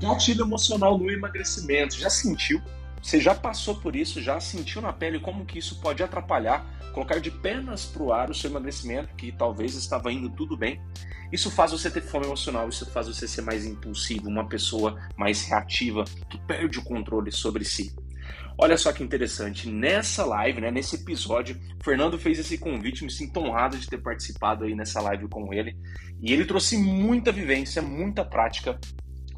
Gatilho 0.00 0.44
emocional 0.44 0.98
no 0.98 1.10
emagrecimento. 1.10 1.98
Já 1.98 2.10
sentiu? 2.10 2.60
Você 3.02 3.20
já 3.20 3.34
passou 3.34 3.76
por 3.76 3.94
isso? 3.94 4.22
Já 4.22 4.40
sentiu 4.40 4.80
na 4.80 4.92
pele 4.92 5.20
como 5.20 5.44
que 5.44 5.58
isso 5.58 5.80
pode 5.80 6.02
atrapalhar, 6.02 6.64
colocar 6.92 7.18
de 7.18 7.30
pernas 7.30 7.84
para 7.84 8.02
o 8.02 8.12
ar 8.12 8.30
o 8.30 8.34
seu 8.34 8.50
emagrecimento, 8.50 9.14
que 9.14 9.30
talvez 9.30 9.74
estava 9.74 10.12
indo 10.12 10.30
tudo 10.30 10.56
bem? 10.56 10.80
Isso 11.30 11.50
faz 11.50 11.72
você 11.72 11.90
ter 11.90 12.00
fome 12.00 12.26
emocional, 12.26 12.68
isso 12.68 12.86
faz 12.90 13.08
você 13.08 13.26
ser 13.26 13.42
mais 13.42 13.66
impulsivo, 13.66 14.28
uma 14.28 14.48
pessoa 14.48 14.98
mais 15.16 15.44
reativa, 15.46 16.04
que 16.30 16.38
perde 16.46 16.78
o 16.78 16.84
controle 16.84 17.30
sobre 17.30 17.64
si. 17.64 17.94
Olha 18.56 18.78
só 18.78 18.92
que 18.92 19.02
interessante, 19.02 19.68
nessa 19.68 20.24
live, 20.24 20.60
né, 20.60 20.70
nesse 20.70 20.94
episódio, 20.94 21.60
o 21.80 21.84
Fernando 21.84 22.16
fez 22.16 22.38
esse 22.38 22.56
convite, 22.56 23.02
me 23.02 23.10
sinto 23.10 23.40
honrado 23.40 23.76
de 23.76 23.88
ter 23.88 23.98
participado 23.98 24.64
aí 24.64 24.76
nessa 24.76 25.00
live 25.00 25.28
com 25.28 25.52
ele, 25.52 25.76
e 26.22 26.32
ele 26.32 26.44
trouxe 26.44 26.78
muita 26.78 27.32
vivência, 27.32 27.82
muita 27.82 28.24
prática 28.24 28.78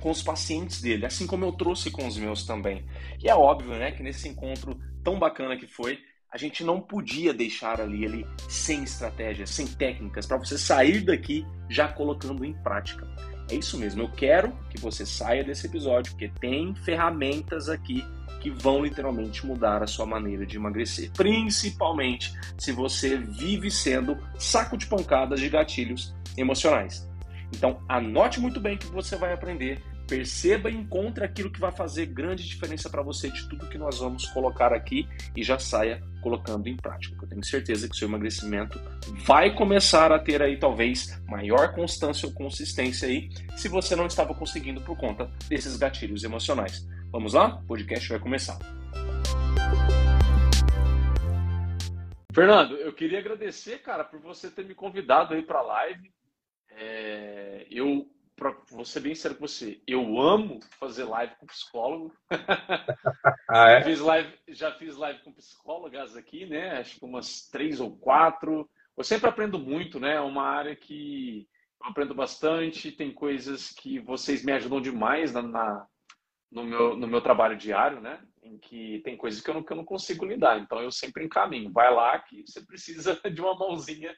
com 0.06 0.12
os 0.12 0.22
pacientes 0.22 0.80
dele, 0.80 1.04
assim 1.04 1.26
como 1.26 1.44
eu 1.44 1.50
trouxe 1.50 1.90
com 1.90 2.06
os 2.06 2.16
meus 2.16 2.46
também. 2.46 2.86
E 3.20 3.28
é 3.28 3.34
óbvio, 3.34 3.72
né, 3.72 3.90
que 3.90 4.04
nesse 4.04 4.28
encontro 4.28 4.78
tão 5.02 5.18
bacana 5.18 5.56
que 5.56 5.66
foi, 5.66 5.98
a 6.32 6.38
gente 6.38 6.62
não 6.62 6.80
podia 6.80 7.34
deixar 7.34 7.80
ali 7.80 8.04
ele 8.04 8.24
sem 8.48 8.84
estratégias, 8.84 9.50
sem 9.50 9.66
técnicas 9.66 10.24
para 10.24 10.36
você 10.36 10.56
sair 10.56 11.00
daqui 11.00 11.44
já 11.68 11.88
colocando 11.88 12.44
em 12.44 12.52
prática. 12.52 13.04
É 13.50 13.56
isso 13.56 13.76
mesmo, 13.76 14.02
eu 14.02 14.08
quero 14.08 14.52
que 14.70 14.80
você 14.80 15.04
saia 15.04 15.42
desse 15.42 15.66
episódio, 15.66 16.12
porque 16.12 16.28
tem 16.40 16.72
ferramentas 16.76 17.68
aqui 17.68 18.04
que 18.40 18.48
vão 18.48 18.84
literalmente 18.84 19.44
mudar 19.44 19.82
a 19.82 19.88
sua 19.88 20.06
maneira 20.06 20.46
de 20.46 20.56
emagrecer, 20.56 21.10
principalmente 21.16 22.32
se 22.56 22.70
você 22.70 23.16
vive 23.16 23.72
sendo 23.72 24.16
saco 24.38 24.76
de 24.76 24.86
pancadas 24.86 25.40
de 25.40 25.48
gatilhos 25.48 26.14
emocionais. 26.36 27.10
Então, 27.52 27.80
anote 27.88 28.40
muito 28.40 28.60
bem 28.60 28.76
o 28.76 28.78
que 28.78 28.86
você 28.86 29.16
vai 29.16 29.32
aprender, 29.32 29.82
perceba 30.06 30.70
e 30.70 30.74
encontre 30.74 31.24
aquilo 31.24 31.50
que 31.50 31.60
vai 31.60 31.72
fazer 31.72 32.06
grande 32.06 32.46
diferença 32.46 32.88
para 32.88 33.02
você 33.02 33.30
de 33.30 33.48
tudo 33.48 33.68
que 33.68 33.78
nós 33.78 33.98
vamos 33.98 34.26
colocar 34.26 34.72
aqui 34.72 35.08
e 35.34 35.42
já 35.42 35.58
saia 35.58 36.02
colocando 36.22 36.68
em 36.68 36.76
prática. 36.76 37.16
Eu 37.20 37.28
tenho 37.28 37.44
certeza 37.44 37.88
que 37.88 37.94
o 37.94 37.98
seu 37.98 38.08
emagrecimento 38.08 38.80
vai 39.24 39.54
começar 39.54 40.12
a 40.12 40.18
ter 40.18 40.42
aí 40.42 40.58
talvez 40.58 41.20
maior 41.26 41.72
constância 41.72 42.26
ou 42.26 42.34
consistência 42.34 43.08
aí, 43.08 43.28
se 43.56 43.68
você 43.68 43.94
não 43.94 44.06
estava 44.06 44.34
conseguindo 44.34 44.80
por 44.80 44.96
conta 44.96 45.30
desses 45.48 45.76
gatilhos 45.76 46.24
emocionais. 46.24 46.86
Vamos 47.10 47.34
lá? 47.34 47.56
O 47.56 47.66
podcast 47.66 48.08
vai 48.08 48.18
começar. 48.18 48.58
Fernando, 52.36 52.76
eu 52.76 52.92
queria 52.92 53.18
agradecer, 53.18 53.78
cara, 53.78 54.04
por 54.04 54.20
você 54.20 54.50
ter 54.50 54.64
me 54.64 54.74
convidado 54.74 55.32
aí 55.32 55.42
para 55.42 55.60
a 55.60 55.62
live. 55.62 56.12
É, 56.68 57.66
eu, 57.70 58.06
pra, 58.36 58.54
vou 58.70 58.84
ser 58.84 59.00
bem 59.00 59.14
sério 59.14 59.36
com 59.36 59.46
você, 59.46 59.80
eu 59.86 60.20
amo 60.20 60.60
fazer 60.78 61.04
live 61.04 61.34
com 61.36 61.46
psicólogo. 61.46 62.14
ah, 63.48 63.70
é? 63.70 63.82
fiz 63.82 63.98
live, 64.00 64.32
já 64.48 64.72
fiz 64.72 64.96
live 64.96 65.20
com 65.20 65.32
psicólogas 65.32 66.14
aqui, 66.14 66.46
né? 66.46 66.78
Acho 66.78 66.98
que 66.98 67.04
umas 67.04 67.48
três 67.48 67.80
ou 67.80 67.96
quatro. 67.96 68.68
Eu 68.96 69.02
sempre 69.02 69.28
aprendo 69.28 69.58
muito, 69.58 69.98
né? 69.98 70.14
É 70.14 70.20
uma 70.20 70.44
área 70.44 70.76
que 70.76 71.48
eu 71.82 71.88
aprendo 71.88 72.14
bastante, 72.14 72.92
tem 72.92 73.12
coisas 73.12 73.70
que 73.72 73.98
vocês 73.98 74.44
me 74.44 74.52
ajudam 74.52 74.80
demais 74.80 75.32
na, 75.32 75.42
na 75.42 75.86
no, 76.50 76.64
meu, 76.64 76.96
no 76.96 77.06
meu 77.06 77.20
trabalho 77.20 77.56
diário, 77.56 78.00
né? 78.00 78.22
Em 78.42 78.58
que 78.58 79.00
tem 79.04 79.16
coisas 79.16 79.40
que 79.40 79.50
eu 79.50 79.54
não, 79.54 79.62
que 79.62 79.72
eu 79.72 79.76
não 79.76 79.84
consigo 79.84 80.24
lidar. 80.24 80.58
Então 80.58 80.80
eu 80.80 80.90
sempre 80.90 81.24
encaminho. 81.24 81.72
Vai 81.72 81.92
lá 81.92 82.18
que 82.18 82.42
você 82.46 82.64
precisa 82.64 83.18
de 83.30 83.40
uma 83.40 83.54
mãozinha 83.54 84.14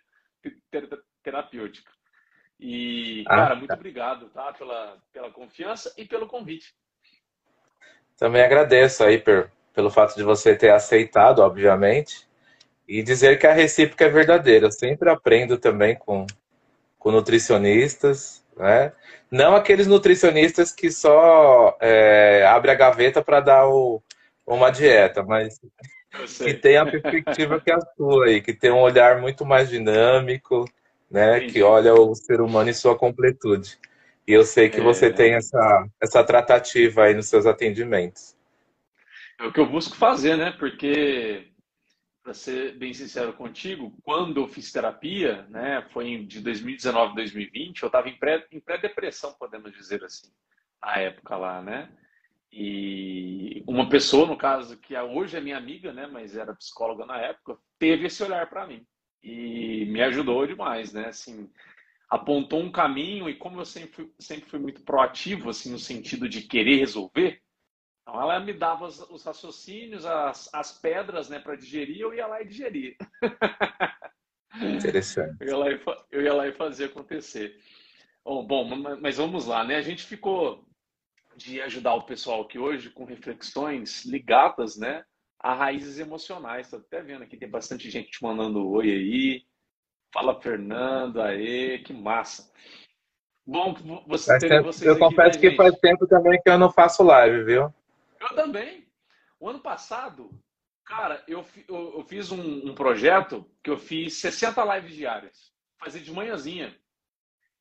terapêutica. 1.23 1.91
E, 2.61 3.25
ah, 3.27 3.37
cara, 3.37 3.55
muito 3.55 3.69
tá. 3.69 3.75
obrigado, 3.75 4.29
tá? 4.31 4.53
Pela, 4.53 4.97
pela 5.13 5.31
confiança 5.31 5.93
e 5.97 6.05
pelo 6.05 6.27
convite. 6.27 6.75
Também 8.17 8.43
agradeço 8.43 9.05
aí 9.05 9.19
per, 9.19 9.51
pelo 9.73 9.91
fato 9.91 10.17
de 10.17 10.25
você 10.25 10.57
ter 10.57 10.71
aceitado, 10.71 11.39
obviamente, 11.39 12.27
e 12.87 13.03
dizer 13.03 13.39
que 13.39 13.47
a 13.47 13.53
recíproca 13.53 14.07
é 14.07 14.09
verdadeira. 14.09 14.67
Eu 14.67 14.73
sempre 14.73 15.09
aprendo 15.09 15.57
também 15.57 15.95
com, 15.95 16.27
com 16.99 17.13
nutricionistas, 17.13 18.45
né? 18.57 18.93
Não 19.31 19.55
aqueles 19.55 19.87
nutricionistas 19.87 20.73
que 20.73 20.91
só 20.91 21.77
é, 21.81 22.45
abre 22.47 22.73
a 22.73 22.75
gaveta 22.75 23.23
para 23.23 23.41
dar 23.41 23.69
o, 23.69 24.03
uma 24.45 24.71
dieta, 24.71 25.23
mas 25.23 25.61
que 26.39 26.55
tem 26.55 26.77
a 26.77 26.87
perspectiva 26.87 27.61
que 27.61 27.71
é 27.71 27.75
a 27.75 27.81
sua 27.97 28.27
aí, 28.27 28.41
que 28.41 28.53
tem 28.53 28.73
um 28.73 28.81
olhar 28.81 29.21
muito 29.21 29.45
mais 29.45 29.69
dinâmico, 29.69 30.65
né? 31.11 31.41
Que 31.49 31.63
olha 31.63 31.95
o 31.95 32.15
ser 32.15 32.41
humano 32.41 32.71
em 32.71 32.75
sua 32.75 32.97
completude. 32.97 33.79
E 34.27 34.33
eu 34.33 34.45
sei 34.45 34.69
que 34.69 34.79
é... 34.79 34.83
você 34.83 35.13
tem 35.13 35.35
essa, 35.35 35.89
essa 36.01 36.23
tratativa 36.23 37.05
aí 37.05 37.15
nos 37.15 37.27
seus 37.27 37.47
atendimentos. 37.47 38.37
É 39.39 39.45
o 39.45 39.53
que 39.53 39.61
eu 39.61 39.67
busco 39.67 39.97
fazer, 39.97 40.37
né? 40.37 40.51
Porque, 40.59 41.49
para 42.23 42.35
ser 42.35 42.77
bem 42.77 42.93
sincero 42.93 43.33
contigo, 43.33 43.97
quando 44.03 44.41
eu 44.41 44.49
fiz 44.49 44.71
terapia, 44.71 45.47
né? 45.49 45.87
Foi 45.93 46.25
de 46.25 46.41
2019 46.41 47.13
a 47.13 47.15
2020, 47.15 47.83
eu 47.83 47.87
estava 47.87 48.09
em 48.09 48.19
pré-depressão, 48.61 49.31
pré 49.31 49.39
podemos 49.39 49.73
dizer 49.73 50.05
assim, 50.05 50.29
na 50.83 50.97
época 50.97 51.37
lá, 51.37 51.63
né? 51.63 51.89
E 52.53 53.63
uma 53.67 53.89
pessoa, 53.89 54.27
no 54.27 54.37
caso, 54.37 54.77
que 54.79 54.99
hoje 54.99 55.37
é 55.37 55.41
minha 55.41 55.57
amiga, 55.57 55.93
né? 55.93 56.07
Mas 56.07 56.37
era 56.37 56.55
psicóloga 56.55 57.07
na 57.07 57.19
época, 57.19 57.57
teve 57.79 58.07
esse 58.07 58.23
olhar 58.23 58.49
para 58.51 58.67
mim 58.67 58.85
e 59.23 59.85
me 59.87 60.03
ajudou 60.03 60.47
demais, 60.47 60.93
né? 60.93 61.07
Assim, 61.09 61.51
apontou 62.09 62.61
um 62.61 62.73
caminho 62.73 63.29
e 63.29 63.35
como 63.35 63.61
eu 63.61 63.65
sempre 63.65 63.93
fui, 63.93 64.13
sempre 64.19 64.49
fui 64.49 64.59
muito 64.59 64.83
proativo, 64.83 65.51
assim, 65.51 65.71
no 65.71 65.79
sentido 65.79 66.29
de 66.29 66.43
querer 66.43 66.77
resolver, 66.77 67.43
então 68.09 68.23
ela 68.23 68.41
me 68.41 68.55
dava 68.55 68.87
os, 68.87 69.01
os 69.11 69.23
raciocínios, 69.23 70.07
as, 70.07 70.49
as 70.55 70.73
pedras, 70.73 71.29
né, 71.29 71.39
para 71.39 71.57
digerir, 71.57 72.01
eu 72.01 72.15
ia 72.15 72.27
lá 72.27 72.41
e 72.41 72.47
digeria. 72.47 72.97
Interessante. 74.75 75.37
eu, 75.41 75.49
ia 75.49 75.57
lá 75.59 75.71
e, 75.71 75.81
eu 76.11 76.23
ia 76.23 76.33
lá 76.33 76.49
e 76.49 76.53
fazia 76.53 76.87
acontecer. 76.87 77.61
Bom, 78.25 78.47
bom, 78.47 78.65
mas 78.99 79.19
vamos 79.19 79.45
lá, 79.45 79.63
né? 79.63 79.77
A 79.77 79.83
gente 79.83 80.05
ficou 80.05 80.67
de 81.37 81.61
ajudar 81.61 81.95
o 81.95 82.07
pessoal 82.07 82.43
aqui 82.43 82.59
hoje 82.59 82.89
com 82.89 83.05
reflexões 83.05 84.07
ligadas, 84.07 84.79
né, 84.79 85.05
a 85.39 85.55
raízes 85.55 85.99
emocionais. 85.99 86.67
Estou 86.67 86.81
até 86.81 87.01
vendo 87.03 87.23
aqui, 87.23 87.37
tem 87.37 87.49
bastante 87.49 87.91
gente 87.91 88.11
te 88.11 88.23
mandando 88.23 88.69
oi 88.69 88.91
aí. 88.91 89.45
Fala, 90.13 90.41
Fernando, 90.41 91.21
aê, 91.21 91.79
que 91.79 91.93
massa. 91.93 92.51
Bom, 93.47 93.75
você 94.07 94.39
ter 94.39 94.63
vocês 94.63 94.87
Eu 94.87 94.99
confesso 94.99 95.39
que 95.39 95.49
gente. 95.49 95.57
faz 95.57 95.75
tempo 95.79 96.07
também 96.07 96.41
que 96.43 96.51
eu 96.51 96.59
não 96.59 96.71
faço 96.71 97.03
live, 97.03 97.45
viu? 97.45 97.73
Eu 98.21 98.29
também. 98.35 98.87
O 99.41 99.49
ano 99.49 99.61
passado, 99.61 100.31
cara, 100.85 101.23
eu, 101.29 101.45
eu, 101.69 101.99
eu 101.99 102.05
fiz 102.05 102.31
um, 102.31 102.69
um, 102.69 102.75
projeto 102.75 103.49
que 103.63 103.71
eu 103.71 103.79
fiz 103.79 104.15
60 104.21 104.77
lives 104.77 104.95
diárias. 104.95 105.53
Fazia 105.79 106.01
de 106.01 106.13
manhãzinha. 106.13 106.77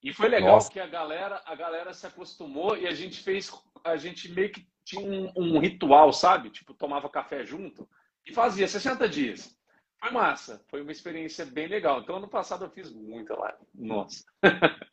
E 0.03 0.13
foi 0.13 0.27
legal 0.27 0.55
Nossa. 0.55 0.71
que 0.71 0.79
a 0.79 0.88
galera, 0.88 1.41
a 1.45 1.55
galera 1.55 1.94
se 1.94 2.05
acostumou 2.05 2.75
e 2.77 2.88
a 2.88 2.94
gente 2.94 3.21
fez, 3.21 3.51
a 3.83 3.95
gente 3.95 4.29
meio 4.31 4.51
que 4.51 4.67
tinha 4.88 5.02
um, 5.02 5.31
um, 5.36 5.59
ritual, 5.59 6.14
sabe? 6.14 6.50
Tipo, 6.50 6.74
tomava 6.74 7.09
café 7.09 7.46
junto 7.46 7.88
e 8.25 8.34
fazia 8.34 8.66
60 8.66 9.09
dias. 9.09 9.53
Foi 10.00 10.12
massa, 10.12 10.64
foi 10.70 10.81
uma 10.81 10.94
experiência 10.94 11.46
bem 11.46 11.68
legal. 11.68 12.00
Então, 12.00 12.16
ano 12.16 12.30
passado 12.30 12.64
eu 12.64 12.70
fiz 12.70 12.90
muita 12.94 13.38
live. 13.38 13.58
Nossa. 13.75 14.24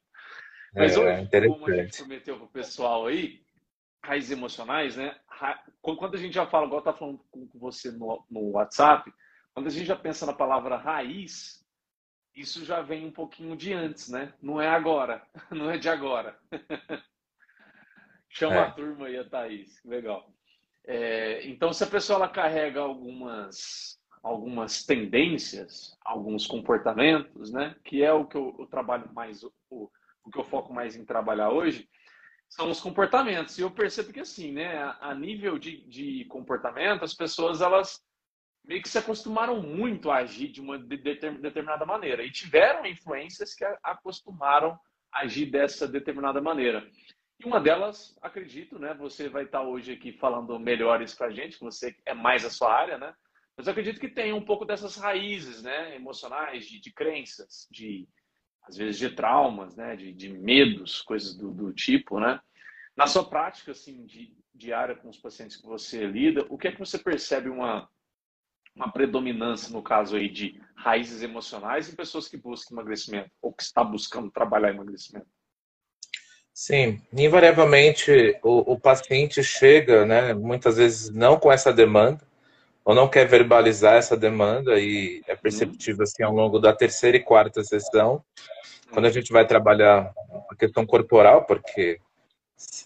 Mas 0.75 0.97
é, 0.97 0.99
hoje, 0.99 1.49
como 1.49 1.69
a 1.69 1.77
gente 1.77 1.97
prometeu 1.97 2.37
pro 2.37 2.49
pessoal 2.49 3.07
aí, 3.07 3.41
raízes 4.03 4.33
emocionais, 4.33 4.97
né? 4.97 5.17
Quando 5.81 6.17
a 6.17 6.19
gente 6.19 6.35
já 6.35 6.45
fala, 6.45 6.67
igual 6.67 6.83
tá 6.83 6.93
falando 6.93 7.25
com 7.31 7.49
você 7.55 7.93
no, 7.93 8.25
no 8.29 8.51
WhatsApp, 8.51 9.13
quando 9.53 9.69
a 9.69 9.71
gente 9.71 9.87
já 9.87 9.95
pensa 9.95 10.27
na 10.27 10.33
palavra 10.33 10.77
raiz, 10.77 11.65
isso 12.35 12.65
já 12.65 12.83
vem 12.83 13.07
um 13.07 13.13
pouquinho 13.13 13.57
de 13.57 13.73
antes, 13.73 14.09
né? 14.09 14.35
Não 14.43 14.61
é 14.61 14.69
agora, 14.69 15.25
não 15.53 15.71
é 15.71 15.79
de 15.79 15.89
agora. 15.89 16.37
Chama 18.35 18.57
é. 18.57 18.59
a 18.59 18.71
turma 18.73 19.07
aí, 19.07 19.17
a 19.17 19.25
Thaís. 19.25 19.81
Legal. 19.85 20.29
É, 20.85 21.47
então, 21.47 21.73
se 21.73 21.85
a 21.85 21.87
pessoa 21.87 22.17
ela 22.17 22.29
carrega 22.29 22.81
algumas, 22.81 23.97
algumas 24.23 24.85
tendências, 24.85 25.97
alguns 26.05 26.45
comportamentos, 26.45 27.53
né? 27.53 27.77
Que 27.85 28.03
é 28.03 28.13
o 28.13 28.27
que 28.27 28.37
eu, 28.37 28.55
eu 28.59 28.67
trabalho 28.67 29.09
mais, 29.15 29.45
o, 29.45 29.53
o, 29.71 29.89
que 30.33 30.39
eu 30.39 30.45
foco 30.45 30.75
mais 30.75 30.97
em 30.97 31.05
trabalhar 31.05 31.51
hoje, 31.51 31.89
são 32.49 32.69
os 32.69 32.81
comportamentos. 32.81 33.57
E 33.57 33.63
eu 33.63 33.71
percebo 33.71 34.13
que 34.13 34.21
assim, 34.21 34.51
né? 34.51 34.79
A, 34.79 35.11
a 35.11 35.15
nível 35.15 35.57
de, 35.57 35.89
de 35.89 36.25
comportamento, 36.25 37.05
as 37.05 37.15
pessoas 37.15 37.61
elas 37.63 38.05
meio 38.65 38.83
que 38.83 38.89
se 38.89 38.99
acostumaram 38.99 39.63
muito 39.63 40.11
a 40.11 40.17
agir 40.17 40.49
de 40.49 40.61
uma 40.61 40.77
de 40.77 40.97
determinada 40.97 41.87
maneira 41.87 42.25
e 42.25 42.33
tiveram 42.33 42.85
influências 42.85 43.55
que 43.55 43.65
acostumaram 43.83 44.77
a 45.13 45.21
agir 45.21 45.47
dessa 45.47 45.87
determinada 45.87 46.41
maneira. 46.41 46.85
E 47.41 47.47
uma 47.47 47.61
delas, 47.61 48.17
acredito, 48.23 48.79
né? 48.79 48.95
Você 48.95 49.29
vai 49.29 49.45
estar 49.45 49.63
hoje 49.63 49.93
aqui 49.93 50.13
falando 50.13 50.59
melhores 50.59 51.15
para 51.15 51.27
a 51.29 51.31
gente, 51.31 51.59
você 51.59 51.97
é 52.07 52.15
mais 52.15 52.45
a 52.45 52.51
sua 52.51 52.73
área, 52.73 52.99
né? 52.99 53.15
Mas 53.57 53.67
eu 53.67 53.73
acredito 53.73 54.01
que 54.01 54.09
tem 54.09 54.33
um 54.33 54.45
pouco 54.45 54.65
dessas 54.65 54.97
raízes, 54.97 55.63
né? 55.63 55.95
Emocionais, 55.97 56.67
de, 56.67 56.81
de 56.81 56.93
crenças, 56.93 57.69
de 57.71 58.09
às 58.63 58.77
vezes 58.77 58.99
de 58.99 59.11
traumas, 59.11 59.77
né? 59.77 59.97
De, 59.97 60.13
de 60.13 60.33
medos, 60.33 61.03
coisas 61.03 61.37
do, 61.37 61.51
do 61.53 61.73
tipo, 61.73 62.19
né? 62.21 62.41
Na 62.97 63.07
sua 63.07 63.29
prática 63.29 63.73
assim, 63.73 64.05
de, 64.07 64.37
diária 64.55 64.95
com 64.95 65.09
os 65.09 65.19
pacientes 65.19 65.57
que 65.57 65.67
você 65.67 66.07
lida, 66.07 66.47
o 66.49 66.57
que 66.57 66.69
é 66.69 66.73
que 66.73 66.79
você 66.79 66.99
percebe 66.99 67.49
uma, 67.49 67.89
uma 68.75 68.91
predominância, 68.91 69.73
no 69.73 69.83
caso 69.83 70.17
aí, 70.17 70.29
de 70.29 70.61
raízes 70.77 71.23
emocionais 71.23 71.93
em 71.93 71.97
pessoas 71.97 72.29
que 72.29 72.37
buscam 72.37 72.75
emagrecimento 72.75 73.31
ou 73.43 73.53
que 73.53 73.63
está 73.63 73.83
buscando 73.83 74.31
trabalhar 74.31 74.71
emagrecimento? 74.71 75.29
Sim, 76.55 77.01
invariavelmente 77.13 78.39
o, 78.41 78.75
o 78.75 78.79
paciente 78.79 79.43
chega, 79.43 80.07
né, 80.07 80.33
muitas 80.33 80.77
vezes 80.77 81.11
não 81.11 81.37
com 81.37 81.51
essa 81.51 81.73
demanda, 81.73 82.21
ou 82.85 82.95
não 82.95 83.09
quer 83.09 83.27
verbalizar 83.27 83.97
essa 83.97 84.17
demanda, 84.17 84.79
e 84.79 85.21
é 85.27 85.35
perceptível 85.35 86.05
assim 86.05 86.23
ao 86.23 86.33
longo 86.33 86.61
da 86.61 86.73
terceira 86.73 87.17
e 87.17 87.21
quarta 87.21 87.65
sessão, 87.65 88.23
quando 88.93 89.07
a 89.07 89.11
gente 89.11 89.33
vai 89.33 89.45
trabalhar 89.45 90.13
a 90.49 90.55
questão 90.55 90.87
corporal, 90.87 91.45
porque 91.45 91.99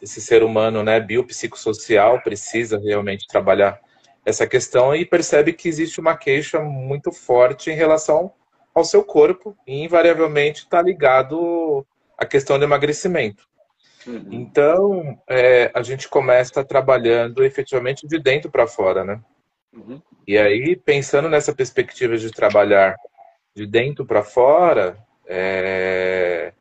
esse 0.01 0.21
ser 0.23 0.43
humano, 0.43 0.83
né, 0.83 0.99
biopsicossocial, 0.99 2.23
precisa 2.23 2.79
realmente 2.79 3.27
trabalhar 3.27 3.79
essa 4.25 4.47
questão 4.47 4.95
e 4.95 5.05
percebe 5.05 5.53
que 5.53 5.69
existe 5.69 6.01
uma 6.01 6.17
queixa 6.17 6.59
muito 6.59 7.13
forte 7.13 7.71
em 7.71 7.75
relação 7.75 8.33
ao 8.75 8.83
seu 8.83 9.05
corpo 9.05 9.55
e 9.67 9.85
invariavelmente 9.85 10.63
está 10.63 10.81
ligado 10.81 11.87
à 12.17 12.25
questão 12.25 12.59
do 12.59 12.65
emagrecimento. 12.65 13.47
Uhum. 14.09 14.29
Então, 14.31 15.23
é, 15.29 15.71
a 15.75 15.83
gente 15.83 16.09
começa 16.09 16.65
trabalhando 16.65 17.45
efetivamente 17.45 18.07
de 18.07 18.19
dentro 18.19 18.51
para 18.51 18.67
fora, 18.67 19.05
né? 19.05 19.21
Uhum. 19.73 20.01
E 20.27 20.39
aí, 20.39 20.75
pensando 20.75 21.29
nessa 21.29 21.55
perspectiva 21.55 22.17
de 22.17 22.31
trabalhar 22.31 22.97
de 23.55 23.67
dentro 23.67 24.07
para 24.07 24.23
fora, 24.23 24.97
é, 25.27 26.55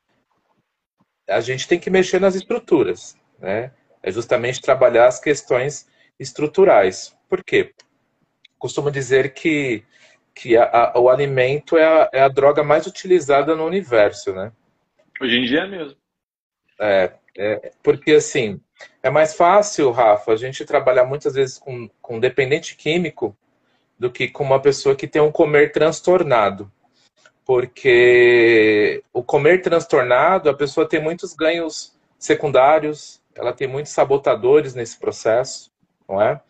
a 1.29 1.39
gente 1.39 1.67
tem 1.67 1.79
que 1.79 1.89
mexer 1.89 2.19
nas 2.19 2.35
estruturas, 2.35 3.15
né? 3.39 3.71
É 4.03 4.11
justamente 4.11 4.61
trabalhar 4.61 5.07
as 5.07 5.19
questões 5.19 5.87
estruturais. 6.19 7.15
Por 7.29 7.43
quê? 7.43 7.73
Costumo 8.59 8.91
dizer 8.91 9.33
que, 9.33 9.83
que 10.35 10.57
a, 10.57 10.91
a, 10.93 10.99
o 10.99 11.09
alimento 11.09 11.77
é 11.77 11.85
a, 11.85 12.09
é 12.11 12.21
a, 12.21 12.27
droga 12.27 12.63
mais 12.63 12.87
utilizada 12.87 13.55
no 13.55 13.65
universo, 13.65 14.33
né? 14.33 14.51
Hoje 15.21 15.37
em 15.37 15.45
dia 15.45 15.61
é 15.61 15.67
mesmo. 15.67 15.97
É, 16.79 17.13
é, 17.37 17.71
porque 17.83 18.13
assim, 18.13 18.59
é 19.01 19.09
mais 19.09 19.35
fácil, 19.35 19.91
Rafa, 19.91 20.31
a 20.33 20.35
gente 20.35 20.65
trabalhar 20.65 21.05
muitas 21.05 21.33
vezes 21.33 21.57
com, 21.57 21.89
com 22.01 22.19
dependente 22.19 22.75
químico 22.75 23.35
do 23.97 24.11
que 24.11 24.27
com 24.27 24.43
uma 24.43 24.61
pessoa 24.61 24.95
que 24.95 25.07
tem 25.07 25.21
um 25.21 25.31
comer 25.31 25.71
transtornado 25.71 26.71
porque 27.47 29.01
o 29.13 29.23
comer 29.23 29.61
transtornado, 29.61 30.49
a 30.49 30.53
pessoa 30.53 30.87
tem 30.87 31.01
muitos 31.01 31.33
ganhos 31.33 31.97
secundários, 32.19 33.21
ela 33.33 33.53
tem 33.53 33.69
muitos 33.69 33.93
sabotadores 33.93 34.75
nesse 34.75 34.99
processo, 34.99 35.71
não 36.09 36.21
é? 36.21 36.41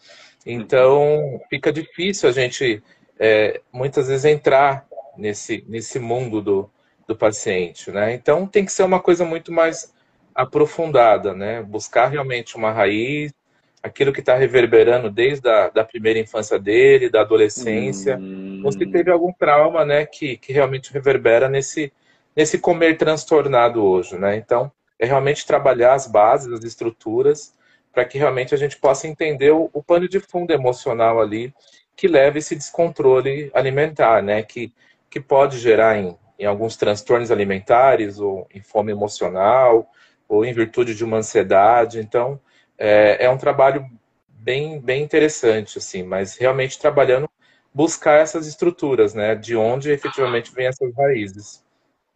Então, 0.44 1.40
fica 1.52 1.72
difícil 1.72 2.28
a 2.28 2.32
gente, 2.32 2.82
é, 3.20 3.62
muitas 3.72 4.08
vezes, 4.08 4.26
entrar 4.26 4.88
nesse, 5.16 5.64
nesse 5.68 6.00
mundo 6.00 6.42
do, 6.42 6.70
do 7.08 7.16
paciente, 7.16 7.92
né? 7.92 8.16
Então, 8.16 8.48
tem 8.48 8.66
que 8.66 8.72
ser 8.72 8.82
uma 8.82 9.00
coisa 9.00 9.24
muito 9.24 9.52
mais 9.52 9.94
aprofundada, 10.38 11.34
né? 11.34 11.64
Buscar 11.64 12.10
realmente 12.10 12.56
uma 12.56 12.72
raiz, 12.72 13.34
aquilo 13.82 14.14
que 14.14 14.20
está 14.20 14.36
reverberando 14.36 15.10
desde 15.10 15.50
a 15.50 15.70
da 15.70 15.84
primeira 15.84 16.20
infância 16.20 16.60
dele, 16.60 17.10
da 17.10 17.22
adolescência, 17.22 18.20
hum. 18.20 18.62
ou 18.64 18.72
se 18.72 18.86
teve 18.86 19.10
algum 19.10 19.34
trauma, 19.34 19.84
né, 19.84 20.06
que, 20.06 20.38
que 20.38 20.54
realmente 20.54 20.94
reverbera 20.94 21.50
nesse, 21.50 21.92
nesse 22.36 22.60
comer 22.60 22.98
transtornado 22.98 23.84
hoje, 23.84 24.16
né? 24.16 24.36
Então, 24.36 24.72
é 25.00 25.08
realmente 25.08 25.46
trabalhar 25.46 25.96
as 25.96 26.06
bases, 26.06 26.54
as 26.54 26.64
estruturas, 26.64 27.56
para 27.92 28.06
que 28.06 28.20
realmente 28.20 28.54
a 28.54 28.58
gente 28.58 28.78
possa 28.78 29.08
entender 29.08 29.52
o, 29.52 29.72
o 29.74 29.82
pano 29.82 30.08
de 30.08 30.20
fundo 30.20 30.54
emocional 30.54 31.20
ali 31.20 31.52
que 31.96 32.08
leva 32.08 32.38
esse 32.38 32.56
descontrole 32.56 33.50
alimentar, 33.56 34.22
né? 34.22 34.44
Que, 34.44 34.72
que 35.10 35.20
pode 35.20 35.58
gerar 35.58 35.98
em, 35.98 36.16
em 36.38 36.46
alguns 36.46 36.78
transtornos 36.78 37.32
alimentares, 37.32 38.20
ou 38.20 38.48
em 38.54 38.62
fome 38.62 38.92
emocional, 38.92 39.90
ou 40.28 40.46
em 40.46 40.54
virtude 40.54 40.96
de 40.96 41.04
uma 41.04 41.18
ansiedade. 41.18 42.00
Então, 42.00 42.40
é, 42.78 43.26
é 43.26 43.30
um 43.30 43.38
trabalho 43.38 43.90
bem, 44.28 44.80
bem 44.80 45.04
interessante, 45.04 45.78
assim, 45.78 46.04
mas 46.04 46.38
realmente 46.38 46.80
trabalhando 46.80 47.30
buscar 47.74 48.20
essas 48.20 48.48
estruturas, 48.48 49.14
né, 49.14 49.36
de 49.36 49.56
onde 49.56 49.92
efetivamente 49.92 50.52
vêm 50.52 50.68
essas 50.68 50.94
raízes. 50.96 51.64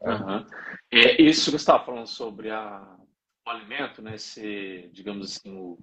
Uhum. 0.02 0.46
É 0.92 1.22
isso 1.22 1.46
que 1.46 1.52
você 1.52 1.58
estava 1.58 1.86
falando 1.86 2.08
sobre 2.08 2.50
a, 2.50 2.98
o 3.46 3.50
alimento, 3.50 4.02
né, 4.02 4.18
ser, 4.18 4.90
digamos 4.92 5.36
assim, 5.36 5.56
o, 5.56 5.78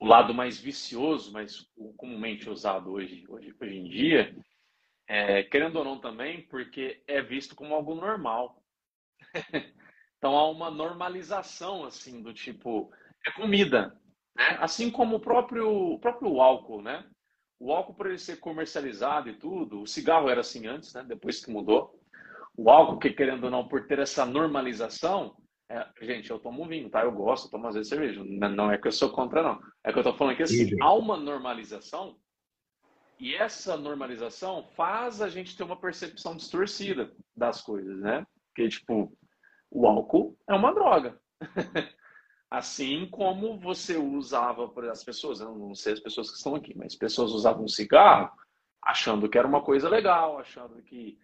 o 0.00 0.06
lado 0.06 0.34
mais 0.34 0.58
vicioso, 0.58 1.32
mas 1.32 1.68
comumente 1.96 2.50
usado 2.50 2.90
hoje, 2.90 3.24
hoje, 3.28 3.54
hoje 3.60 3.76
em 3.76 3.84
dia, 3.84 4.36
é, 5.06 5.44
querendo 5.44 5.76
ou 5.76 5.84
não 5.84 6.00
também, 6.00 6.42
porque 6.42 7.02
é 7.06 7.22
visto 7.22 7.54
como 7.54 7.74
algo 7.74 7.94
normal. 7.94 8.60
então 10.24 10.38
há 10.38 10.50
uma 10.50 10.70
normalização 10.70 11.84
assim 11.84 12.22
do 12.22 12.32
tipo 12.32 12.90
é 13.26 13.30
comida, 13.32 13.94
né? 14.34 14.56
Assim 14.58 14.90
como 14.90 15.16
o 15.16 15.20
próprio, 15.20 15.70
o 15.70 15.98
próprio 15.98 16.40
álcool, 16.40 16.80
né? 16.80 17.04
O 17.60 17.70
álcool, 17.70 17.92
por 17.92 18.06
ele 18.06 18.16
ser 18.16 18.40
comercializado 18.40 19.28
e 19.28 19.38
tudo, 19.38 19.82
o 19.82 19.86
cigarro 19.86 20.30
era 20.30 20.40
assim 20.40 20.66
antes, 20.66 20.94
né? 20.94 21.04
depois 21.06 21.44
que 21.44 21.52
mudou. 21.52 22.00
O 22.56 22.70
álcool, 22.70 22.98
que 22.98 23.10
querendo 23.10 23.44
ou 23.44 23.50
não, 23.50 23.68
por 23.68 23.86
ter 23.86 23.98
essa 23.98 24.24
normalização, 24.24 25.36
é, 25.68 25.86
gente, 26.00 26.30
eu 26.30 26.38
tomo 26.38 26.66
vinho, 26.66 26.88
tá? 26.88 27.02
Eu 27.02 27.12
gosto, 27.12 27.46
eu 27.46 27.50
tomo 27.50 27.66
às 27.66 27.74
vezes 27.74 27.90
cerveja. 27.90 28.24
Não 28.24 28.72
é 28.72 28.78
que 28.78 28.88
eu 28.88 28.92
sou 28.92 29.10
contra, 29.10 29.42
não. 29.42 29.60
É 29.84 29.92
que 29.92 29.98
eu 29.98 30.02
tô 30.02 30.14
falando 30.14 30.38
que 30.38 30.42
assim, 30.42 30.70
há 30.80 30.90
uma 30.94 31.18
normalização 31.18 32.16
e 33.20 33.34
essa 33.34 33.76
normalização 33.76 34.64
faz 34.74 35.20
a 35.20 35.28
gente 35.28 35.54
ter 35.54 35.64
uma 35.64 35.78
percepção 35.78 36.34
distorcida 36.34 37.12
das 37.36 37.60
coisas, 37.60 38.00
né? 38.00 38.26
Porque, 38.48 38.70
tipo, 38.70 39.14
o 39.74 39.86
álcool 39.86 40.38
é 40.48 40.54
uma 40.54 40.72
droga. 40.72 41.20
Assim 42.48 43.08
como 43.10 43.58
você 43.58 43.96
usava, 43.96 44.68
por 44.68 44.88
as 44.88 45.02
pessoas, 45.02 45.40
eu 45.40 45.52
não 45.54 45.74
sei 45.74 45.94
as 45.94 46.00
pessoas 46.00 46.30
que 46.30 46.36
estão 46.36 46.54
aqui, 46.54 46.72
mas 46.78 46.94
pessoas 46.94 47.32
usavam 47.32 47.66
cigarro 47.66 48.30
achando 48.80 49.28
que 49.28 49.36
era 49.36 49.48
uma 49.48 49.62
coisa 49.62 49.88
legal, 49.88 50.38
achando 50.38 50.80
que 50.82 51.18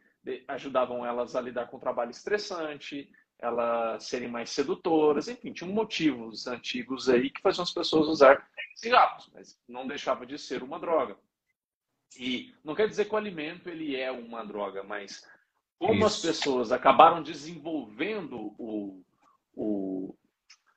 ajudavam 0.49 1.07
elas 1.07 1.37
a 1.37 1.41
lidar 1.41 1.69
com 1.69 1.77
um 1.77 1.81
trabalho 1.81 2.11
estressante, 2.11 3.09
elas 3.39 4.05
serem 4.05 4.29
mais 4.29 4.51
sedutoras, 4.51 5.29
enfim, 5.29 5.53
tinham 5.53 5.73
motivos 5.73 6.47
antigos 6.47 7.09
aí 7.09 7.31
que 7.31 7.41
faziam 7.41 7.63
as 7.63 7.73
pessoas 7.73 8.09
usar 8.09 8.47
cigarros, 8.75 9.31
mas 9.33 9.59
não 9.69 9.87
deixava 9.87 10.27
de 10.27 10.39
ser 10.39 10.63
uma 10.63 10.81
droga. 10.81 11.17
E 12.19 12.53
não 12.65 12.75
quer 12.75 12.89
dizer 12.89 13.05
que 13.05 13.15
o 13.15 13.19
alimento 13.19 13.69
ele 13.69 13.97
é 13.97 14.11
uma 14.11 14.45
droga, 14.45 14.83
mas 14.83 15.25
como 15.81 15.95
Isso. 15.95 16.07
as 16.07 16.21
pessoas 16.21 16.73
acabaram 16.73 17.23
desenvolvendo 17.23 18.55
o, 18.59 19.03
o, 19.55 20.15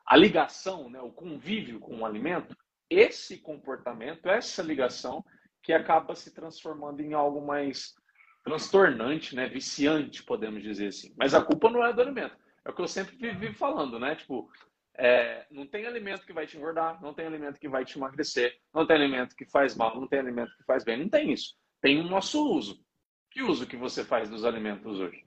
a 0.07 0.15
ligação, 0.15 0.89
né, 0.89 1.01
o 1.01 1.11
convívio 1.11 1.77
com 1.81 1.97
o 1.97 2.05
alimento, 2.05 2.55
esse 2.89 3.37
comportamento, 3.37 4.29
essa 4.29 4.63
ligação 4.63 5.23
que 5.61 5.73
acaba 5.73 6.15
se 6.15 6.33
transformando 6.33 7.01
em 7.01 7.13
algo 7.13 7.45
mais 7.45 7.93
transtornante, 8.45 9.35
né, 9.35 9.49
viciante, 9.49 10.23
podemos 10.23 10.63
dizer 10.63 10.87
assim. 10.87 11.13
Mas 11.17 11.33
a 11.33 11.43
culpa 11.43 11.69
não 11.69 11.85
é 11.85 11.91
do 11.91 12.01
alimento. 12.01 12.37
É 12.63 12.69
o 12.69 12.73
que 12.73 12.81
eu 12.81 12.87
sempre 12.87 13.17
vivo 13.33 13.55
falando, 13.55 13.99
né? 13.99 14.15
Tipo, 14.15 14.49
é, 14.97 15.45
não 15.51 15.67
tem 15.67 15.85
alimento 15.85 16.25
que 16.25 16.31
vai 16.31 16.47
te 16.47 16.55
engordar, 16.55 17.01
não 17.01 17.13
tem 17.13 17.25
alimento 17.25 17.59
que 17.59 17.67
vai 17.67 17.83
te 17.83 17.97
emagrecer, 17.97 18.57
não 18.73 18.87
tem 18.87 18.95
alimento 18.95 19.35
que 19.35 19.45
faz 19.45 19.75
mal, 19.75 19.99
não 19.99 20.07
tem 20.07 20.19
alimento 20.19 20.55
que 20.55 20.63
faz 20.63 20.85
bem, 20.85 20.97
não 20.97 21.09
tem 21.09 21.33
isso. 21.33 21.55
Tem 21.81 21.99
o 21.99 22.03
nosso 22.03 22.45
uso. 22.49 22.82
Que 23.33 23.41
uso 23.41 23.65
que 23.65 23.75
você 23.75 24.05
faz 24.05 24.29
dos 24.29 24.45
alimentos 24.45 24.99
hoje? 24.99 25.25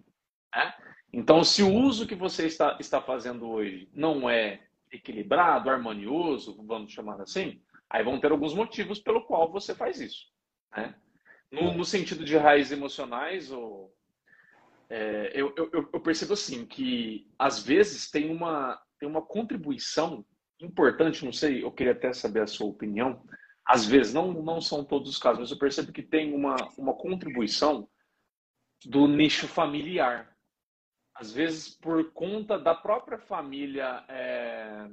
É? 0.54 0.72
Então, 1.12 1.42
se 1.42 1.60
o 1.60 1.72
uso 1.72 2.06
que 2.06 2.14
você 2.14 2.46
está, 2.46 2.76
está 2.78 3.02
fazendo 3.02 3.48
hoje 3.48 3.88
não 3.92 4.30
é 4.30 4.62
equilibrado, 4.92 5.68
harmonioso, 5.68 6.56
vamos 6.64 6.92
chamar 6.92 7.20
assim, 7.20 7.60
aí 7.90 8.04
vão 8.04 8.20
ter 8.20 8.30
alguns 8.30 8.54
motivos 8.54 9.00
pelo 9.00 9.24
qual 9.24 9.50
você 9.50 9.74
faz 9.74 10.00
isso. 10.00 10.26
Né? 10.76 10.94
No, 11.50 11.74
no 11.74 11.84
sentido 11.84 12.24
de 12.24 12.36
raízes 12.36 12.70
emocionais, 12.70 13.50
ou, 13.50 13.92
é, 14.88 15.32
eu, 15.34 15.52
eu, 15.56 15.68
eu, 15.72 16.00
percebo 16.00 16.34
assim 16.34 16.64
que 16.64 17.28
às 17.36 17.60
vezes 17.60 18.08
tem 18.08 18.30
uma, 18.30 18.80
tem 19.00 19.08
uma 19.08 19.22
contribuição 19.22 20.24
importante, 20.60 21.24
não 21.24 21.32
sei, 21.32 21.64
eu 21.64 21.72
queria 21.72 21.92
até 21.92 22.12
saber 22.12 22.42
a 22.42 22.46
sua 22.46 22.68
opinião. 22.68 23.20
Às 23.66 23.84
vezes, 23.84 24.14
não, 24.14 24.32
não 24.32 24.60
são 24.60 24.84
todos 24.84 25.10
os 25.10 25.18
casos, 25.18 25.40
mas 25.40 25.50
eu 25.50 25.58
percebo 25.58 25.92
que 25.92 26.02
tem 26.02 26.32
uma, 26.32 26.54
uma 26.78 26.94
contribuição 26.94 27.88
do 28.84 29.06
nicho 29.08 29.48
familiar 29.48 30.36
às 31.18 31.32
vezes 31.32 31.68
por 31.68 32.12
conta 32.12 32.58
da 32.58 32.74
própria 32.74 33.18
família, 33.18 34.04
é... 34.08 34.86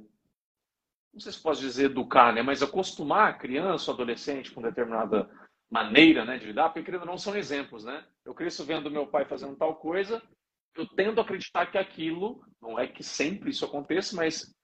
não 1.12 1.20
sei 1.20 1.32
se 1.32 1.42
posso 1.42 1.60
dizer 1.60 1.86
educar, 1.86 2.32
né? 2.32 2.42
mas 2.42 2.62
acostumar 2.62 3.30
a 3.30 3.34
criança 3.34 3.90
ou 3.90 3.94
adolescente 3.94 4.50
com 4.50 4.62
determinada 4.62 5.28
maneira 5.70 6.24
né, 6.24 6.38
de 6.38 6.46
lidar, 6.46 6.70
porque 6.70 6.82
querendo 6.82 7.04
não 7.04 7.18
são 7.18 7.36
exemplos, 7.36 7.84
né? 7.84 8.04
Eu 8.24 8.34
cresço 8.34 8.64
vendo 8.64 8.90
meu 8.90 9.06
pai 9.06 9.24
fazendo 9.24 9.56
tal 9.56 9.76
coisa, 9.76 10.22
eu 10.76 10.86
tendo 10.86 11.20
a 11.20 11.24
acreditar 11.24 11.66
que 11.66 11.76
aquilo, 11.76 12.44
não 12.60 12.78
é 12.78 12.86
que 12.86 13.02
sempre 13.02 13.50
isso 13.50 13.64
aconteça, 13.64 14.14
mas 14.14 14.54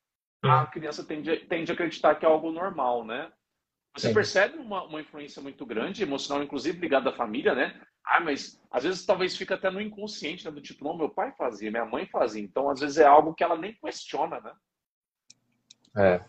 a 0.44 0.66
criança 0.66 1.04
tende, 1.04 1.36
tende 1.46 1.70
a 1.70 1.74
acreditar 1.74 2.14
que 2.14 2.24
é 2.24 2.28
algo 2.28 2.52
normal, 2.52 3.04
né? 3.04 3.30
Você 3.96 4.08
Sim. 4.08 4.14
percebe 4.14 4.58
uma, 4.58 4.84
uma 4.84 5.00
influência 5.00 5.42
muito 5.42 5.66
grande, 5.66 6.02
emocional, 6.02 6.44
inclusive 6.44 6.78
ligada 6.78 7.10
à 7.10 7.12
família, 7.12 7.54
né? 7.54 7.80
Ah, 8.04 8.20
mas 8.20 8.60
às 8.70 8.84
vezes 8.84 9.04
talvez 9.04 9.36
fica 9.36 9.54
até 9.54 9.70
no 9.70 9.80
inconsciente, 9.80 10.44
né? 10.44 10.50
Do 10.50 10.60
tipo, 10.60 10.84
não, 10.84 10.96
meu 10.96 11.08
pai 11.08 11.32
fazia, 11.36 11.70
minha 11.70 11.84
mãe 11.84 12.06
fazia. 12.06 12.42
Então, 12.42 12.70
às 12.70 12.80
vezes 12.80 12.98
é 12.98 13.04
algo 13.04 13.34
que 13.34 13.44
ela 13.44 13.56
nem 13.56 13.74
questiona, 13.74 14.40
né? 14.40 14.52
É, 15.96 16.20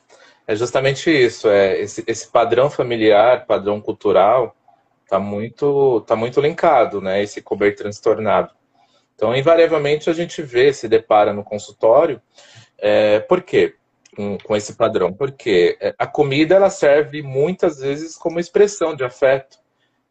é 0.47 0.55
justamente 0.55 1.09
isso. 1.09 1.47
É 1.47 1.79
esse, 1.79 2.03
esse 2.07 2.27
padrão 2.29 2.69
familiar, 2.69 3.45
padrão 3.45 3.79
cultural, 3.79 4.55
tá 5.07 5.19
muito, 5.19 6.01
tá 6.01 6.15
muito 6.15 6.41
linkado, 6.41 7.01
né? 7.01 7.21
Esse 7.21 7.41
comer 7.41 7.75
transtornado. 7.75 8.53
Então, 9.13 9.35
invariavelmente, 9.35 10.09
a 10.09 10.13
gente 10.13 10.41
vê, 10.41 10.73
se 10.73 10.87
depara 10.87 11.31
no 11.31 11.43
consultório. 11.43 12.19
É, 12.77 13.19
por 13.19 13.43
quê? 13.43 13.75
Com, 14.15 14.37
com 14.39 14.55
esse 14.55 14.73
padrão? 14.73 15.13
Porque 15.13 15.77
é, 15.79 15.93
a 15.97 16.07
comida 16.07 16.55
ela 16.55 16.71
serve 16.71 17.21
muitas 17.21 17.79
vezes 17.79 18.17
como 18.17 18.39
expressão 18.39 18.95
de 18.95 19.03
afeto, 19.03 19.60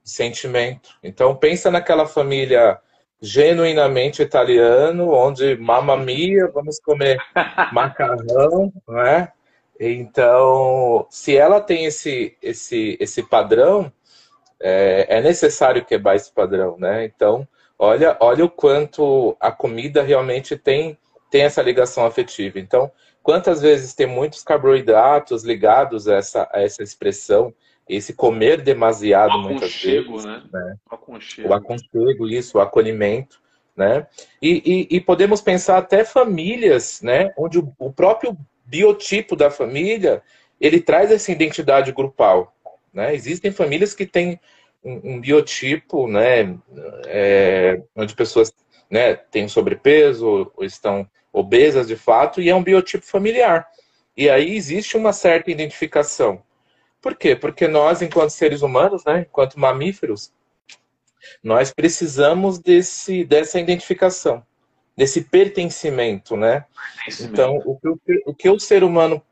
de 0.02 0.11
sentimento. 0.11 0.90
Então, 1.02 1.35
pensa 1.35 1.71
naquela 1.71 2.07
família 2.07 2.78
genuinamente 3.21 4.23
italiano, 4.23 5.12
onde 5.12 5.57
mamma 5.57 5.97
mia, 5.97 6.49
vamos 6.49 6.80
comer 6.80 7.19
macarrão, 7.73 8.73
não 8.88 9.00
é? 9.00 9.33
Então, 9.78 11.07
se 11.11 11.37
ela 11.37 11.61
tem 11.61 11.87
esse, 11.87 12.37
esse, 12.42 12.99
esse 13.00 13.23
padrão, 13.23 13.92
é, 14.61 15.07
é 15.09 15.23
necessário 15.23 15.85
quebrar 15.85 16.16
esse 16.16 16.30
padrão, 16.30 16.76
né? 16.78 17.04
Então, 17.04 17.49
olha, 17.78 18.16
olha 18.21 18.45
o 18.45 18.50
quanto 18.50 19.37
a 19.40 19.50
comida 19.50 20.02
realmente 20.02 20.57
tem, 20.57 20.99
tem 21.30 21.42
essa 21.42 21.62
ligação 21.62 22.04
afetiva. 22.04 22.59
Então, 22.59 22.92
quantas 23.23 23.62
vezes 23.62 23.95
tem 23.95 24.07
muitos 24.07 24.42
carboidratos 24.42 25.45
ligados 25.45 26.07
a 26.09 26.16
essa, 26.16 26.49
a 26.52 26.62
essa 26.62 26.83
expressão, 26.83 27.54
esse 27.90 28.14
comer 28.14 28.62
demasiado 28.62 29.37
muitas 29.40 29.75
vezes. 29.82 30.25
Né? 30.25 30.42
né? 30.52 30.76
O 30.88 30.94
aconchego. 30.94 31.49
O 31.49 31.54
aconchego, 31.54 32.28
isso, 32.28 32.59
o 32.59 32.61
acolhimento. 32.61 33.40
Né? 33.76 34.06
E, 34.40 34.88
e, 34.90 34.97
e, 34.97 35.00
podemos 35.00 35.40
pensar 35.40 35.78
até 35.78 36.04
famílias, 36.04 37.00
né, 37.02 37.32
onde 37.37 37.59
o, 37.59 37.73
o, 37.78 37.90
próprio 37.90 38.37
biotipo 38.64 39.35
da 39.35 39.50
família 39.50 40.23
ele 40.61 40.80
traz 40.80 41.11
essa 41.11 41.32
identidade 41.32 41.90
grupal. 41.90 42.54
Né? 42.92 43.14
Existem 43.14 43.50
famílias 43.50 43.94
que 43.94 44.04
têm 44.04 44.38
um, 44.85 45.14
um 45.14 45.20
biotipo, 45.20 46.06
né, 46.06 46.59
é, 47.06 47.80
onde 47.97 48.14
pessoas 48.14 48.52
né, 48.90 49.14
têm 49.14 49.49
sobrepeso 49.49 50.52
ou 50.54 50.64
estão 50.64 51.09
obesas 51.32 51.88
de 51.88 51.97
fato, 51.97 52.42
e 52.42 52.50
é 52.50 52.54
um 52.54 52.62
biotipo 52.62 53.06
familiar. 53.06 53.66
E 54.16 54.28
aí 54.28 54.54
existe 54.54 54.97
uma 54.97 55.12
certa 55.12 55.50
identificação. 55.50 56.42
Por 57.00 57.16
quê? 57.16 57.35
Porque 57.35 57.66
nós, 57.66 58.02
enquanto 58.02 58.30
seres 58.30 58.62
humanos, 58.62 59.04
né, 59.04 59.26
enquanto 59.28 59.59
mamíferos, 59.59 60.33
nós 61.42 61.73
precisamos 61.73 62.59
desse, 62.59 63.25
dessa 63.25 63.59
identificação, 63.59 64.45
desse 64.97 65.23
pertencimento, 65.23 66.37
né? 66.37 66.64
Então, 67.21 67.57
o 67.64 67.78
que, 67.78 68.23
o 68.26 68.35
que 68.35 68.49
o 68.49 68.61
ser 68.61 68.83
humano 68.85 69.23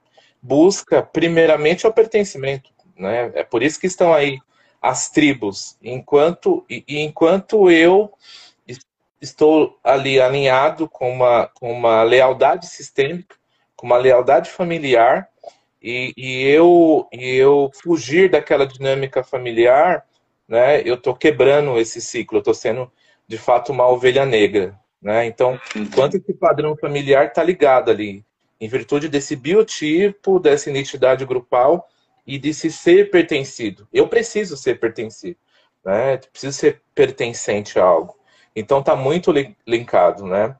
busca, 0.41 1.03
primeiramente, 1.03 1.85
é 1.85 1.89
o 1.89 1.93
pertencimento, 1.93 2.71
né? 2.97 3.31
É 3.35 3.43
por 3.43 3.63
isso 3.63 3.81
que 3.81 3.87
estão 3.87 4.15
aí 4.15 4.39
as 4.81 5.11
tribos. 5.11 5.77
Enquanto, 5.83 6.65
e, 6.69 6.85
enquanto 6.89 7.71
eu 7.71 8.13
estou 9.21 9.79
ali 9.83 10.21
alinhado 10.21 10.89
com 10.89 11.13
uma, 11.13 11.49
com 11.49 11.73
uma 11.73 12.03
lealdade 12.03 12.67
sistêmica, 12.67 13.37
com 13.75 13.87
uma 13.87 13.97
lealdade 13.97 14.51
familiar, 14.51 15.29
e, 15.89 16.13
e, 16.17 16.49
eu, 16.49 17.09
e 17.13 17.37
eu 17.37 17.71
fugir 17.83 18.31
daquela 18.31 18.67
dinâmica 18.67 19.23
familiar, 19.23 20.05
né, 20.47 20.83
eu 20.83 20.95
estou 20.95 21.15
quebrando 21.15 21.79
esse 21.79 22.01
ciclo, 22.01 22.37
eu 22.37 22.41
estou 22.41 22.55
sendo, 22.55 22.91
de 23.27 23.39
fato, 23.39 23.73
uma 23.73 23.89
ovelha 23.89 24.27
negra. 24.27 24.79
Né? 25.01 25.25
Então, 25.27 25.59
enquanto 25.75 26.17
esse 26.17 26.35
padrão 26.35 26.77
familiar 26.77 27.27
está 27.27 27.43
ligado 27.43 27.91
ali, 27.91 28.23
em 28.61 28.69
virtude 28.69 29.09
desse 29.09 29.35
biotipo, 29.35 30.39
dessa 30.39 30.69
identidade 30.69 31.25
grupal, 31.25 31.89
e 32.29 32.39
de 32.39 32.53
se 32.53 32.71
ser 32.71 33.11
pertencido. 33.11 33.89
Eu 33.91 34.07
preciso 34.07 34.55
ser 34.55 34.79
pertencido, 34.79 35.39
né? 35.83 36.19
Preciso 36.19 36.53
ser 36.53 36.83
pertencente 36.95 37.79
a 37.79 37.85
algo. 37.85 38.15
Então 38.55 38.83
tá 38.83 38.95
muito 38.95 39.33
linkado, 39.67 40.27
né? 40.27 40.55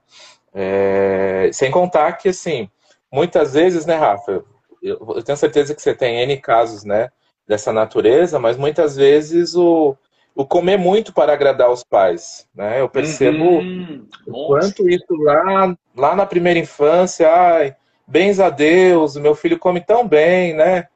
É... 0.51 1.51
sem 1.53 1.69
contar 1.69 2.13
que 2.13 2.29
assim, 2.29 2.67
muitas 3.11 3.53
vezes, 3.53 3.85
né, 3.85 3.95
Rafa? 3.95 4.43
Eu, 4.81 5.13
eu, 5.15 5.23
tenho 5.23 5.37
certeza 5.37 5.75
que 5.75 5.81
você 5.81 5.93
tem 5.93 6.21
N 6.21 6.37
casos, 6.37 6.83
né, 6.83 7.11
dessa 7.47 7.73
natureza, 7.73 8.39
mas 8.39 8.57
muitas 8.57 8.95
vezes 8.95 9.55
o, 9.55 9.95
o 10.35 10.45
comer 10.45 10.77
muito 10.77 11.13
para 11.13 11.33
agradar 11.33 11.69
os 11.71 11.83
pais, 11.83 12.47
né? 12.53 12.79
Eu 12.79 12.87
percebo 12.87 13.43
uhum. 13.43 14.07
o 14.27 14.47
quanto 14.47 14.87
isso 14.89 15.13
lá, 15.15 15.75
lá 15.95 16.15
na 16.15 16.25
primeira 16.25 16.59
infância, 16.59 17.29
ai, 17.29 17.75
bens 18.07 18.39
a 18.39 18.49
Deus, 18.49 19.15
meu 19.17 19.35
filho 19.35 19.59
come 19.59 19.81
tão 19.81 20.07
bem, 20.07 20.53
né? 20.53 20.87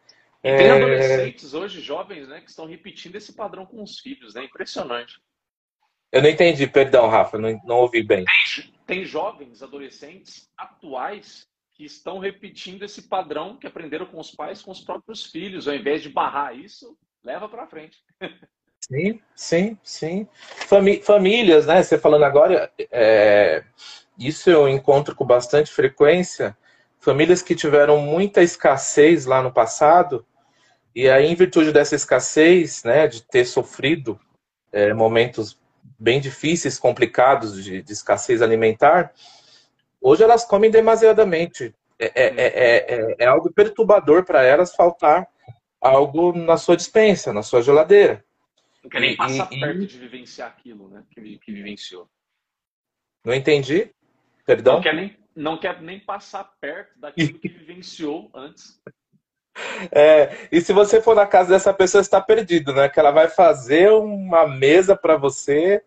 E 0.44 0.58
tem 0.58 0.68
é... 0.68 0.72
adolescentes 0.72 1.54
hoje, 1.54 1.82
jovens, 1.82 2.28
né, 2.28 2.42
que 2.42 2.50
estão 2.50 2.66
repetindo 2.66 3.16
esse 3.16 3.34
padrão 3.34 3.66
com 3.66 3.82
os 3.82 4.00
filhos, 4.00 4.34
né? 4.34 4.44
Impressionante. 4.44 5.22
Eu 6.12 6.22
não 6.22 6.30
entendi, 6.30 6.68
perdão, 6.68 7.10
Rafa, 7.10 7.40
não, 7.40 7.60
não 7.66 7.78
ouvi 7.78 8.04
bem. 8.04 8.24
Tem, 8.26 8.74
tem 8.86 9.06
jovens, 9.06 9.64
adolescentes 9.64 10.48
atuais 10.56 11.48
que 11.84 11.88
estão 11.88 12.18
repetindo 12.18 12.84
esse 12.84 13.02
padrão 13.02 13.58
que 13.58 13.68
aprenderam 13.68 14.06
com 14.06 14.18
os 14.18 14.32
pais, 14.32 14.62
com 14.62 14.72
os 14.72 14.80
próprios 14.80 15.26
filhos, 15.26 15.68
ao 15.68 15.76
invés 15.76 16.02
de 16.02 16.08
barrar 16.08 16.58
isso, 16.58 16.98
leva 17.22 17.50
para 17.50 17.68
frente. 17.68 17.98
Sim, 18.80 19.22
sim, 19.36 19.78
sim. 19.84 20.28
Famí 20.68 21.02
famílias, 21.02 21.66
né? 21.66 21.82
Você 21.82 21.98
falando 21.98 22.24
agora, 22.24 22.72
é... 22.92 23.64
isso 24.18 24.50
eu 24.50 24.68
encontro 24.68 25.16
com 25.16 25.26
bastante 25.26 25.72
frequência. 25.72 26.58
Famílias 27.00 27.42
que 27.42 27.56
tiveram 27.56 27.98
muita 28.00 28.42
escassez 28.42 29.26
lá 29.26 29.42
no 29.42 29.52
passado 29.52 30.26
e 30.96 31.10
aí, 31.10 31.26
em 31.26 31.36
virtude 31.36 31.72
dessa 31.72 31.96
escassez, 31.96 32.84
né, 32.84 33.08
de 33.08 33.24
ter 33.24 33.46
sofrido 33.46 34.20
é, 34.72 34.94
momentos 34.94 35.58
bem 35.98 36.22
difíceis, 36.22 36.78
complicados 36.78 37.64
de, 37.64 37.82
de, 37.82 37.92
escassez 37.92 38.42
alimentar, 38.42 39.12
hoje 40.04 40.24
elas 40.24 40.46
comem 40.46 40.70
demasiadamente. 40.70 41.74
É, 41.98 42.12
é, 42.16 42.34
é, 42.38 43.16
é 43.20 43.26
algo 43.26 43.52
perturbador 43.52 44.26
para 44.26 44.44
elas 44.44 44.76
faltar 44.76 45.28
algo 45.80 46.34
na 46.34 46.58
sua 46.58 46.76
dispensa, 46.76 47.34
na 47.34 47.42
sua 47.42 47.62
geladeira. 47.62 48.24
Não 48.84 48.90
quer 48.90 49.00
nem 49.00 49.16
passar 49.16 49.48
e, 49.52 49.60
perto 49.60 49.82
e... 49.82 49.88
de 49.88 49.98
vivenciar 49.98 50.50
aquilo, 50.50 50.90
né? 50.90 51.04
Que, 51.10 51.40
que 51.40 51.52
vivenciou. 51.52 52.10
Não 53.24 53.34
entendi. 53.34 53.90
Perdão? 54.46 54.76
Não 54.76 54.82
quer 54.82 54.94
nem, 54.94 55.18
não 55.36 55.58
quer 55.58 55.82
nem 55.82 56.00
passar 56.00 56.44
perto 56.60 57.00
daquilo 57.00 57.40
que 57.40 57.48
vivenciou 57.48 58.30
antes. 58.34 58.82
É, 59.92 60.48
e 60.52 60.60
se 60.62 60.74
você 60.74 61.00
for 61.00 61.16
na 61.16 61.28
casa 61.28 61.50
dessa 61.50 61.72
pessoa, 61.72 62.02
está 62.02 62.20
perdido, 62.20 62.74
né? 62.74 62.90
Que 62.90 63.00
ela 63.00 63.12
vai 63.12 63.30
fazer 63.30 63.92
uma 63.92 64.48
mesa 64.48 64.96
para 64.96 65.16
você, 65.16 65.84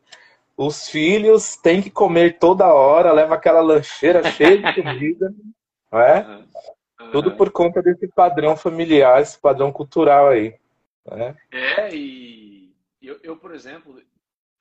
os 0.57 0.89
filhos 0.89 1.57
têm 1.57 1.83
que 1.83 1.91
comer 1.91 2.39
toda 2.39 2.73
hora, 2.73 3.13
leva 3.13 3.35
aquela 3.35 3.61
lancheira 3.61 4.23
cheia 4.31 4.63
de 4.63 4.83
comida, 4.83 5.35
não 5.93 6.01
é? 6.01 6.27
Uhum. 6.27 6.47
Uhum. 6.99 7.11
Tudo 7.11 7.37
por 7.37 7.51
conta 7.51 7.83
desse 7.83 8.09
padrão 8.09 8.57
familiar, 8.57 9.21
esse 9.21 9.39
padrão 9.39 9.71
cultural 9.71 10.29
aí. 10.29 10.59
Né? 11.07 11.37
É, 11.53 11.95
e 11.95 12.75
eu, 13.03 13.19
eu 13.23 13.37
por 13.37 13.55
exemplo, 13.55 14.01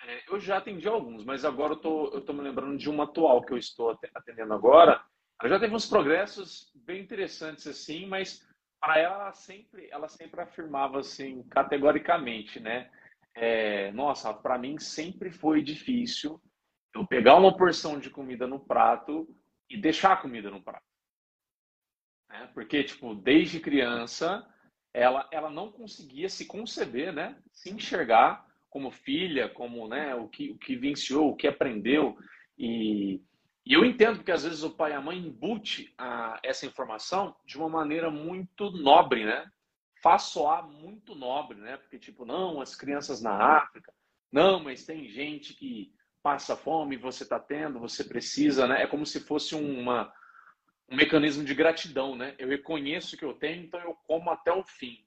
é, 0.05 0.23
eu 0.29 0.39
já 0.39 0.57
atendi 0.57 0.87
alguns, 0.87 1.23
mas 1.23 1.45
agora 1.45 1.73
eu 1.73 1.77
tô, 1.77 2.13
eu 2.13 2.21
tô 2.21 2.33
me 2.33 2.41
lembrando 2.41 2.77
de 2.77 2.89
uma 2.89 3.05
atual 3.05 3.41
que 3.41 3.53
eu 3.53 3.57
estou 3.57 3.97
atendendo 4.13 4.53
agora. 4.53 5.01
Ela 5.41 5.49
já 5.49 5.59
teve 5.59 5.73
uns 5.73 5.87
progressos 5.87 6.71
bem 6.75 7.01
interessantes 7.01 7.65
assim, 7.67 8.05
mas 8.05 8.47
para 8.79 8.99
ela, 8.99 9.15
ela 9.15 9.33
sempre, 9.33 9.89
ela 9.89 10.07
sempre 10.07 10.41
afirmava 10.41 10.99
assim, 10.99 11.41
categoricamente, 11.49 12.59
né? 12.59 12.89
É, 13.35 13.91
nossa, 13.91 14.33
para 14.33 14.57
mim 14.57 14.79
sempre 14.79 15.29
foi 15.29 15.61
difícil 15.61 16.41
eu 16.93 17.05
pegar 17.05 17.35
uma 17.35 17.55
porção 17.55 17.99
de 17.99 18.09
comida 18.09 18.47
no 18.47 18.59
prato 18.59 19.27
e 19.69 19.77
deixar 19.77 20.13
a 20.13 20.17
comida 20.17 20.49
no 20.49 20.63
prato. 20.63 20.85
Né? 22.29 22.49
Porque, 22.53 22.83
tipo, 22.83 23.13
desde 23.13 23.59
criança, 23.59 24.47
ela, 24.93 25.27
ela 25.31 25.49
não 25.49 25.71
conseguia 25.71 26.29
se 26.29 26.45
conceber, 26.45 27.11
né? 27.11 27.37
Se 27.51 27.69
enxergar 27.69 28.45
como 28.69 28.91
filha, 28.91 29.49
como 29.49 29.87
né, 29.87 30.15
o, 30.15 30.27
que, 30.27 30.51
o 30.51 30.57
que 30.57 30.75
venciou, 30.75 31.29
o 31.29 31.35
que 31.35 31.47
aprendeu. 31.47 32.17
E, 32.57 33.21
e 33.65 33.73
eu 33.73 33.83
entendo 33.83 34.23
que 34.23 34.31
às 34.31 34.43
vezes 34.43 34.63
o 34.63 34.75
pai 34.75 34.91
e 34.91 34.95
a 34.95 35.01
mãe 35.01 35.17
embute 35.17 35.93
a, 35.97 36.39
essa 36.43 36.65
informação 36.65 37.35
de 37.45 37.57
uma 37.57 37.69
maneira 37.69 38.09
muito 38.09 38.71
nobre, 38.71 39.25
né? 39.25 39.49
Faz 40.05 40.21
soar 40.21 40.67
muito 40.67 41.15
nobre, 41.15 41.57
né? 41.57 41.77
Porque, 41.77 41.97
tipo, 41.97 42.27
não, 42.27 42.61
as 42.61 42.75
crianças 42.75 43.23
na 43.23 43.57
África, 43.57 43.91
não, 44.31 44.59
mas 44.59 44.85
tem 44.85 45.09
gente 45.09 45.55
que 45.55 45.91
passa 46.21 46.55
fome, 46.55 46.95
você 46.95 47.23
está 47.23 47.39
tendo, 47.39 47.79
você 47.79 48.03
precisa, 48.03 48.67
né? 48.67 48.83
É 48.83 48.85
como 48.85 49.03
se 49.03 49.19
fosse 49.19 49.55
uma, 49.55 50.13
um 50.87 50.95
mecanismo 50.95 51.43
de 51.43 51.55
gratidão, 51.55 52.15
né? 52.15 52.35
Eu 52.37 52.49
reconheço 52.49 53.17
que 53.17 53.25
eu 53.25 53.33
tenho, 53.33 53.63
então 53.63 53.79
eu 53.79 53.95
como 54.05 54.29
até 54.29 54.53
o 54.53 54.63
fim. 54.63 55.03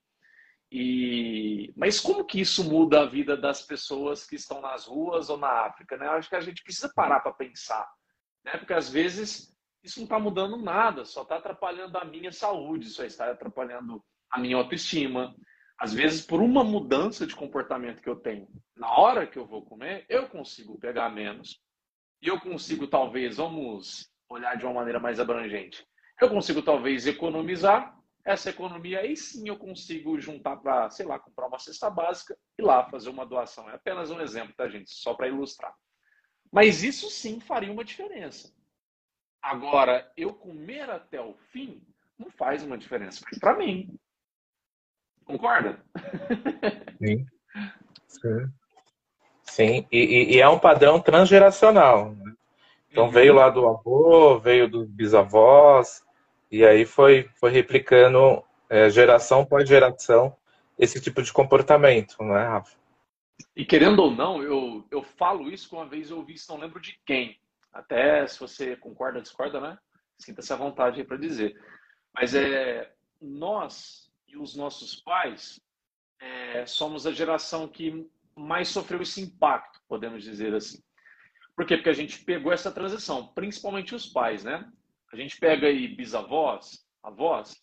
E 0.68 1.72
mas 1.76 2.00
como 2.00 2.24
que 2.24 2.40
isso 2.40 2.64
muda 2.64 3.02
a 3.02 3.06
vida 3.06 3.36
das 3.36 3.62
pessoas 3.62 4.26
que 4.26 4.34
estão 4.34 4.60
nas 4.60 4.86
ruas 4.86 5.30
ou 5.30 5.36
na 5.38 5.64
África, 5.64 5.96
né? 5.96 6.06
Eu 6.06 6.14
acho 6.14 6.28
que 6.28 6.34
a 6.34 6.40
gente 6.40 6.64
precisa 6.64 6.92
parar 6.92 7.20
para 7.20 7.32
pensar, 7.32 7.88
né? 8.44 8.56
Porque 8.56 8.72
às 8.72 8.88
vezes 8.88 9.56
isso 9.80 10.00
não 10.00 10.06
está 10.06 10.18
mudando 10.18 10.56
nada, 10.56 11.04
só 11.04 11.22
está 11.22 11.36
atrapalhando 11.36 11.96
a 11.96 12.04
minha 12.04 12.32
saúde, 12.32 12.90
só 12.90 13.04
está 13.04 13.30
atrapalhando 13.30 14.04
a 14.30 14.38
minha 14.38 14.56
autoestima. 14.56 15.34
Às 15.78 15.92
vezes, 15.94 16.24
por 16.24 16.40
uma 16.40 16.64
mudança 16.64 17.26
de 17.26 17.36
comportamento 17.36 18.02
que 18.02 18.08
eu 18.08 18.16
tenho, 18.16 18.48
na 18.76 18.90
hora 18.98 19.26
que 19.26 19.38
eu 19.38 19.46
vou 19.46 19.64
comer, 19.64 20.04
eu 20.08 20.28
consigo 20.28 20.78
pegar 20.78 21.08
menos. 21.08 21.60
E 22.20 22.26
eu 22.28 22.40
consigo, 22.40 22.86
talvez, 22.88 23.36
vamos 23.36 24.10
olhar 24.28 24.56
de 24.56 24.64
uma 24.64 24.74
maneira 24.74 24.98
mais 24.98 25.20
abrangente. 25.20 25.86
Eu 26.20 26.28
consigo 26.28 26.62
talvez 26.62 27.06
economizar. 27.06 27.96
Essa 28.24 28.50
economia 28.50 29.00
aí 29.00 29.16
sim 29.16 29.48
eu 29.48 29.56
consigo 29.56 30.20
juntar 30.20 30.56
para, 30.56 30.90
sei 30.90 31.06
lá, 31.06 31.18
comprar 31.18 31.46
uma 31.46 31.58
cesta 31.58 31.88
básica 31.88 32.36
e 32.58 32.62
lá 32.62 32.84
fazer 32.90 33.08
uma 33.08 33.24
doação. 33.24 33.70
É 33.70 33.74
apenas 33.74 34.10
um 34.10 34.20
exemplo, 34.20 34.52
tá, 34.54 34.68
gente? 34.68 34.90
Só 34.90 35.14
para 35.14 35.28
ilustrar. 35.28 35.72
Mas 36.52 36.82
isso 36.82 37.08
sim 37.08 37.40
faria 37.40 37.72
uma 37.72 37.84
diferença. 37.84 38.52
Agora, 39.40 40.10
eu 40.16 40.34
comer 40.34 40.90
até 40.90 41.20
o 41.20 41.34
fim 41.52 41.80
não 42.18 42.30
faz 42.30 42.62
uma 42.62 42.76
diferença. 42.76 43.24
para 43.38 43.56
mim. 43.56 43.98
Concorda? 45.28 45.78
Sim. 46.96 47.26
Sim. 48.08 48.52
Sim. 49.42 49.86
E, 49.92 50.36
e, 50.36 50.40
é 50.40 50.48
um 50.48 50.58
padrão 50.58 50.98
transgeracional. 50.98 52.12
Né? 52.14 52.32
Então 52.90 53.04
uhum. 53.04 53.10
veio 53.10 53.34
lá 53.34 53.50
do 53.50 53.68
avô, 53.68 54.38
veio 54.38 54.68
dos 54.68 54.88
bisavós, 54.88 56.02
e 56.50 56.64
aí 56.64 56.86
foi, 56.86 57.28
foi 57.38 57.50
replicando 57.50 58.42
é, 58.70 58.88
geração 58.88 59.44
por 59.44 59.64
geração 59.66 60.34
esse 60.78 60.98
tipo 60.98 61.22
de 61.22 61.30
comportamento, 61.30 62.16
não 62.20 62.36
é, 62.36 62.46
Rafa? 62.46 62.78
E 63.54 63.66
querendo 63.66 63.98
ou 63.98 64.10
não, 64.10 64.42
eu, 64.42 64.86
eu 64.90 65.02
falo 65.02 65.50
isso 65.50 65.68
que 65.68 65.74
uma 65.74 65.86
vez 65.86 66.10
eu 66.10 66.16
ouvi 66.16 66.34
isso, 66.34 66.50
não 66.50 66.60
lembro 66.60 66.80
de 66.80 66.98
quem. 67.04 67.38
Até 67.70 68.26
se 68.26 68.40
você 68.40 68.76
concorda 68.76 69.18
ou 69.18 69.22
discorda, 69.22 69.60
né? 69.60 69.78
Sinta-se 70.18 70.52
à 70.52 70.56
vontade 70.56 71.00
aí 71.00 71.06
para 71.06 71.18
dizer. 71.18 71.54
Mas 72.14 72.34
é 72.34 72.90
nós 73.20 74.07
e 74.28 74.36
os 74.36 74.54
nossos 74.54 74.96
pais 74.96 75.60
é, 76.20 76.66
somos 76.66 77.06
a 77.06 77.12
geração 77.12 77.66
que 77.66 78.06
mais 78.36 78.68
sofreu 78.68 79.02
esse 79.02 79.20
impacto, 79.20 79.80
podemos 79.88 80.22
dizer 80.22 80.54
assim. 80.54 80.78
Por 81.56 81.66
quê? 81.66 81.76
Porque 81.76 81.90
a 81.90 81.94
gente 81.94 82.24
pegou 82.24 82.52
essa 82.52 82.70
transição, 82.70 83.26
principalmente 83.34 83.94
os 83.94 84.06
pais, 84.06 84.44
né? 84.44 84.70
A 85.12 85.16
gente 85.16 85.38
pega 85.38 85.66
aí 85.66 85.88
bisavós, 85.88 86.86
avós, 87.02 87.60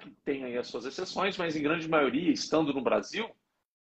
que 0.00 0.10
tem 0.24 0.44
aí 0.44 0.56
as 0.56 0.68
suas 0.68 0.84
exceções, 0.84 1.36
mas 1.36 1.56
em 1.56 1.62
grande 1.62 1.88
maioria, 1.88 2.30
estando 2.30 2.72
no 2.72 2.82
Brasil, 2.82 3.28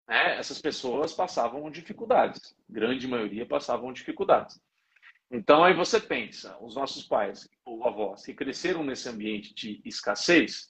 né, 0.09 0.37
essas 0.39 0.61
pessoas 0.61 1.13
passavam 1.13 1.71
dificuldades. 1.71 2.55
Grande 2.69 3.07
maioria 3.09 3.47
passavam 3.47 3.93
dificuldades. 3.93 4.61
Então 5.31 5.63
aí 5.63 5.73
você 5.73 6.01
pensa, 6.01 6.57
os 6.61 6.75
nossos 6.75 7.05
pais 7.05 7.49
ou 7.65 7.87
avós 7.87 8.25
que 8.25 8.35
cresceram 8.35 8.83
nesse 8.83 9.09
ambiente 9.09 9.55
de 9.55 9.81
escassez, 9.85 10.70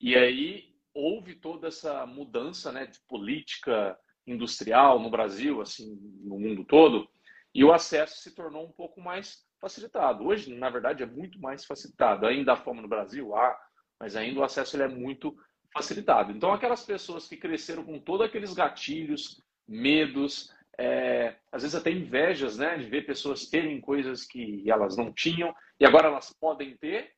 e 0.00 0.16
aí 0.16 0.74
houve 0.94 1.34
toda 1.34 1.68
essa 1.68 2.06
mudança 2.06 2.72
né, 2.72 2.86
de 2.86 2.98
política 3.08 3.98
industrial 4.26 4.98
no 4.98 5.10
Brasil, 5.10 5.60
assim, 5.60 5.96
no 6.22 6.38
mundo 6.38 6.64
todo, 6.64 7.08
e 7.54 7.64
o 7.64 7.72
acesso 7.72 8.20
se 8.20 8.34
tornou 8.34 8.64
um 8.64 8.72
pouco 8.72 9.00
mais 9.00 9.44
facilitado. 9.60 10.24
Hoje, 10.24 10.54
na 10.54 10.70
verdade, 10.70 11.02
é 11.02 11.06
muito 11.06 11.38
mais 11.40 11.64
facilitado. 11.64 12.26
Ainda 12.26 12.52
há 12.52 12.56
fome 12.56 12.80
no 12.80 12.88
Brasil, 12.88 13.34
há, 13.34 13.58
mas 13.98 14.16
ainda 14.16 14.40
o 14.40 14.44
acesso 14.44 14.76
ele 14.76 14.84
é 14.84 14.88
muito 14.88 15.36
facilitado. 15.72 16.32
Então, 16.32 16.52
aquelas 16.52 16.84
pessoas 16.84 17.28
que 17.28 17.36
cresceram 17.36 17.84
com 17.84 17.98
todos 17.98 18.26
aqueles 18.26 18.54
gatilhos, 18.54 19.42
medos, 19.68 20.50
é, 20.78 21.36
às 21.52 21.62
vezes 21.62 21.76
até 21.76 21.90
invejas, 21.90 22.56
né, 22.56 22.78
de 22.78 22.88
ver 22.88 23.04
pessoas 23.04 23.48
terem 23.48 23.80
coisas 23.80 24.24
que 24.24 24.68
elas 24.70 24.96
não 24.96 25.12
tinham 25.12 25.54
e 25.78 25.84
agora 25.84 26.08
elas 26.08 26.32
podem 26.40 26.76
ter, 26.78 27.12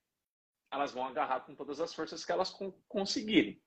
elas 0.73 0.93
vão 0.93 1.07
agarrar 1.07 1.41
com 1.41 1.55
todas 1.55 1.81
as 1.81 1.95
forças 1.95 2.25
que 2.25 2.33
elas 2.33 2.57
conseguirem. 2.89 3.61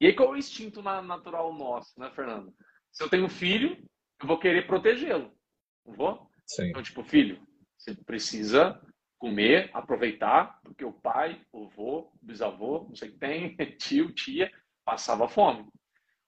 E 0.00 0.06
aí 0.06 0.14
qual 0.14 0.30
é 0.30 0.32
o 0.32 0.36
instinto 0.36 0.80
natural 0.82 1.52
nosso, 1.52 1.98
né, 1.98 2.10
Fernando? 2.10 2.54
Se 2.92 3.02
eu 3.02 3.10
tenho 3.10 3.28
filho, 3.28 3.76
eu 4.20 4.26
vou 4.28 4.38
querer 4.38 4.66
protegê-lo. 4.66 5.36
Não 5.84 5.94
vou? 5.94 6.30
Sim. 6.46 6.68
Então, 6.68 6.82
tipo, 6.82 7.02
filho, 7.02 7.44
você 7.76 7.94
precisa 7.94 8.80
comer, 9.18 9.70
aproveitar, 9.72 10.60
porque 10.62 10.84
o 10.84 10.92
pai, 10.92 11.44
o 11.52 11.66
avô, 11.66 12.00
o 12.00 12.18
bisavô, 12.22 12.84
não 12.88 12.94
sei 12.94 13.08
o 13.08 13.12
que 13.12 13.18
tem, 13.18 13.56
tio, 13.78 14.12
tia, 14.12 14.50
passava 14.84 15.28
fome. 15.28 15.66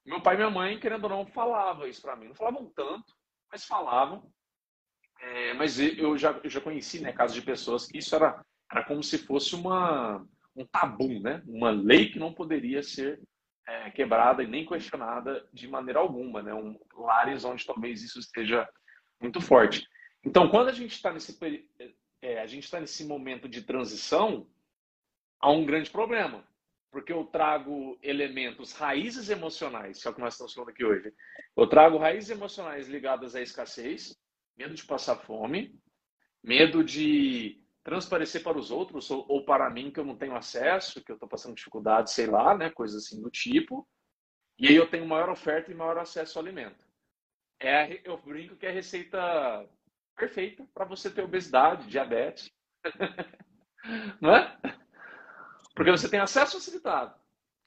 Meu 0.04 0.20
pai 0.20 0.34
e 0.34 0.38
minha 0.38 0.50
mãe, 0.50 0.78
querendo 0.78 1.04
ou 1.04 1.10
não, 1.10 1.26
falavam 1.26 1.86
isso 1.86 2.00
para 2.00 2.16
mim. 2.16 2.28
Não 2.28 2.34
falavam 2.34 2.70
tanto, 2.74 3.12
mas 3.50 3.64
falavam. 3.64 4.30
É, 5.20 5.54
mas 5.54 5.78
eu 5.78 6.16
já, 6.16 6.32
eu 6.42 6.50
já 6.50 6.60
conheci 6.60 7.00
né, 7.00 7.12
casos 7.12 7.34
de 7.34 7.42
pessoas 7.42 7.86
que 7.86 7.98
isso 7.98 8.14
era, 8.14 8.44
era 8.70 8.85
como 8.85 9.02
se 9.02 9.18
fosse 9.18 9.55
uma, 9.55 10.26
um 10.55 10.64
tabu, 10.66 11.20
né? 11.20 11.42
uma 11.46 11.70
lei 11.70 12.11
que 12.11 12.18
não 12.18 12.33
poderia 12.33 12.83
ser 12.83 13.20
é, 13.66 13.90
quebrada 13.90 14.42
e 14.42 14.46
nem 14.46 14.66
questionada 14.66 15.46
de 15.52 15.68
maneira 15.68 16.00
alguma. 16.00 16.42
Né? 16.42 16.55
Um, 16.55 16.79
lares 16.94 17.44
onde 17.44 17.66
talvez 17.66 18.02
isso 18.02 18.18
esteja 18.18 18.68
muito 19.20 19.40
forte. 19.40 19.87
Então, 20.24 20.48
quando 20.48 20.68
a 20.68 20.72
gente 20.72 20.92
está 20.92 21.12
nesse, 21.12 21.38
é, 22.20 22.40
a 22.40 22.46
gente 22.46 22.64
está 22.64 22.81
nesse 22.81 23.05
momento 23.05 23.48
de 23.48 23.62
transição, 23.62 24.48
há 25.40 25.50
um 25.50 25.64
grande 25.64 25.90
problema, 25.90 26.46
porque 26.90 27.12
eu 27.12 27.24
trago 27.24 27.98
elementos, 28.02 28.72
raízes 28.72 29.31
emocionais, 29.31 30.00
que 30.00 30.09
é 30.09 30.11
o 30.11 30.14
que 30.14 30.20
nós 30.20 30.35
estamos 30.35 30.52
falando 30.52 30.70
aqui 30.70 30.85
hoje. 30.85 31.12
Eu 31.57 31.66
trago 31.68 31.98
raízes 31.98 32.31
emocionais 32.31 32.88
ligadas 32.88 33.37
à 33.37 33.40
escassez, 33.40 34.16
medo 34.57 34.74
de 34.74 34.85
passar 34.85 35.16
fome, 35.16 35.79
medo 36.42 36.83
de 36.83 37.62
transparecer 37.87 38.42
para 38.42 38.59
os 38.59 38.70
outros 38.70 39.11
ou, 39.11 39.25
ou 39.29 39.44
para 39.44 39.70
mim 39.70 39.90
que 39.90 40.01
eu 40.01 40.05
não 40.05 40.16
tenho 40.16 40.37
acesso, 40.37 41.03
que 41.03 41.12
eu 41.12 41.16
estou 41.16 41.29
passando 41.29 41.55
dificuldade, 41.55 42.11
sei 42.11 42.27
lá, 42.27 42.55
né, 42.55 42.68
coisas 42.68 43.05
assim 43.05 43.22
do 43.22 43.31
tipo. 43.31 43.88
E 44.59 44.66
aí 44.68 44.75
eu 44.75 44.90
tenho 44.90 45.07
maior 45.07 45.31
oferta 45.31 45.70
e 45.70 45.75
maior 45.75 45.96
acesso 45.96 46.38
ao 46.38 46.44
alimento 46.44 46.87
é, 47.61 48.01
eu 48.05 48.18
brinco 48.18 48.57
que 48.57 48.66
é 48.66 48.70
a 48.70 48.72
receita 48.72 49.68
perfeita 50.16 50.66
para 50.75 50.85
você 50.85 51.11
ter 51.11 51.22
obesidade, 51.22 51.88
diabetes. 51.88 52.51
Não 54.20 54.35
é? 54.35 54.59
Porque 55.75 55.90
você 55.90 56.09
tem 56.09 56.20
acesso 56.20 56.55
facilitado. 56.55 57.14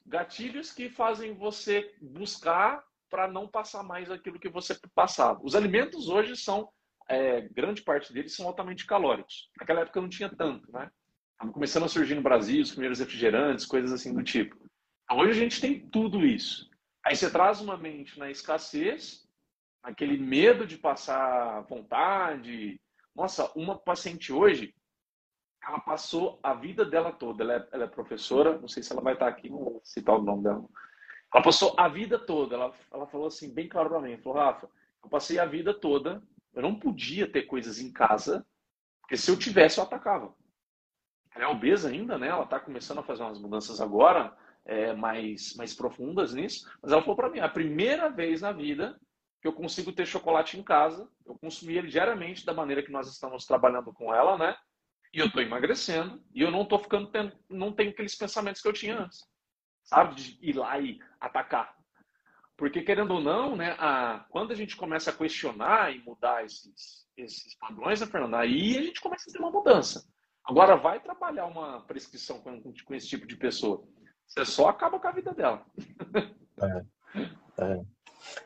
Gatilhos 0.06 0.72
que 0.72 0.88
fazem 0.88 1.34
você 1.34 1.94
buscar 2.00 2.84
para 3.08 3.28
não 3.28 3.48
passar 3.48 3.82
mais 3.82 4.10
aquilo 4.10 4.38
que 4.38 4.48
você 4.48 4.78
passava. 4.94 5.40
Os 5.42 5.54
alimentos 5.54 6.08
hoje 6.08 6.36
são, 6.36 6.68
é, 7.10 7.40
grande 7.40 7.82
parte 7.82 8.12
deles 8.12 8.34
são 8.34 8.46
altamente 8.46 8.86
calóricos. 8.86 9.50
Naquela 9.58 9.80
época 9.80 10.00
não 10.00 10.08
tinha 10.08 10.28
tanto, 10.28 10.70
né? 10.72 10.90
Estavam 11.32 11.52
começando 11.52 11.84
a 11.84 11.88
surgir 11.88 12.14
no 12.14 12.22
Brasil 12.22 12.62
os 12.62 12.70
primeiros 12.70 13.00
refrigerantes, 13.00 13.66
coisas 13.66 13.92
assim 13.92 14.14
do 14.14 14.22
tipo. 14.22 14.56
Então, 15.04 15.18
hoje 15.18 15.32
a 15.32 15.42
gente 15.42 15.60
tem 15.60 15.80
tudo 15.88 16.24
isso. 16.24 16.70
Aí 17.04 17.16
você 17.16 17.28
traz 17.30 17.60
uma 17.60 17.76
mente 17.76 18.16
na 18.18 18.30
escassez 18.30 19.28
aquele 19.82 20.18
medo 20.18 20.66
de 20.66 20.76
passar 20.76 21.62
vontade. 21.62 22.80
Nossa, 23.14 23.50
uma 23.56 23.76
paciente 23.76 24.32
hoje, 24.32 24.74
ela 25.66 25.80
passou 25.80 26.38
a 26.42 26.54
vida 26.54 26.84
dela 26.84 27.12
toda. 27.12 27.42
Ela 27.42 27.54
é, 27.54 27.68
ela 27.72 27.84
é, 27.84 27.88
professora, 27.88 28.58
não 28.58 28.68
sei 28.68 28.82
se 28.82 28.92
ela 28.92 29.02
vai 29.02 29.14
estar 29.14 29.26
aqui, 29.26 29.48
não 29.48 29.58
vou 29.58 29.80
citar 29.82 30.16
o 30.16 30.22
nome 30.22 30.44
dela. 30.44 30.64
Ela 31.34 31.42
passou 31.42 31.74
a 31.76 31.88
vida 31.88 32.18
toda. 32.18 32.54
Ela, 32.54 32.72
ela 32.92 33.06
falou 33.06 33.26
assim, 33.26 33.52
bem 33.52 33.68
claro 33.68 33.88
para 33.88 34.00
mim: 34.00 34.16
falou, 34.18 34.38
Rafa, 34.38 34.68
eu 35.02 35.08
passei 35.08 35.38
a 35.38 35.46
vida 35.46 35.72
toda, 35.72 36.22
eu 36.54 36.62
não 36.62 36.78
podia 36.78 37.30
ter 37.30 37.42
coisas 37.42 37.80
em 37.80 37.92
casa, 37.92 38.46
porque 39.00 39.16
se 39.16 39.30
eu 39.30 39.38
tivesse, 39.38 39.78
eu 39.78 39.84
atacava. 39.84 40.34
Ela 41.34 41.44
é 41.44 41.48
obesa 41.48 41.88
ainda, 41.88 42.18
né? 42.18 42.28
Ela 42.28 42.44
está 42.44 42.58
começando 42.58 42.98
a 42.98 43.02
fazer 43.02 43.22
umas 43.22 43.40
mudanças 43.40 43.80
agora, 43.80 44.36
é, 44.64 44.92
mais, 44.92 45.54
mais 45.54 45.74
profundas 45.74 46.34
nisso. 46.34 46.68
Mas 46.82 46.92
ela 46.92 47.02
falou 47.02 47.16
para 47.16 47.30
mim: 47.30 47.40
a 47.40 47.48
primeira 47.48 48.08
vez 48.08 48.40
na 48.40 48.52
vida 48.52 48.98
que 49.40 49.48
eu 49.48 49.52
consigo 49.52 49.92
ter 49.92 50.06
chocolate 50.06 50.58
em 50.58 50.62
casa, 50.62 51.08
eu 51.24 51.34
consumi 51.38 51.76
ele 51.76 51.88
diariamente 51.88 52.44
da 52.44 52.52
maneira 52.52 52.82
que 52.82 52.92
nós 52.92 53.08
estamos 53.08 53.46
trabalhando 53.46 53.92
com 53.92 54.14
ela, 54.14 54.36
né? 54.36 54.56
E 55.12 55.18
eu 55.18 55.26
estou 55.26 55.42
emagrecendo 55.42 56.22
e 56.34 56.42
eu 56.42 56.50
não 56.50 56.62
estou 56.62 56.78
ficando 56.78 57.10
tendo, 57.10 57.36
não 57.48 57.72
tenho 57.72 57.90
aqueles 57.90 58.14
pensamentos 58.14 58.60
que 58.60 58.68
eu 58.68 58.72
tinha 58.72 58.98
antes, 58.98 59.20
sabe? 59.82 60.14
De 60.14 60.38
ir 60.42 60.56
lá 60.56 60.78
e 60.78 61.00
atacar. 61.18 61.74
Porque 62.60 62.82
querendo 62.82 63.14
ou 63.14 63.20
não, 63.22 63.56
né? 63.56 63.74
A, 63.78 64.26
quando 64.28 64.52
a 64.52 64.54
gente 64.54 64.76
começa 64.76 65.08
a 65.08 65.14
questionar 65.14 65.96
e 65.96 65.98
mudar 66.04 66.44
esses, 66.44 67.06
esses 67.16 67.56
padrões, 67.56 68.02
né, 68.02 68.06
Fernanda? 68.06 68.38
Aí 68.38 68.76
a 68.76 68.82
gente 68.82 69.00
começa 69.00 69.30
a 69.30 69.32
ter 69.32 69.38
uma 69.38 69.50
mudança. 69.50 70.04
Agora 70.44 70.76
vai 70.76 71.00
trabalhar 71.00 71.46
uma 71.46 71.80
prescrição 71.86 72.38
com, 72.42 72.60
com 72.60 72.94
esse 72.94 73.08
tipo 73.08 73.26
de 73.26 73.34
pessoa, 73.34 73.82
você 74.26 74.44
só 74.44 74.68
acaba 74.68 75.00
com 75.00 75.08
a 75.08 75.10
vida 75.10 75.32
dela. 75.32 75.64
É, 76.62 77.64
é. 77.64 77.80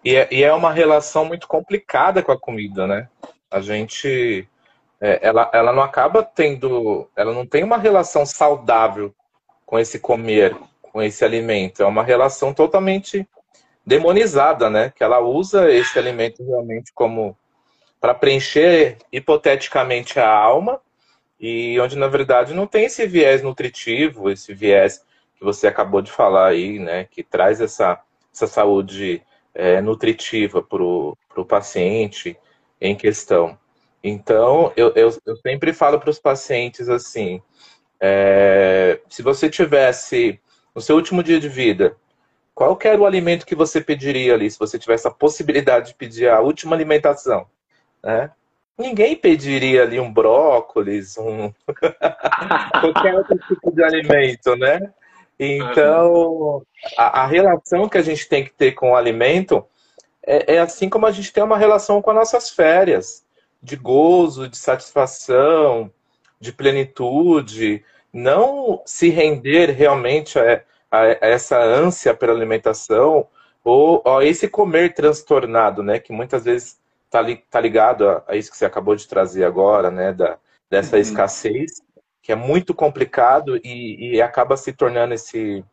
E 0.05 0.15
é, 0.15 0.29
e 0.33 0.45
é 0.45 0.53
uma 0.53 0.73
relação 0.73 1.25
muito 1.25 1.49
complicada 1.49 2.23
com 2.23 2.31
a 2.31 2.39
comida, 2.39 2.87
né? 2.87 3.09
A 3.51 3.61
gente 3.61 4.49
é, 5.01 5.27
ela, 5.27 5.51
ela 5.53 5.73
não 5.73 5.83
acaba 5.83 6.23
tendo, 6.23 7.11
ela 7.17 7.35
não 7.35 7.45
tem 7.45 7.65
uma 7.65 7.79
relação 7.79 8.25
saudável 8.25 9.13
com 9.67 9.77
esse 9.77 9.99
comer, 9.99 10.57
com 10.81 11.03
esse 11.03 11.25
alimento. 11.25 11.83
É 11.83 11.87
uma 11.87 12.05
relação 12.05 12.55
totalmente 12.55 13.29
demonizada, 13.87 14.71
né? 14.71 14.93
Que 14.95 15.05
ela 15.05 15.21
usa 15.21 15.71
esse 15.71 15.99
alimento 15.99 16.45
realmente 16.45 16.93
como 16.95 17.37
para 18.01 18.15
preencher 18.15 18.99
hipoteticamente 19.13 20.19
a 20.21 20.31
alma 20.31 20.81
e 21.41 21.79
onde 21.81 21.97
na 21.97 22.07
verdade 22.07 22.55
não 22.55 22.67
tem 22.67 22.85
esse 22.85 23.07
viés 23.07 23.43
nutritivo, 23.43 24.31
esse 24.31 24.55
viés 24.55 25.05
que 25.37 25.45
você 25.45 25.67
acabou 25.67 26.01
de 26.01 26.11
falar 26.11 26.49
aí, 26.49 26.79
né? 26.79 27.05
Que 27.11 27.23
traz 27.23 27.61
essa, 27.61 28.01
essa 28.33 28.47
saúde 28.47 29.23
é, 29.55 29.81
nutritiva 29.81 30.63
para 30.63 30.83
o 30.83 31.45
paciente 31.47 32.37
em 32.81 32.95
questão. 32.95 33.59
Então, 34.03 34.73
eu, 34.77 34.93
eu, 34.95 35.17
eu 35.25 35.37
sempre 35.37 35.73
falo 35.73 35.99
para 35.99 36.11
os 36.11 36.19
pacientes 36.19 36.89
assim: 36.89 37.41
é, 38.01 39.01
se 39.09 39.23
você 39.23 39.49
tivesse 39.49 40.39
no 40.75 40.81
seu 40.81 40.97
último 40.97 41.23
dia 41.23 41.41
de 41.41 41.49
vida, 41.49 41.97
qual 42.55 42.79
era 42.83 43.01
o 43.01 43.07
alimento 43.07 43.45
que 43.45 43.55
você 43.55 43.81
pediria 43.81 44.35
ali, 44.35 44.51
se 44.51 44.59
você 44.59 44.79
tivesse 44.79 45.09
a 45.09 45.11
possibilidade 45.11 45.89
de 45.89 45.95
pedir 45.95 46.29
a 46.29 46.41
última 46.41 46.77
alimentação? 46.77 47.47
Né? 48.03 48.31
Ninguém 48.79 49.17
pediria 49.17 49.83
ali 49.83 49.99
um 49.99 50.13
brócolis, 50.13 51.19
um 51.19 51.53
qualquer 52.81 53.15
outro 53.17 53.39
tipo 53.49 53.73
de 53.73 53.83
alimento, 53.83 54.55
né? 54.57 54.93
Então, 55.39 56.63
a, 56.97 57.23
a, 57.23 57.27
relação 57.27 57.89
que 57.89 57.99
a 57.99 58.03
gente 58.03 58.29
tem 58.29 58.45
que 58.45 58.53
ter 58.53 58.73
com 58.73 58.93
o 58.93 58.97
alimento 58.97 59.67
é, 60.25 60.55
é 60.55 60.59
assim 60.61 60.89
como 60.89 61.07
a 61.07 61.11
gente 61.11 61.33
tem 61.33 61.43
uma 61.43 61.59
relação 61.59 62.01
com 62.01 62.11
as 62.11 62.17
nossas 62.17 62.51
férias, 62.51 63.25
de 63.61 63.75
gozo, 63.75 64.49
de 64.49 64.57
satisfação, 64.57 65.91
de 66.39 66.53
plenitude, 66.53 67.85
não 68.13 68.81
se 68.87 69.09
render 69.09 69.71
realmente 69.71 70.39
a, 70.39 70.63
a, 70.95 71.19
essa 71.21 71.59
ânsia 71.59 72.15
pela 72.15 72.33
alimentação 72.33 73.27
ou 73.65 74.03
a 74.07 74.25
esse 74.25 74.47
comer 74.49 74.95
transtornado, 74.95 75.83
né? 75.83 75.99
Que 75.99 76.13
muitas 76.13 76.45
vezes 76.45 76.79
está 77.07 77.21
li, 77.21 77.37
tá 77.51 77.61
ligado 77.61 78.09
a, 78.09 78.23
a, 78.29 78.37
isso 78.37 78.51
que 78.51 78.57
você 78.57 78.65
acabou 78.65 78.95
de 78.95 79.09
trazer 79.09 79.45
agora, 79.45 79.91
né? 79.91 80.13
Da, 80.13 80.39
dessa 80.71 80.97
uhum. 80.97 81.03
escassez, 81.03 81.83
que 82.23 82.33
é 82.33 82.37
muito 82.37 82.75
complicado 82.75 83.57
e, 83.65 84.15
e 84.17 84.23
acaba 84.23 84.57
se 84.57 84.73
tornando 84.73 85.15
esse, 85.15 85.65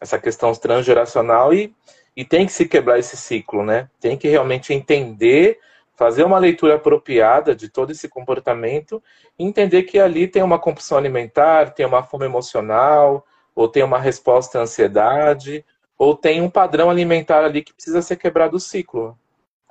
essa 0.00 0.18
questão 0.18 0.52
transgeracional 0.54 1.52
e, 1.52 1.74
e 2.16 2.24
tem 2.24 2.46
que 2.46 2.52
se 2.52 2.66
quebrar 2.66 2.98
esse 2.98 3.16
ciclo, 3.16 3.64
né? 3.64 3.88
Tem 4.00 4.16
que 4.16 4.28
realmente 4.28 4.72
entender 4.72 5.58
fazer 5.96 6.24
uma 6.24 6.38
leitura 6.38 6.74
apropriada 6.74 7.54
de 7.56 7.70
todo 7.70 7.90
esse 7.90 8.06
comportamento 8.06 9.02
e 9.38 9.44
entender 9.44 9.84
que 9.84 9.98
ali 9.98 10.28
tem 10.28 10.42
uma 10.42 10.58
compulsão 10.58 10.98
alimentar, 10.98 11.70
tem 11.70 11.86
uma 11.86 12.02
fome 12.02 12.26
emocional, 12.26 13.26
ou 13.56 13.66
tem 13.66 13.82
uma 13.82 13.98
resposta 13.98 14.58
à 14.58 14.62
ansiedade, 14.62 15.64
ou 15.98 16.14
tem 16.14 16.42
um 16.42 16.50
padrão 16.50 16.90
alimentar 16.90 17.42
ali 17.42 17.64
que 17.64 17.72
precisa 17.72 18.02
ser 18.02 18.16
quebrado 18.16 18.58
o 18.58 18.60
ciclo. 18.60 19.18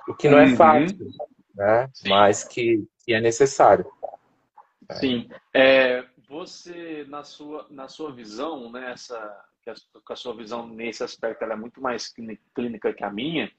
O 0.08 0.14
que 0.14 0.28
não 0.28 0.38
é 0.38 0.46
uhum. 0.46 0.56
fácil, 0.56 1.08
né? 1.54 1.88
mas 2.08 2.42
que, 2.42 2.84
que, 3.04 3.14
é 3.14 3.20
necessário. 3.20 3.86
Sim. 4.92 5.28
É, 5.54 6.04
você, 6.28 7.06
na 7.08 7.22
sua, 7.22 7.66
na 7.70 7.86
sua 7.86 8.12
visão, 8.12 8.70
né, 8.72 8.90
essa, 8.90 9.44
que 9.62 9.70
a, 9.70 9.74
a 10.10 10.16
sua 10.16 10.34
visão 10.34 10.66
nesse 10.66 11.04
aspecto 11.04 11.44
é 11.44 11.56
muito 11.56 11.80
mais 11.80 12.12
clínica 12.54 12.92
que 12.92 13.04
a 13.04 13.10
minha, 13.10 13.50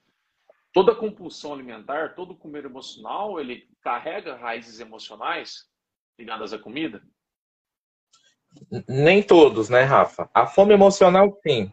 toda 0.74 0.94
compulsão 0.94 1.54
alimentar, 1.54 2.16
todo 2.16 2.36
comer 2.36 2.66
emocional, 2.66 3.40
ele 3.40 3.68
carrega 3.82 4.36
raízes 4.36 4.82
emocionais 4.82 5.70
ligadas 6.20 6.52
à 6.52 6.60
comida? 6.60 7.02
Nem 8.88 9.22
todos, 9.22 9.70
né, 9.70 9.82
Rafa? 9.82 10.30
A 10.34 10.46
fome 10.46 10.74
emocional, 10.74 11.38
sim. 11.46 11.72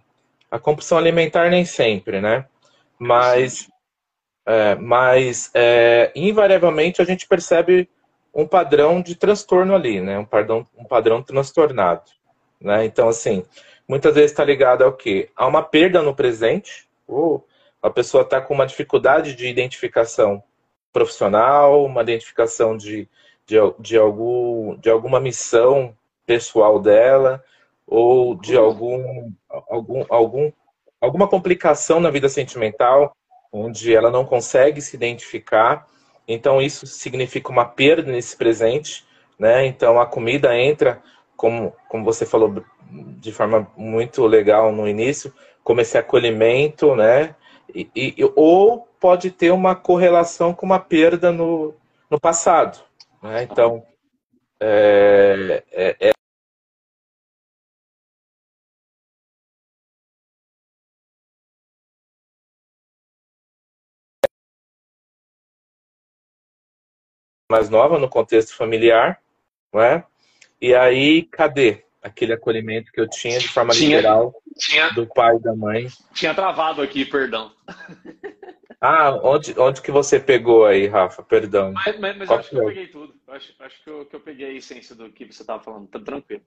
A 0.51 0.59
compulsão 0.59 0.99
alimentar, 0.99 1.51
nem 1.51 1.65
sempre, 1.65 2.21
né? 2.21 2.47
Mas, 2.99 3.69
é, 4.47 4.75
mas 4.77 5.51
é, 5.55 6.13
invariavelmente, 6.15 7.03
a 7.03 7.05
gente 7.05 7.27
percebe 7.27 7.89
um 8.35 8.47
padrão 8.47 9.01
de 9.01 9.15
transtorno 9.15 9.75
ali, 9.75 10.01
né? 10.01 10.19
Um 10.19 10.25
padrão, 10.25 10.67
um 10.77 10.85
padrão 10.85 11.23
transtornado. 11.23 12.11
Né? 12.61 12.85
Então, 12.85 13.09
assim, 13.09 13.45
muitas 13.87 14.15
vezes 14.15 14.31
está 14.31 14.45
ligado 14.45 14.83
ao 14.83 14.93
quê? 14.93 15.31
A 15.37 15.47
uma 15.47 15.63
perda 15.63 16.03
no 16.03 16.15
presente, 16.15 16.89
ou 17.07 17.47
a 17.83 17.91
pessoa 17.91 18.23
está 18.23 18.41
com 18.41 18.55
uma 18.55 18.67
dificuldade 18.67 19.35
de 19.35 19.47
identificação 19.47 20.43
profissional, 20.93 21.85
uma 21.85 22.03
identificação 22.03 22.77
de, 22.77 23.09
de, 23.47 23.57
de, 23.79 23.97
algum, 23.99 24.77
de 24.77 24.89
alguma 24.89 25.21
missão 25.21 25.95
pessoal 26.27 26.81
dela, 26.81 27.43
ou 27.87 28.35
de 28.35 28.57
algum, 28.57 29.31
algum, 29.49 30.05
algum, 30.09 30.53
alguma 31.01 31.29
complicação 31.29 32.01
na 32.01 32.11
vida 32.11 32.29
sentimental, 32.29 33.15
onde 33.53 33.95
ela 33.95 34.11
não 34.11 34.25
consegue 34.25 34.81
se 34.81 34.97
identificar. 34.97 35.87
Então, 36.27 36.61
isso 36.61 36.87
significa 36.87 37.51
uma 37.51 37.65
perda 37.65 38.11
nesse 38.11 38.37
presente. 38.37 39.05
Né? 39.39 39.67
Então, 39.67 40.01
a 40.01 40.07
comida 40.07 40.57
entra, 40.59 41.03
como, 41.37 41.73
como 41.89 42.05
você 42.05 42.25
falou 42.25 42.65
de 42.91 43.33
forma 43.33 43.71
muito 43.77 44.25
legal 44.27 44.73
no 44.73 44.89
início, 44.89 45.33
como 45.63 45.81
esse 45.81 45.97
acolhimento, 45.99 46.95
né? 46.95 47.35
E, 47.75 47.89
e, 47.97 48.15
ou 48.37 48.87
pode 49.01 49.31
ter 49.31 49.51
uma 49.51 49.75
correlação 49.75 50.55
com 50.55 50.67
uma 50.67 50.79
perda 50.79 51.33
no, 51.33 51.75
no 52.11 52.21
passado. 52.21 52.79
Né? 53.23 53.43
Então, 53.43 53.83
é, 54.61 55.63
é, 55.73 55.97
é 56.09 56.14
mais 67.51 67.69
nova 67.69 67.99
no 67.99 68.09
contexto 68.09 68.57
familiar, 68.57 69.21
não 69.73 69.81
é? 69.81 70.05
E 70.61 70.75
aí, 70.75 71.23
cadê 71.23 71.85
aquele 72.03 72.33
acolhimento 72.33 72.93
que 72.93 73.01
eu 73.01 73.09
tinha 73.09 73.39
de 73.39 73.49
forma 73.49 73.73
tinha, 73.73 73.97
literal 73.97 74.35
tinha, 74.59 74.91
do 74.91 75.07
pai 75.07 75.37
e 75.37 75.41
da 75.41 75.55
mãe? 75.55 75.89
Tinha 76.13 76.35
travado 76.35 76.83
aqui, 76.83 77.05
perdão. 77.05 77.53
Ah, 78.81 79.19
onde, 79.23 79.59
onde 79.59 79.81
que 79.81 79.91
você 79.91 80.21
pegou 80.21 80.67
aí, 80.67 80.87
Rafa? 80.87 81.23
Perdão. 81.23 81.73
Mas, 81.73 81.99
mas, 81.99 82.19
mas 82.19 82.29
eu 82.29 82.37
acho 82.37 82.51
que 82.51 82.57
eu 82.57 82.67
peguei 82.67 82.87
tudo. 82.89 83.15
Acho, 83.29 83.55
acho 83.61 83.83
que, 83.83 83.89
eu, 83.89 84.05
que 84.05 84.17
eu 84.17 84.21
peguei 84.21 84.47
a 84.47 84.53
essência 84.53 84.95
do 84.95 85.11
que 85.11 85.25
você 85.25 85.43
estava 85.43 85.63
falando. 85.63 85.89
Tá 85.89 85.99
tranquilo. 85.99 86.43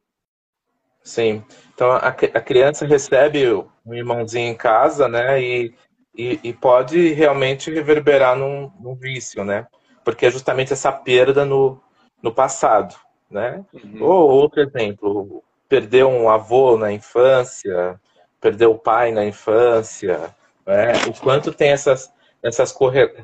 Sim. 1.03 1.43
Então, 1.73 1.89
a, 1.91 2.10
a 2.10 2.41
criança 2.41 2.86
recebe 2.86 3.43
um 3.86 3.93
irmãozinho 3.93 4.51
em 4.51 4.55
casa, 4.55 5.07
né? 5.07 5.41
E, 5.41 5.73
e, 6.15 6.39
e 6.43 6.53
pode 6.53 7.13
realmente 7.13 7.71
reverberar 7.71 8.36
num, 8.36 8.71
num, 8.79 8.93
vício, 8.93 9.43
né? 9.43 9.65
Porque 10.08 10.26
é 10.26 10.32
justamente 10.32 10.72
essa 10.72 10.89
perda 10.89 11.43
no, 11.43 11.82
no 12.24 12.34
passado, 12.34 12.96
né? 13.30 13.65
Uhum. 13.74 14.02
Ou 14.02 14.30
outro 14.30 14.62
exemplo, 14.62 15.43
perdeu 15.67 16.08
um 16.08 16.30
avô 16.30 16.78
na 16.78 16.93
infância, 16.93 18.00
perdeu 18.39 18.72
o 18.72 18.80
pai 18.80 19.12
na 19.12 19.26
infância, 19.26 20.34
né? 20.65 20.93
O 21.10 21.22
quanto 21.22 21.52
tem 21.52 21.72
essas 21.72 22.10
essas 22.41 22.74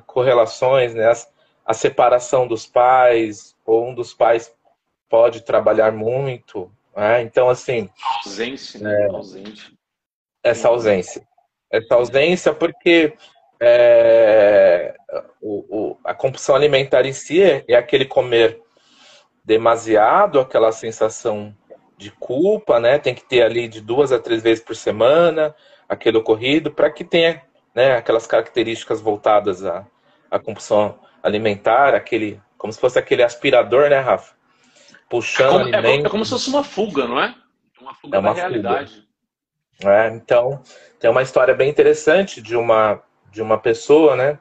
correlações, 0.06 0.94
né? 0.94 1.10
a 1.66 1.74
separação 1.74 2.46
dos 2.46 2.66
pais, 2.66 3.56
ou 3.66 3.88
um 3.88 3.96
dos 3.96 4.14
pais 4.14 4.54
pode 5.08 5.40
trabalhar 5.40 5.94
muito. 5.94 6.70
Né? 6.94 7.22
Então, 7.22 7.50
assim. 7.50 7.90
Ausência, 8.26 8.82
né? 8.82 9.04
é, 9.04 9.06
ausente. 9.06 9.74
Essa 10.44 10.68
ausência. 10.68 11.26
Essa 11.72 11.96
ausência, 11.96 12.54
porque 12.54 13.16
é, 13.66 14.96
o, 15.42 15.66
o, 15.70 15.98
a 16.04 16.14
compulsão 16.14 16.56
alimentar 16.56 17.06
em 17.06 17.14
si 17.14 17.42
é, 17.42 17.64
é 17.68 17.76
aquele 17.76 18.06
comer 18.06 18.62
demasiado, 19.44 20.40
aquela 20.40 20.72
sensação 20.72 21.56
de 21.98 22.12
culpa, 22.12 22.80
né? 22.80 22.98
Tem 22.98 23.14
que 23.14 23.24
ter 23.24 23.42
ali 23.42 23.68
de 23.68 23.82
duas 23.82 24.12
a 24.12 24.20
três 24.20 24.42
vezes 24.42 24.64
por 24.64 24.76
semana 24.76 25.56
aquele 25.88 26.18
ocorrido 26.18 26.72
para 26.72 26.90
que 26.90 27.04
tenha 27.04 27.42
né, 27.74 27.96
aquelas 27.96 28.28
características 28.28 29.02
voltadas 29.02 29.66
à, 29.66 29.86
à 30.30 30.40
compulsão 30.40 31.00
alimentar, 31.22 31.96
aquele, 31.96 32.42
como 32.58 32.72
se 32.74 32.80
fosse 32.80 33.00
aquele 33.00 33.24
aspirador, 33.24 33.90
né, 33.90 34.00
Rafa? 34.00 34.34
Puxando 35.10 35.48
é 35.48 35.72
como, 35.72 35.76
alimento. 35.76 36.08
É, 36.08 36.10
como 36.10 36.26
se 36.26 36.32
fosse 36.32 36.50
uma 36.50 36.64
fuga, 36.64 37.08
não 37.08 37.22
é? 37.22 37.36
Uma 37.80 37.94
fuga 37.96 38.18
é 38.18 38.20
uma 38.20 38.34
da 38.34 38.36
realidade. 38.36 39.08
Fuga. 39.80 39.94
É, 39.94 40.10
então, 40.10 40.62
tem 41.00 41.10
uma 41.10 41.22
história 41.22 41.54
bem 41.54 41.70
interessante 41.70 42.42
de 42.42 42.56
uma, 42.56 43.02
de 43.34 43.42
uma 43.42 43.58
pessoa, 43.58 44.16
né? 44.16 44.40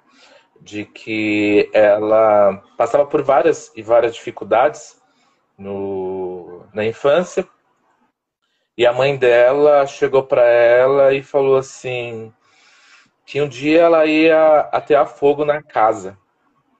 De 0.60 0.84
que 0.84 1.68
ela 1.72 2.62
passava 2.76 3.06
por 3.06 3.22
várias 3.22 3.72
e 3.74 3.82
várias 3.82 4.14
dificuldades 4.14 5.00
no, 5.58 6.64
na 6.72 6.84
infância. 6.84 7.48
E 8.76 8.86
a 8.86 8.92
mãe 8.92 9.16
dela 9.16 9.86
chegou 9.86 10.22
para 10.22 10.48
ela 10.48 11.12
e 11.12 11.22
falou 11.22 11.56
assim: 11.56 12.32
que 13.26 13.40
um 13.40 13.48
dia 13.48 13.82
ela 13.82 14.06
ia 14.06 14.60
atear 14.72 15.06
fogo 15.06 15.44
na 15.44 15.62
casa 15.62 16.18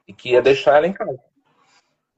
e 0.07 0.13
que 0.13 0.31
ia 0.31 0.43
deixar 0.43 0.77
ela 0.77 0.87
em 0.87 0.93
casa. 0.93 1.19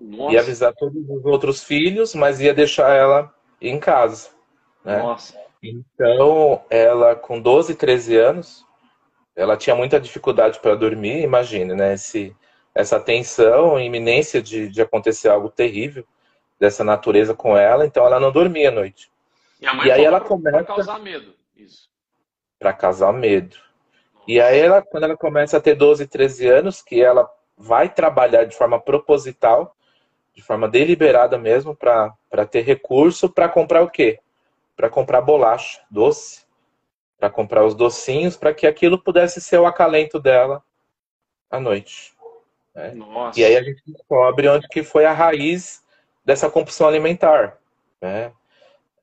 Nossa. 0.00 0.32
Ia 0.32 0.40
avisar 0.40 0.74
todos 0.74 1.08
os 1.08 1.24
outros 1.24 1.62
filhos, 1.62 2.14
mas 2.14 2.40
ia 2.40 2.52
deixar 2.52 2.94
ela 2.94 3.32
em 3.60 3.78
casa. 3.78 4.30
Né? 4.84 4.98
Nossa. 4.98 5.38
Então, 5.62 6.62
ela 6.68 7.16
com 7.16 7.40
12, 7.40 7.74
13 7.74 8.16
anos, 8.16 8.63
ela 9.36 9.56
tinha 9.56 9.74
muita 9.74 10.00
dificuldade 10.00 10.60
para 10.60 10.74
dormir, 10.74 11.22
imagine, 11.22 11.74
né? 11.74 11.94
Esse, 11.94 12.34
essa 12.74 13.00
tensão, 13.00 13.80
iminência 13.80 14.42
de, 14.42 14.68
de 14.68 14.82
acontecer 14.82 15.28
algo 15.28 15.48
terrível 15.48 16.04
dessa 16.58 16.84
natureza 16.84 17.34
com 17.34 17.56
ela, 17.56 17.84
então 17.84 18.06
ela 18.06 18.20
não 18.20 18.30
dormia 18.30 18.68
à 18.68 18.72
noite. 18.72 19.10
E, 19.60 19.66
e 19.86 19.90
aí 19.90 20.04
ela 20.04 20.20
começa 20.20 20.58
para 20.58 20.66
causar 20.66 20.98
medo, 21.00 21.34
isso. 21.56 21.90
Para 22.58 22.72
causar 22.72 23.12
medo. 23.12 23.56
Nossa. 24.14 24.24
E 24.28 24.40
aí 24.40 24.58
ela, 24.58 24.82
quando 24.82 25.04
ela 25.04 25.16
começa 25.16 25.56
a 25.56 25.60
ter 25.60 25.74
12, 25.74 26.06
13 26.06 26.46
anos, 26.48 26.82
que 26.82 27.02
ela 27.02 27.28
vai 27.56 27.88
trabalhar 27.88 28.44
de 28.44 28.56
forma 28.56 28.80
proposital, 28.80 29.76
de 30.34 30.42
forma 30.42 30.68
deliberada 30.68 31.38
mesmo, 31.38 31.76
para 31.76 32.46
ter 32.50 32.62
recurso 32.62 33.28
para 33.28 33.48
comprar 33.48 33.82
o 33.82 33.90
quê? 33.90 34.18
Para 34.76 34.90
comprar 34.90 35.20
bolacha, 35.20 35.80
doce, 35.90 36.43
para 37.24 37.30
comprar 37.30 37.64
os 37.64 37.74
docinhos, 37.74 38.36
para 38.36 38.52
que 38.52 38.66
aquilo 38.66 38.98
pudesse 38.98 39.40
ser 39.40 39.58
o 39.58 39.64
acalento 39.64 40.20
dela 40.20 40.62
à 41.50 41.58
noite. 41.58 42.12
Né? 42.74 42.94
E 43.34 43.42
aí 43.42 43.56
a 43.56 43.62
gente 43.62 43.82
descobre 43.86 44.46
onde 44.46 44.68
que 44.68 44.82
foi 44.82 45.06
a 45.06 45.12
raiz 45.12 45.82
dessa 46.22 46.50
compulsão 46.50 46.86
alimentar. 46.86 47.56
Né? 47.98 48.30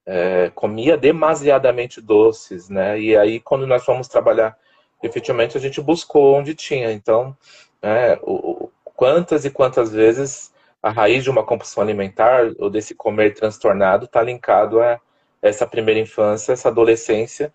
É, 0.06 0.52
comia 0.54 0.96
demasiadamente 0.96 2.00
doces, 2.00 2.70
né? 2.70 3.00
E 3.00 3.18
aí 3.18 3.40
quando 3.40 3.66
nós 3.66 3.84
fomos 3.84 4.08
trabalhar, 4.08 4.56
efetivamente 5.02 5.58
a 5.58 5.60
gente 5.60 5.82
buscou 5.82 6.36
onde 6.36 6.54
tinha. 6.54 6.92
Então, 6.92 7.36
né, 7.82 8.20
o, 8.22 8.70
quantas 8.84 9.46
e 9.46 9.50
quantas 9.50 9.92
vezes 9.92 10.54
a 10.82 10.92
raiz 10.92 11.24
de 11.24 11.30
uma 11.32 11.44
compulsão 11.44 11.82
alimentar 11.82 12.52
ou 12.60 12.70
desse 12.70 12.94
comer 12.94 13.34
transtornado 13.34 14.06
está 14.06 14.22
linkado 14.22 14.80
a 14.80 15.00
essa 15.42 15.66
primeira 15.66 16.00
infância, 16.00 16.54
essa 16.54 16.70
adolescência, 16.70 17.52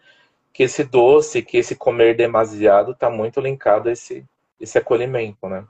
que 0.57 0.63
esse 0.63 0.83
doce, 0.85 1.43
que 1.43 1.59
esse 1.59 1.77
comer 1.77 2.17
demasiado 2.17 2.93
está 2.93 3.11
muito 3.11 3.43
linkado 3.43 3.91
a 3.91 3.93
esse, 3.93 4.27
esse 4.59 4.79
acolhimento, 4.79 5.47
né? 5.51 5.69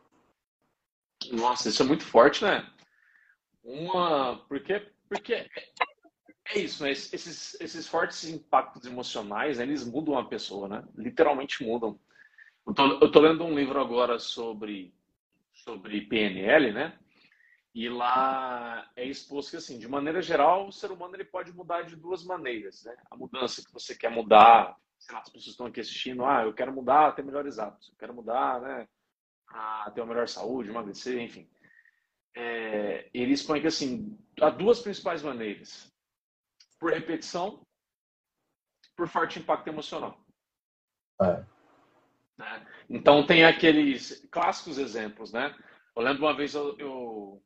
Nossa, 1.33 1.69
isso 1.69 1.83
é 1.83 1.87
muito 1.87 2.05
forte, 2.05 2.45
né? 2.45 2.65
Uma, 3.65 4.37
porque, 4.49 4.87
porque 5.09 5.35
é, 5.35 5.49
é 6.55 6.59
isso, 6.61 6.85
né? 6.85 6.93
Esses, 6.93 7.61
esses 7.61 7.89
fortes 7.89 8.29
impactos 8.29 8.87
emocionais, 8.87 9.59
né? 9.59 9.65
eles 9.65 9.85
mudam 9.85 10.17
a 10.17 10.25
pessoa, 10.25 10.69
né? 10.69 10.85
Literalmente 10.97 11.65
mudam. 11.65 11.99
Eu 12.65 12.73
tô, 12.73 12.87
eu 13.01 13.11
tô 13.11 13.19
lendo 13.19 13.43
um 13.43 13.59
livro 13.59 13.81
agora 13.81 14.21
sobre 14.21 14.95
sobre 15.53 16.03
PNL, 16.03 16.73
né? 16.73 16.97
E 17.77 17.91
lá 17.91 18.91
é 18.97 19.05
exposto 19.05 19.51
que, 19.51 19.59
assim, 19.59 19.79
de 19.79 19.87
maneira 19.87 20.23
geral, 20.23 20.67
o 20.67 20.73
ser 20.73 20.91
humano 20.91 21.15
ele 21.15 21.27
pode 21.27 21.53
mudar 21.53 21.83
de 21.83 21.95
duas 21.95 22.25
maneiras, 22.25 22.83
né? 22.85 22.97
A 23.11 23.15
mudança 23.15 23.63
que 23.63 23.71
você 23.71 23.95
quer 23.95 24.11
mudar, 24.11 24.75
sei 24.99 25.15
lá, 25.15 25.21
as 25.21 25.29
pessoas 25.29 25.53
estão 25.53 25.67
aqui 25.67 25.81
assistindo, 25.81 26.25
ah, 26.25 26.43
eu 26.45 26.55
quero 26.55 26.73
mudar 26.73 27.13
ter 27.13 27.23
melhores 27.23 27.59
hábitos, 27.59 27.91
eu 27.91 27.97
quero 27.99 28.15
mudar, 28.15 28.63
né, 28.63 28.89
a 29.49 29.91
ter 29.91 30.01
uma 30.01 30.07
melhor 30.07 30.27
saúde, 30.27 30.71
emagrecer, 30.71 31.21
enfim. 31.21 31.47
É, 32.35 33.11
ele 33.13 33.35
expõe 33.35 33.61
que, 33.61 33.67
assim, 33.67 34.19
há 34.41 34.49
duas 34.49 34.81
principais 34.81 35.23
maneiras. 35.23 35.93
Por 36.81 36.95
repetição, 36.95 37.61
por 38.97 39.07
forte 39.07 39.39
impacto 39.39 39.69
emocional. 39.69 40.19
É. 41.21 41.45
Né? 42.39 42.67
Então, 42.89 43.27
tem 43.27 43.45
aqueles 43.45 44.27
clássicos 44.31 44.79
exemplos, 44.79 45.31
né? 45.31 45.55
Eu 45.95 46.03
lembro 46.03 46.23
uma 46.25 46.35
vez 46.35 46.55
eu, 46.55 46.75
eu 46.79 47.43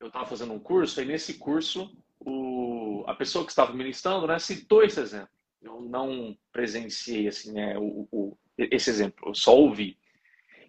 eu 0.00 0.08
estava 0.08 0.26
fazendo 0.26 0.52
um 0.52 0.58
curso, 0.58 1.00
e 1.00 1.04
nesse 1.04 1.34
curso 1.34 1.96
o, 2.20 3.04
a 3.06 3.14
pessoa 3.14 3.44
que 3.44 3.50
estava 3.50 3.72
ministrando 3.72 4.26
né, 4.26 4.38
citou 4.38 4.82
esse 4.82 5.00
exemplo. 5.00 5.28
Eu 5.60 5.80
não 5.80 6.36
presenciei 6.52 7.28
assim, 7.28 7.52
né, 7.52 7.76
o, 7.78 8.08
o, 8.10 8.38
esse 8.58 8.90
exemplo, 8.90 9.28
eu 9.28 9.34
só 9.34 9.56
ouvi 9.56 9.98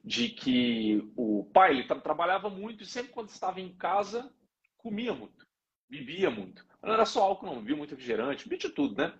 de 0.03 0.29
que 0.29 1.03
o 1.15 1.49
pai 1.53 1.71
ele 1.71 1.83
tra 1.83 1.99
trabalhava 1.99 2.49
muito 2.49 2.83
e 2.83 2.87
sempre 2.87 3.11
quando 3.11 3.29
estava 3.29 3.59
em 3.59 3.75
casa 3.75 4.31
comia 4.77 5.13
muito, 5.13 5.45
bebia 5.89 6.29
muito. 6.29 6.65
Não 6.81 6.93
era 6.93 7.05
só 7.05 7.23
álcool, 7.23 7.47
não, 7.47 7.57
bebia 7.57 7.75
muito 7.75 7.91
refrigerante, 7.91 8.47
bebia 8.47 8.69
de 8.69 8.69
tudo, 8.69 8.95
né? 8.95 9.13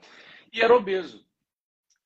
E 0.54 0.62
era 0.62 0.76
obeso. 0.76 1.28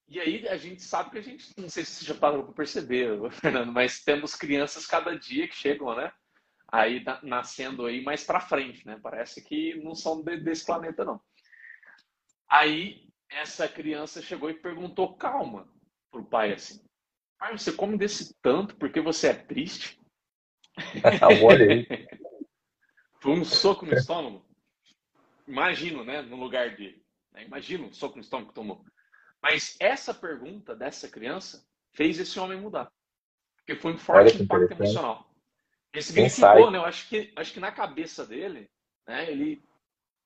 E 0.08 0.20
aí 0.20 0.48
a 0.48 0.58
gente 0.58 0.82
sabe 0.82 1.12
que 1.12 1.18
a 1.20 1.22
gente, 1.22 1.54
não 1.58 1.70
sei 1.70 1.86
se 1.86 1.92
você 1.92 2.06
já 2.06 2.16
parou 2.16 2.44
para 2.44 2.54
perceber, 2.54 3.18
Fernando, 3.32 3.72
mas 3.72 4.04
temos 4.04 4.36
crianças 4.36 4.86
cada 4.86 5.18
dia 5.18 5.48
que 5.48 5.56
chegam, 5.56 5.96
né? 5.96 6.12
Aí 6.72 7.04
nascendo 7.22 7.86
aí 7.86 8.02
mais 8.02 8.24
para 8.24 8.40
frente, 8.40 8.86
né? 8.88 8.98
Parece 9.02 9.44
que 9.44 9.76
não 9.84 9.94
são 9.94 10.24
desse 10.24 10.66
planeta 10.66 11.04
não. 11.04 11.22
Aí 12.50 13.08
essa 13.30 13.68
criança 13.68 14.22
chegou 14.22 14.50
e 14.50 14.60
perguntou 14.60 15.16
calma 15.16 15.68
pro 16.10 16.24
pai 16.24 16.54
assim: 16.54 16.82
"Pai, 17.38 17.58
você 17.58 17.74
come 17.74 17.98
desse 17.98 18.34
tanto 18.42 18.76
porque 18.78 19.02
você 19.02 19.28
é 19.28 19.34
triste?" 19.34 20.00
Olha 21.46 21.66
aí. 21.70 21.88
Foi 23.20 23.34
um 23.34 23.44
soco 23.44 23.86
no 23.86 23.94
estômago. 23.94 24.46
Imagino, 25.48 26.04
né, 26.04 26.22
no 26.22 26.38
lugar 26.38 26.76
dele. 26.76 27.04
Né? 27.34 27.44
Imagino 27.44 27.88
o 27.88 27.94
soco 27.94 28.16
no 28.16 28.22
estômago 28.22 28.50
que 28.50 28.56
tomou. 28.56 28.84
Mas 29.42 29.76
essa 29.80 30.14
pergunta 30.14 30.76
dessa 30.76 31.10
criança 31.10 31.68
fez 31.94 32.20
esse 32.20 32.40
homem 32.40 32.60
mudar. 32.60 32.92
Porque 33.58 33.76
foi 33.76 33.94
um 33.94 33.98
forte 33.98 34.42
impacto 34.42 34.72
emocional. 34.72 35.31
Ele 35.94 36.02
significou, 36.04 36.72
né? 36.72 36.78
Eu 36.78 36.86
acho 36.86 37.08
que, 37.10 37.34
acho 37.36 37.54
que 37.54 37.60
na 37.60 37.72
cabeça 37.72 38.26
dele, 38.26 38.70
né, 39.08 39.30
ele 39.30 39.62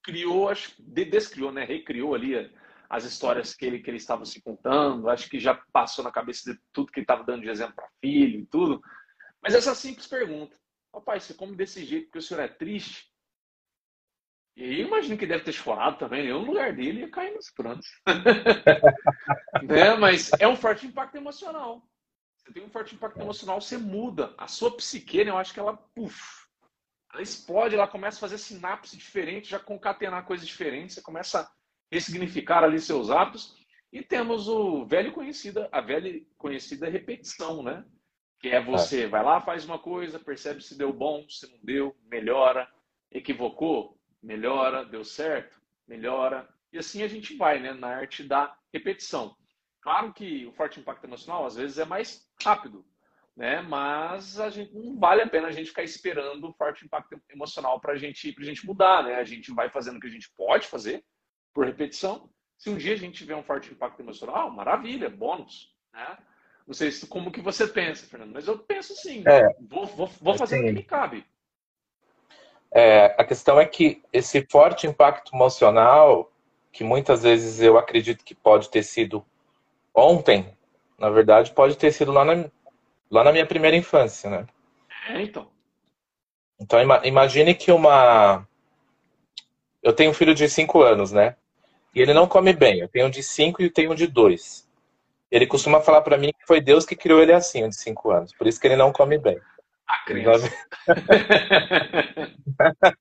criou, 0.04 0.50
acho, 0.50 0.76
descriou, 0.80 1.52
né? 1.52 1.66
Recriou 1.66 2.14
ali 2.14 2.52
as 2.88 3.04
histórias 3.04 3.56
que 3.56 3.66
ele, 3.66 3.80
que 3.80 3.90
ele 3.90 3.98
estava 3.98 4.24
se 4.26 4.42
contando. 4.42 5.10
Acho 5.10 5.28
que 5.28 5.40
já 5.40 5.56
passou 5.74 6.04
na 6.04 6.12
cabeça 6.12 6.54
de 6.54 6.60
tudo 6.72 6.92
que 6.92 7.00
ele 7.00 7.06
estava 7.06 7.24
dando 7.24 7.42
de 7.42 7.50
exemplo 7.50 7.76
para 7.76 7.90
filho 8.00 8.42
e 8.42 8.46
tudo. 8.46 8.80
Mas 9.42 9.56
essa 9.56 9.74
simples 9.74 10.06
pergunta: 10.06 10.56
Papai, 10.92 11.20
você 11.20 11.34
come 11.34 11.56
desse 11.56 11.84
jeito 11.84 12.06
porque 12.06 12.20
o 12.20 12.22
senhor 12.22 12.42
é 12.42 12.48
triste? 12.48 13.12
E 14.56 14.64
aí 14.64 14.82
eu 14.82 14.88
imagino 14.88 15.18
que 15.18 15.26
deve 15.26 15.44
ter 15.44 15.52
chorado 15.52 15.98
também. 15.98 16.28
Eu, 16.28 16.40
no 16.40 16.46
lugar 16.46 16.74
dele, 16.74 17.02
ia 17.02 17.10
cair 17.10 17.34
nos 17.34 17.50
prantos. 17.50 17.88
né? 19.68 19.96
Mas 19.96 20.32
é 20.40 20.48
um 20.48 20.56
forte 20.56 20.86
impacto 20.86 21.16
emocional 21.16 21.84
você 22.46 22.54
tem 22.54 22.64
um 22.64 22.70
forte 22.70 22.94
impacto 22.94 23.20
emocional, 23.20 23.60
você 23.60 23.78
muda. 23.78 24.34
A 24.38 24.48
sua 24.48 24.76
psique, 24.78 25.24
né, 25.24 25.32
eu 25.32 25.38
acho 25.38 25.54
que 25.54 25.60
ela, 25.60 25.76
puff, 25.76 26.46
ela 27.12 27.22
explode, 27.22 27.74
ela 27.74 27.88
começa 27.88 28.18
a 28.18 28.20
fazer 28.20 28.38
sinapse 28.38 28.96
diferente, 28.96 29.50
já 29.50 29.60
concatenar 29.60 30.26
coisas 30.26 30.46
diferentes, 30.46 30.96
você 30.96 31.02
começa 31.02 31.42
a 31.42 31.52
ressignificar 31.92 32.64
ali 32.64 32.80
seus 32.80 33.10
hábitos. 33.10 33.56
E 33.92 34.04
temos 34.04 34.48
o 34.48 34.86
velho 34.86 35.12
conhecida, 35.12 35.68
a 35.72 35.82
velha 35.82 36.22
conhecida 36.38 36.90
repetição, 36.90 37.64
né? 37.64 37.84
Que 38.40 38.50
é 38.50 38.62
você 38.64 39.08
vai 39.08 39.24
lá, 39.24 39.42
faz 39.42 39.66
uma 39.66 39.80
coisa, 39.80 40.20
percebe 40.20 40.62
se 40.62 40.78
deu 40.78 40.94
bom, 40.94 41.26
se 41.30 41.50
não 41.50 41.58
deu, 41.64 41.96
melhora, 42.04 42.70
equivocou, 43.12 43.98
melhora, 44.22 44.86
deu 44.86 45.04
certo, 45.04 45.60
melhora. 45.88 46.48
E 46.72 46.78
assim 46.78 47.02
a 47.02 47.08
gente 47.08 47.36
vai, 47.38 47.60
né, 47.60 47.74
na 47.74 47.88
arte 47.88 48.24
da 48.24 48.56
repetição. 48.72 49.36
Claro 49.86 50.12
que 50.12 50.48
o 50.48 50.52
forte 50.52 50.80
impacto 50.80 51.04
emocional 51.04 51.46
às 51.46 51.58
vezes 51.58 51.78
é 51.78 51.86
mais 51.86 52.28
rápido, 52.44 52.84
né? 53.38 53.62
Mas 53.62 54.40
a 54.40 54.50
gente 54.50 54.74
não 54.74 54.98
vale 54.98 55.22
a 55.22 55.30
pena 55.30 55.48
a 55.48 55.52
gente 55.52 55.68
ficar 55.68 55.84
esperando 55.84 56.44
o 56.50 56.54
forte 56.54 56.84
impacto 56.84 57.22
emocional 57.30 57.80
para 57.80 57.96
gente, 57.96 58.36
a 58.36 58.44
gente 58.44 58.66
mudar, 58.66 59.04
né? 59.04 59.14
A 59.14 59.24
gente 59.24 59.54
vai 59.54 59.70
fazendo 59.70 59.98
o 59.98 60.00
que 60.00 60.08
a 60.08 60.10
gente 60.10 60.32
pode 60.36 60.66
fazer 60.66 61.06
por 61.54 61.68
repetição. 61.68 62.28
Se 62.58 62.68
um 62.68 62.78
dia 62.78 62.94
a 62.94 62.98
gente 62.98 63.20
tiver 63.20 63.36
um 63.36 63.44
forte 63.44 63.72
impacto 63.72 64.00
emocional, 64.00 64.50
maravilha, 64.50 65.08
bônus, 65.08 65.72
né? 65.94 66.18
Não 66.66 66.74
sei 66.74 66.90
se, 66.90 67.06
como 67.06 67.32
que 67.32 67.40
você 67.40 67.68
pensa, 67.68 68.08
Fernando, 68.08 68.34
mas 68.34 68.48
eu 68.48 68.58
penso 68.58 68.94
assim, 68.94 69.24
é, 69.28 69.48
vou, 69.70 69.86
vou, 69.86 70.08
vou 70.20 70.36
fazer 70.36 70.56
assim, 70.56 70.64
o 70.64 70.68
que 70.70 70.74
me 70.74 70.84
cabe. 70.84 71.24
É, 72.74 73.16
a 73.20 73.24
questão 73.24 73.60
é 73.60 73.68
que 73.68 74.02
esse 74.12 74.48
forte 74.50 74.88
impacto 74.88 75.36
emocional, 75.36 76.34
que 76.72 76.84
muitas 76.84 77.22
vezes 77.22 77.62
eu 77.62 77.78
acredito 77.78 78.26
que 78.26 78.34
pode 78.34 78.72
ter 78.72 78.82
sido 78.82 79.24
ontem, 79.96 80.54
na 81.00 81.10
verdade, 81.10 81.52
pode 81.52 81.78
ter 81.78 81.92
sido 81.92 82.12
lá 82.12 82.26
na, 82.26 82.46
lá 83.10 83.24
na 83.24 83.32
minha 83.32 83.46
primeira 83.46 83.78
infância, 83.78 84.30
né? 84.30 84.46
É, 85.10 85.22
então. 85.22 85.48
Então, 86.60 86.80
imagine 87.04 87.54
que 87.54 87.72
uma. 87.72 88.48
Eu 89.84 89.94
tenho 89.94 90.12
um 90.12 90.14
filho 90.14 90.34
de 90.34 90.50
5 90.50 90.82
anos, 90.82 91.12
né? 91.12 91.36
E 91.94 92.02
ele 92.02 92.14
não 92.14 92.28
come 92.28 92.54
bem. 92.54 92.80
Eu 92.80 92.88
tenho 92.90 93.08
um 93.08 93.10
de 93.10 93.22
5 93.22 93.62
e 93.62 93.70
tenho 93.70 93.92
um 93.92 93.96
de 93.96 94.08
2. 94.08 94.68
Ele 95.32 95.48
costuma 95.48 95.82
falar 95.82 96.02
para 96.02 96.18
mim 96.18 96.32
que 96.38 96.46
foi 96.46 96.62
Deus 96.62 96.86
que 96.86 96.96
criou 96.96 97.22
ele 97.22 97.34
assim, 97.34 97.64
um 97.64 97.70
de 97.70 97.76
5 97.76 98.12
anos. 98.12 98.34
Por 98.34 98.48
isso 98.48 98.60
que 98.60 98.68
ele 98.68 98.76
não 98.76 98.92
come 98.92 99.18
bem. 99.18 99.40
A 99.88 99.98
criança. 100.06 100.52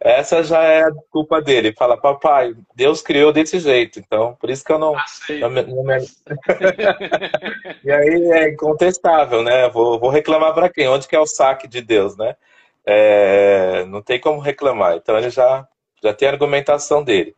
Essa 0.00 0.44
já 0.44 0.62
é 0.62 0.84
a 0.84 0.92
culpa 1.10 1.40
dele. 1.40 1.72
Fala, 1.72 1.96
papai, 1.96 2.54
Deus 2.74 3.00
criou 3.02 3.32
desse 3.32 3.58
jeito, 3.58 3.98
então 3.98 4.36
por 4.40 4.48
isso 4.50 4.64
que 4.64 4.72
eu 4.72 4.78
não. 4.78 4.92
me... 4.92 4.98
e 7.84 7.90
aí 7.90 8.30
é 8.32 8.50
incontestável, 8.50 9.42
né? 9.42 9.68
Vou, 9.68 9.98
vou 9.98 10.10
reclamar 10.10 10.54
para 10.54 10.68
quem? 10.68 10.86
Onde 10.88 11.08
que 11.08 11.16
é 11.16 11.20
o 11.20 11.26
saque 11.26 11.66
de 11.66 11.80
Deus, 11.80 12.16
né? 12.16 12.36
é, 12.84 13.84
não 13.86 14.02
tem 14.02 14.20
como 14.20 14.40
reclamar. 14.40 14.96
Então 14.96 15.16
ele 15.16 15.30
já, 15.30 15.66
já 16.02 16.12
tem 16.12 16.28
a 16.28 16.32
argumentação 16.32 17.02
dele. 17.02 17.34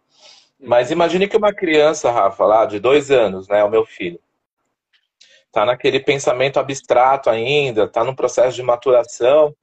Mas 0.58 0.90
imagine 0.90 1.28
que 1.28 1.36
uma 1.36 1.52
criança, 1.52 2.10
Rafa, 2.10 2.44
lá 2.44 2.66
de 2.66 2.78
dois 2.78 3.10
anos, 3.10 3.48
né, 3.48 3.62
o 3.64 3.70
meu 3.70 3.84
filho, 3.84 4.18
tá 5.54 5.64
naquele 5.64 6.00
pensamento 6.00 6.58
abstrato 6.58 7.30
ainda, 7.30 7.86
tá 7.86 8.02
no 8.02 8.16
processo 8.16 8.56
de 8.56 8.62
maturação. 8.62 9.54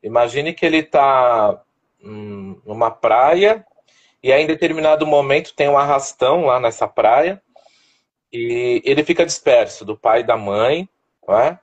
Imagine 0.00 0.54
que 0.54 0.64
ele 0.64 0.80
tá 0.84 1.60
hum, 2.00 2.60
numa 2.64 2.88
praia 2.88 3.66
e 4.22 4.32
aí 4.32 4.44
em 4.44 4.46
determinado 4.46 5.04
momento 5.04 5.52
tem 5.52 5.68
um 5.68 5.76
arrastão 5.76 6.46
lá 6.46 6.60
nessa 6.60 6.86
praia 6.86 7.42
e 8.32 8.80
ele 8.84 9.02
fica 9.02 9.26
disperso 9.26 9.84
do 9.84 9.96
pai 9.96 10.20
e 10.20 10.24
da 10.24 10.36
mãe, 10.36 10.88
né? 11.28 11.58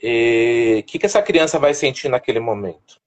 E 0.00 0.80
o 0.80 0.82
que, 0.84 0.98
que 0.98 1.06
essa 1.06 1.22
criança 1.22 1.58
vai 1.58 1.72
sentir 1.72 2.10
naquele 2.10 2.40
momento? 2.40 3.00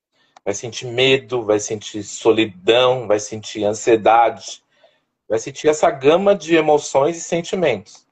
Vai 0.43 0.55
sentir 0.55 0.87
medo, 0.87 1.43
vai 1.43 1.59
sentir 1.59 2.03
solidão, 2.03 3.07
vai 3.07 3.19
sentir 3.19 3.63
ansiedade, 3.63 4.63
vai 5.29 5.37
sentir 5.37 5.67
essa 5.67 5.91
gama 5.91 6.33
de 6.33 6.55
emoções 6.55 7.17
e 7.17 7.21
sentimentos. 7.21 8.05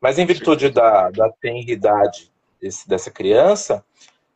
Mas 0.00 0.18
em 0.18 0.26
virtude 0.26 0.70
da, 0.70 1.10
da 1.10 1.30
tenridade 1.40 2.30
desse, 2.60 2.88
dessa 2.88 3.10
criança, 3.10 3.84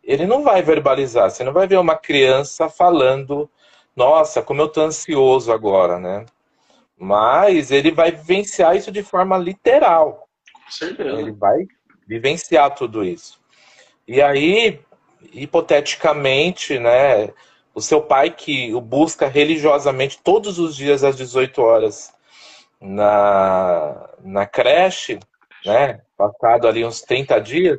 ele 0.02 0.26
não 0.26 0.42
vai 0.42 0.62
verbalizar. 0.62 1.30
Você 1.30 1.44
não 1.44 1.52
vai 1.52 1.66
ver 1.66 1.78
uma 1.78 1.96
criança 1.96 2.68
falando, 2.68 3.48
nossa, 3.94 4.42
como 4.42 4.62
eu 4.62 4.68
tô 4.68 4.80
ansioso 4.80 5.52
agora, 5.52 5.98
né? 5.98 6.24
Mas 6.98 7.70
ele 7.70 7.90
vai 7.90 8.10
vivenciar 8.10 8.76
isso 8.76 8.90
de 8.90 9.02
forma 9.02 9.36
literal. 9.38 10.28
Ele 11.18 11.32
vai 11.32 11.66
vivenciar 12.06 12.74
tudo 12.74 13.04
isso. 13.04 13.40
E 14.06 14.20
aí, 14.20 14.80
hipoteticamente, 15.32 16.78
né, 16.78 17.32
o 17.74 17.80
seu 17.80 18.02
pai 18.02 18.30
que 18.30 18.74
o 18.74 18.80
busca 18.80 19.28
religiosamente 19.28 20.20
todos 20.22 20.58
os 20.58 20.74
dias 20.74 21.04
às 21.04 21.16
18 21.16 21.62
horas 21.62 22.12
na, 22.80 24.10
na 24.22 24.46
creche, 24.46 25.20
né, 25.64 26.00
passado 26.16 26.66
ali 26.66 26.84
uns 26.84 27.02
30 27.02 27.40
dias, 27.40 27.78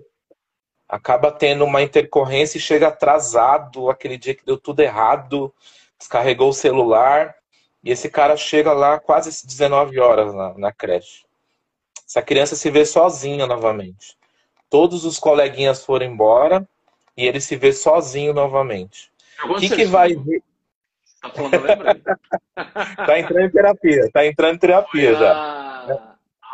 acaba 0.88 1.32
tendo 1.32 1.64
uma 1.64 1.82
intercorrência 1.82 2.58
e 2.58 2.62
chega 2.62 2.90
atrasado, 2.90 3.90
aquele 3.90 4.18
dia 4.18 4.36
que 4.36 4.46
deu 4.46 4.58
tudo 4.58 4.82
errado, 4.82 5.54
descarregou 5.98 6.50
o 6.50 6.54
celular, 6.54 7.36
e 7.84 7.92
esse 7.92 8.10
cara 8.10 8.36
chega 8.36 8.74
lá 8.74 9.00
quase 9.00 9.46
19 9.46 10.00
horas 10.00 10.34
na, 10.34 10.58
na 10.58 10.72
creche. 10.72 11.24
Essa 12.08 12.22
criança 12.22 12.56
se 12.56 12.70
vê 12.70 12.86
sozinha 12.86 13.48
novamente. 13.48 14.18
Todos 14.70 15.06
os 15.06 15.18
coleguinhas 15.18 15.84
foram 15.86 16.06
embora 16.06 16.68
e 17.16 17.26
ele 17.26 17.40
se 17.40 17.56
vê 17.56 17.72
sozinho 17.72 18.34
novamente. 18.34 19.10
O 19.46 19.56
que, 19.56 19.70
que 19.70 19.86
vai 19.86 20.14
ver? 20.14 20.44
Tá 21.22 21.30
falando, 21.30 21.56
tá 23.06 23.20
entrando 23.20 23.46
em 23.46 23.52
terapia, 23.52 24.10
tá 24.12 24.26
entrando 24.26 24.56
em 24.56 24.60
terapia 24.60 25.16
já. 25.16 25.71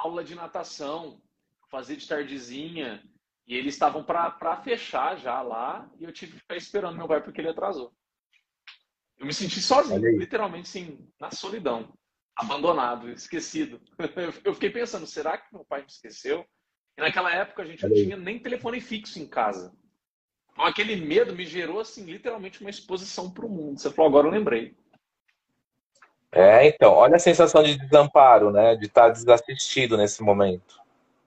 Aula 0.08 0.24
de 0.24 0.34
natação, 0.36 1.22
fazer 1.70 1.98
de 1.98 2.08
tardezinha, 2.08 3.04
e 3.46 3.56
eles 3.56 3.74
estavam 3.74 4.04
para 4.04 4.62
fechar 4.64 5.18
já 5.18 5.42
lá, 5.42 5.90
e 6.00 6.06
eu 6.06 6.14
tive 6.14 6.34
que 6.34 6.40
ficar 6.40 6.56
esperando 6.56 6.98
meu 6.98 7.08
pai 7.08 7.22
porque 7.22 7.42
ele 7.42 7.50
atrasou. 7.50 7.94
Eu 9.18 9.26
me 9.26 9.34
senti 9.34 9.62
sozinho, 9.62 10.18
literalmente 10.18 10.70
sim, 10.70 11.10
na 11.20 11.30
solidão, 11.30 11.94
abandonado, 12.36 13.10
esquecido. 13.10 13.82
Eu 14.46 14.54
fiquei 14.54 14.70
pensando, 14.70 15.08
será 15.08 15.38
que 15.38 15.52
meu 15.52 15.66
pai 15.66 15.82
me 15.82 15.88
esqueceu? 15.88 16.46
E 16.96 17.02
naquela 17.02 17.34
época 17.34 17.64
a 17.64 17.66
gente 17.66 17.86
não 17.86 17.96
tinha 17.96 18.16
nem 18.16 18.40
telefone 18.40 18.80
fixo 18.80 19.20
em 19.20 19.28
casa. 19.28 19.76
Então, 20.52 20.66
aquele 20.66 20.96
medo 20.96 21.36
me 21.36 21.46
gerou, 21.46 21.80
assim, 21.80 22.06
literalmente 22.06 22.62
uma 22.62 22.70
exposição 22.70 23.30
para 23.32 23.46
o 23.46 23.50
mundo. 23.50 23.80
Você 23.80 23.92
falou, 23.92 24.10
agora 24.10 24.28
eu 24.28 24.32
lembrei. 24.32 24.76
É, 26.32 26.68
então, 26.68 26.94
olha 26.94 27.16
a 27.16 27.20
sensação 27.20 27.64
de 27.64 27.78
desamparo, 27.78 28.52
né? 28.52 28.76
De 28.76 28.86
estar 28.86 29.10
desassistido 29.10 29.98
nesse 29.98 30.22
momento, 30.22 30.80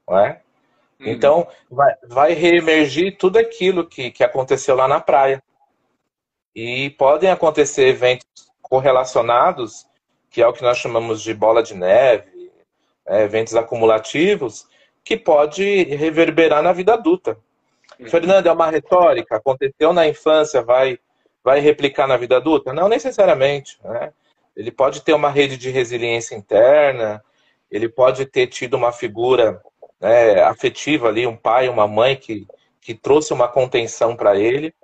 não 0.08 0.18
é? 0.18 0.40
Uhum. 1.00 1.06
Então, 1.06 1.48
vai, 1.70 1.94
vai 2.06 2.32
reemergir 2.32 3.16
tudo 3.16 3.38
aquilo 3.38 3.86
que, 3.86 4.10
que 4.10 4.22
aconteceu 4.22 4.76
lá 4.76 4.86
na 4.86 5.00
praia. 5.00 5.42
E 6.54 6.90
podem 6.90 7.30
acontecer 7.30 7.88
eventos 7.88 8.26
correlacionados, 8.60 9.86
que 10.28 10.42
é 10.42 10.46
o 10.46 10.52
que 10.52 10.62
nós 10.62 10.78
chamamos 10.78 11.22
de 11.22 11.32
bola 11.32 11.62
de 11.62 11.74
neve, 11.74 12.52
é, 13.06 13.22
eventos 13.22 13.56
acumulativos, 13.56 14.68
que 15.02 15.16
pode 15.16 15.84
reverberar 15.84 16.62
na 16.62 16.72
vida 16.72 16.94
adulta. 16.94 17.38
Fernando, 18.08 18.46
é 18.46 18.52
uma 18.52 18.70
retórica? 18.70 19.36
Aconteceu 19.36 19.92
na 19.92 20.06
infância, 20.06 20.62
vai, 20.62 20.98
vai 21.42 21.60
replicar 21.60 22.06
na 22.06 22.16
vida 22.16 22.36
adulta? 22.36 22.72
Não 22.72 22.88
necessariamente. 22.88 23.78
Né? 23.82 24.12
Ele 24.56 24.70
pode 24.70 25.02
ter 25.02 25.12
uma 25.12 25.30
rede 25.30 25.56
de 25.56 25.70
resiliência 25.70 26.34
interna, 26.34 27.22
ele 27.70 27.88
pode 27.88 28.26
ter 28.26 28.46
tido 28.48 28.74
uma 28.74 28.92
figura 28.92 29.62
né, 30.00 30.42
afetiva 30.42 31.08
ali, 31.08 31.26
um 31.26 31.36
pai, 31.36 31.68
uma 31.68 31.86
mãe 31.86 32.16
que, 32.16 32.46
que 32.80 32.94
trouxe 32.94 33.32
uma 33.32 33.48
contenção 33.48 34.16
para 34.16 34.36
ele, 34.36 34.74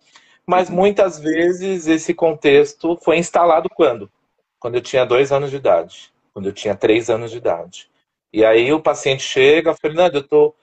mas 0.47 0.71
muitas 0.71 1.19
vezes 1.19 1.87
esse 1.87 2.15
contexto 2.15 2.97
foi 3.03 3.19
instalado 3.19 3.69
quando? 3.69 4.11
Quando 4.59 4.77
eu 4.77 4.81
tinha 4.81 5.05
dois 5.05 5.33
anos 5.33 5.51
de 5.51 5.57
idade, 5.57 6.13
quando 6.33 6.47
eu 6.47 6.53
tinha 6.53 6.75
três 6.75 7.11
anos 7.11 7.33
de 7.33 7.39
idade. 7.39 7.91
E 8.33 8.45
aí 8.45 8.73
o 8.73 8.81
paciente 8.81 9.23
chega, 9.23 9.75
Fernando, 9.75 10.17
eu 10.17 10.21
estou 10.21 10.55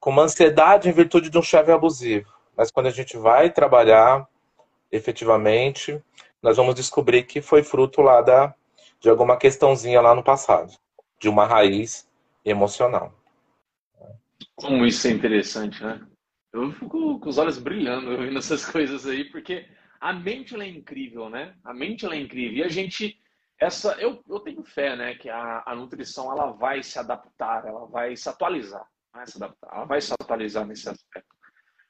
com 0.00 0.10
uma 0.10 0.22
ansiedade 0.22 0.88
em 0.88 0.92
virtude 0.92 1.28
de 1.28 1.38
um 1.38 1.42
chefe 1.42 1.70
abusivo. 1.70 2.32
Mas 2.56 2.70
quando 2.70 2.86
a 2.86 2.90
gente 2.90 3.16
vai 3.16 3.50
trabalhar 3.50 4.26
efetivamente, 4.90 6.02
nós 6.42 6.56
vamos 6.56 6.74
descobrir 6.74 7.24
que 7.24 7.40
foi 7.40 7.62
fruto 7.62 8.00
lá 8.00 8.20
da, 8.20 8.54
de 9.00 9.08
alguma 9.08 9.36
questãozinha 9.36 10.00
lá 10.00 10.14
no 10.14 10.22
passado, 10.22 10.72
de 11.20 11.28
uma 11.28 11.46
raiz 11.46 12.08
emocional. 12.44 13.12
Como 14.56 14.84
isso 14.86 15.06
é 15.06 15.10
interessante, 15.10 15.82
né? 15.82 16.00
Eu 16.52 16.72
fico 16.72 17.20
com 17.20 17.28
os 17.28 17.38
olhos 17.38 17.58
brilhando 17.58 18.10
ouvindo 18.16 18.38
essas 18.38 18.64
coisas 18.64 19.06
aí, 19.06 19.24
porque 19.24 19.66
a 20.00 20.12
mente 20.12 20.54
é 20.54 20.66
incrível, 20.66 21.28
né? 21.28 21.54
A 21.64 21.74
mente 21.74 22.06
é 22.06 22.16
incrível. 22.16 22.58
E 22.58 22.62
a 22.64 22.68
gente, 22.68 23.20
essa, 23.60 23.92
eu, 24.00 24.22
eu 24.28 24.40
tenho 24.40 24.64
fé, 24.64 24.96
né, 24.96 25.14
que 25.14 25.28
a, 25.28 25.62
a 25.66 25.74
nutrição 25.74 26.30
ela 26.32 26.52
vai 26.52 26.82
se 26.82 26.98
adaptar, 26.98 27.66
ela 27.66 27.86
vai 27.86 28.16
se 28.16 28.28
atualizar 28.28 28.86
vai 29.18 29.26
se 29.26 29.36
adaptar, 29.36 29.70
ela 29.72 29.84
vai 29.84 30.00
se 30.00 30.12
atualizar 30.12 30.66
nesse 30.66 30.88
aspecto. 30.88 31.36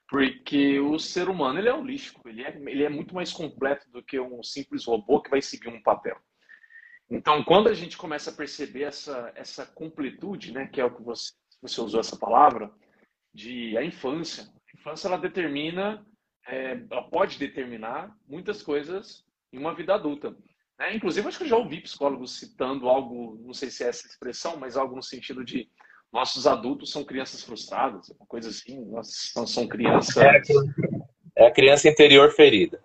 Porque 0.09 0.81
o 0.81 0.99
ser 0.99 1.29
humano 1.29 1.59
ele 1.59 1.69
é 1.69 1.75
holístico, 1.75 2.29
ele 2.29 2.43
é, 2.43 2.57
ele 2.67 2.83
é 2.83 2.89
muito 2.89 3.15
mais 3.15 3.33
completo 3.33 3.91
do 3.91 4.03
que 4.03 4.19
um 4.19 4.43
simples 4.43 4.87
robô 4.87 5.21
que 5.21 5.31
vai 5.31 5.43
seguir 5.43 5.69
um 5.69 5.83
papel. 5.83 6.17
Então, 7.11 7.45
quando 7.45 7.69
a 7.69 7.75
gente 7.75 7.97
começa 7.97 8.31
a 8.31 8.35
perceber 8.35 8.85
essa, 8.85 9.33
essa 9.35 9.67
completude, 9.67 10.53
né, 10.53 10.67
que 10.67 10.81
é 10.81 10.85
o 10.85 10.95
que 10.95 11.03
você, 11.03 11.33
você 11.61 11.81
usou 11.81 12.01
essa 12.01 12.17
palavra, 12.17 12.71
de 13.33 13.77
a 13.77 13.85
infância. 13.85 14.45
A 14.45 14.81
infância 14.81 15.09
ela 15.09 15.19
determina, 15.19 16.05
é, 16.47 16.73
ela 16.91 17.09
pode 17.09 17.39
determinar 17.39 18.15
muitas 18.27 18.63
coisas 18.63 19.25
em 19.53 19.59
uma 19.59 19.75
vida 19.75 19.95
adulta. 19.95 20.37
Né? 20.79 20.95
Inclusive, 20.95 21.29
acho 21.29 21.39
que 21.39 21.45
eu 21.45 21.49
já 21.49 21.57
ouvi 21.57 21.81
psicólogos 21.81 22.39
citando 22.39 22.89
algo, 22.89 23.39
não 23.45 23.53
sei 23.53 23.71
se 23.71 23.85
é 23.85 23.89
essa 23.89 24.07
expressão, 24.07 24.57
mas 24.57 24.77
algo 24.77 24.97
no 24.97 25.03
sentido 25.03 25.45
de 25.45 25.71
nossos 26.13 26.47
adultos 26.47 26.91
são 26.91 27.05
crianças 27.05 27.43
frustradas, 27.43 28.09
uma 28.11 28.27
coisa 28.27 28.49
assim, 28.49 28.85
nós 28.87 29.31
são 29.47 29.67
crianças. 29.69 30.17
É, 31.37 31.47
a 31.47 31.53
criança 31.53 31.89
interior 31.89 32.31
ferida. 32.33 32.83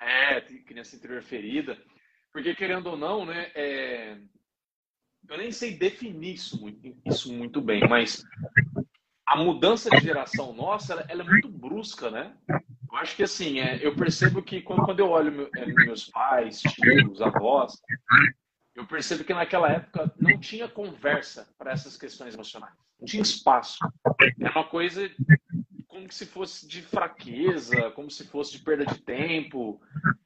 É, 0.00 0.40
criança 0.70 0.96
interior 0.96 1.22
ferida. 1.22 1.76
Porque, 2.32 2.54
querendo 2.54 2.86
ou 2.86 2.96
não, 2.96 3.26
né, 3.26 3.50
é... 3.54 4.16
eu 5.28 5.36
nem 5.36 5.50
sei 5.50 5.76
definir 5.76 6.34
isso 6.34 6.60
muito, 6.60 6.96
isso 7.04 7.32
muito 7.32 7.60
bem, 7.60 7.80
mas 7.88 8.22
a 9.26 9.36
mudança 9.36 9.90
de 9.90 10.00
geração 10.00 10.52
nossa, 10.52 10.92
ela, 10.92 11.06
ela 11.08 11.22
é 11.22 11.26
muito 11.26 11.48
brusca, 11.48 12.10
né? 12.10 12.34
Eu 12.48 12.96
acho 12.96 13.16
que 13.16 13.22
assim, 13.24 13.60
é, 13.60 13.84
eu 13.84 13.94
percebo 13.94 14.42
que 14.42 14.62
quando, 14.62 14.84
quando 14.84 15.00
eu 15.00 15.10
olho 15.10 15.32
meu, 15.32 15.50
é, 15.56 15.66
meus 15.66 16.08
pais, 16.08 16.60
tios, 16.60 17.20
avós, 17.20 17.80
eu 18.80 18.86
percebo 18.86 19.24
que 19.24 19.34
naquela 19.34 19.70
época 19.70 20.10
não 20.18 20.38
tinha 20.38 20.66
conversa 20.66 21.46
para 21.58 21.72
essas 21.72 21.96
questões 21.98 22.34
emocionais. 22.34 22.72
Não 22.98 23.06
tinha 23.06 23.22
espaço. 23.22 23.78
Era 24.40 24.50
uma 24.52 24.64
coisa 24.64 25.10
como 25.86 26.10
se 26.10 26.24
fosse 26.24 26.66
de 26.66 26.80
fraqueza, 26.80 27.90
como 27.90 28.10
se 28.10 28.26
fosse 28.26 28.52
de 28.52 28.60
perda 28.60 28.86
de 28.86 28.98
tempo. 29.02 29.80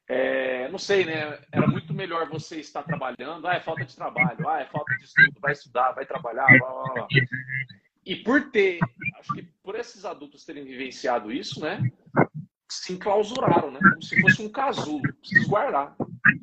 É, 0.06 0.68
não 0.68 0.78
sei, 0.78 1.04
né? 1.04 1.40
Era 1.50 1.66
muito 1.66 1.92
melhor 1.92 2.28
você 2.28 2.60
estar 2.60 2.84
trabalhando. 2.84 3.46
Ah, 3.48 3.54
é 3.54 3.60
falta 3.60 3.84
de 3.84 3.94
trabalho. 3.94 4.48
Ah, 4.48 4.60
é 4.60 4.66
falta 4.66 4.96
de 4.98 5.04
estudo. 5.04 5.40
Vai 5.40 5.52
estudar, 5.52 5.92
vai 5.92 6.06
trabalhar. 6.06 6.46
Blá, 6.46 6.70
blá, 6.70 6.94
blá. 6.94 7.08
E 8.06 8.16
por 8.16 8.50
ter, 8.50 8.78
acho 9.18 9.32
que 9.32 9.42
por 9.62 9.74
esses 9.74 10.04
adultos 10.04 10.44
terem 10.44 10.64
vivenciado 10.64 11.32
isso, 11.32 11.60
né? 11.60 11.80
Se 12.68 12.92
enclausuraram, 12.92 13.70
né? 13.70 13.80
Como 13.82 14.02
se 14.02 14.20
fosse 14.20 14.42
um 14.42 14.48
casulo. 14.48 15.02
Preciso 15.20 15.48
guardar 15.48 15.96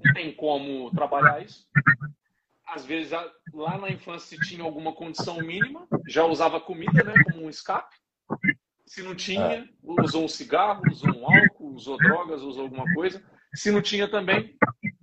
não 0.03 0.13
tem 0.13 0.33
como 0.33 0.91
trabalhar 0.91 1.43
isso. 1.43 1.67
Às 2.71 2.85
vezes, 2.85 3.11
lá 3.53 3.77
na 3.77 3.89
infância, 3.89 4.37
se 4.37 4.47
tinha 4.47 4.63
alguma 4.63 4.93
condição 4.93 5.37
mínima, 5.41 5.85
já 6.07 6.23
usava 6.23 6.57
comida 6.57 7.03
né, 7.03 7.13
como 7.25 7.45
um 7.45 7.49
escape. 7.49 7.93
Se 8.85 9.03
não 9.03 9.13
tinha, 9.13 9.69
usou 9.83 10.23
um 10.23 10.27
cigarro, 10.29 10.81
usou 10.89 11.13
um 11.13 11.25
álcool, 11.25 11.73
usou 11.73 11.97
drogas, 11.97 12.41
usou 12.41 12.63
alguma 12.63 12.85
coisa. 12.93 13.21
Se 13.53 13.71
não 13.71 13.81
tinha 13.81 14.07
também, 14.07 14.55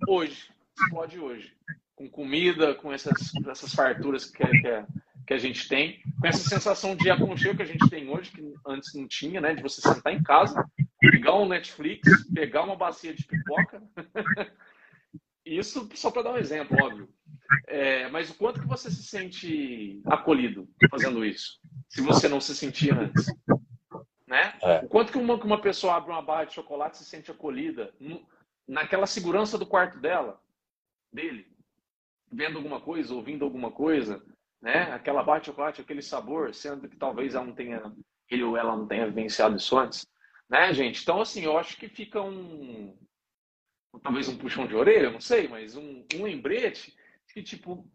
hoje, 0.07 0.49
explode 0.75 1.19
hoje. 1.19 1.53
Com 1.95 2.09
comida, 2.09 2.73
com 2.73 2.91
essas, 2.91 3.31
essas 3.47 3.71
farturas 3.71 4.25
que, 4.25 4.43
que, 4.43 4.85
que 5.27 5.33
a 5.35 5.37
gente 5.37 5.67
tem, 5.67 6.01
com 6.19 6.25
essa 6.25 6.49
sensação 6.49 6.95
de 6.95 7.11
aconchego 7.11 7.57
que 7.57 7.63
a 7.63 7.67
gente 7.67 7.87
tem 7.87 8.09
hoje, 8.09 8.31
que 8.31 8.51
antes 8.65 8.95
não 8.95 9.07
tinha, 9.07 9.39
né? 9.39 9.53
De 9.53 9.61
você 9.61 9.79
sentar 9.79 10.11
em 10.11 10.23
casa, 10.23 10.67
pegar 10.99 11.35
um 11.35 11.47
Netflix, 11.47 12.01
pegar 12.33 12.63
uma 12.63 12.75
bacia 12.75 13.13
de 13.13 13.23
pipoca. 13.25 13.83
Isso 15.45 15.87
só 15.93 16.09
para 16.09 16.23
dar 16.23 16.33
um 16.33 16.37
exemplo, 16.37 16.75
óbvio. 16.83 17.07
É, 17.67 18.07
mas 18.09 18.29
o 18.29 18.35
quanto 18.35 18.61
que 18.61 18.67
você 18.67 18.91
se 18.91 19.03
sente 19.03 20.01
acolhido 20.05 20.67
fazendo 20.89 21.25
isso? 21.25 21.59
Se 21.87 22.01
você 22.01 22.27
não 22.27 22.39
se 22.39 22.55
sentia 22.55 22.95
antes. 22.95 23.25
Né? 24.27 24.53
É. 24.61 24.85
O 24.85 24.87
quanto 24.87 25.11
que 25.11 25.17
uma, 25.17 25.39
que 25.39 25.45
uma 25.45 25.59
pessoa 25.59 25.95
abre 25.95 26.11
uma 26.11 26.21
barra 26.21 26.45
de 26.45 26.53
chocolate 26.53 26.97
se 26.97 27.05
sente 27.05 27.31
acolhida 27.31 27.91
naquela 28.67 29.07
segurança 29.07 29.57
do 29.57 29.65
quarto 29.65 29.99
dela, 29.99 30.39
dele, 31.11 31.47
vendo 32.31 32.57
alguma 32.57 32.79
coisa, 32.79 33.13
ouvindo 33.13 33.43
alguma 33.43 33.71
coisa, 33.71 34.23
né? 34.61 34.91
Aquela 34.93 35.23
barra 35.23 35.39
de 35.39 35.47
chocolate, 35.47 35.81
aquele 35.81 36.03
sabor, 36.03 36.53
sendo 36.53 36.87
que 36.87 36.95
talvez 36.95 37.33
ela 37.33 37.45
não 37.45 37.53
tenha, 37.55 37.81
ele 38.29 38.43
ou 38.43 38.55
ela 38.55 38.75
não 38.75 38.87
tenha 38.87 39.07
vivenciado 39.07 39.57
isso 39.57 39.75
antes, 39.75 40.05
né, 40.47 40.71
gente? 40.73 41.01
Então, 41.01 41.19
assim, 41.21 41.43
eu 41.43 41.57
acho 41.57 41.75
que 41.77 41.89
fica 41.89 42.21
um, 42.21 42.95
talvez 44.03 44.27
um 44.27 44.37
puxão 44.37 44.67
de 44.67 44.75
orelha, 44.75 45.09
não 45.09 45.19
sei, 45.19 45.47
mas 45.47 45.75
um, 45.75 46.05
um 46.15 46.23
lembrete 46.23 46.95
que, 47.33 47.43
tipo, 47.43 47.87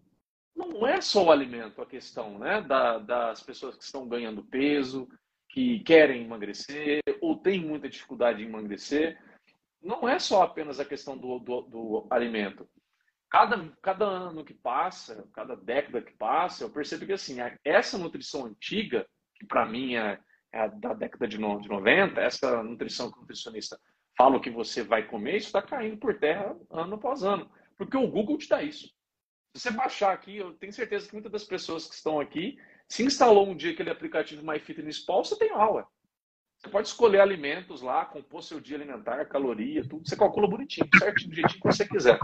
não 0.55 0.87
é 0.87 1.01
só 1.01 1.25
o 1.25 1.31
alimento 1.31 1.83
a 1.83 1.87
questão, 1.87 2.39
né? 2.39 2.63
Da, 2.63 2.99
das 2.99 3.43
pessoas 3.43 3.77
que 3.77 3.85
estão 3.85 4.09
ganhando 4.09 4.45
peso, 4.45 5.09
que 5.49 5.81
querem 5.81 6.25
emagrecer 6.25 7.01
ou 7.21 7.37
têm 7.37 7.61
muita 7.61 7.89
dificuldade 7.89 8.43
em 8.43 8.47
emagrecer. 8.47 9.19
Não 9.83 10.09
é 10.09 10.19
só 10.19 10.43
apenas 10.43 10.81
a 10.81 10.85
questão 10.85 11.17
do, 11.17 11.39
do, 11.39 11.63
do 11.63 12.07
alimento. 12.11 12.69
Cada, 13.31 13.69
cada 13.83 14.05
ano 14.05 14.45
que 14.45 14.55
passa, 14.55 15.29
cada 15.33 15.57
década 15.57 16.01
que 16.01 16.13
passa, 16.17 16.65
eu 16.65 16.71
percebo 16.71 17.05
que 17.05 17.13
assim, 17.13 17.39
essa 17.65 17.99
nutrição 17.99 18.47
antiga, 18.47 19.07
que 19.35 19.45
para 19.45 19.67
mim 19.67 19.97
é, 19.97 20.21
é, 20.53 20.69
da 20.69 20.95
década 20.95 21.27
de, 21.27 21.37
no, 21.37 21.61
de 21.61 21.69
90, 21.69 22.21
essa 22.21 22.63
nutrição 22.63 23.11
que 23.11 23.19
o 23.19 23.21
nutricionista 23.23 23.79
fala 24.17 24.41
que 24.41 24.51
você 24.51 24.85
vai 24.85 25.07
comer, 25.09 25.39
isso 25.39 25.49
está 25.49 25.61
caindo 25.61 25.97
por 25.97 26.17
terra 26.19 26.57
ano 26.71 26.95
após 26.95 27.25
ano. 27.25 27.51
Porque 27.77 27.97
o 27.97 28.07
Google 28.07 28.39
te 28.39 28.49
dá 28.49 28.63
isso. 28.63 28.89
Se 29.57 29.63
você 29.63 29.71
baixar 29.71 30.13
aqui, 30.13 30.37
eu 30.37 30.53
tenho 30.55 30.73
certeza 30.73 31.07
que 31.07 31.13
muitas 31.13 31.31
das 31.31 31.45
pessoas 31.45 31.87
que 31.87 31.95
estão 31.95 32.19
aqui, 32.19 32.59
se 32.89 33.05
instalou 33.05 33.49
um 33.49 33.57
dia 33.57 33.71
aquele 33.71 33.91
aplicativo 33.91 34.45
MyFitnessPal, 34.45 35.25
você 35.25 35.39
tem 35.39 35.51
aula. 35.51 35.87
Você 36.59 36.69
pode 36.69 36.89
escolher 36.89 37.21
alimentos 37.21 37.81
lá, 37.81 38.05
compor 38.05 38.43
seu 38.43 38.59
dia 38.59 38.77
alimentar, 38.77 39.25
caloria, 39.27 39.87
tudo. 39.87 40.09
Você 40.09 40.17
calcula 40.17 40.49
bonitinho, 40.49 40.89
certinho, 40.99 41.31
do 41.31 41.37
jeitinho 41.37 41.61
que 41.61 41.69
você 41.69 41.87
quiser. 41.87 42.19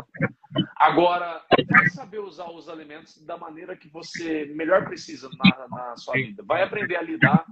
Agora, 0.77 1.45
vai 1.69 1.89
saber 1.91 2.19
usar 2.19 2.51
os 2.51 2.69
alimentos 2.69 3.23
da 3.25 3.37
maneira 3.37 3.77
que 3.77 3.89
você 3.89 4.47
melhor 4.47 4.85
precisa 4.85 5.29
na, 5.39 5.69
na 5.69 5.97
sua 5.97 6.15
vida. 6.15 6.43
Vai 6.43 6.63
aprender 6.63 6.97
a 6.97 7.03
lidar 7.03 7.45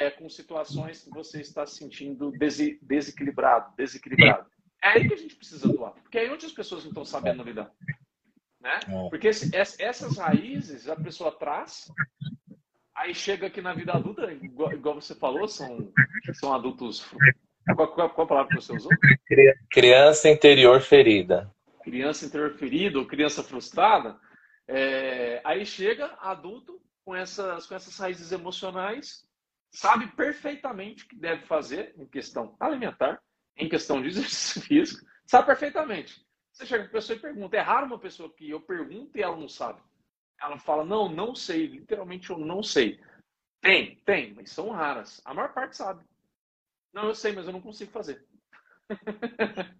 é, 0.00 0.10
com 0.10 0.28
situações 0.28 1.04
que 1.04 1.10
você 1.10 1.40
está 1.40 1.64
se 1.66 1.76
sentindo 1.76 2.32
des 2.32 2.58
desequilibrado, 2.82 3.76
desequilibrado. 3.76 4.48
É 4.82 4.88
aí 4.88 5.06
que 5.06 5.14
a 5.14 5.18
gente 5.18 5.36
precisa 5.36 5.70
atuar. 5.70 5.92
Porque 5.92 6.18
é 6.18 6.22
aí 6.22 6.30
onde 6.30 6.46
as 6.46 6.52
pessoas 6.52 6.82
não 6.82 6.90
estão 6.90 7.04
sabendo 7.04 7.44
lidar. 7.44 7.70
Né? 8.64 8.80
É. 8.88 9.08
Porque 9.10 9.28
esse, 9.28 9.54
essas 9.54 10.16
raízes 10.16 10.88
a 10.88 10.96
pessoa 10.96 11.30
traz, 11.30 11.92
aí 12.96 13.14
chega 13.14 13.46
aqui 13.46 13.60
na 13.60 13.74
vida 13.74 13.92
adulta, 13.92 14.32
igual, 14.32 14.72
igual 14.72 14.94
você 14.94 15.14
falou, 15.14 15.46
são, 15.46 15.92
são 16.32 16.54
adultos. 16.54 17.06
Qual, 17.76 17.94
qual, 17.94 18.10
qual 18.10 18.24
a 18.24 18.28
palavra 18.28 18.48
que 18.48 18.62
você 18.62 18.74
usou? 18.74 18.90
Criança 19.70 20.30
interior 20.30 20.80
ferida. 20.80 21.52
Criança 21.82 22.24
interior 22.24 22.54
ferida 22.54 22.98
ou 22.98 23.06
criança 23.06 23.42
frustrada. 23.42 24.18
É, 24.66 25.42
aí 25.44 25.66
chega 25.66 26.16
adulto 26.18 26.80
com 27.04 27.14
essas, 27.14 27.66
com 27.66 27.74
essas 27.74 27.98
raízes 27.98 28.32
emocionais, 28.32 29.26
sabe 29.70 30.06
perfeitamente 30.16 31.04
o 31.04 31.08
que 31.08 31.16
deve 31.16 31.44
fazer 31.44 31.94
em 31.98 32.06
questão 32.06 32.56
alimentar, 32.58 33.20
em 33.58 33.68
questão 33.68 34.00
de 34.00 34.08
exercício 34.08 34.62
físico, 34.62 35.04
sabe 35.26 35.48
perfeitamente. 35.48 36.24
Você 36.54 36.66
chega 36.66 36.84
para 36.84 36.90
a 36.90 36.92
pessoa 36.92 37.16
e 37.16 37.20
pergunta. 37.20 37.56
É 37.56 37.60
raro 37.60 37.86
uma 37.86 37.98
pessoa 37.98 38.32
que 38.32 38.48
eu 38.48 38.60
pergunto 38.60 39.18
e 39.18 39.22
ela 39.22 39.36
não 39.36 39.48
sabe. 39.48 39.82
Ela 40.40 40.56
fala, 40.56 40.84
não, 40.84 41.08
não 41.08 41.34
sei. 41.34 41.66
Literalmente, 41.66 42.30
eu 42.30 42.38
não 42.38 42.62
sei. 42.62 43.00
Tem, 43.60 43.96
tem, 44.04 44.32
mas 44.34 44.52
são 44.52 44.70
raras. 44.70 45.20
A 45.24 45.34
maior 45.34 45.52
parte 45.52 45.76
sabe. 45.76 46.04
Não, 46.92 47.08
eu 47.08 47.14
sei, 47.14 47.32
mas 47.32 47.46
eu 47.46 47.52
não 47.52 47.60
consigo 47.60 47.90
fazer. 47.90 48.24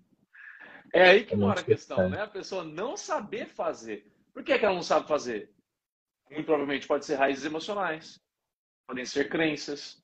é 0.92 1.10
aí 1.10 1.24
que 1.24 1.36
mora 1.36 1.60
a 1.60 1.64
questão, 1.64 2.08
né? 2.08 2.22
A 2.22 2.26
pessoa 2.26 2.64
não 2.64 2.96
saber 2.96 3.46
fazer. 3.46 4.10
Por 4.32 4.42
que, 4.42 4.58
que 4.58 4.64
ela 4.64 4.74
não 4.74 4.82
sabe 4.82 5.06
fazer? 5.06 5.54
Muito 6.28 6.46
provavelmente 6.46 6.88
pode 6.88 7.04
ser 7.04 7.14
raízes 7.14 7.44
emocionais, 7.44 8.18
podem 8.88 9.04
ser 9.04 9.28
crenças, 9.28 10.02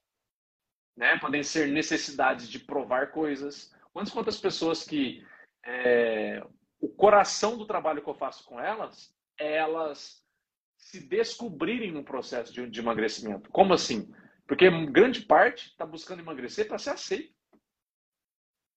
né? 0.96 1.18
podem 1.18 1.42
ser 1.42 1.66
necessidades 1.68 2.48
de 2.48 2.60
provar 2.60 3.10
coisas. 3.10 3.74
Quantas 3.92 4.12
quantas 4.12 4.38
pessoas 4.38 4.84
que 4.84 5.26
é, 5.64 6.46
o 6.80 6.88
coração 6.88 7.58
do 7.58 7.66
trabalho 7.66 8.02
que 8.02 8.08
eu 8.08 8.14
faço 8.14 8.44
com 8.44 8.58
elas 8.58 9.14
é 9.38 9.56
elas 9.56 10.24
se 10.76 11.00
descobrirem 11.00 11.92
no 11.92 12.02
processo 12.02 12.52
de, 12.52 12.68
de 12.68 12.80
emagrecimento. 12.80 13.50
Como 13.50 13.74
assim? 13.74 14.12
Porque 14.46 14.68
grande 14.86 15.20
parte 15.22 15.68
está 15.68 15.86
buscando 15.86 16.20
emagrecer 16.20 16.66
para 16.66 16.78
ser 16.78 16.90
aceito. 16.90 17.32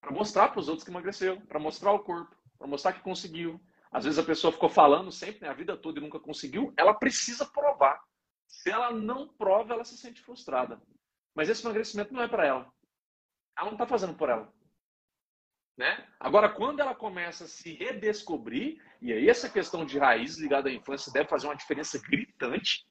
Para 0.00 0.12
mostrar 0.12 0.48
para 0.50 0.60
os 0.60 0.68
outros 0.68 0.84
que 0.84 0.90
emagreceu, 0.90 1.40
para 1.48 1.58
mostrar 1.58 1.92
o 1.92 2.00
corpo, 2.00 2.36
para 2.58 2.68
mostrar 2.68 2.92
que 2.92 3.00
conseguiu. 3.00 3.60
Às 3.90 4.04
vezes 4.04 4.18
a 4.18 4.22
pessoa 4.22 4.52
ficou 4.52 4.68
falando 4.68 5.10
sempre, 5.10 5.40
né, 5.40 5.48
a 5.48 5.54
vida 5.54 5.76
toda 5.76 5.98
e 5.98 6.02
nunca 6.02 6.20
conseguiu, 6.20 6.72
ela 6.76 6.94
precisa 6.94 7.46
provar. 7.46 8.00
Se 8.46 8.70
ela 8.70 8.92
não 8.92 9.28
prova, 9.28 9.72
ela 9.72 9.84
se 9.84 9.96
sente 9.96 10.20
frustrada. 10.20 10.80
Mas 11.34 11.48
esse 11.48 11.64
emagrecimento 11.64 12.12
não 12.12 12.22
é 12.22 12.28
para 12.28 12.46
ela. 12.46 12.72
Ela 13.56 13.66
não 13.66 13.74
está 13.74 13.86
fazendo 13.86 14.14
por 14.14 14.28
ela. 14.28 14.53
Né? 15.76 16.06
Agora, 16.20 16.48
quando 16.48 16.80
ela 16.80 16.94
começa 16.94 17.44
a 17.44 17.48
se 17.48 17.74
redescobrir, 17.74 18.80
e 19.02 19.12
aí 19.12 19.28
essa 19.28 19.48
questão 19.48 19.84
de 19.84 19.98
raiz 19.98 20.38
ligada 20.38 20.68
à 20.68 20.72
infância 20.72 21.12
deve 21.12 21.28
fazer 21.28 21.46
uma 21.46 21.56
diferença 21.56 22.00
gritante, 22.00 22.86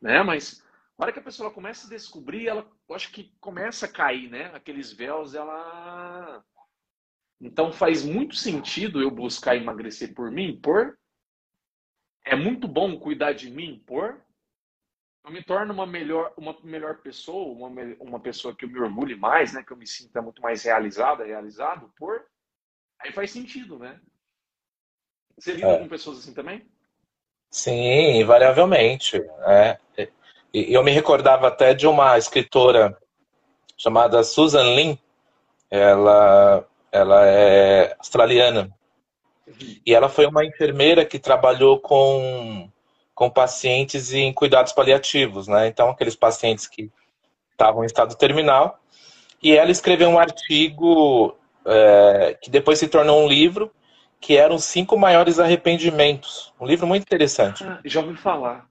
né? 0.00 0.22
mas 0.22 0.62
na 0.98 1.06
hora 1.06 1.12
que 1.12 1.18
a 1.18 1.22
pessoa 1.22 1.50
começa 1.50 1.86
a 1.86 1.90
descobrir, 1.90 2.46
ela 2.46 2.70
acho 2.92 3.10
que 3.10 3.34
começa 3.40 3.86
a 3.86 3.92
cair, 3.92 4.30
né? 4.30 4.46
Aqueles 4.54 4.92
véus, 4.92 5.34
ela. 5.34 6.44
Então 7.40 7.72
faz 7.72 8.04
muito 8.04 8.36
sentido 8.36 9.00
eu 9.00 9.10
buscar 9.10 9.56
emagrecer 9.56 10.14
por 10.14 10.30
mim, 10.30 10.60
por. 10.60 10.96
É 12.24 12.36
muito 12.36 12.68
bom 12.68 12.98
cuidar 12.98 13.32
de 13.32 13.50
mim, 13.50 13.82
por. 13.86 14.22
Eu 15.24 15.30
me 15.30 15.42
torno 15.42 15.72
uma 15.72 15.86
melhor, 15.86 16.32
uma 16.36 16.56
melhor 16.64 16.98
pessoa, 16.98 17.52
uma, 17.52 17.68
uma 18.00 18.18
pessoa 18.18 18.54
que 18.54 18.64
eu 18.64 18.68
me 18.68 18.80
orgulhe 18.80 19.14
mais, 19.14 19.52
né? 19.52 19.62
Que 19.62 19.72
eu 19.72 19.76
me 19.76 19.86
sinta 19.86 20.20
muito 20.20 20.42
mais 20.42 20.64
realizada, 20.64 21.24
realizado, 21.24 21.92
por. 21.96 22.24
Aí 23.00 23.12
faz 23.12 23.30
sentido, 23.30 23.78
né? 23.78 24.00
Você 25.38 25.52
lida 25.52 25.68
é. 25.68 25.78
com 25.78 25.88
pessoas 25.88 26.18
assim 26.18 26.34
também? 26.34 26.66
Sim, 27.50 28.20
invariavelmente. 28.20 29.22
É. 29.46 29.78
E 30.52 30.74
eu 30.74 30.82
me 30.82 30.90
recordava 30.90 31.48
até 31.48 31.72
de 31.72 31.86
uma 31.86 32.18
escritora 32.18 32.98
chamada 33.76 34.24
Susan 34.24 34.74
Lin. 34.74 34.98
Ela, 35.70 36.66
ela 36.90 37.26
é 37.26 37.94
australiana. 37.98 38.70
Uhum. 39.46 39.80
E 39.86 39.94
ela 39.94 40.08
foi 40.08 40.26
uma 40.26 40.44
enfermeira 40.44 41.04
que 41.04 41.18
trabalhou 41.18 41.78
com 41.78 42.70
com 43.22 43.30
pacientes 43.30 44.12
em 44.12 44.32
cuidados 44.32 44.72
paliativos, 44.72 45.46
né? 45.46 45.68
Então, 45.68 45.90
aqueles 45.90 46.16
pacientes 46.16 46.66
que 46.66 46.90
estavam 47.52 47.84
em 47.84 47.86
estado 47.86 48.16
terminal. 48.16 48.80
E 49.40 49.52
ela 49.52 49.70
escreveu 49.70 50.08
um 50.08 50.18
artigo 50.18 51.36
é, 51.64 52.36
que 52.42 52.50
depois 52.50 52.80
se 52.80 52.88
tornou 52.88 53.22
um 53.22 53.28
livro, 53.28 53.70
que 54.20 54.36
eram 54.36 54.56
os 54.56 54.64
cinco 54.64 54.98
maiores 54.98 55.38
arrependimentos. 55.38 56.52
Um 56.60 56.66
livro 56.66 56.84
muito 56.84 57.04
interessante. 57.04 57.62
Ah, 57.62 57.78
já 57.84 58.00
ouvi 58.00 58.16
falar. 58.16 58.66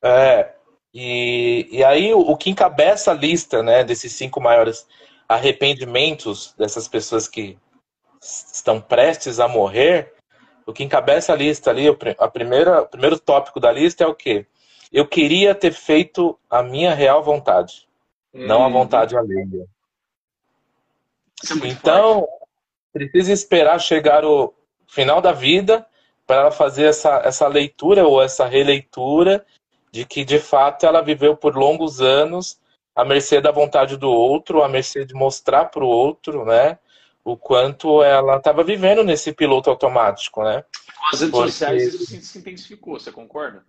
É, 0.00 0.52
e, 0.94 1.66
e 1.72 1.82
aí 1.82 2.14
o, 2.14 2.20
o 2.20 2.36
que 2.36 2.50
encabeça 2.50 3.10
a 3.10 3.14
lista 3.14 3.64
né, 3.64 3.82
desses 3.82 4.12
cinco 4.12 4.40
maiores 4.40 4.86
arrependimentos 5.28 6.54
dessas 6.56 6.86
pessoas 6.86 7.26
que 7.26 7.58
estão 8.20 8.80
prestes 8.80 9.40
a 9.40 9.48
morrer 9.48 10.14
o 10.66 10.72
que 10.72 10.84
encabeça 10.84 11.32
a 11.32 11.36
lista 11.36 11.70
ali, 11.70 11.86
a 12.18 12.28
primeira, 12.28 12.82
o 12.82 12.86
primeiro 12.86 13.18
tópico 13.18 13.58
da 13.60 13.70
lista 13.70 14.04
é 14.04 14.06
o 14.06 14.14
quê? 14.14 14.46
Eu 14.92 15.06
queria 15.06 15.54
ter 15.54 15.72
feito 15.72 16.38
a 16.50 16.62
minha 16.62 16.94
real 16.94 17.22
vontade, 17.22 17.88
hum. 18.32 18.46
não 18.46 18.62
a 18.62 18.66
uhum. 18.66 18.72
vontade 18.72 19.16
alheia. 19.16 19.66
É 21.50 21.66
então, 21.68 22.20
forte. 22.20 22.30
precisa 22.92 23.32
esperar 23.32 23.80
chegar 23.80 24.24
o 24.24 24.54
final 24.86 25.20
da 25.20 25.32
vida 25.32 25.86
para 26.26 26.42
ela 26.42 26.50
fazer 26.50 26.84
essa, 26.84 27.22
essa 27.24 27.48
leitura 27.48 28.06
ou 28.06 28.22
essa 28.22 28.46
releitura 28.46 29.44
de 29.90 30.04
que, 30.04 30.24
de 30.24 30.38
fato, 30.38 30.86
ela 30.86 31.02
viveu 31.02 31.36
por 31.36 31.56
longos 31.56 32.00
anos 32.00 32.60
à 32.94 33.04
mercê 33.04 33.40
da 33.40 33.50
vontade 33.50 33.96
do 33.96 34.10
outro, 34.10 34.62
à 34.62 34.68
mercê 34.68 35.04
de 35.04 35.14
mostrar 35.14 35.66
para 35.66 35.84
o 35.84 35.88
outro, 35.88 36.44
né? 36.44 36.78
O 37.24 37.36
quanto 37.36 38.02
ela 38.02 38.36
estava 38.36 38.64
vivendo 38.64 39.04
nesse 39.04 39.32
piloto 39.32 39.70
automático, 39.70 40.42
né? 40.42 40.64
Com 40.96 41.06
as 41.12 41.20
redes 41.20 41.30
Porque... 41.30 41.50
sociais 41.50 41.94
isso 41.94 42.06
se 42.06 42.38
intensificou, 42.38 42.98
você 42.98 43.12
concorda? 43.12 43.64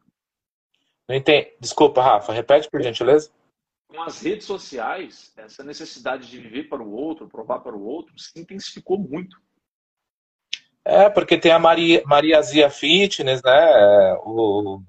Não 1.08 1.16
entendi. 1.16 1.54
Desculpa, 1.60 2.02
Rafa, 2.02 2.34
repete 2.34 2.70
por 2.70 2.82
gentileza. 2.82 3.30
Com 3.88 4.02
as 4.02 4.22
redes 4.22 4.48
sociais, 4.48 5.32
essa 5.38 5.64
necessidade 5.64 6.28
de 6.28 6.40
viver 6.40 6.64
para 6.64 6.82
o 6.82 6.92
outro, 6.92 7.28
provar 7.28 7.60
para 7.60 7.76
o 7.76 7.86
outro, 7.86 8.18
se 8.18 8.40
intensificou 8.40 8.98
muito. 8.98 9.38
É, 10.86 11.10
porque 11.10 11.38
tem 11.38 11.52
a 11.52 11.60
Maria, 11.60 12.02
Mariazia 12.06 12.70
Fitness, 12.70 13.42
né? 13.44 14.14
O, 14.26 14.82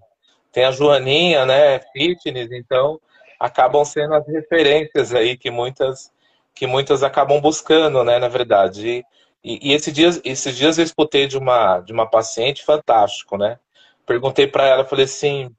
tem 0.51 0.65
a 0.65 0.71
Joaninha, 0.71 1.45
né? 1.45 1.81
Fitness, 1.93 2.51
então 2.51 3.01
acabam 3.39 3.85
sendo 3.85 4.15
as 4.15 4.27
referências 4.27 5.15
aí 5.15 5.37
que 5.37 5.51
muitas 5.51 6.11
que 6.55 6.67
muitas 6.67 7.03
acabam 7.03 7.41
buscando, 7.41 8.05
né, 8.05 8.19
na 8.19 8.29
verdade. 8.29 9.05
E, 9.43 9.71
e 9.71 9.73
esses 9.73 9.93
dias, 9.93 10.21
esses 10.25 10.57
dias 10.57 10.79
eu 10.79 10.85
escutei 10.85 11.27
de 11.27 11.37
uma 11.37 11.81
de 11.81 11.93
uma 11.93 12.09
paciente 12.09 12.65
fantástico, 12.65 13.37
né? 13.37 13.59
Perguntei 14.07 14.47
para 14.47 14.67
ela, 14.67 14.85
falei 14.85 15.07
assim, 15.07 15.55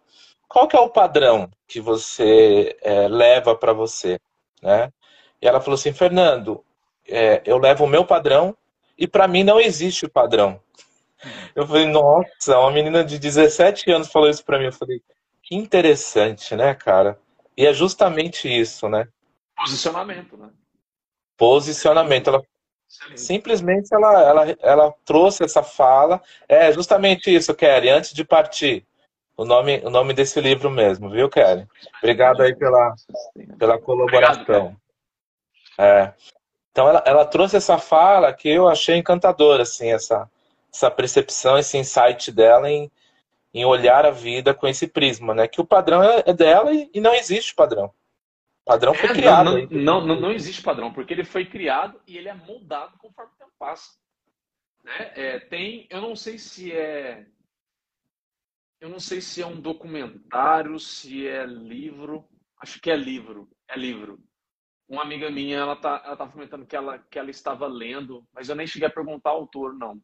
qual 0.48 0.68
que 0.68 0.76
é 0.76 0.80
o 0.80 0.90
padrão 0.90 1.50
que 1.68 1.82
você 1.82 2.78
é, 2.82 3.08
leva 3.08 3.56
para 3.56 3.74
você, 3.74 4.20
né? 4.62 4.92
E 5.42 5.48
ela 5.48 5.60
falou 5.62 5.76
assim, 5.76 5.94
Fernando, 5.94 6.64
é, 7.08 7.42
eu 7.46 7.58
levo 7.58 7.86
o 7.86 7.88
meu 7.88 8.06
padrão 8.06 8.56
e 8.98 9.08
para 9.08 9.28
mim 9.28 9.44
não 9.44 9.60
existe 9.60 10.06
o 10.06 10.10
padrão. 10.10 10.60
Eu 11.56 11.66
falei, 11.68 11.88
nossa, 11.88 12.58
uma 12.60 12.72
menina 12.72 13.04
de 13.04 13.18
17 13.18 13.92
anos 13.92 14.12
falou 14.12 14.30
isso 14.30 14.44
para 14.44 14.60
mim. 14.60 14.66
Eu 14.66 14.74
falei, 14.74 15.02
que 15.42 15.56
interessante, 15.56 16.56
né, 16.56 16.74
cara? 16.74 17.20
E 17.58 17.66
é 17.66 17.74
justamente 17.74 18.48
isso, 18.48 18.90
né? 18.90 19.08
Posicionamento, 19.56 20.38
né? 20.38 20.50
Posicionamento. 21.38 22.30
Ela, 22.30 22.44
simplesmente 23.16 23.94
ela, 23.94 24.22
ela, 24.22 24.58
ela 24.62 24.94
trouxe 25.06 25.44
essa 25.44 25.64
fala. 25.64 26.22
É 26.48 26.72
justamente 26.72 27.34
isso, 27.34 27.54
Kelly, 27.54 27.90
antes 27.90 28.14
de 28.14 28.24
partir. 28.24 28.86
O 29.38 29.44
nome, 29.44 29.82
o 29.84 29.90
nome 29.90 30.14
desse 30.14 30.40
livro 30.40 30.70
mesmo, 30.70 31.10
viu, 31.10 31.30
Kelly? 31.30 31.68
Obrigado 31.98 32.42
aí 32.42 32.56
pela, 32.56 32.96
pela 33.60 33.78
colaboração. 33.78 34.76
É. 35.78 36.14
Então 36.72 36.88
ela, 36.88 37.04
ela 37.06 37.26
trouxe 37.26 37.58
essa 37.58 37.78
fala 37.78 38.34
que 38.34 38.50
eu 38.50 38.68
achei 38.68 38.98
encantadora, 38.98 39.64
assim, 39.64 39.92
essa, 39.92 40.30
essa 40.74 40.90
percepção, 40.90 41.58
esse 41.58 41.78
insight 41.78 42.32
dela 42.32 42.70
em, 42.70 42.90
em 43.54 43.66
olhar 43.66 44.06
a 44.06 44.12
vida 44.12 44.54
com 44.54 44.68
esse 44.68 44.88
prisma, 44.88 45.34
né? 45.34 45.48
Que 45.48 45.62
o 45.62 45.66
padrão 45.66 46.04
é, 46.04 46.24
é 46.26 46.34
dela 46.34 46.74
e, 46.74 46.90
e 46.94 47.02
não 47.02 47.14
existe 47.14 47.56
padrão. 47.56 47.92
Padrão 48.66 48.94
foi 48.94 49.10
é, 49.10 49.14
criado. 49.14 49.68
Não, 49.70 50.02
não, 50.02 50.08
não, 50.08 50.22
não, 50.22 50.32
existe 50.32 50.62
padrão, 50.62 50.92
porque 50.92 51.14
ele 51.14 51.24
foi 51.24 51.46
criado 51.46 52.02
e 52.08 52.18
ele 52.18 52.28
é 52.28 52.34
moldado 52.34 52.98
conforme 52.98 53.32
o 53.34 53.38
tempo 53.38 53.52
passa. 53.60 53.92
Né? 54.84 55.12
É, 55.16 55.40
tem, 55.40 55.88
eu 55.90 56.02
não 56.02 56.16
sei 56.16 56.38
se 56.38 56.72
é. 56.72 57.28
Eu 58.82 58.90
não 58.90 59.00
sei 59.00 59.22
se 59.22 59.42
é 59.42 59.46
um 59.46 59.62
documentário, 59.62 60.80
se 60.80 61.28
é 61.28 61.46
livro. 61.46 62.28
Acho 62.60 62.82
que 62.82 62.90
é 62.90 62.96
livro. 62.96 63.48
É 63.68 63.78
livro 63.78 64.20
uma 64.88 65.02
amiga 65.02 65.30
minha, 65.30 65.58
ela 65.58 65.76
tá, 65.76 66.02
ela 66.06 66.16
tá 66.16 66.28
comentando 66.28 66.66
que 66.66 66.76
ela, 66.76 67.00
que 67.00 67.18
ela 67.18 67.30
estava 67.30 67.68
lendo, 67.68 68.28
mas 68.32 68.50
eu 68.50 68.56
nem 68.56 68.68
cheguei 68.68 68.88
a 68.88 68.92
perguntar 68.92 69.32
ao 69.32 69.38
autor, 69.38 69.74
não. 69.74 70.00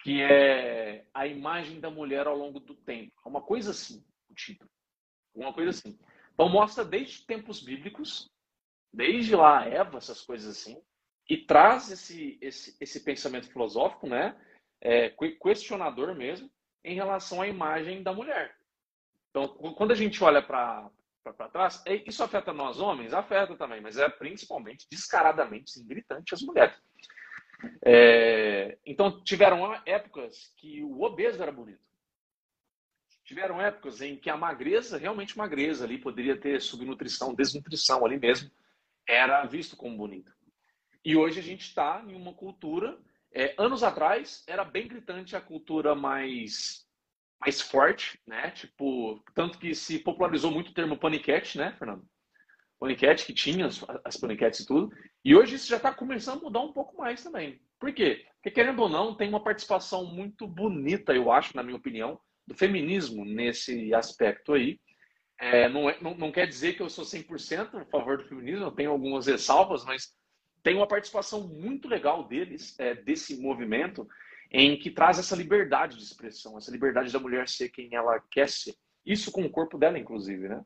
Que 0.00 0.22
é 0.22 1.06
a 1.14 1.26
imagem 1.26 1.80
da 1.80 1.90
mulher 1.90 2.26
ao 2.26 2.36
longo 2.36 2.60
do 2.60 2.74
tempo. 2.74 3.12
É 3.24 3.28
uma 3.28 3.42
coisa 3.42 3.70
assim, 3.70 4.04
o 4.28 4.34
título. 4.34 4.70
Uma 5.34 5.52
coisa 5.52 5.70
assim. 5.70 5.98
Então 6.38 6.48
mostra 6.48 6.84
desde 6.84 7.26
tempos 7.26 7.60
bíblicos, 7.60 8.30
desde 8.92 9.34
lá 9.34 9.66
Eva, 9.66 9.98
essas 9.98 10.22
coisas 10.22 10.56
assim, 10.56 10.80
e 11.28 11.36
traz 11.36 11.90
esse, 11.90 12.38
esse, 12.40 12.76
esse 12.80 13.00
pensamento 13.02 13.48
filosófico, 13.48 14.06
né? 14.06 14.40
É, 14.80 15.12
questionador 15.42 16.14
mesmo, 16.14 16.48
em 16.84 16.94
relação 16.94 17.42
à 17.42 17.48
imagem 17.48 18.04
da 18.04 18.12
mulher. 18.12 18.56
Então, 19.30 19.48
quando 19.48 19.90
a 19.90 19.96
gente 19.96 20.22
olha 20.22 20.40
para 20.40 20.88
para 21.24 21.48
trás, 21.50 21.82
é, 21.84 21.96
isso 22.08 22.22
afeta 22.22 22.54
nós 22.54 22.80
homens? 22.80 23.12
Afeta 23.12 23.54
também, 23.56 23.82
mas 23.82 23.98
é 23.98 24.08
principalmente, 24.08 24.86
descaradamente, 24.90 25.72
sim, 25.72 25.86
gritante 25.86 26.32
as 26.32 26.40
mulheres. 26.40 26.80
É, 27.84 28.78
então, 28.86 29.22
tiveram 29.24 29.74
épocas 29.84 30.54
que 30.56 30.82
o 30.84 31.02
obeso 31.02 31.42
era 31.42 31.52
bonito. 31.52 31.87
Tiveram 33.28 33.60
épocas 33.60 34.00
em 34.00 34.16
que 34.16 34.30
a 34.30 34.38
magreza, 34.38 34.96
realmente 34.96 35.36
magreza 35.36 35.84
ali, 35.84 35.98
poderia 35.98 36.34
ter 36.34 36.62
subnutrição, 36.62 37.34
desnutrição 37.34 38.02
ali 38.02 38.18
mesmo, 38.18 38.50
era 39.06 39.44
visto 39.44 39.76
como 39.76 39.98
bonito. 39.98 40.32
E 41.04 41.14
hoje 41.14 41.38
a 41.38 41.42
gente 41.42 41.60
está 41.60 42.02
em 42.08 42.14
uma 42.14 42.32
cultura. 42.32 42.98
É, 43.30 43.54
anos 43.58 43.82
atrás 43.82 44.42
era 44.46 44.64
bem 44.64 44.88
gritante 44.88 45.36
a 45.36 45.42
cultura 45.42 45.94
mais 45.94 46.86
mais 47.38 47.60
forte, 47.60 48.18
né? 48.26 48.50
Tipo, 48.52 49.22
tanto 49.34 49.58
que 49.58 49.74
se 49.74 49.98
popularizou 49.98 50.50
muito 50.50 50.70
o 50.70 50.74
termo 50.74 50.96
paniquete, 50.96 51.58
né, 51.58 51.76
Fernando? 51.78 52.08
Paniquete, 52.80 53.26
que 53.26 53.34
tinha 53.34 53.66
as, 53.66 53.84
as 54.06 54.16
paniquetes 54.16 54.60
e 54.60 54.66
tudo. 54.66 54.90
E 55.22 55.36
hoje 55.36 55.56
isso 55.56 55.68
já 55.68 55.76
está 55.76 55.92
começando 55.92 56.38
a 56.38 56.44
mudar 56.44 56.60
um 56.60 56.72
pouco 56.72 56.96
mais 56.96 57.22
também. 57.22 57.60
Por 57.78 57.92
quê? 57.92 58.26
Porque, 58.36 58.50
querendo 58.50 58.80
ou 58.80 58.88
não, 58.88 59.14
tem 59.14 59.28
uma 59.28 59.44
participação 59.44 60.06
muito 60.06 60.46
bonita, 60.46 61.12
eu 61.12 61.30
acho, 61.30 61.54
na 61.54 61.62
minha 61.62 61.76
opinião, 61.76 62.18
do 62.48 62.54
feminismo 62.54 63.24
nesse 63.26 63.92
aspecto 63.92 64.54
aí. 64.54 64.80
É, 65.38 65.68
não, 65.68 65.88
é, 65.88 66.00
não, 66.00 66.16
não, 66.16 66.32
quer 66.32 66.46
dizer 66.46 66.74
que 66.74 66.82
eu 66.82 66.88
sou 66.88 67.04
100% 67.04 67.74
a 67.74 67.84
favor 67.84 68.16
do 68.16 68.24
feminismo, 68.24 68.64
eu 68.64 68.72
tenho 68.72 68.90
algumas 68.90 69.26
ressalvas, 69.26 69.84
mas 69.84 70.16
tem 70.62 70.74
uma 70.74 70.88
participação 70.88 71.46
muito 71.46 71.86
legal 71.86 72.26
deles, 72.26 72.74
é, 72.80 72.94
desse 72.94 73.40
movimento, 73.40 74.08
em 74.50 74.78
que 74.78 74.90
traz 74.90 75.18
essa 75.18 75.36
liberdade 75.36 75.96
de 75.96 76.02
expressão, 76.02 76.56
essa 76.56 76.72
liberdade 76.72 77.12
da 77.12 77.20
mulher 77.20 77.46
ser 77.48 77.68
quem 77.68 77.94
ela 77.94 78.18
quer 78.30 78.48
ser. 78.48 78.74
Isso 79.04 79.30
com 79.30 79.42
o 79.42 79.50
corpo 79.50 79.78
dela, 79.78 79.98
inclusive, 79.98 80.48
né? 80.48 80.64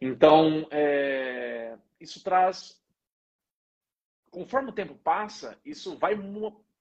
Então, 0.00 0.68
é, 0.70 1.76
isso 1.98 2.22
traz. 2.22 2.78
Conforme 4.30 4.68
o 4.70 4.74
tempo 4.74 4.94
passa, 4.94 5.58
isso 5.64 5.98
vai, 5.98 6.14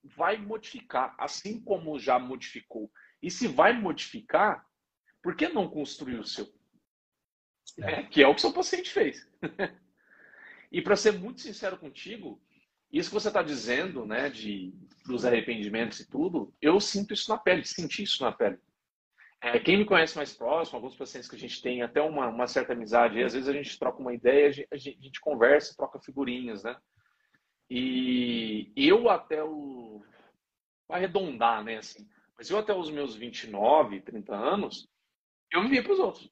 vai 0.03 0.37
modificar, 0.37 1.15
assim 1.17 1.61
como 1.61 1.97
já 1.97 2.19
modificou. 2.19 2.91
E 3.21 3.31
se 3.31 3.47
vai 3.47 3.73
modificar, 3.73 4.65
por 5.21 5.35
que 5.35 5.47
não 5.47 5.69
construir 5.69 6.19
o 6.19 6.23
seu? 6.23 6.47
É. 7.79 8.03
Que 8.03 8.23
é 8.23 8.27
o 8.27 8.35
que 8.35 8.41
seu 8.41 8.53
paciente 8.53 8.89
fez. 8.91 9.29
e 10.71 10.81
para 10.81 10.95
ser 10.95 11.13
muito 11.13 11.41
sincero 11.41 11.77
contigo, 11.77 12.41
isso 12.91 13.09
que 13.09 13.15
você 13.15 13.27
está 13.27 13.43
dizendo, 13.43 14.05
né, 14.05 14.29
de, 14.29 14.73
dos 15.05 15.25
arrependimentos 15.25 15.99
e 15.99 16.09
tudo, 16.09 16.53
eu 16.61 16.79
sinto 16.79 17.13
isso 17.13 17.29
na 17.29 17.37
pele, 17.37 17.63
senti 17.65 18.03
isso 18.03 18.23
na 18.23 18.31
pele. 18.31 18.57
É, 19.41 19.59
quem 19.59 19.77
me 19.77 19.85
conhece 19.85 20.15
mais 20.17 20.33
próximo, 20.33 20.77
alguns 20.77 20.95
pacientes 20.95 21.29
que 21.29 21.35
a 21.35 21.39
gente 21.39 21.61
tem 21.61 21.83
até 21.83 22.01
uma, 22.01 22.27
uma 22.27 22.47
certa 22.47 22.73
amizade, 22.73 23.21
às 23.23 23.33
vezes 23.33 23.47
a 23.47 23.53
gente 23.53 23.77
troca 23.77 23.99
uma 23.99 24.13
ideia, 24.13 24.47
a 24.47 24.51
gente, 24.77 24.97
a 24.99 25.03
gente 25.03 25.19
conversa, 25.19 25.75
troca 25.75 25.99
figurinhas, 25.99 26.63
né? 26.63 26.75
E 27.69 28.71
eu 28.75 29.09
até 29.09 29.43
o. 29.43 30.01
arredondar, 30.89 31.63
né? 31.63 31.77
Assim, 31.77 32.07
mas 32.37 32.49
eu 32.49 32.57
até 32.59 32.73
os 32.73 32.91
meus 32.91 33.15
29, 33.15 34.01
30 34.01 34.35
anos, 34.35 34.87
eu 35.51 35.63
vivia 35.63 35.81
para 35.81 35.93
os 35.93 35.99
outros. 35.99 36.31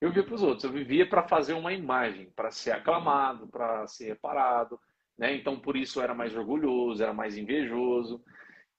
eu 0.00 0.08
vivia 0.08 0.24
para 0.24 0.34
os 0.34 0.42
outros. 0.42 0.64
Eu 0.64 0.72
vivia 0.72 1.08
para 1.08 1.28
fazer 1.28 1.52
uma 1.52 1.72
imagem, 1.72 2.30
para 2.34 2.50
ser 2.50 2.72
aclamado, 2.72 3.46
para 3.46 3.86
ser 3.86 4.06
reparado. 4.06 4.80
Né? 5.16 5.36
Então, 5.36 5.58
por 5.60 5.76
isso, 5.76 5.98
eu 5.98 6.02
era 6.02 6.14
mais 6.14 6.34
orgulhoso, 6.34 7.02
era 7.02 7.12
mais 7.12 7.38
invejoso. 7.38 8.22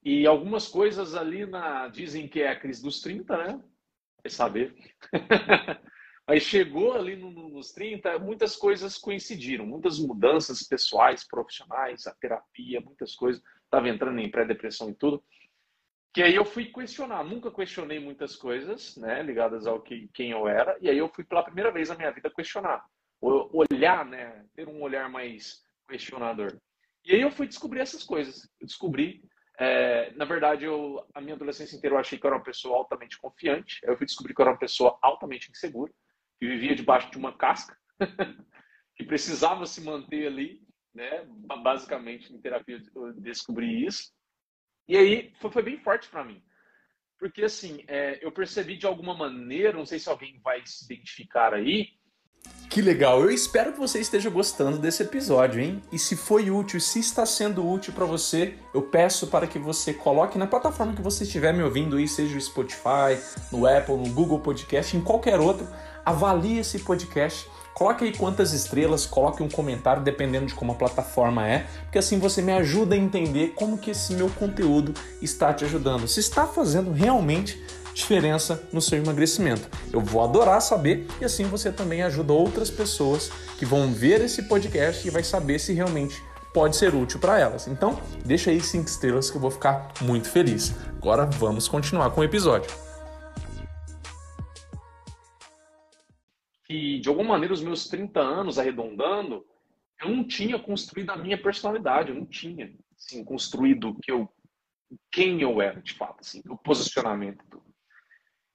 E 0.03 0.27
algumas 0.27 0.67
coisas 0.67 1.15
ali 1.15 1.45
na 1.45 1.87
dizem 1.87 2.27
que 2.27 2.41
é 2.41 2.49
a 2.49 2.59
crise 2.59 2.83
dos 2.83 2.99
30, 2.99 3.37
né? 3.37 3.63
É 4.21 4.27
saber. 4.27 4.75
Mas 6.27 6.43
chegou 6.43 6.93
ali 6.93 7.15
no, 7.15 7.31
nos 7.31 7.71
30, 7.71 8.17
muitas 8.19 8.55
coisas 8.55 8.97
coincidiram, 8.97 9.65
muitas 9.65 9.99
mudanças 9.99 10.63
pessoais, 10.63 11.25
profissionais, 11.25 12.07
a 12.07 12.15
terapia, 12.15 12.81
muitas 12.81 13.15
coisas. 13.15 13.41
Estava 13.63 13.89
entrando 13.89 14.19
em 14.19 14.31
pré-depressão 14.31 14.89
e 14.89 14.93
tudo 14.93 15.23
que 16.13 16.21
aí 16.21 16.35
eu 16.35 16.45
fui 16.45 16.65
questionar. 16.65 17.23
Nunca 17.23 17.51
questionei 17.51 17.99
muitas 17.99 18.35
coisas, 18.35 18.95
né, 18.97 19.23
ligadas 19.23 19.65
ao 19.65 19.81
que 19.81 20.07
quem 20.13 20.31
eu 20.31 20.47
era, 20.47 20.77
e 20.79 20.89
aí 20.89 20.97
eu 20.97 21.09
fui 21.09 21.23
pela 21.23 21.43
primeira 21.43 21.71
vez 21.71 21.89
na 21.89 21.95
minha 21.95 22.11
vida 22.11 22.29
questionar, 22.29 22.85
olhar, 23.19 24.05
né, 24.05 24.45
ter 24.55 24.67
um 24.67 24.81
olhar 24.81 25.09
mais 25.09 25.63
questionador. 25.89 26.55
E 27.03 27.15
aí 27.15 27.21
eu 27.21 27.31
fui 27.31 27.47
descobrir 27.47 27.81
essas 27.81 28.03
coisas. 28.03 28.47
Eu 28.59 28.67
descobri, 28.67 29.23
é, 29.59 30.11
na 30.13 30.23
verdade, 30.23 30.65
eu 30.65 31.05
a 31.13 31.19
minha 31.19 31.35
adolescência 31.35 31.75
inteira 31.75 31.95
eu 31.95 31.99
achei 31.99 32.17
que 32.17 32.25
eu 32.25 32.29
era 32.29 32.37
uma 32.37 32.43
pessoa 32.43 32.77
altamente 32.77 33.17
confiante. 33.17 33.79
Eu 33.83 33.97
fui 33.97 34.05
descobrir 34.05 34.33
que 34.33 34.41
eu 34.41 34.43
era 34.43 34.53
uma 34.53 34.59
pessoa 34.59 34.97
altamente 35.01 35.49
insegura, 35.51 35.91
que 36.39 36.47
vivia 36.47 36.75
debaixo 36.75 37.11
de 37.11 37.17
uma 37.17 37.35
casca, 37.35 37.77
que 38.95 39.03
precisava 39.03 39.65
se 39.65 39.81
manter 39.81 40.27
ali, 40.27 40.61
né? 40.93 41.25
Basicamente, 41.61 42.31
em 42.31 42.39
terapia 42.39 42.81
eu 42.95 43.13
descobri 43.13 43.85
isso. 43.85 44.13
E 44.87 44.97
aí 44.97 45.33
foi, 45.39 45.51
foi 45.51 45.63
bem 45.63 45.77
forte 45.77 46.09
para 46.09 46.23
mim. 46.23 46.41
Porque 47.17 47.43
assim, 47.43 47.83
é, 47.87 48.19
eu 48.21 48.31
percebi 48.31 48.75
de 48.77 48.85
alguma 48.85 49.15
maneira, 49.15 49.77
não 49.77 49.85
sei 49.85 49.99
se 49.99 50.09
alguém 50.09 50.39
vai 50.43 50.61
se 50.65 50.83
identificar 50.85 51.53
aí, 51.53 51.89
Que 52.69 52.81
legal! 52.81 53.21
Eu 53.21 53.29
espero 53.29 53.71
que 53.71 53.79
você 53.79 53.99
esteja 53.99 54.29
gostando 54.29 54.79
desse 54.79 55.03
episódio, 55.03 55.61
hein? 55.61 55.81
E 55.91 55.99
se 55.99 56.15
foi 56.15 56.49
útil, 56.49 56.79
se 56.81 56.99
está 56.99 57.25
sendo 57.25 57.65
útil 57.65 57.93
para 57.93 58.03
você, 58.03 58.55
eu 58.73 58.81
peço 58.81 59.27
para 59.27 59.45
que 59.45 59.59
você 59.59 59.93
coloque 59.93 60.37
na 60.37 60.47
plataforma 60.47 60.95
que 60.95 61.01
você 61.01 61.23
estiver 61.23 61.53
me 61.53 61.61
ouvindo 61.61 61.97
aí, 61.97 62.07
seja 62.07 62.35
o 62.35 62.41
Spotify, 62.41 63.15
no 63.51 63.67
Apple, 63.67 63.95
no 63.95 64.09
Google 64.09 64.39
Podcast, 64.39 64.97
em 64.97 65.01
qualquer 65.01 65.39
outro, 65.39 65.67
avalie 66.03 66.59
esse 66.59 66.79
podcast. 66.79 67.47
Coloque 67.73 68.05
aí 68.05 68.15
quantas 68.15 68.53
estrelas, 68.53 69.05
coloque 69.05 69.41
um 69.41 69.49
comentário 69.49 70.03
dependendo 70.03 70.45
de 70.45 70.53
como 70.53 70.73
a 70.73 70.75
plataforma 70.75 71.47
é, 71.47 71.65
porque 71.83 71.97
assim 71.97 72.19
você 72.19 72.41
me 72.41 72.51
ajuda 72.51 72.95
a 72.95 72.97
entender 72.97 73.53
como 73.55 73.77
que 73.77 73.91
esse 73.91 74.13
meu 74.13 74.29
conteúdo 74.29 74.93
está 75.21 75.53
te 75.53 75.65
ajudando. 75.65 76.07
Se 76.07 76.19
está 76.19 76.45
fazendo 76.45 76.91
realmente 76.91 77.61
diferença 77.93 78.63
no 78.71 78.81
seu 78.81 78.97
emagrecimento. 78.97 79.69
Eu 79.91 80.01
vou 80.01 80.23
adorar 80.23 80.61
saber 80.61 81.07
e 81.21 81.25
assim 81.25 81.45
você 81.45 81.71
também 81.71 82.01
ajuda 82.01 82.33
outras 82.33 82.69
pessoas 82.69 83.31
que 83.57 83.65
vão 83.65 83.93
ver 83.93 84.21
esse 84.21 84.43
podcast 84.43 85.07
e 85.07 85.11
vai 85.11 85.23
saber 85.23 85.59
se 85.59 85.73
realmente 85.73 86.21
pode 86.53 86.75
ser 86.75 86.93
útil 86.93 87.19
para 87.19 87.39
elas. 87.39 87.67
Então, 87.67 87.99
deixa 88.23 88.51
aí 88.51 88.61
cinco 88.61 88.87
estrelas 88.87 89.29
que 89.29 89.37
eu 89.37 89.41
vou 89.41 89.51
ficar 89.51 89.91
muito 90.01 90.29
feliz. 90.29 90.73
Agora 90.97 91.25
vamos 91.25 91.67
continuar 91.67 92.11
com 92.11 92.21
o 92.21 92.23
episódio. 92.23 92.82
E 96.73 96.97
de 96.97 97.07
alguma 97.07 97.29
maneira 97.29 97.53
os 97.53 97.61
meus 97.61 97.87
30 97.87 98.19
anos 98.19 98.57
arredondando, 98.57 99.45
eu 100.01 100.09
não 100.09 100.23
tinha 100.23 100.57
construído 100.57 101.11
a 101.11 101.15
minha 101.15 101.39
personalidade, 101.39 102.09
eu 102.09 102.15
não 102.15 102.25
tinha 102.25 102.75
assim, 102.97 103.23
construído 103.23 103.95
que 104.01 104.11
eu 104.11 104.27
quem 105.11 105.41
eu 105.41 105.61
era, 105.61 105.79
de 105.81 105.93
fato, 105.93 106.21
assim, 106.21 106.41
o 106.47 106.57
posicionamento. 106.57 107.61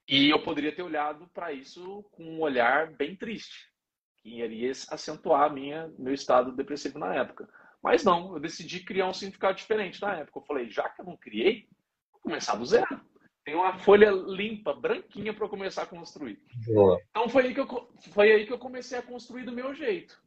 E 0.08 0.30
eu 0.30 0.42
poderia 0.42 0.74
ter 0.74 0.82
olhado 0.82 1.28
para 1.32 1.52
isso 1.52 2.02
com 2.10 2.24
um 2.24 2.40
olhar 2.40 2.90
bem 2.92 3.14
triste, 3.14 3.70
que 4.16 4.40
iria 4.40 4.72
acentuar 4.90 5.52
minha, 5.52 5.88
meu 5.96 6.14
estado 6.14 6.50
depressivo 6.52 6.98
na 6.98 7.14
época. 7.14 7.48
Mas 7.80 8.02
não, 8.02 8.34
eu 8.34 8.40
decidi 8.40 8.80
criar 8.80 9.06
um 9.06 9.14
significado 9.14 9.56
diferente 9.56 10.02
na 10.02 10.16
época. 10.16 10.40
Eu 10.40 10.44
falei, 10.44 10.68
já 10.68 10.88
que 10.88 11.00
eu 11.00 11.06
não 11.06 11.16
criei, 11.16 11.68
vou 12.12 12.20
começar 12.20 12.56
do 12.56 12.66
zero. 12.66 13.00
Tem 13.48 13.54
uma 13.54 13.78
folha 13.78 14.10
limpa, 14.10 14.74
branquinha 14.74 15.32
para 15.32 15.48
começar 15.48 15.84
a 15.84 15.86
construir. 15.86 16.38
Boa. 16.66 17.00
Então 17.08 17.30
foi 17.30 17.46
aí, 17.46 17.54
que 17.54 17.60
eu, 17.60 17.88
foi 18.12 18.30
aí 18.30 18.46
que 18.46 18.52
eu 18.52 18.58
comecei 18.58 18.98
a 18.98 19.02
construir 19.02 19.44
do 19.44 19.52
meu 19.52 19.72
jeito. 19.72 20.22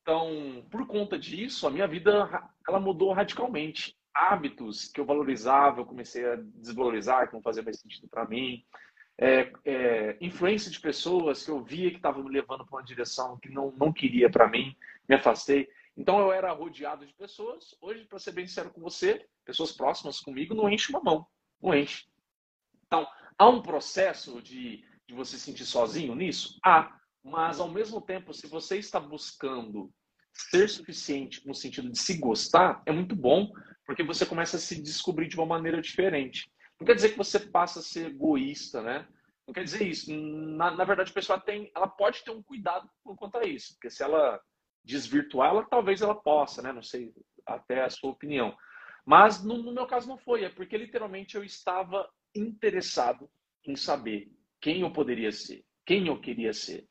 Então, 0.00 0.64
por 0.70 0.86
conta 0.86 1.18
disso, 1.18 1.66
a 1.66 1.70
minha 1.70 1.86
vida 1.86 2.26
ela 2.66 2.80
mudou 2.80 3.12
radicalmente. 3.12 3.94
Hábitos 4.14 4.88
que 4.88 4.98
eu 4.98 5.04
valorizava, 5.04 5.82
eu 5.82 5.84
comecei 5.84 6.24
a 6.24 6.36
desvalorizar, 6.36 7.28
que 7.28 7.34
não 7.34 7.42
fazia 7.42 7.62
mais 7.62 7.78
sentido 7.78 8.08
para 8.08 8.26
mim 8.26 8.64
é, 9.18 9.52
é, 9.66 10.16
influência 10.22 10.70
de 10.70 10.80
pessoas 10.80 11.44
que 11.44 11.50
eu 11.50 11.62
via 11.62 11.90
que 11.90 11.96
estavam 11.96 12.24
me 12.24 12.30
levando 12.30 12.64
para 12.64 12.78
uma 12.78 12.82
direção 12.82 13.38
que 13.38 13.50
não, 13.50 13.72
não 13.72 13.92
queria 13.92 14.30
para 14.30 14.48
mim, 14.48 14.74
me 15.06 15.16
afastei. 15.16 15.68
Então 15.94 16.18
eu 16.18 16.32
era 16.32 16.50
rodeado 16.50 17.06
de 17.06 17.12
pessoas. 17.12 17.76
Hoje, 17.78 18.06
para 18.06 18.18
ser 18.18 18.32
bem 18.32 18.46
sincero 18.46 18.70
com 18.70 18.80
você, 18.80 19.26
pessoas 19.44 19.70
próximas 19.70 20.18
comigo 20.18 20.54
não 20.54 20.70
enche 20.70 20.90
uma 20.90 21.02
mão, 21.02 21.26
não 21.62 21.74
enche. 21.74 22.06
Então 22.86 23.06
há 23.38 23.48
um 23.48 23.62
processo 23.62 24.40
de, 24.42 24.84
de 25.06 25.14
você 25.14 25.36
se 25.36 25.44
sentir 25.44 25.64
sozinho 25.64 26.14
nisso? 26.14 26.58
Há, 26.64 26.96
mas 27.22 27.58
ao 27.58 27.68
mesmo 27.68 28.00
tempo, 28.00 28.34
se 28.34 28.46
você 28.46 28.78
está 28.78 29.00
buscando 29.00 29.90
ser 30.32 30.68
suficiente 30.68 31.46
no 31.46 31.54
sentido 31.54 31.90
de 31.90 31.98
se 31.98 32.18
gostar, 32.18 32.82
é 32.86 32.92
muito 32.92 33.14
bom, 33.14 33.50
porque 33.86 34.02
você 34.02 34.26
começa 34.26 34.56
a 34.56 34.60
se 34.60 34.82
descobrir 34.82 35.28
de 35.28 35.36
uma 35.36 35.46
maneira 35.46 35.80
diferente. 35.80 36.50
Não 36.78 36.86
quer 36.86 36.94
dizer 36.94 37.10
que 37.10 37.18
você 37.18 37.38
passa 37.38 37.78
a 37.78 37.82
ser 37.82 38.08
egoísta, 38.08 38.82
né? 38.82 39.06
Não 39.46 39.54
quer 39.54 39.64
dizer 39.64 39.86
isso. 39.86 40.12
Na, 40.12 40.70
na 40.72 40.84
verdade, 40.84 41.10
a 41.10 41.14
pessoa 41.14 41.38
tem, 41.38 41.70
ela 41.74 41.86
pode 41.86 42.24
ter 42.24 42.30
um 42.30 42.42
cuidado 42.42 42.88
quanto 43.16 43.38
a 43.38 43.44
isso, 43.44 43.74
porque 43.74 43.90
se 43.90 44.02
ela 44.02 44.40
desvirtuar, 44.84 45.50
ela 45.50 45.64
talvez 45.64 46.02
ela 46.02 46.14
possa, 46.14 46.60
né? 46.60 46.72
Não 46.72 46.82
sei 46.82 47.12
até 47.46 47.84
a 47.84 47.90
sua 47.90 48.10
opinião. 48.10 48.56
Mas 49.06 49.42
no, 49.42 49.58
no 49.58 49.72
meu 49.72 49.86
caso 49.86 50.08
não 50.08 50.18
foi, 50.18 50.44
é 50.44 50.48
porque 50.48 50.76
literalmente 50.76 51.36
eu 51.36 51.44
estava 51.44 52.08
interessado 52.34 53.30
em 53.66 53.76
saber 53.76 54.30
quem 54.60 54.80
eu 54.80 54.92
poderia 54.92 55.32
ser, 55.32 55.64
quem 55.86 56.08
eu 56.08 56.20
queria 56.20 56.52
ser. 56.52 56.86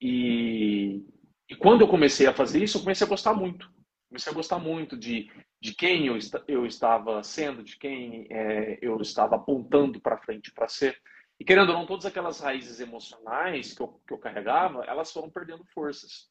E, 0.00 1.04
e 1.48 1.56
quando 1.56 1.82
eu 1.82 1.88
comecei 1.88 2.26
a 2.26 2.34
fazer 2.34 2.62
isso, 2.62 2.78
eu 2.78 2.82
comecei 2.82 3.06
a 3.06 3.10
gostar 3.10 3.34
muito. 3.34 3.70
Comecei 4.08 4.32
a 4.32 4.34
gostar 4.34 4.58
muito 4.58 4.96
de 4.96 5.30
de 5.60 5.74
quem 5.74 6.06
eu, 6.06 6.18
eu 6.48 6.64
estava 6.64 7.22
sendo, 7.22 7.62
de 7.62 7.76
quem 7.76 8.26
é, 8.30 8.78
eu 8.80 8.98
estava 9.00 9.36
apontando 9.36 10.00
para 10.00 10.16
frente 10.16 10.50
para 10.52 10.66
ser. 10.66 10.98
E 11.38 11.44
querendo 11.44 11.68
ou 11.70 11.74
não, 11.74 11.86
todas 11.86 12.06
aquelas 12.06 12.40
raízes 12.40 12.80
emocionais 12.80 13.74
que 13.74 13.82
eu, 13.82 13.88
que 14.06 14.14
eu 14.14 14.18
carregava, 14.18 14.84
elas 14.84 15.12
foram 15.12 15.30
perdendo 15.30 15.64
forças. 15.66 16.30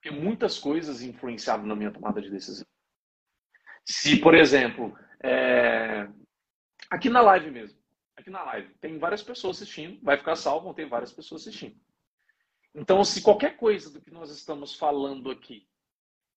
Porque 0.00 0.10
muitas 0.16 0.58
coisas 0.58 1.02
influenciavam 1.02 1.66
na 1.66 1.76
minha 1.76 1.92
tomada 1.92 2.20
de 2.20 2.30
decisão. 2.30 2.66
Se, 3.84 4.16
por 4.20 4.34
exemplo, 4.34 4.96
é... 5.22 6.08
aqui 6.90 7.10
na 7.10 7.20
live 7.20 7.50
mesmo, 7.50 7.78
aqui 8.22 8.30
na 8.30 8.42
live, 8.44 8.72
tem 8.80 8.98
várias 8.98 9.22
pessoas 9.22 9.60
assistindo, 9.60 10.02
vai 10.02 10.16
ficar 10.16 10.36
salvo, 10.36 10.72
tem 10.72 10.88
várias 10.88 11.12
pessoas 11.12 11.42
assistindo. 11.42 11.76
Então, 12.74 13.04
se 13.04 13.20
qualquer 13.20 13.56
coisa 13.56 13.90
do 13.90 14.00
que 14.00 14.10
nós 14.10 14.30
estamos 14.30 14.74
falando 14.74 15.30
aqui 15.30 15.68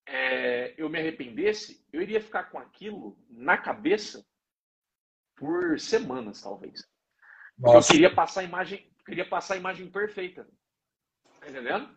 é, 0.07 0.73
eu 0.77 0.89
me 0.89 0.99
arrependesse, 0.99 1.83
eu 1.91 2.01
iria 2.01 2.21
ficar 2.21 2.45
com 2.45 2.59
aquilo 2.59 3.17
na 3.29 3.57
cabeça 3.57 4.25
por 5.35 5.79
semanas, 5.79 6.41
talvez. 6.41 6.87
eu 7.63 7.81
queria 7.81 8.13
passar 8.13 8.41
a 8.41 8.43
imagem, 8.43 8.91
queria 9.05 9.27
passar 9.27 9.55
a 9.55 9.57
imagem 9.57 9.89
perfeita. 9.89 10.47
Tá 11.39 11.49
entendendo? 11.49 11.95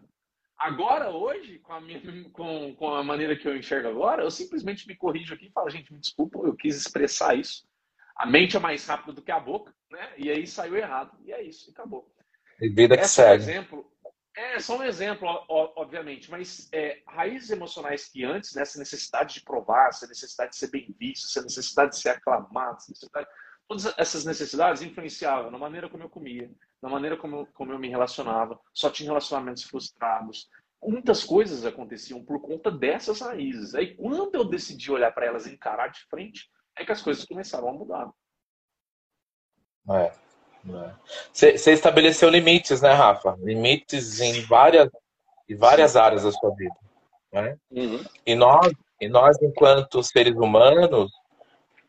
Agora, 0.57 1.11
hoje, 1.11 1.59
com 1.61 1.72
a, 1.72 1.80
minha, 1.80 2.01
com, 2.30 2.74
com 2.74 2.95
a 2.95 3.03
maneira 3.03 3.36
que 3.36 3.47
eu 3.47 3.57
enxergo 3.57 3.89
agora, 3.89 4.22
eu 4.22 4.30
simplesmente 4.30 4.86
me 4.89 4.97
corrijo 4.97 5.34
aqui 5.34 5.47
e 5.47 5.53
falo, 5.53 5.70
gente, 5.70 5.93
me 5.93 6.01
desculpa, 6.01 6.39
eu 6.39 6.57
quis 6.57 6.76
expressar 6.76 7.36
isso. 7.36 7.67
A 8.18 8.26
mente 8.26 8.56
é 8.56 8.60
mais 8.60 8.84
rápida 8.84 9.12
do 9.12 9.22
que 9.22 9.30
a 9.30 9.38
boca, 9.38 9.72
né? 9.90 10.12
E 10.16 10.30
aí 10.30 10.46
saiu 10.46 10.76
errado. 10.76 11.16
E 11.24 11.32
é 11.32 11.42
isso, 11.42 11.70
acabou. 11.70 12.12
E 12.60 12.68
vida 12.68 12.96
que 12.96 13.04
Esse 13.04 13.14
segue. 13.14 13.30
É 13.30 13.46
um 13.46 13.50
exemplo, 13.50 13.92
é, 14.36 14.60
só 14.60 14.76
um 14.76 14.82
exemplo, 14.82 15.28
obviamente, 15.48 16.30
mas 16.30 16.68
é, 16.72 17.02
raízes 17.06 17.50
emocionais 17.50 18.08
que 18.08 18.24
antes, 18.24 18.54
né, 18.54 18.62
essa 18.62 18.78
necessidade 18.78 19.34
de 19.34 19.42
provar, 19.42 19.88
essa 19.88 20.06
necessidade 20.06 20.52
de 20.52 20.56
ser 20.58 20.70
bem 20.70 20.94
visto, 20.98 21.26
essa 21.26 21.42
necessidade 21.42 21.92
de 21.92 21.98
ser 21.98 22.10
aclamado, 22.10 22.78
necessidade, 22.88 23.28
todas 23.68 23.98
essas 23.98 24.24
necessidades 24.24 24.80
influenciavam 24.82 25.50
na 25.50 25.58
maneira 25.58 25.88
como 25.88 26.02
eu 26.02 26.08
comia, 26.08 26.50
na 26.80 26.88
maneira 26.88 27.16
como, 27.16 27.46
como 27.48 27.72
eu 27.72 27.78
me 27.78 27.88
relacionava, 27.88 28.58
só 28.72 28.88
tinha 28.90 29.10
relacionamentos 29.10 29.64
frustrados. 29.64 30.48
Muitas 30.80 31.24
coisas 31.24 31.66
aconteciam 31.66 32.24
por 32.24 32.40
conta 32.40 32.70
dessas 32.70 33.20
raízes. 33.20 33.74
Aí, 33.74 33.96
quando 33.96 34.34
eu 34.34 34.44
decidi 34.44 34.90
olhar 34.90 35.12
para 35.12 35.26
elas 35.26 35.46
e 35.46 35.52
encarar 35.52 35.88
de 35.88 36.00
frente, 36.08 36.48
é 36.78 36.84
que 36.84 36.92
as 36.92 37.02
coisas 37.02 37.24
começaram 37.24 37.68
a 37.68 37.72
mudar. 37.72 38.10
É. 39.90 40.12
Você 41.32 41.72
estabeleceu 41.72 42.28
limites, 42.28 42.80
né, 42.80 42.92
Rafa? 42.92 43.36
Limites 43.40 44.20
em 44.20 44.42
várias, 44.42 44.88
em 45.48 45.56
várias 45.56 45.96
áreas 45.96 46.24
da 46.24 46.32
sua 46.32 46.54
vida. 46.54 46.74
Né? 47.32 47.56
Uhum. 47.70 48.04
E, 48.26 48.34
nós, 48.34 48.72
e 49.00 49.08
nós, 49.08 49.40
enquanto 49.42 50.02
seres 50.02 50.36
humanos, 50.36 51.10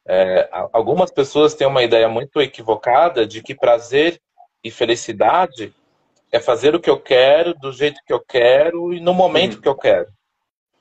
é, 0.06 0.50
algumas 0.72 1.12
pessoas 1.12 1.54
têm 1.54 1.68
uma 1.68 1.84
ideia 1.84 2.08
muito 2.08 2.42
equivocada 2.42 3.26
de 3.26 3.42
que 3.44 3.54
prazer 3.54 4.20
e 4.64 4.72
felicidade 4.72 5.74
é 6.32 6.40
fazer 6.40 6.76
o 6.76 6.80
que 6.80 6.90
eu 6.90 7.00
quero, 7.00 7.54
do 7.56 7.72
jeito 7.72 8.02
que 8.06 8.14
eu 8.14 8.20
quero 8.20 8.94
e 8.94 9.00
no 9.00 9.14
momento 9.14 9.56
uhum. 9.56 9.62
que 9.62 9.68
eu 9.68 9.76
quero. 9.76 10.08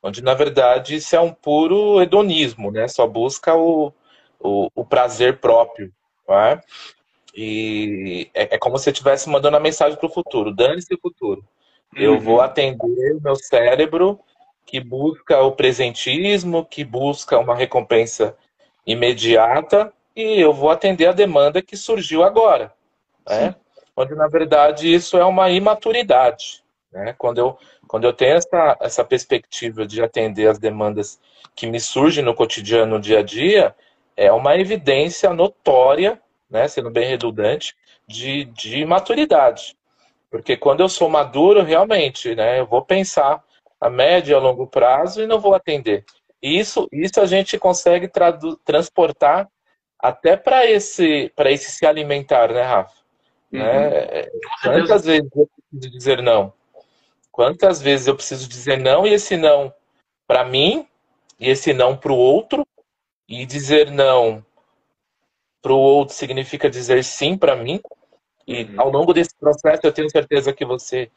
Onde, 0.02 0.22
na 0.22 0.34
verdade, 0.34 0.96
isso 0.96 1.14
é 1.16 1.20
um 1.20 1.32
puro 1.32 2.00
hedonismo, 2.00 2.70
né? 2.70 2.86
Só 2.88 3.06
busca 3.06 3.54
o, 3.54 3.92
o, 4.38 4.68
o 4.74 4.84
prazer 4.84 5.38
próprio. 5.38 5.92
Não 6.28 6.60
e 7.40 8.28
é, 8.34 8.56
é 8.56 8.58
como 8.58 8.78
se 8.78 8.88
eu 8.88 8.92
estivesse 8.92 9.28
mandando 9.28 9.56
a 9.56 9.60
mensagem 9.60 9.96
para 9.96 10.06
o 10.06 10.12
futuro: 10.12 10.52
dane-se 10.52 10.92
o 10.94 11.00
futuro. 11.00 11.44
Uhum. 11.94 12.02
Eu 12.02 12.20
vou 12.20 12.40
atender 12.40 13.14
o 13.14 13.20
meu 13.22 13.36
cérebro 13.36 14.18
que 14.66 14.80
busca 14.80 15.40
o 15.40 15.52
presentismo, 15.52 16.64
que 16.64 16.84
busca 16.84 17.38
uma 17.38 17.54
recompensa 17.54 18.36
imediata, 18.84 19.92
e 20.14 20.40
eu 20.40 20.52
vou 20.52 20.70
atender 20.70 21.06
a 21.06 21.12
demanda 21.12 21.62
que 21.62 21.76
surgiu 21.76 22.24
agora. 22.24 22.72
Né? 23.26 23.54
Onde, 23.96 24.14
na 24.14 24.26
verdade, 24.26 24.92
isso 24.92 25.16
é 25.16 25.24
uma 25.24 25.50
imaturidade. 25.50 26.62
Né? 26.98 27.14
Quando, 27.16 27.38
eu, 27.38 27.58
quando 27.86 28.04
eu 28.04 28.12
tenho 28.12 28.36
essa, 28.36 28.76
essa 28.80 29.04
perspectiva 29.04 29.86
de 29.86 30.02
atender 30.02 30.48
as 30.48 30.58
demandas 30.58 31.20
que 31.54 31.66
me 31.66 31.80
surgem 31.80 32.24
no 32.24 32.34
cotidiano, 32.34 32.96
no 32.96 33.00
dia 33.00 33.20
a 33.20 33.22
dia, 33.22 33.74
é 34.16 34.32
uma 34.32 34.56
evidência 34.56 35.32
notória 35.32 36.20
né, 36.50 36.66
sendo 36.66 36.90
bem 36.90 37.06
redundante, 37.08 37.76
de, 38.06 38.44
de 38.46 38.84
maturidade. 38.84 39.76
Porque 40.30 40.56
quando 40.56 40.80
eu 40.80 40.88
sou 40.88 41.08
maduro, 41.08 41.62
realmente, 41.62 42.34
né, 42.34 42.60
eu 42.60 42.66
vou 42.66 42.82
pensar 42.82 43.42
a 43.80 43.88
médio 43.88 44.32
e 44.32 44.34
a 44.34 44.38
longo 44.38 44.66
prazo 44.66 45.22
e 45.22 45.26
não 45.26 45.40
vou 45.40 45.54
atender. 45.54 46.04
E 46.42 46.58
isso, 46.58 46.88
isso 46.92 47.20
a 47.20 47.26
gente 47.26 47.58
consegue 47.58 48.10
transportar 48.64 49.48
até 49.98 50.36
para 50.36 50.66
esse, 50.66 51.32
esse 51.36 51.70
se 51.70 51.86
alimentar, 51.86 52.52
né, 52.52 52.62
Rafa? 52.62 52.94
Uhum. 53.52 53.58
Né? 53.60 54.28
Quantas 54.62 55.04
vezes 55.04 55.28
eu 55.34 55.48
preciso 55.70 55.98
dizer 55.98 56.22
não? 56.22 56.52
Quantas 57.30 57.80
vezes 57.80 58.06
eu 58.06 58.14
preciso 58.14 58.48
dizer 58.48 58.78
não 58.78 59.06
e 59.06 59.12
esse 59.12 59.36
não 59.36 59.72
para 60.26 60.44
mim 60.44 60.86
e 61.38 61.48
esse 61.48 61.72
não 61.72 61.96
para 61.96 62.12
o 62.12 62.16
outro 62.16 62.66
e 63.28 63.46
dizer 63.46 63.90
não 63.90 64.44
para 65.62 65.72
o 65.72 65.78
outro 65.78 66.14
significa 66.14 66.68
dizer 66.68 67.02
sim 67.04 67.36
para 67.36 67.56
mim. 67.56 67.80
E 68.46 68.64
uhum. 68.64 68.80
ao 68.80 68.90
longo 68.90 69.12
desse 69.12 69.34
processo 69.38 69.82
eu 69.84 69.92
tenho 69.92 70.10
certeza 70.10 70.52
que 70.52 70.64
você 70.64 71.10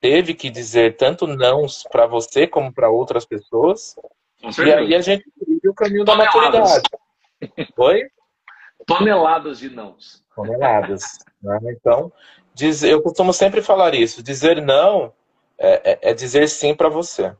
teve 0.00 0.34
que 0.34 0.50
dizer 0.50 0.96
tanto 0.96 1.26
não 1.26 1.66
para 1.90 2.06
você 2.06 2.46
como 2.46 2.72
para 2.72 2.88
outras 2.88 3.24
pessoas. 3.24 3.96
E 4.42 4.72
aí 4.72 4.94
a 4.94 5.00
gente 5.00 5.24
vive 5.46 5.68
o 5.68 5.74
caminho 5.74 6.04
Toneladas. 6.04 6.52
da 6.52 6.58
maturidade. 6.60 6.88
Oi? 7.76 8.08
Toneladas 8.86 9.58
de 9.58 9.68
nãos. 9.68 10.24
Toneladas. 10.34 11.18
Né? 11.42 11.58
Então, 11.64 12.12
diz, 12.54 12.82
eu 12.82 13.02
costumo 13.02 13.32
sempre 13.32 13.60
falar 13.60 13.94
isso. 13.94 14.22
Dizer 14.22 14.62
não 14.62 15.12
é, 15.58 15.92
é, 15.92 16.10
é 16.10 16.14
dizer 16.14 16.48
sim 16.48 16.74
para 16.74 16.88
você. 16.88 17.34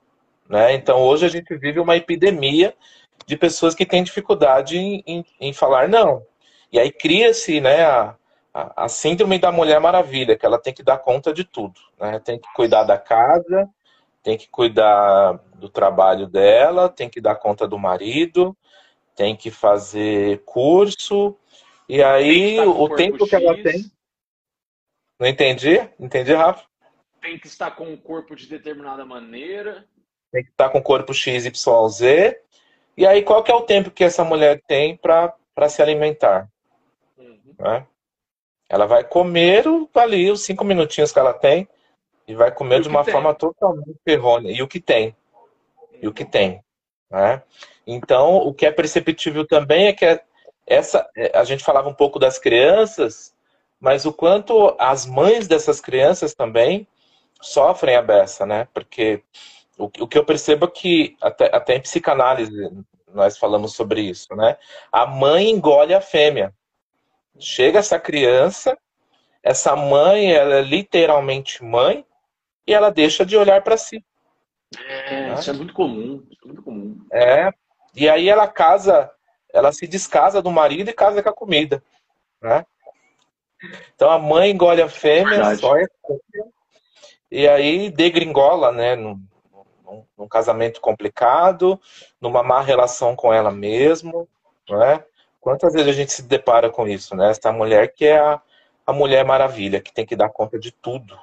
Né? 0.48 0.74
Então, 0.74 1.02
hoje 1.02 1.26
a 1.26 1.28
gente 1.28 1.54
vive 1.56 1.78
uma 1.78 1.96
epidemia 1.96 2.74
de 3.26 3.36
pessoas 3.36 3.74
que 3.74 3.84
têm 3.84 4.02
dificuldade 4.02 4.78
em, 4.78 5.02
em, 5.06 5.24
em 5.40 5.52
falar 5.52 5.88
não. 5.88 6.22
E 6.72 6.78
aí 6.78 6.90
cria-se 6.90 7.60
né, 7.60 7.84
a, 7.84 8.14
a, 8.52 8.84
a, 8.84 8.88
síndrome 8.88 9.38
da 9.38 9.52
Mulher 9.52 9.80
Maravilha, 9.80 10.36
que 10.36 10.46
ela 10.46 10.58
tem 10.58 10.72
que 10.72 10.82
dar 10.82 10.98
conta 10.98 11.32
de 11.32 11.44
tudo. 11.44 11.78
Né? 12.00 12.18
Tem 12.18 12.38
que 12.38 12.48
cuidar 12.54 12.84
da 12.84 12.98
casa, 12.98 13.68
tem 14.22 14.36
que 14.36 14.48
cuidar 14.48 15.38
do 15.54 15.68
trabalho 15.68 16.26
dela, 16.26 16.88
tem 16.88 17.08
que 17.08 17.20
dar 17.20 17.36
conta 17.36 17.66
do 17.66 17.78
marido, 17.78 18.56
tem 19.14 19.36
que 19.36 19.50
fazer 19.50 20.42
curso. 20.44 21.36
E 21.88 22.02
aí 22.02 22.60
o 22.60 22.88
tempo 22.90 23.24
X. 23.24 23.30
que 23.30 23.36
ela 23.36 23.54
tem. 23.62 23.90
Não 25.18 25.26
entendi? 25.26 25.80
Entendi, 25.98 26.32
Rafa? 26.32 26.67
Tem 27.20 27.38
que 27.38 27.46
estar 27.46 27.72
com 27.72 27.92
o 27.92 27.98
corpo 27.98 28.34
de 28.34 28.46
determinada 28.46 29.04
maneira. 29.04 29.84
Tem 30.32 30.44
que 30.44 30.50
estar 30.50 30.68
com 30.70 30.78
o 30.78 30.82
corpo 30.82 31.12
XYZ. 31.12 32.02
E 32.96 33.06
aí, 33.06 33.22
qual 33.22 33.42
que 33.42 33.50
é 33.50 33.54
o 33.54 33.62
tempo 33.62 33.90
que 33.90 34.04
essa 34.04 34.24
mulher 34.24 34.60
tem 34.66 34.96
para 34.96 35.68
se 35.68 35.80
alimentar? 35.80 36.48
Uhum. 37.16 37.54
Né? 37.58 37.86
Ela 38.68 38.86
vai 38.86 39.04
comer 39.04 39.64
ali 39.94 40.30
os 40.30 40.42
cinco 40.42 40.64
minutinhos 40.64 41.12
que 41.12 41.18
ela 41.18 41.32
tem 41.32 41.68
e 42.26 42.34
vai 42.34 42.52
comer 42.52 42.80
e 42.80 42.82
de 42.82 42.88
uma 42.88 43.04
tem? 43.04 43.12
forma 43.12 43.34
totalmente 43.34 43.98
errônea. 44.06 44.52
E 44.52 44.62
o 44.62 44.68
que 44.68 44.80
tem? 44.80 45.16
E 46.00 46.06
o 46.06 46.12
que 46.12 46.24
tem? 46.24 46.62
Né? 47.10 47.42
Então, 47.86 48.36
o 48.36 48.52
que 48.52 48.66
é 48.66 48.70
perceptível 48.70 49.46
também 49.46 49.86
é 49.86 49.92
que 49.92 50.04
essa, 50.66 51.08
a 51.32 51.44
gente 51.44 51.64
falava 51.64 51.88
um 51.88 51.94
pouco 51.94 52.18
das 52.18 52.38
crianças, 52.38 53.34
mas 53.80 54.04
o 54.04 54.12
quanto 54.12 54.76
as 54.78 55.06
mães 55.06 55.48
dessas 55.48 55.80
crianças 55.80 56.34
também 56.34 56.86
sofrem 57.40 57.96
a 57.96 58.02
beça, 58.02 58.44
né? 58.44 58.66
Porque 58.72 59.22
o, 59.78 59.84
o 59.84 60.08
que 60.08 60.18
eu 60.18 60.24
percebo 60.24 60.66
é 60.66 60.70
que, 60.70 61.16
até, 61.20 61.54
até 61.54 61.76
em 61.76 61.80
psicanálise, 61.80 62.52
nós 63.12 63.38
falamos 63.38 63.74
sobre 63.74 64.02
isso, 64.02 64.34
né? 64.34 64.56
A 64.92 65.06
mãe 65.06 65.48
engole 65.50 65.94
a 65.94 66.00
fêmea. 66.00 66.52
Chega 67.38 67.78
essa 67.78 67.98
criança, 67.98 68.76
essa 69.42 69.76
mãe, 69.76 70.32
ela 70.32 70.56
é 70.56 70.62
literalmente 70.62 71.62
mãe, 71.62 72.04
e 72.66 72.74
ela 72.74 72.90
deixa 72.90 73.24
de 73.24 73.36
olhar 73.36 73.62
para 73.62 73.76
si. 73.76 74.04
É, 74.76 75.28
né? 75.28 75.34
isso 75.34 75.50
é 75.50 75.52
muito 75.52 75.72
comum, 75.72 76.26
é 76.42 76.46
muito 76.46 76.62
comum. 76.62 77.06
É, 77.10 77.50
e 77.94 78.08
aí 78.08 78.28
ela 78.28 78.46
casa, 78.46 79.10
ela 79.52 79.72
se 79.72 79.86
descasa 79.86 80.42
do 80.42 80.50
marido 80.50 80.90
e 80.90 80.92
casa 80.92 81.22
com 81.22 81.30
a 81.30 81.32
comida, 81.32 81.82
né? 82.42 82.66
Então 83.94 84.10
a 84.10 84.18
mãe 84.18 84.50
engole 84.50 84.82
a 84.82 84.88
fêmea, 84.88 85.56
só 85.56 85.76
é 85.76 85.86
e 87.30 87.46
aí 87.46 87.90
degringola, 87.90 88.72
né, 88.72 88.96
num, 88.96 89.20
num, 89.84 90.04
num, 90.16 90.28
casamento 90.28 90.80
complicado, 90.80 91.80
numa 92.20 92.42
má 92.42 92.60
relação 92.60 93.14
com 93.14 93.32
ela 93.32 93.50
mesmo, 93.50 94.28
né? 94.68 95.04
Quantas 95.40 95.72
vezes 95.72 95.88
a 95.88 95.92
gente 95.92 96.12
se 96.12 96.22
depara 96.22 96.70
com 96.70 96.86
isso, 96.86 97.14
né? 97.14 97.30
Essa 97.30 97.52
mulher 97.52 97.92
que 97.94 98.06
é 98.06 98.18
a, 98.18 98.40
a 98.86 98.92
mulher 98.92 99.24
maravilha, 99.24 99.80
que 99.80 99.92
tem 99.92 100.04
que 100.04 100.16
dar 100.16 100.30
conta 100.30 100.58
de 100.58 100.72
tudo. 100.72 101.18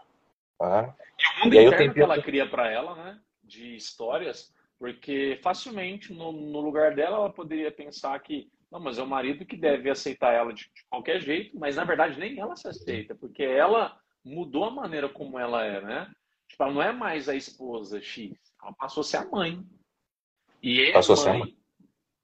Né? 0.59 0.93
E 1.19 1.27
o 1.27 1.43
mundo 1.43 1.53
e 1.53 1.59
aí 1.59 1.65
interno 1.65 1.93
que 1.93 2.01
ela 2.01 2.21
cria 2.21 2.47
para 2.47 2.71
ela, 2.71 2.95
né? 2.95 3.19
De 3.43 3.75
histórias, 3.75 4.53
porque 4.79 5.39
facilmente 5.43 6.13
no, 6.13 6.31
no, 6.31 6.61
lugar 6.61 6.95
dela 6.95 7.17
ela 7.17 7.29
poderia 7.29 7.71
pensar 7.71 8.17
que 8.19 8.49
não, 8.71 8.79
mas 8.79 8.97
é 8.97 9.03
o 9.03 9.07
marido 9.07 9.45
que 9.45 9.55
deve 9.55 9.89
aceitar 9.89 10.33
ela 10.33 10.51
de, 10.51 10.63
de, 10.63 10.85
qualquer 10.89 11.21
jeito, 11.21 11.57
mas 11.57 11.75
na 11.75 11.83
verdade 11.83 12.19
nem 12.19 12.39
ela 12.39 12.55
se 12.55 12.67
aceita, 12.67 13.13
porque 13.13 13.43
ela 13.43 13.95
mudou 14.25 14.65
a 14.65 14.71
maneira 14.71 15.07
como 15.07 15.37
ela 15.37 15.63
é, 15.63 15.79
né? 15.79 16.11
Tipo, 16.49 16.63
ela 16.63 16.73
não 16.73 16.81
é 16.81 16.91
mais 16.91 17.29
a 17.29 17.35
esposa 17.35 18.01
X, 18.01 18.35
ela 18.61 18.73
passou 18.73 19.01
a 19.01 19.03
ser 19.03 19.17
a 19.17 19.25
mãe. 19.25 19.63
E 20.61 20.81
é 20.81 20.93
passou 20.93 21.15
mãe, 21.15 21.21
a 21.21 21.23
ser 21.23 21.29
a 21.29 21.39
mãe. 21.39 21.57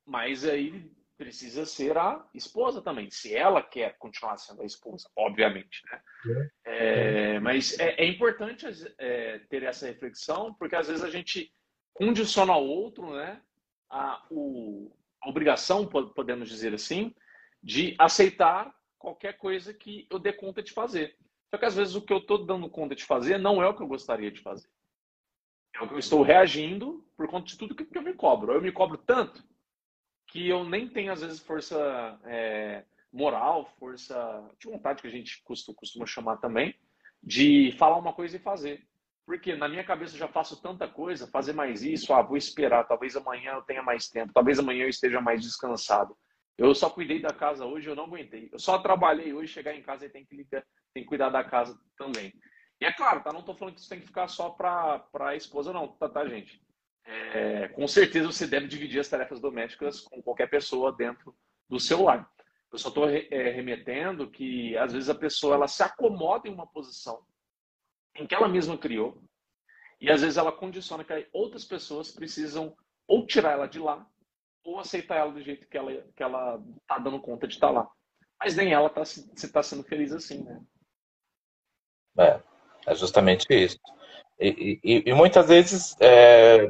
Mas 0.06 0.45
aí 0.45 0.91
precisa 1.18 1.68
ser 1.68 1.95
a 1.99 2.28
esposa 2.34 2.82
também, 2.82 3.12
se 3.12 3.36
ela 3.36 3.62
quer 3.62 3.95
continuar 3.99 4.38
sendo 4.38 4.64
a 4.64 4.66
esposa, 4.66 5.08
obviamente, 5.16 5.84
né? 5.91 6.49
É, 6.66 7.39
mas 7.39 7.78
é, 7.80 8.02
é 8.02 8.08
importante 8.08 8.66
é, 8.97 9.38
ter 9.47 9.62
essa 9.62 9.86
reflexão, 9.86 10.52
porque 10.56 10.76
às 10.76 10.88
vezes 10.88 11.04
a 11.04 11.12
gente 11.12 11.54
condiciona 11.93 12.54
ao 12.54 12.66
outro, 12.66 13.14
né? 13.14 13.39
A, 13.88 14.26
o, 14.32 14.91
a 15.22 15.30
obrigação, 15.30 15.86
podemos 15.86 16.49
dizer 16.49 16.74
assim, 16.74 17.14
de 17.62 17.95
aceitar 17.99 18.74
qualquer 18.97 19.38
coisa 19.38 19.72
que 19.74 20.08
eu 20.10 20.18
dê 20.18 20.34
conta 20.34 20.64
de 20.64 20.72
fazer. 20.72 21.16
Só 21.54 21.58
que 21.58 21.66
às 21.66 21.76
vezes 21.76 21.95
o 21.95 22.02
que 22.02 22.14
eu 22.14 22.20
estou 22.20 22.45
dando 22.45 22.70
conta 22.70 22.95
de 22.95 23.04
fazer 23.04 23.38
não 23.38 23.62
é 23.62 23.68
o 23.68 23.76
que 23.76 23.84
eu 23.84 23.88
gostaria 23.88 24.32
de 24.32 24.39
fazer. 24.39 24.70
É 25.76 25.84
o 25.84 25.88
que 25.88 25.93
eu 25.93 25.99
estou 25.99 26.22
reagindo 26.22 27.06
por 27.16 27.28
conta 27.28 27.47
de 27.47 27.58
tudo 27.58 27.76
que 27.76 27.97
eu 27.97 28.02
me 28.02 28.14
cobro. 28.14 28.54
Eu 28.54 28.62
me 28.62 28.72
cobro 28.72 28.97
tanto 28.97 29.43
que 30.28 30.47
eu 30.47 30.64
nem 30.64 30.88
tenho, 30.88 31.12
às 31.12 31.22
vezes, 31.22 31.41
força 31.41 32.20
é, 32.24 32.86
moral, 33.12 33.66
força 33.78 34.49
de 34.58 34.68
vontade, 34.68 35.02
que 35.02 35.08
a 35.08 35.12
gente 35.12 35.43
costuma, 35.43 35.76
costuma 35.76 36.06
chamar 36.06 36.38
também, 36.38 36.74
de 37.22 37.74
falar 37.78 37.97
uma 37.97 38.14
coisa 38.14 38.38
e 38.38 38.39
fazer. 38.39 38.88
Porque 39.26 39.56
na 39.56 39.68
minha 39.68 39.84
cabeça 39.84 40.16
eu 40.16 40.20
já 40.20 40.28
faço 40.30 40.62
tanta 40.62 40.88
coisa, 40.88 41.28
fazer 41.28 41.54
mais 41.54 41.84
isso, 41.84 42.14
ah, 42.14 42.22
vou 42.22 42.38
esperar, 42.38 42.88
talvez 42.88 43.16
amanhã 43.16 43.54
eu 43.54 43.62
tenha 43.62 43.84
mais 43.84 44.08
tempo, 44.08 44.34
talvez 44.34 44.58
amanhã 44.58 44.84
eu 44.86 44.89
esteja 44.89 45.20
mais 45.20 45.41
descansado. 45.41 46.18
Eu 46.58 46.76
só 46.76 46.89
cuidei 46.89 47.20
da 47.20 47.34
casa 47.34 47.66
hoje, 47.66 47.89
eu 47.89 47.95
não 47.95 48.06
aguentei. 48.06 48.49
Eu 48.52 48.60
só 48.60 48.78
trabalhei 48.78 49.34
hoje, 49.34 49.52
chegar 49.52 49.76
em 49.76 49.82
casa 49.82 50.06
e 50.06 50.10
tem 50.10 50.26
que 50.26 50.36
ligar, 50.36 50.64
tem 50.93 51.04
que 51.04 51.10
cuidar 51.10 51.30
da 51.30 51.43
casa 51.43 51.80
também. 51.97 52.34
E 52.80 52.86
é 52.86 52.91
claro, 52.91 53.24
tá? 53.24 53.32
Não 53.32 53.39
estou 53.39 53.56
falando 53.56 53.76
que 53.76 53.80
isso 53.80 53.89
tem 53.89 53.99
que 53.99 54.08
ficar 54.08 54.28
só 54.28 54.49
para 54.49 55.04
a 55.20 55.36
esposa, 55.36 55.72
não, 55.72 55.88
tá, 55.88 56.10
tá, 56.10 56.26
gente? 56.28 56.62
É, 57.06 57.68
com 57.70 57.88
certeza 57.88 58.32
você 58.32 58.45
deve 58.45 58.68
dividir 58.68 58.99
as 58.99 59.08
tarefas 59.08 59.39
domésticas 59.39 60.02
com 60.02 60.22
qualquer 60.22 60.49
pessoa 60.49 60.91
dentro 60.91 61.36
do 61.70 61.80
seu 61.80 62.04
lar. 62.04 62.30
Eu 62.72 62.78
só 62.78 62.89
estou 62.89 63.10
é, 63.10 63.49
remetendo 63.49 64.30
que 64.30 64.78
às 64.78 64.93
vezes 64.93 65.10
a 65.10 65.16
pessoa 65.16 65.56
ela 65.56 65.68
se 65.68 65.84
acomoda 65.84 66.47
em 66.47 66.54
uma 66.54 66.66
posição 66.66 67.26
em 68.16 68.26
que 68.26 68.36
ela 68.36 68.47
mesma 68.47 68.78
criou 68.78 69.22
e 69.99 70.10
às 70.10 70.22
vezes 70.22 70.38
ela 70.38 70.52
condiciona 70.52 71.04
que 71.04 71.28
outras 71.34 71.66
pessoas 71.66 72.12
precisam 72.12 72.76
ou 73.08 73.26
tirar 73.26 73.52
ela 73.52 73.68
de 73.68 73.80
lá 73.80 74.08
ou 74.64 74.80
aceitar 74.80 75.18
ela 75.18 75.32
do 75.32 75.41
jeito 75.41 75.68
que 75.68 75.78
ela 75.78 75.91
que 76.16 76.24
ela 76.24 76.62
está 76.82 76.97
dando 76.97 77.20
conta 77.20 77.47
de 77.47 77.55
estar 77.55 77.68
tá 77.68 77.74
lá. 77.74 77.89
Mas 78.39 78.55
nem 78.55 78.74
ela 78.74 78.88
está 78.88 79.05
se 79.05 79.30
está 79.36 79.62
sendo 79.62 79.84
feliz 79.84 80.12
assim, 80.12 80.43
né? 80.43 80.62
É, 82.18 82.39
é 82.88 82.95
justamente 82.95 83.45
isso. 83.49 83.80
E, 84.39 84.80
e, 84.84 85.03
e 85.05 85.14
muitas 85.14 85.47
vezes 85.47 85.95
é, 85.99 86.68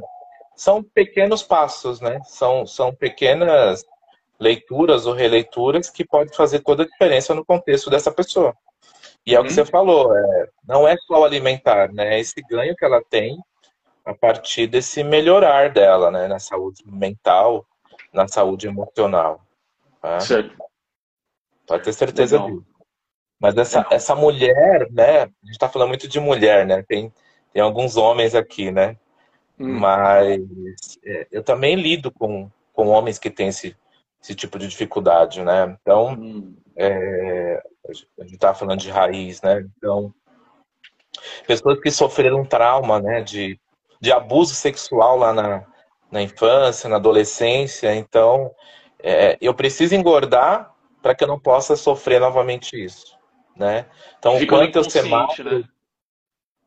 são 0.56 0.84
pequenos 0.84 1.42
passos, 1.42 2.02
né? 2.02 2.20
São, 2.26 2.66
são 2.68 2.94
pequenas 2.94 3.84
leituras 4.40 5.06
ou 5.06 5.14
releituras 5.14 5.90
que 5.90 6.04
podem 6.04 6.34
fazer 6.34 6.60
toda 6.60 6.84
a 6.84 6.88
diferença 6.88 7.34
no 7.34 7.46
contexto 7.46 7.90
dessa 7.90 8.12
pessoa. 8.12 8.56
E 9.26 9.36
é 9.36 9.40
o 9.40 9.44
que 9.44 9.50
uhum. 9.50 9.56
você 9.56 9.66
falou, 9.66 10.16
é, 10.16 10.50
não 10.68 10.88
é 10.88 10.98
só 11.08 11.22
o 11.22 11.24
alimentar, 11.24 11.94
né? 11.94 12.16
É 12.16 12.20
esse 12.20 12.42
ganho 12.50 12.76
que 12.76 12.84
ela 12.84 13.02
tem 13.10 13.38
a 14.04 14.14
partir 14.14 14.68
desse 14.68 15.04
melhorar 15.04 15.70
dela, 15.72 16.10
né? 16.12 16.28
Na 16.28 16.40
saúde 16.40 16.84
mental, 16.86 17.66
na 18.14 18.28
saúde 18.28 18.68
emocional. 18.68 19.42
Tá? 20.02 20.20
Certo. 20.20 20.56
Pode 21.66 21.84
ter 21.84 21.94
certeza 21.94 22.38
Legal. 22.38 22.58
disso. 22.58 22.72
Mas 23.40 23.58
essa, 23.58 23.88
essa 23.90 24.16
mulher, 24.16 24.88
né? 24.92 25.22
A 25.22 25.26
gente 25.26 25.54
está 25.54 25.68
falando 25.68 25.90
muito 25.90 26.08
de 26.08 26.20
mulher, 26.20 26.66
né? 26.66 26.84
Tem, 26.84 27.12
tem 27.52 27.62
alguns 27.62 27.98
homens 27.98 28.36
aqui, 28.36 28.72
né? 28.72 28.98
Hum. 29.60 29.80
Mas 29.80 30.40
é, 31.04 31.28
eu 31.32 31.44
também 31.44 31.76
lido 31.76 32.12
com, 32.12 32.52
com 32.72 32.88
homens 32.88 33.18
que 33.18 33.32
têm 33.32 33.48
esse, 33.48 33.76
esse 34.22 34.36
tipo 34.36 34.60
de 34.60 34.68
dificuldade, 34.68 35.42
né? 35.44 35.76
Então, 35.82 36.14
hum. 36.14 36.56
é, 36.76 37.64
a 38.20 38.24
gente 38.24 38.36
está 38.36 38.54
falando 38.54 38.80
de 38.80 38.92
raiz, 38.92 39.42
né? 39.42 39.68
Então, 39.78 40.14
pessoas 41.48 41.80
que 41.80 41.90
sofreram 41.90 42.46
trauma, 42.46 43.00
né? 43.00 43.22
De, 43.22 43.60
de 44.00 44.12
abuso 44.12 44.54
sexual 44.54 45.18
lá 45.18 45.34
na, 45.34 45.66
na 46.12 46.22
infância, 46.22 46.90
na 46.90 46.98
adolescência. 46.98 47.96
Então, 47.96 48.52
é, 49.00 49.38
eu 49.42 49.54
preciso 49.54 49.96
engordar 49.96 50.72
para 51.02 51.16
que 51.16 51.24
eu 51.24 51.28
não 51.28 51.40
possa 51.40 51.76
sofrer 51.76 52.20
novamente 52.20 52.76
isso, 52.76 53.18
né? 53.56 53.86
Então, 54.20 54.38
Fica 54.38 54.56
quanto 54.56 54.76
eu 54.76 54.84
ser 54.84 55.04
magro... 55.04 55.60
Né? 55.60 55.64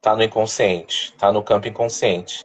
tá 0.05 0.15
no 0.15 0.23
inconsciente, 0.23 1.15
tá 1.15 1.33
no 1.33 1.43
campo 1.43 1.67
inconsciente. 1.67 2.45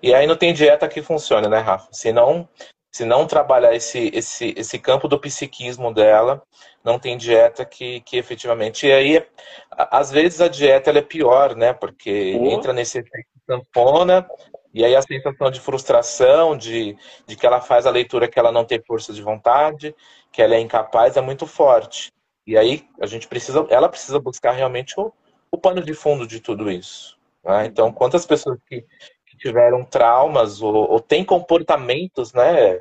E 0.00 0.14
aí 0.14 0.28
não 0.28 0.36
tem 0.36 0.54
dieta 0.54 0.88
que 0.88 1.02
funcione, 1.02 1.48
né, 1.48 1.58
Rafa? 1.58 1.88
Se 1.90 2.12
não, 2.12 2.48
se 2.92 3.04
não 3.04 3.26
trabalhar 3.26 3.74
esse, 3.74 4.12
esse, 4.14 4.54
esse 4.56 4.78
campo 4.78 5.08
do 5.08 5.18
psiquismo 5.18 5.92
dela, 5.92 6.40
não 6.84 7.00
tem 7.00 7.16
dieta 7.16 7.64
que, 7.64 8.00
que 8.02 8.16
efetivamente. 8.16 8.86
E 8.86 8.92
aí, 8.92 9.26
às 9.70 10.12
vezes 10.12 10.40
a 10.40 10.46
dieta 10.46 10.90
é 10.90 11.02
pior, 11.02 11.56
né? 11.56 11.72
Porque 11.72 12.38
oh. 12.40 12.46
entra 12.46 12.72
nesse 12.72 13.00
efeito 13.00 13.28
tampona, 13.44 14.24
e 14.72 14.84
aí 14.84 14.94
a 14.94 15.02
sensação 15.02 15.50
de 15.50 15.60
frustração, 15.60 16.56
de, 16.56 16.96
de 17.26 17.36
que 17.36 17.46
ela 17.46 17.60
faz 17.60 17.86
a 17.86 17.90
leitura 17.90 18.28
que 18.28 18.38
ela 18.38 18.52
não 18.52 18.64
tem 18.64 18.80
força 18.80 19.12
de 19.12 19.20
vontade, 19.20 19.94
que 20.32 20.40
ela 20.40 20.54
é 20.54 20.60
incapaz, 20.60 21.16
é 21.16 21.20
muito 21.20 21.46
forte. 21.46 22.12
E 22.46 22.56
aí 22.56 22.86
a 23.00 23.06
gente 23.06 23.26
precisa, 23.26 23.66
ela 23.68 23.88
precisa 23.88 24.18
buscar 24.20 24.52
realmente 24.52 24.98
o, 24.98 25.12
o 25.50 25.58
pano 25.58 25.82
de 25.82 25.92
fundo 25.92 26.26
de 26.26 26.40
tudo 26.40 26.70
isso. 26.70 27.18
Né? 27.44 27.66
Então, 27.66 27.92
quantas 27.92 28.24
pessoas 28.24 28.58
que, 28.68 28.84
que 29.26 29.36
tiveram 29.36 29.84
traumas 29.84 30.62
ou, 30.62 30.74
ou 30.74 31.00
têm 31.00 31.24
comportamentos, 31.24 32.32
né? 32.32 32.80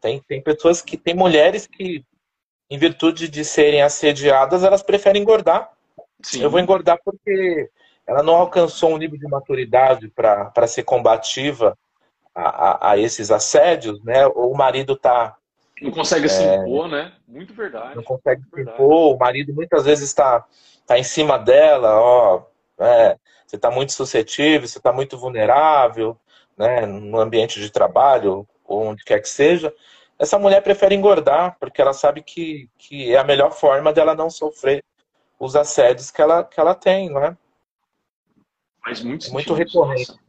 Tem, 0.00 0.20
tem 0.20 0.42
pessoas 0.42 0.82
que, 0.82 0.96
tem 0.96 1.14
mulheres 1.14 1.66
que, 1.66 2.04
em 2.70 2.78
virtude 2.78 3.28
de 3.28 3.44
serem 3.44 3.82
assediadas, 3.82 4.62
elas 4.62 4.82
preferem 4.82 5.22
engordar. 5.22 5.72
Sim. 6.22 6.42
Eu 6.42 6.50
vou 6.50 6.60
engordar 6.60 6.98
porque 7.04 7.70
ela 8.06 8.22
não 8.22 8.36
alcançou 8.36 8.90
um 8.90 8.98
nível 8.98 9.18
de 9.18 9.26
maturidade 9.26 10.08
para 10.08 10.66
ser 10.66 10.82
combativa 10.82 11.76
a, 12.34 12.42
a, 12.42 12.90
a, 12.90 12.98
esses 12.98 13.30
assédios, 13.30 14.02
né? 14.02 14.26
Ou 14.26 14.52
o 14.52 14.56
marido 14.56 14.94
está 14.94 15.36
não 15.80 15.90
consegue 15.90 16.26
é, 16.26 16.28
se 16.28 16.42
impor, 16.42 16.88
né? 16.88 17.12
Muito 17.26 17.52
verdade. 17.52 17.96
Não 17.96 18.02
consegue 18.02 18.42
se 18.42 18.60
impor. 18.60 19.14
O 19.14 19.18
marido 19.18 19.52
muitas 19.52 19.84
vezes 19.84 20.08
está 20.08 20.44
tá 20.86 20.98
em 20.98 21.02
cima 21.02 21.38
dela, 21.38 22.00
ó. 22.00 22.42
É, 22.78 23.16
você 23.46 23.56
está 23.56 23.70
muito 23.70 23.92
suscetível, 23.92 24.66
você 24.66 24.78
está 24.78 24.92
muito 24.92 25.18
vulnerável, 25.18 26.16
né? 26.56 26.86
No 26.86 27.18
ambiente 27.18 27.60
de 27.60 27.70
trabalho, 27.70 28.46
ou 28.64 28.82
onde 28.86 29.04
quer 29.04 29.20
que 29.20 29.28
seja. 29.28 29.72
Essa 30.18 30.38
mulher 30.38 30.62
prefere 30.62 30.94
engordar, 30.94 31.56
porque 31.58 31.82
ela 31.82 31.92
sabe 31.92 32.22
que, 32.22 32.68
que 32.78 33.12
é 33.12 33.18
a 33.18 33.24
melhor 33.24 33.50
forma 33.50 33.92
dela 33.92 34.14
não 34.14 34.30
sofrer 34.30 34.84
os 35.38 35.56
assédios 35.56 36.10
que 36.10 36.22
ela, 36.22 36.44
que 36.44 36.58
ela 36.58 36.74
tem, 36.74 37.10
não 37.10 37.22
é? 37.22 37.36
Mas 38.84 39.02
muito, 39.02 39.26
é 39.26 39.30
muito 39.30 39.54
recorrente. 39.54 40.10
Nossa. 40.10 40.24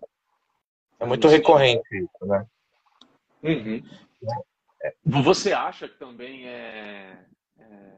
É 0.99 1.05
muito, 1.05 1.27
recorrente 1.27 1.83
isso, 1.91 2.25
né? 2.25 2.47
Uhum. 3.43 3.83
Você 5.21 5.51
acha 5.51 5.89
que 5.89 5.97
também 5.97 6.47
é, 6.47 7.25
é, 7.59 7.91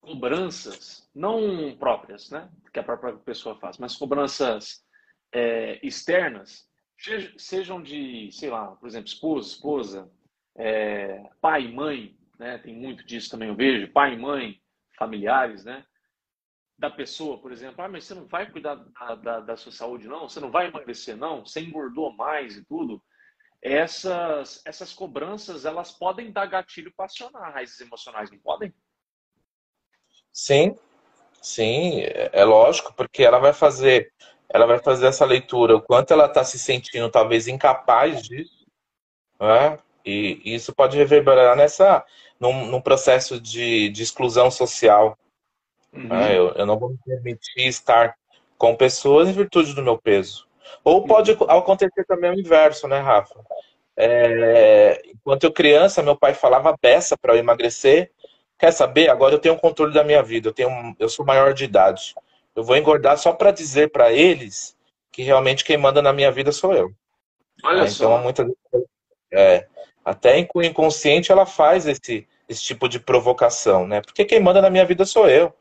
cobranças, 0.00 1.08
não 1.14 1.74
próprias, 1.76 2.30
né? 2.30 2.50
Que 2.72 2.78
a 2.78 2.82
própria 2.82 3.14
pessoa 3.14 3.58
faz, 3.58 3.78
mas 3.78 3.96
cobranças 3.96 4.84
é, 5.32 5.84
externas, 5.84 6.68
sejam 7.38 7.82
de, 7.82 8.30
sei 8.32 8.50
lá, 8.50 8.76
por 8.76 8.86
exemplo, 8.86 9.08
esposa, 9.08 9.48
esposa, 9.48 10.12
é, 10.56 11.22
pai 11.40 11.64
e 11.64 11.72
mãe, 11.72 12.16
né? 12.38 12.58
Tem 12.58 12.74
muito 12.74 13.04
disso 13.06 13.30
também, 13.30 13.48
eu 13.48 13.56
vejo, 13.56 13.90
pai 13.90 14.14
e 14.14 14.18
mãe, 14.18 14.60
familiares, 14.98 15.64
né? 15.64 15.84
Da 16.80 16.90
pessoa, 16.90 17.38
por 17.38 17.52
exemplo, 17.52 17.84
ah, 17.84 17.88
mas 17.88 18.04
você 18.04 18.14
não 18.14 18.26
vai 18.26 18.50
cuidar 18.50 18.74
da, 18.74 19.14
da, 19.14 19.40
da 19.40 19.56
sua 19.56 19.70
saúde, 19.70 20.08
não? 20.08 20.28
Você 20.28 20.40
não 20.40 20.50
vai 20.50 20.66
emagrecer, 20.66 21.16
não? 21.16 21.44
Você 21.44 21.60
engordou 21.60 22.12
mais 22.12 22.56
e 22.56 22.64
tudo? 22.64 23.02
essas, 23.62 24.62
essas 24.64 24.92
cobranças 24.92 25.64
elas 25.64 25.92
podem 25.92 26.32
dar 26.32 26.46
gatilho 26.46 26.92
para 26.96 27.06
acionar 27.06 27.52
raízes 27.52 27.80
emocionais, 27.80 28.30
não 28.30 28.38
podem? 28.38 28.72
Sim, 30.32 30.76
sim, 31.42 32.02
é 32.04 32.44
lógico, 32.44 32.94
porque 32.94 33.22
ela 33.22 33.38
vai 33.38 33.52
fazer, 33.52 34.12
ela 34.48 34.66
vai 34.66 34.78
fazer 34.78 35.06
essa 35.06 35.24
leitura, 35.24 35.76
o 35.76 35.82
quanto 35.82 36.12
ela 36.12 36.26
está 36.26 36.42
se 36.42 36.58
sentindo 36.58 37.10
talvez 37.10 37.46
incapaz 37.46 38.22
disso, 38.22 38.66
né? 39.38 39.78
E, 40.04 40.40
isso 40.44 40.74
pode 40.74 40.96
reverberar 40.96 41.54
nessa, 41.56 42.04
num, 42.38 42.66
num 42.66 42.80
processo 42.80 43.38
de, 43.38 43.90
de, 43.90 44.02
exclusão 44.02 44.50
social. 44.50 45.18
Uhum. 45.92 46.08
Né? 46.08 46.36
Eu, 46.36 46.48
eu 46.50 46.66
não 46.66 46.78
vou 46.78 46.90
me 46.90 46.98
permitir 47.04 47.66
estar 47.66 48.14
com 48.56 48.76
pessoas 48.76 49.28
em 49.28 49.32
virtude 49.32 49.74
do 49.74 49.82
meu 49.82 49.98
peso. 49.98 50.46
Ou 50.84 51.04
pode 51.04 51.32
acontecer 51.32 52.04
também 52.06 52.30
o 52.30 52.38
inverso, 52.38 52.86
né, 52.86 52.98
Rafa? 53.00 53.40
É, 53.96 55.02
enquanto 55.06 55.44
eu 55.44 55.52
criança, 55.52 56.02
meu 56.02 56.16
pai 56.16 56.32
falava 56.32 56.76
beça 56.80 57.16
para 57.16 57.34
eu 57.34 57.38
emagrecer. 57.38 58.10
Quer 58.58 58.72
saber? 58.72 59.10
Agora 59.10 59.34
eu 59.34 59.38
tenho 59.38 59.54
um 59.54 59.58
controle 59.58 59.92
da 59.92 60.04
minha 60.04 60.22
vida. 60.22 60.48
Eu 60.48 60.54
tenho, 60.54 60.94
eu 60.98 61.08
sou 61.08 61.24
maior 61.24 61.52
de 61.52 61.64
idade. 61.64 62.14
Eu 62.54 62.62
vou 62.62 62.76
engordar 62.76 63.18
só 63.18 63.32
para 63.32 63.50
dizer 63.50 63.90
para 63.90 64.12
eles 64.12 64.76
que 65.10 65.22
realmente 65.22 65.64
quem 65.64 65.76
manda 65.76 66.00
na 66.00 66.12
minha 66.12 66.30
vida 66.30 66.52
sou 66.52 66.74
eu. 66.74 66.92
Olha 67.64 67.82
é, 67.82 67.88
só. 67.88 68.04
Então, 68.04 68.22
muitas 68.22 68.46
é, 69.32 69.66
até 70.04 70.46
o 70.54 70.62
inconsciente 70.62 71.30
ela 71.30 71.46
faz 71.46 71.86
esse, 71.86 72.26
esse 72.48 72.62
tipo 72.62 72.88
de 72.88 72.98
provocação, 72.98 73.86
né? 73.86 74.00
Porque 74.00 74.24
quem 74.24 74.40
manda 74.40 74.60
na 74.60 74.70
minha 74.70 74.84
vida 74.84 75.04
sou 75.04 75.28
eu. 75.28 75.54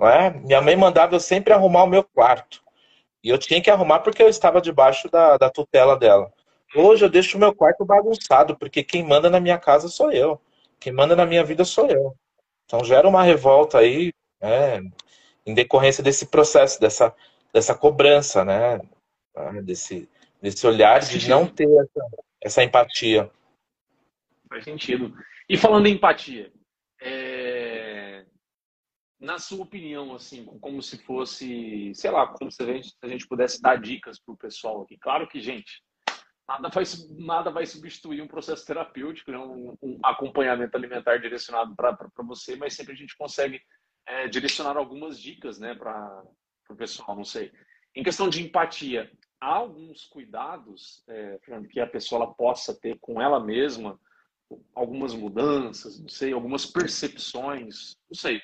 É? 0.00 0.30
Minha 0.30 0.60
mãe 0.60 0.76
mandava 0.76 1.14
eu 1.14 1.20
sempre 1.20 1.52
arrumar 1.52 1.84
o 1.84 1.88
meu 1.88 2.04
quarto. 2.04 2.62
E 3.24 3.28
eu 3.28 3.38
tinha 3.38 3.60
que 3.60 3.70
arrumar 3.70 4.00
porque 4.00 4.22
eu 4.22 4.28
estava 4.28 4.60
debaixo 4.60 5.10
da, 5.10 5.36
da 5.36 5.50
tutela 5.50 5.96
dela. 5.96 6.30
Hoje 6.74 7.04
eu 7.04 7.08
deixo 7.08 7.36
o 7.36 7.40
meu 7.40 7.54
quarto 7.54 7.84
bagunçado, 7.84 8.56
porque 8.56 8.82
quem 8.82 9.02
manda 9.02 9.30
na 9.30 9.40
minha 9.40 9.58
casa 9.58 9.88
sou 9.88 10.12
eu. 10.12 10.40
Quem 10.78 10.92
manda 10.92 11.16
na 11.16 11.24
minha 11.24 11.42
vida 11.42 11.64
sou 11.64 11.88
eu. 11.88 12.14
Então 12.64 12.84
gera 12.84 13.08
uma 13.08 13.22
revolta 13.22 13.78
aí, 13.78 14.12
né, 14.40 14.82
em 15.46 15.54
decorrência 15.54 16.02
desse 16.02 16.26
processo, 16.26 16.80
dessa, 16.80 17.14
dessa 17.52 17.74
cobrança, 17.74 18.44
né? 18.44 18.80
né 19.34 19.62
desse, 19.62 20.08
desse 20.42 20.66
olhar 20.66 21.00
de 21.00 21.28
não 21.30 21.46
ter 21.46 21.68
essa, 21.68 22.06
essa 22.42 22.62
empatia. 22.62 23.30
Faz 24.48 24.64
sentido. 24.64 25.14
E 25.48 25.56
falando 25.56 25.86
em 25.86 25.94
empatia, 25.94 26.52
é 27.00 27.35
na 29.26 29.40
sua 29.40 29.64
opinião, 29.64 30.14
assim, 30.14 30.44
como 30.60 30.80
se 30.80 30.98
fosse, 30.98 31.92
sei 31.94 32.10
lá, 32.12 32.28
como 32.28 32.50
se 32.50 32.62
a 32.62 32.66
gente, 32.66 32.94
a 33.02 33.08
gente 33.08 33.26
pudesse 33.26 33.60
dar 33.60 33.76
dicas 33.76 34.20
para 34.20 34.32
o 34.32 34.38
pessoal 34.38 34.82
aqui. 34.82 34.96
Claro 34.98 35.26
que, 35.26 35.40
gente, 35.40 35.82
nada 36.48 36.68
vai, 36.68 36.84
nada 37.18 37.50
vai 37.50 37.66
substituir 37.66 38.22
um 38.22 38.28
processo 38.28 38.64
terapêutico, 38.64 39.32
né? 39.32 39.38
um, 39.38 39.76
um 39.82 39.98
acompanhamento 40.04 40.76
alimentar 40.76 41.18
direcionado 41.18 41.74
para 41.74 41.98
você, 42.18 42.54
mas 42.54 42.74
sempre 42.74 42.92
a 42.92 42.96
gente 42.96 43.16
consegue 43.16 43.60
é, 44.06 44.28
direcionar 44.28 44.76
algumas 44.76 45.20
dicas 45.20 45.58
né, 45.58 45.74
para 45.74 46.22
o 46.70 46.76
pessoal, 46.76 47.16
não 47.16 47.24
sei. 47.24 47.50
Em 47.96 48.04
questão 48.04 48.28
de 48.28 48.44
empatia, 48.44 49.10
há 49.40 49.56
alguns 49.56 50.04
cuidados 50.04 51.02
é, 51.08 51.40
que 51.68 51.80
a 51.80 51.86
pessoa 51.86 52.32
possa 52.32 52.78
ter 52.78 52.96
com 53.00 53.20
ela 53.20 53.40
mesma, 53.40 53.98
algumas 54.72 55.12
mudanças, 55.12 55.98
não 55.98 56.08
sei, 56.08 56.32
algumas 56.32 56.64
percepções, 56.64 57.96
não 58.08 58.16
sei 58.16 58.40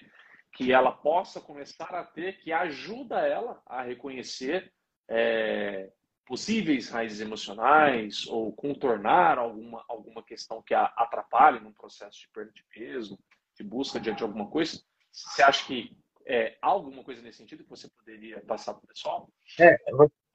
que 0.53 0.73
ela 0.73 0.93
possa 0.93 1.41
começar 1.41 1.95
a 1.95 2.05
ter, 2.05 2.39
que 2.39 2.53
ajuda 2.53 3.21
ela 3.21 3.61
a 3.67 3.83
reconhecer 3.83 4.71
é, 5.09 5.91
possíveis 6.27 6.91
raízes 6.91 7.21
emocionais 7.21 8.27
ou 8.29 8.53
contornar 8.53 9.39
alguma, 9.39 9.85
alguma 9.89 10.23
questão 10.23 10.63
que 10.63 10.75
a 10.75 10.85
atrapalhe 10.97 11.61
num 11.61 11.73
processo 11.73 12.21
de 12.21 12.29
perda 12.33 12.53
de 12.53 12.65
peso, 12.71 13.19
de 13.57 13.65
busca 13.65 13.99
diante 13.99 14.19
de 14.19 14.25
alguma 14.25 14.49
coisa? 14.49 14.81
Você 15.11 15.43
acha 15.43 15.67
que 15.67 15.97
é, 16.27 16.57
há 16.63 16.69
alguma 16.69 17.03
coisa 17.03 17.21
nesse 17.23 17.39
sentido 17.39 17.65
que 17.65 17.71
você 17.71 17.89
poderia 17.99 18.41
passar 18.43 18.75
para 18.75 18.85
o 18.85 18.89
pessoal? 18.89 19.29
É, 19.59 19.77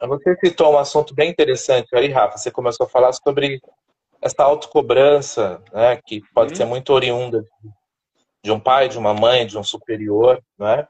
você 0.07 0.36
citou 0.43 0.74
um 0.74 0.78
assunto 0.78 1.13
bem 1.13 1.30
interessante 1.30 1.95
aí, 1.95 2.09
Rafa. 2.09 2.38
Você 2.38 2.51
começou 2.51 2.86
a 2.86 2.89
falar 2.89 3.13
sobre 3.13 3.61
essa 4.22 4.43
autocobrança, 4.43 5.63
né, 5.72 6.01
que 6.05 6.22
pode 6.34 6.53
hum. 6.53 6.55
ser 6.55 6.65
muito 6.65 6.91
oriunda 6.91 7.45
de 8.44 8.52
um 8.52 8.60
pai, 8.60 8.88
de 8.88 8.98
uma 8.98 9.14
mãe, 9.14 9.46
de 9.46 9.58
um 9.58 9.64
superior, 9.64 10.42
né? 10.58 10.88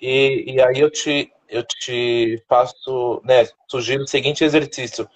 E, 0.00 0.54
e 0.54 0.60
aí 0.60 0.78
eu 0.80 0.90
te, 0.90 1.32
eu 1.48 1.62
te 1.62 2.42
faço, 2.48 3.20
né, 3.24 3.48
sugiro 3.68 4.04
o 4.04 4.08
seguinte 4.08 4.44
exercício 4.44 5.08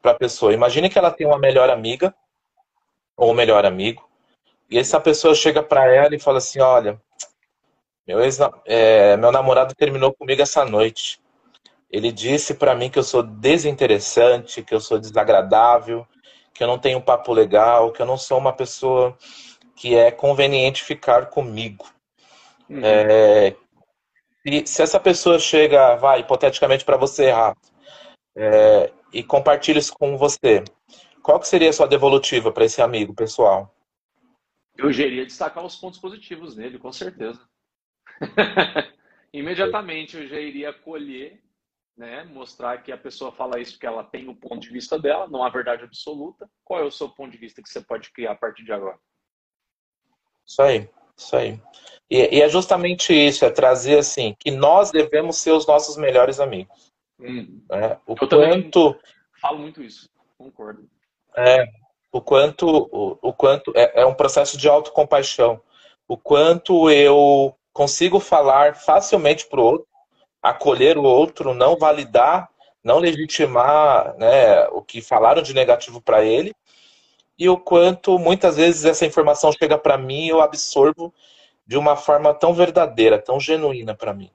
para 0.00 0.12
a 0.12 0.18
pessoa. 0.18 0.52
Imagine 0.52 0.88
que 0.88 0.98
ela 0.98 1.10
tem 1.10 1.26
uma 1.26 1.38
melhor 1.38 1.70
amiga 1.70 2.14
ou 3.16 3.34
melhor 3.34 3.66
amigo, 3.66 4.08
e 4.70 4.78
essa 4.78 5.00
pessoa 5.00 5.34
chega 5.34 5.62
para 5.62 5.92
ela 5.92 6.14
e 6.14 6.20
fala 6.20 6.38
assim, 6.38 6.60
olha, 6.60 7.00
meu, 8.06 8.20
ex, 8.20 8.38
é, 8.64 9.16
meu 9.16 9.32
namorado 9.32 9.74
terminou 9.74 10.12
comigo 10.12 10.40
essa 10.40 10.64
noite. 10.64 11.20
Ele 11.90 12.12
disse 12.12 12.54
para 12.54 12.74
mim 12.74 12.90
que 12.90 12.98
eu 12.98 13.02
sou 13.02 13.22
desinteressante, 13.22 14.62
que 14.62 14.74
eu 14.74 14.80
sou 14.80 14.98
desagradável, 14.98 16.06
que 16.52 16.62
eu 16.62 16.68
não 16.68 16.78
tenho 16.78 16.98
um 16.98 17.02
papo 17.02 17.32
legal, 17.32 17.90
que 17.92 18.02
eu 18.02 18.06
não 18.06 18.18
sou 18.18 18.38
uma 18.38 18.52
pessoa 18.52 19.16
que 19.78 19.94
é 19.94 20.10
conveniente 20.10 20.82
ficar 20.82 21.26
comigo. 21.26 21.86
Uhum. 22.68 22.80
É, 22.84 23.56
se, 24.42 24.66
se, 24.66 24.82
essa 24.82 24.98
pessoa 24.98 25.38
chega, 25.38 25.94
vai, 25.96 26.20
hipoteticamente 26.20 26.84
para 26.84 26.96
você, 26.96 27.30
Rafa, 27.30 27.60
é, 28.36 28.92
e 29.12 29.22
compartilha 29.22 29.78
isso 29.78 29.94
com 29.98 30.18
você, 30.18 30.64
qual 31.22 31.38
que 31.38 31.48
seria 31.48 31.70
a 31.70 31.72
sua 31.72 31.86
devolutiva 31.86 32.50
para 32.50 32.64
esse 32.64 32.82
amigo 32.82 33.14
pessoal? 33.14 33.72
Eu 34.76 34.90
iria 34.90 35.24
destacar 35.24 35.64
os 35.64 35.76
pontos 35.76 35.98
positivos 35.98 36.56
nele, 36.56 36.78
com 36.78 36.92
certeza. 36.92 37.40
Imediatamente 39.32 40.16
eu 40.16 40.26
já 40.26 40.40
iria 40.40 40.72
colher 40.72 41.40
né? 41.98 42.24
Mostrar 42.24 42.80
que 42.80 42.92
a 42.92 42.96
pessoa 42.96 43.32
fala 43.32 43.58
isso 43.58 43.72
porque 43.72 43.86
ela 43.86 44.04
tem 44.04 44.28
o 44.28 44.36
ponto 44.36 44.60
de 44.60 44.70
vista 44.70 44.96
dela, 44.96 45.26
não 45.28 45.42
a 45.42 45.50
verdade 45.50 45.82
absoluta. 45.82 46.48
Qual 46.64 46.80
é 46.80 46.84
o 46.84 46.92
seu 46.92 47.08
ponto 47.08 47.32
de 47.32 47.38
vista 47.38 47.60
que 47.60 47.68
você 47.68 47.80
pode 47.80 48.12
criar 48.12 48.32
a 48.32 48.36
partir 48.36 48.64
de 48.64 48.72
agora? 48.72 48.96
Isso 50.48 50.62
aí, 50.62 50.88
isso 51.14 51.36
aí. 51.36 51.60
E, 52.10 52.38
e 52.38 52.42
é 52.42 52.48
justamente 52.48 53.12
isso, 53.12 53.44
é 53.44 53.50
trazer 53.50 53.98
assim, 53.98 54.34
que 54.38 54.50
nós 54.50 54.90
devemos 54.90 55.36
ser 55.36 55.52
os 55.52 55.66
nossos 55.66 55.96
melhores 55.98 56.40
amigos. 56.40 56.90
Hum. 57.20 57.60
Né? 57.68 57.98
O 58.06 58.14
Eu 58.18 58.28
quanto. 58.28 58.96
Falo 59.40 59.58
muito 59.58 59.82
isso, 59.82 60.08
concordo. 60.38 60.88
É, 61.36 61.66
o 62.10 62.20
quanto, 62.20 62.66
o, 62.66 63.18
o 63.20 63.32
quanto 63.32 63.72
é, 63.76 64.00
é 64.00 64.06
um 64.06 64.14
processo 64.14 64.56
de 64.56 64.68
autocompaixão. 64.68 65.60
O 66.08 66.16
quanto 66.16 66.90
eu 66.90 67.54
consigo 67.72 68.18
falar 68.18 68.74
facilmente 68.74 69.46
para 69.46 69.60
o 69.60 69.64
outro, 69.64 69.86
acolher 70.42 70.96
o 70.96 71.02
outro, 71.02 71.52
não 71.52 71.76
validar, 71.76 72.48
não 72.82 72.98
legitimar 72.98 74.16
né, 74.16 74.66
o 74.68 74.80
que 74.80 75.02
falaram 75.02 75.42
de 75.42 75.52
negativo 75.52 76.00
para 76.00 76.24
ele, 76.24 76.54
e 77.38 77.48
o 77.48 77.56
quanto 77.56 78.18
muitas 78.18 78.56
vezes 78.56 78.84
essa 78.84 79.06
informação 79.06 79.52
chega 79.52 79.78
para 79.78 79.96
mim 79.96 80.26
e 80.26 80.28
eu 80.28 80.40
absorvo 80.40 81.14
de 81.66 81.76
uma 81.76 81.96
forma 81.96 82.34
tão 82.34 82.52
verdadeira, 82.52 83.18
tão 83.18 83.38
genuína 83.38 83.94
para 83.94 84.12
mim. 84.12 84.30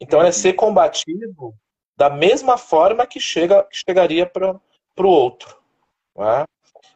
Então 0.00 0.20
uhum. 0.20 0.26
é 0.26 0.32
ser 0.32 0.54
combativo 0.54 1.54
da 1.96 2.10
mesma 2.10 2.56
forma 2.56 3.06
que 3.06 3.20
chega 3.20 3.62
que 3.64 3.76
chegaria 3.76 4.26
para 4.26 4.58
o 4.98 5.06
outro. 5.06 5.56
É? 6.18 6.44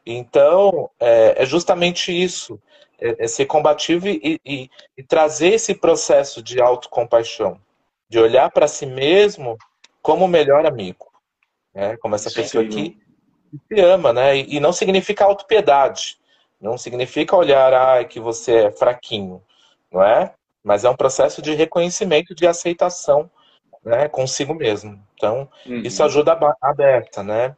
Então 0.04 0.90
é, 0.98 1.42
é, 1.42 1.46
justamente 1.46 2.10
isso, 2.10 2.60
é, 2.98 3.24
é 3.24 3.28
ser 3.28 3.46
combativo 3.46 4.08
e, 4.08 4.40
e, 4.44 4.70
e, 4.96 5.02
trazer 5.02 5.54
esse 5.54 5.74
processo 5.74 6.42
de 6.42 6.60
autocompaixão, 6.60 7.60
de 8.08 8.18
olhar 8.18 8.50
para 8.50 8.66
si 8.66 8.86
mesmo 8.86 9.56
como 10.02 10.24
o 10.24 10.28
melhor 10.28 10.66
amigo, 10.66 11.12
né? 11.72 11.96
como 11.98 12.14
essa 12.14 12.30
pessoa 12.30 12.66
que 12.66 12.98
se 13.68 13.80
ama, 13.80 14.12
né? 14.12 14.36
E, 14.36 14.60
não 14.60 14.72
significa 14.72 15.24
autopiedade. 15.24 16.18
Não 16.60 16.78
significa 16.78 17.36
olhar, 17.36 17.74
ah, 17.74 18.04
que 18.04 18.18
você 18.18 18.66
é 18.66 18.70
fraquinho, 18.70 19.42
não 19.92 20.02
é? 20.02 20.32
Mas 20.62 20.84
é 20.84 20.90
um 20.90 20.96
processo 20.96 21.42
de 21.42 21.54
reconhecimento, 21.54 22.34
de 22.34 22.46
aceitação, 22.46 23.30
né, 23.84 24.08
consigo 24.08 24.54
mesmo. 24.54 24.98
Então, 25.14 25.48
uhum. 25.66 25.78
isso 25.78 26.02
ajuda 26.02 26.32
a 26.32 26.70
aberta, 26.70 27.22
né? 27.22 27.54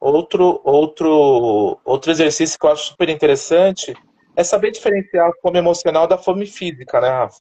Outro, 0.00 0.60
outro, 0.64 1.78
outro 1.84 2.10
exercício 2.10 2.58
que 2.58 2.66
eu 2.66 2.72
acho 2.72 2.86
super 2.86 3.08
interessante 3.08 3.94
é 4.34 4.42
saber 4.42 4.70
diferenciar 4.70 5.28
a 5.28 5.32
fome 5.40 5.58
emocional 5.58 6.06
da 6.06 6.18
fome 6.18 6.46
física, 6.46 7.00
né, 7.00 7.08
Rafa? 7.08 7.40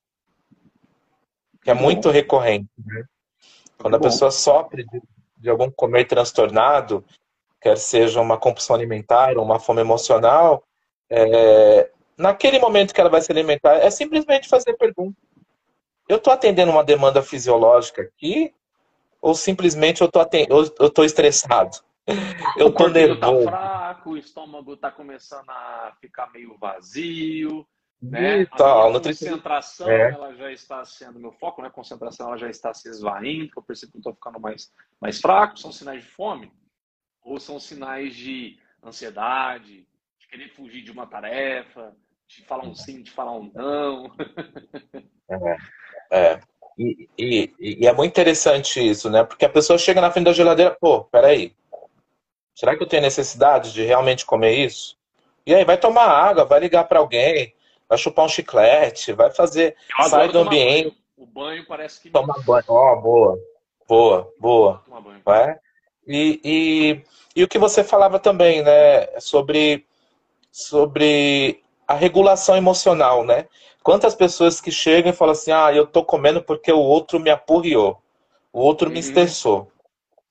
Que 1.63 1.71
é 1.71 1.73
muito 1.73 2.09
recorrente, 2.09 2.69
né? 2.85 3.03
Quando 3.77 3.95
a 3.95 3.99
pessoa 3.99 4.29
sofre 4.29 4.83
de, 4.83 5.01
de 5.37 5.49
algum 5.49 5.71
comer 5.71 6.05
transtornado, 6.05 7.03
quer 7.61 7.77
seja 7.77 8.21
uma 8.21 8.37
compulsão 8.37 8.75
alimentar 8.75 9.37
ou 9.37 9.43
uma 9.43 9.59
fome 9.59 9.81
emocional, 9.81 10.63
é, 11.09 11.91
naquele 12.17 12.59
momento 12.59 12.93
que 12.93 13.01
ela 13.01 13.09
vai 13.09 13.21
se 13.21 13.31
alimentar, 13.31 13.75
é 13.75 13.89
simplesmente 13.89 14.47
fazer 14.47 14.73
pergunta. 14.73 15.17
Eu 16.07 16.17
estou 16.17 16.33
atendendo 16.33 16.71
uma 16.71 16.83
demanda 16.83 17.21
fisiológica 17.21 18.01
aqui 18.01 18.53
ou 19.21 19.35
simplesmente 19.35 20.01
eu 20.01 20.09
estou 20.87 21.05
estressado? 21.05 21.77
Eu 22.57 22.69
estou 22.69 22.89
nervoso. 22.89 23.45
Tá 23.45 23.51
fraco, 23.51 24.11
o 24.11 24.17
estômago 24.17 24.73
está 24.73 24.89
começando 24.89 25.47
a 25.47 25.93
ficar 26.01 26.31
meio 26.31 26.57
vazio. 26.57 27.67
Né? 28.01 28.41
Então, 28.41 28.95
a 28.95 28.99
concentração 28.99 29.87
é. 29.87 30.11
ela 30.11 30.33
já 30.33 30.51
está 30.51 30.83
sendo 30.85 31.19
meu 31.19 31.31
foco, 31.33 31.61
né? 31.61 31.67
A 31.67 31.71
concentração 31.71 32.29
ela 32.29 32.37
já 32.37 32.49
está 32.49 32.73
se 32.73 32.89
esvaindo, 32.89 33.51
eu 33.55 33.61
percebo 33.61 33.91
que 33.91 33.97
estou 33.99 34.13
ficando 34.13 34.39
mais, 34.39 34.71
mais 34.99 35.21
fraco, 35.21 35.59
são 35.59 35.71
sinais 35.71 36.01
de 36.01 36.09
fome 36.09 36.51
ou 37.23 37.39
são 37.39 37.59
sinais 37.59 38.15
de 38.15 38.57
ansiedade, 38.83 39.87
de 40.19 40.27
querer 40.27 40.49
fugir 40.49 40.81
de 40.81 40.91
uma 40.91 41.05
tarefa, 41.05 41.95
de 42.27 42.43
falar 42.43 42.65
um 42.65 42.75
sim, 42.75 43.01
de 43.01 43.11
falar 43.11 43.33
um 43.33 43.51
não. 43.53 44.11
é, 45.29 45.57
é. 46.11 46.39
E, 46.77 47.09
e, 47.17 47.53
e, 47.59 47.87
é 47.87 47.91
muito 47.91 48.11
interessante 48.11 48.79
isso, 48.79 49.09
né? 49.09 49.23
Porque 49.23 49.43
a 49.43 49.49
pessoa 49.49 49.77
chega 49.77 49.99
na 49.99 50.11
frente 50.11 50.25
da 50.25 50.33
geladeira, 50.33 50.77
pô, 50.79 51.03
peraí, 51.03 51.53
será 52.55 52.77
que 52.77 52.81
eu 52.81 52.87
tenho 52.87 53.01
necessidade 53.01 53.73
de 53.73 53.83
realmente 53.83 54.25
comer 54.25 54.53
isso? 54.53 54.97
E 55.45 55.53
aí 55.53 55.65
vai 55.65 55.77
tomar 55.77 56.05
água, 56.05 56.45
vai 56.45 56.59
ligar 56.59 56.85
para 56.85 56.99
alguém, 56.99 57.53
vai 57.87 57.97
chupar 57.97 58.25
um 58.25 58.29
chiclete, 58.29 59.11
vai 59.11 59.29
fazer, 59.29 59.75
sai 60.07 60.29
do 60.29 60.39
ambiente. 60.39 60.89
Banho. 60.89 60.99
O 61.17 61.25
banho 61.25 61.65
parece 61.67 61.99
que. 61.99 62.09
Tomar 62.11 62.39
banho. 62.45 62.63
Ó, 62.69 62.93
oh, 62.93 63.01
boa, 63.01 63.39
boa, 63.85 64.33
boa. 64.39 64.83
Vai? 65.25 65.59
E, 66.07 66.39
e, 66.43 67.03
e 67.35 67.43
o 67.43 67.47
que 67.47 67.59
você 67.59 67.83
falava 67.83 68.19
também, 68.19 68.63
né, 68.63 69.19
sobre, 69.19 69.85
sobre 70.51 71.61
a 71.87 71.93
regulação 71.93 72.55
emocional, 72.55 73.25
né? 73.25 73.47
Quantas 73.81 74.13
pessoas 74.13 74.61
que 74.61 74.71
chegam 74.71 75.11
e 75.11 75.15
falam 75.15 75.31
assim, 75.31 75.51
ah, 75.51 75.73
eu 75.73 75.87
tô 75.87 76.03
comendo 76.03 76.41
porque 76.41 76.71
o 76.71 76.79
outro 76.79 77.19
me 77.19 77.31
apurriou, 77.31 78.01
o 78.53 78.59
outro 78.59 78.87
uhum. 78.87 78.93
me 78.93 78.99
estressou. 78.99 79.71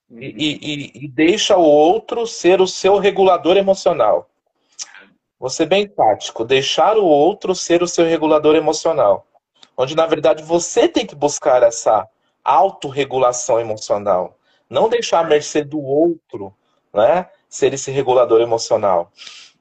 Uhum. 0.09 0.21
E, 0.21 0.27
e, 0.39 1.05
e, 1.05 1.09
deixa 1.09 1.57
o 1.57 1.65
outro 1.65 2.27
ser 2.27 2.61
o 2.61 2.67
seu 2.67 2.99
regulador 2.99 3.57
emocional. 3.57 4.29
Ser 5.49 5.67
bem 5.67 5.89
tático, 5.89 6.45
deixar 6.45 6.97
o 6.97 7.05
outro 7.05 7.55
ser 7.55 7.83
o 7.83 7.89
seu 7.89 8.05
regulador 8.05 8.55
emocional. 8.55 9.27
Onde, 9.77 9.95
na 9.97 10.07
verdade, 10.07 10.43
você 10.43 10.89
tem 10.89 11.07
que 11.07 11.15
buscar 11.15 11.63
essa 11.63 12.09
autorregulação 12.45 13.61
emocional. 13.61 14.38
Não 14.69 14.89
deixar 14.89 15.21
a 15.21 15.29
mercê 15.29 15.65
do 15.65 15.81
outro, 15.81 16.55
né? 16.93 17.29
Ser 17.49 17.73
esse 17.73 17.91
regulador 17.91 18.41
emocional. 18.41 19.11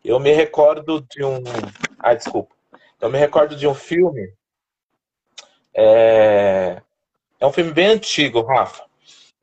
Eu 0.03 0.19
me 0.19 0.31
recordo 0.31 1.01
de 1.01 1.23
um. 1.23 1.43
Ah, 1.99 2.13
desculpa. 2.13 2.55
Eu 2.99 3.09
me 3.09 3.17
recordo 3.17 3.55
de 3.55 3.67
um 3.67 3.73
filme. 3.73 4.33
É, 5.73 6.81
é 7.39 7.45
um 7.45 7.51
filme 7.53 7.71
bem 7.71 7.87
antigo, 7.87 8.41
Rafa. 8.41 8.85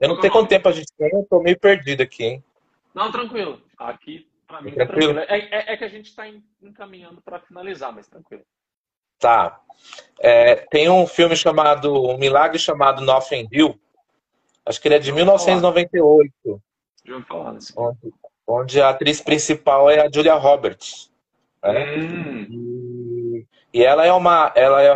Eu 0.00 0.08
não 0.08 0.20
sei 0.20 0.28
quanto 0.28 0.48
tempo 0.48 0.68
a 0.68 0.72
gente 0.72 0.92
tem, 0.98 1.08
eu 1.12 1.26
tô 1.30 1.40
meio 1.40 1.58
perdido 1.58 2.02
aqui, 2.02 2.24
hein? 2.24 2.44
Não, 2.92 3.10
tranquilo. 3.10 3.62
Aqui, 3.78 4.28
pra 4.46 4.60
mim, 4.60 4.70
tá 4.70 4.86
tranquilo. 4.86 5.14
tranquilo. 5.14 5.44
É, 5.52 5.70
é, 5.70 5.72
é, 5.72 5.76
que 5.76 5.84
a 5.84 5.88
gente 5.88 6.06
está 6.06 6.24
encaminhando 6.60 7.22
para 7.22 7.40
finalizar, 7.40 7.92
mas 7.92 8.08
tranquilo. 8.08 8.42
Tá. 9.18 9.60
É, 10.20 10.56
tem 10.56 10.88
um 10.88 11.06
filme 11.06 11.36
chamado, 11.36 11.92
um 11.92 12.18
milagre 12.18 12.58
chamado 12.58 13.02
Nothing 13.02 13.48
Hill, 13.50 13.80
Acho 14.66 14.80
que 14.80 14.88
ele 14.88 14.94
é 14.94 14.98
de 14.98 15.12
1998. 15.12 16.32
Já 17.04 17.22
falar 17.22 17.52
nesse 17.52 17.72
onde, 17.76 18.14
onde 18.46 18.80
a 18.80 18.88
atriz 18.90 19.20
principal 19.20 19.90
é 19.90 20.00
a 20.00 20.10
Julia 20.10 20.34
Roberts. 20.34 21.10
Né? 21.62 21.96
Hum. 21.96 22.46
E, 22.50 23.46
e, 23.74 23.84
ela 23.84 24.06
é 24.06 24.12
uma. 24.12 24.52
Ela 24.54 24.82
é, 24.82 24.94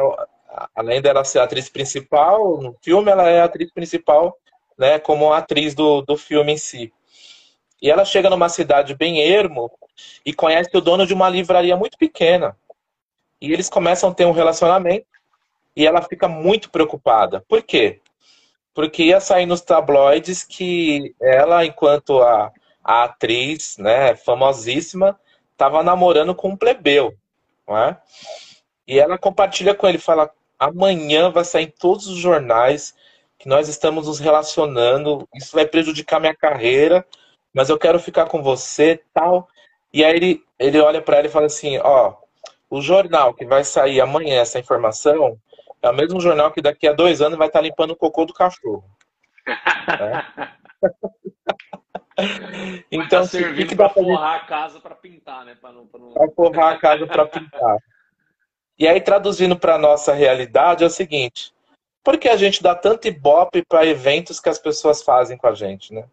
além 0.75 1.03
dela 1.03 1.25
ser 1.25 1.41
a 1.41 1.45
atriz 1.45 1.69
principal, 1.69 2.61
no 2.63 2.75
filme, 2.83 3.11
ela 3.11 3.29
é 3.29 3.41
a 3.41 3.45
atriz 3.45 3.71
principal, 3.73 4.37
né, 4.79 4.99
como 4.99 5.33
atriz 5.33 5.75
do, 5.75 6.01
do 6.03 6.17
filme 6.17 6.53
em 6.53 6.57
si. 6.57 6.93
E 7.81 7.91
ela 7.91 8.05
chega 8.05 8.31
numa 8.31 8.49
cidade 8.49 8.95
bem 8.95 9.21
ermo 9.21 9.71
e 10.25 10.33
conhece 10.33 10.71
o 10.75 10.81
dono 10.81 11.07
de 11.07 11.15
uma 11.15 11.29
livraria 11.29 11.77
muito 11.77 11.97
pequena. 11.97 12.57
E 13.41 13.53
eles 13.53 13.69
começam 13.69 14.11
a 14.11 14.15
ter 14.15 14.25
um 14.25 14.33
relacionamento 14.33 15.07
e 15.77 15.87
ela 15.87 16.03
fica 16.03 16.27
muito 16.27 16.71
preocupada. 16.71 17.45
Por 17.49 17.63
quê? 17.63 18.01
Porque 18.79 19.03
ia 19.03 19.19
sair 19.19 19.45
nos 19.45 19.61
tabloides 19.61 20.45
que 20.45 21.13
ela, 21.21 21.67
enquanto 21.67 22.23
a, 22.23 22.53
a 22.85 23.03
atriz, 23.03 23.77
né, 23.77 24.15
famosíssima, 24.15 25.19
estava 25.51 25.83
namorando 25.83 26.33
com 26.33 26.51
um 26.51 26.57
plebeu, 26.57 27.13
não 27.67 27.77
é? 27.77 28.01
E 28.87 29.01
ela 29.01 29.19
compartilha 29.19 29.75
com 29.75 29.89
ele, 29.89 29.99
fala: 29.99 30.31
amanhã 30.57 31.29
vai 31.29 31.45
sair 31.45 31.65
em 31.65 31.73
todos 31.77 32.07
os 32.07 32.19
jornais 32.19 32.95
que 33.37 33.49
nós 33.49 33.69
estamos 33.69 34.07
nos 34.07 34.21
relacionando, 34.21 35.29
isso 35.35 35.57
vai 35.57 35.67
prejudicar 35.67 36.21
minha 36.21 36.37
carreira, 36.37 37.05
mas 37.53 37.69
eu 37.71 37.79
quero 37.81 37.99
ficar 37.99 38.27
com 38.27 38.45
você, 38.45 39.03
tal. 39.13 39.49
E 39.93 40.05
aí 40.05 40.15
ele, 40.15 40.45
ele 40.57 40.79
olha 40.79 41.03
para 41.03 41.17
ela 41.17 41.27
e 41.27 41.31
fala 41.31 41.47
assim: 41.47 41.79
ó, 41.79 42.15
o 42.71 42.81
jornal 42.81 43.35
que 43.35 43.45
vai 43.45 43.65
sair 43.65 44.01
amanhã 44.01 44.41
essa 44.41 44.61
informação 44.61 45.37
é 45.83 45.91
o 45.91 45.95
mesmo 45.95 46.21
jornal 46.21 46.51
que 46.51 46.61
daqui 46.61 46.89
a 46.89 46.93
dois 46.93 47.21
anos 47.21 47.39
vai 47.39 47.49
estar 47.49 47.61
limpando 47.61 47.93
o 47.93 47.97
cocô 47.97 48.25
do 48.25 48.33
cachorro. 48.33 48.85
É. 49.47 50.49
então, 52.91 53.23
tá 53.23 53.27
servindo 53.27 53.77
para 53.77 53.89
forrar 53.89 54.37
a 54.37 54.41
casa 54.41 54.81
para 54.81 54.95
pintar, 54.95 55.45
né? 55.45 55.57
Para 55.61 55.73
não, 55.73 55.87
pra 55.87 56.01
não... 56.01 56.13
forrar 56.35 56.75
a 56.75 56.79
casa 56.79 57.07
para 57.07 57.27
pintar. 57.27 57.79
E 58.79 58.87
aí, 58.87 59.01
traduzindo 59.01 59.59
para 59.59 59.79
nossa 59.79 60.13
realidade, 60.13 60.85
é 60.85 60.87
o 60.87 60.91
seguinte: 60.91 61.53
por 62.03 62.19
que 62.19 62.29
a 62.29 62.37
gente 62.37 62.63
dá 62.63 62.75
tanto 62.75 63.09
ibope 63.09 63.65
para 63.65 63.87
eventos 63.87 64.41
que 64.41 64.49
as 64.49 64.59
pessoas 64.59 65.03
fazem 65.03 65.37
com 65.37 65.47
a 65.47 65.55
gente, 65.55 65.93
né? 65.93 66.05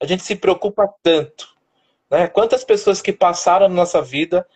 A 0.00 0.06
gente 0.06 0.22
se 0.22 0.36
preocupa 0.36 0.88
tanto. 1.02 1.48
Né? 2.10 2.28
Quantas 2.28 2.64
pessoas 2.64 3.02
que 3.02 3.12
passaram 3.12 3.68
na 3.68 3.74
nossa 3.74 4.00
vida 4.00 4.46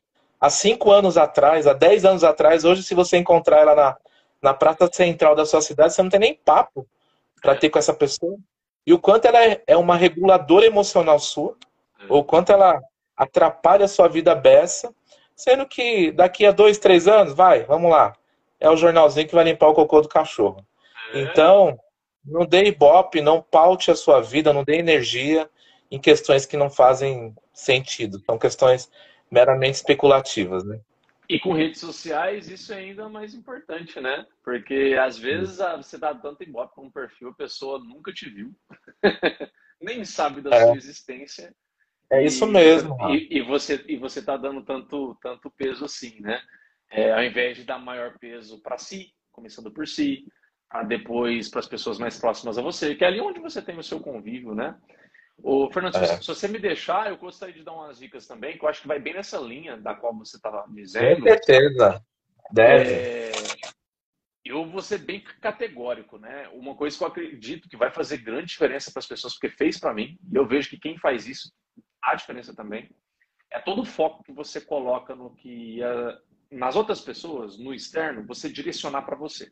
há 0.40 0.48
cinco 0.48 0.90
anos 0.90 1.16
atrás, 1.16 1.66
há 1.66 1.72
dez 1.72 2.04
anos 2.04 2.24
atrás, 2.24 2.64
hoje, 2.64 2.82
se 2.82 2.94
você 2.94 3.16
encontrar 3.16 3.60
ela 3.60 3.74
na, 3.74 3.96
na 4.42 4.52
praça 4.52 4.88
central 4.92 5.34
da 5.34 5.46
sua 5.46 5.60
cidade, 5.60 5.94
você 5.94 6.02
não 6.02 6.10
tem 6.10 6.20
nem 6.20 6.34
papo 6.34 6.86
para 7.40 7.54
ter 7.54 7.70
com 7.70 7.78
essa 7.78 7.94
pessoa. 7.94 8.36
e 8.86 8.92
o 8.92 8.98
quanto 8.98 9.26
ela 9.26 9.44
é, 9.44 9.62
é 9.66 9.76
uma 9.76 9.96
reguladora 9.96 10.66
emocional 10.66 11.18
sua, 11.18 11.56
é. 12.00 12.04
ou 12.08 12.20
o 12.20 12.24
quanto 12.24 12.50
ela 12.50 12.80
atrapalha 13.16 13.84
a 13.84 13.88
sua 13.88 14.08
vida 14.08 14.34
beça, 14.34 14.92
sendo 15.36 15.66
que 15.66 16.10
daqui 16.10 16.44
a 16.44 16.50
dois, 16.50 16.78
três 16.78 17.06
anos, 17.06 17.32
vai, 17.32 17.64
vamos 17.64 17.90
lá, 17.90 18.14
é 18.58 18.68
o 18.68 18.76
jornalzinho 18.76 19.28
que 19.28 19.34
vai 19.34 19.44
limpar 19.44 19.68
o 19.68 19.74
cocô 19.74 20.00
do 20.00 20.08
cachorro. 20.08 20.64
É. 21.12 21.20
Então, 21.20 21.78
não 22.24 22.44
dê 22.44 22.64
ibope, 22.64 23.20
não 23.20 23.40
paute 23.40 23.90
a 23.90 23.96
sua 23.96 24.20
vida, 24.20 24.52
não 24.52 24.64
dê 24.64 24.76
energia 24.76 25.48
em 25.90 26.00
questões 26.00 26.46
que 26.46 26.56
não 26.56 26.70
fazem 26.70 27.34
sentido. 27.52 28.20
São 28.24 28.38
questões 28.38 28.90
meramente 29.30 29.76
especulativas, 29.76 30.64
né? 30.64 30.80
E 31.32 31.40
com 31.40 31.54
redes 31.54 31.80
sociais 31.80 32.50
isso 32.50 32.74
é 32.74 32.76
ainda 32.76 33.08
mais 33.08 33.32
importante, 33.32 33.98
né? 33.98 34.26
Porque 34.44 34.94
às 35.00 35.18
vezes 35.18 35.60
você 35.78 35.96
dá 35.96 36.14
tanto 36.14 36.42
ibope 36.42 36.74
para 36.74 36.84
um 36.84 36.90
perfil, 36.90 37.30
a 37.30 37.34
pessoa 37.34 37.78
nunca 37.78 38.12
te 38.12 38.28
viu, 38.28 38.54
nem 39.80 40.04
sabe 40.04 40.42
da 40.42 40.54
é. 40.54 40.66
sua 40.66 40.76
existência. 40.76 41.54
É 42.10 42.22
isso 42.22 42.46
mesmo. 42.46 42.98
E, 43.08 43.38
e, 43.38 43.40
você 43.40 43.82
e 43.88 43.96
você 43.96 44.22
tá 44.22 44.36
dando 44.36 44.62
tanto 44.62 45.16
tanto 45.22 45.50
peso 45.50 45.86
assim, 45.86 46.20
né? 46.20 46.38
É, 46.90 47.10
ao 47.10 47.24
invés 47.24 47.56
de 47.56 47.64
dar 47.64 47.78
maior 47.78 48.18
peso 48.18 48.60
para 48.60 48.76
si, 48.76 49.14
começando 49.30 49.72
por 49.72 49.88
si, 49.88 50.26
depois 50.86 51.48
para 51.48 51.60
as 51.60 51.66
pessoas 51.66 51.98
mais 51.98 52.18
próximas 52.18 52.58
a 52.58 52.62
você, 52.62 52.94
que 52.94 53.04
é 53.04 53.06
ali 53.06 53.22
onde 53.22 53.40
você 53.40 53.62
tem 53.62 53.78
o 53.78 53.82
seu 53.82 54.00
convívio, 54.00 54.54
né? 54.54 54.78
O 55.42 55.68
Fernando, 55.72 55.96
é. 55.96 56.20
se 56.20 56.28
você 56.28 56.46
me 56.46 56.58
deixar, 56.58 57.08
eu 57.08 57.16
gostaria 57.16 57.54
de 57.54 57.64
dar 57.64 57.72
umas 57.72 57.98
dicas 57.98 58.26
também, 58.26 58.56
que 58.56 58.64
eu 58.64 58.68
acho 58.68 58.80
que 58.80 58.88
vai 58.88 59.00
bem 59.00 59.14
nessa 59.14 59.38
linha 59.38 59.76
da 59.76 59.94
qual 59.94 60.16
você 60.16 60.36
estava 60.36 60.64
dizendo. 60.68 61.22
Com 61.22 61.28
certeza. 61.28 62.04
Deve. 62.52 62.92
É... 62.92 63.32
Eu 64.44 64.64
vou 64.66 64.82
ser 64.82 64.98
bem 64.98 65.20
categórico, 65.40 66.18
né? 66.18 66.48
Uma 66.52 66.76
coisa 66.76 66.96
que 66.96 67.02
eu 67.02 67.08
acredito 67.08 67.68
que 67.68 67.76
vai 67.76 67.90
fazer 67.90 68.18
grande 68.18 68.46
diferença 68.46 68.90
para 68.90 69.00
as 69.00 69.06
pessoas, 69.06 69.34
porque 69.34 69.48
fez 69.48 69.78
para 69.78 69.94
mim, 69.94 70.18
e 70.32 70.36
eu 70.36 70.46
vejo 70.46 70.68
que 70.68 70.78
quem 70.78 70.98
faz 70.98 71.26
isso 71.26 71.52
há 72.02 72.14
diferença 72.14 72.54
também, 72.54 72.90
é 73.50 73.60
todo 73.60 73.82
o 73.82 73.86
foco 73.86 74.22
que 74.24 74.32
você 74.32 74.60
coloca 74.60 75.14
no 75.14 75.34
que 75.34 75.80
uh, 75.82 76.18
nas 76.50 76.76
outras 76.76 77.00
pessoas, 77.00 77.58
no 77.58 77.72
externo, 77.72 78.26
você 78.26 78.48
direcionar 78.48 79.02
para 79.02 79.16
você. 79.16 79.50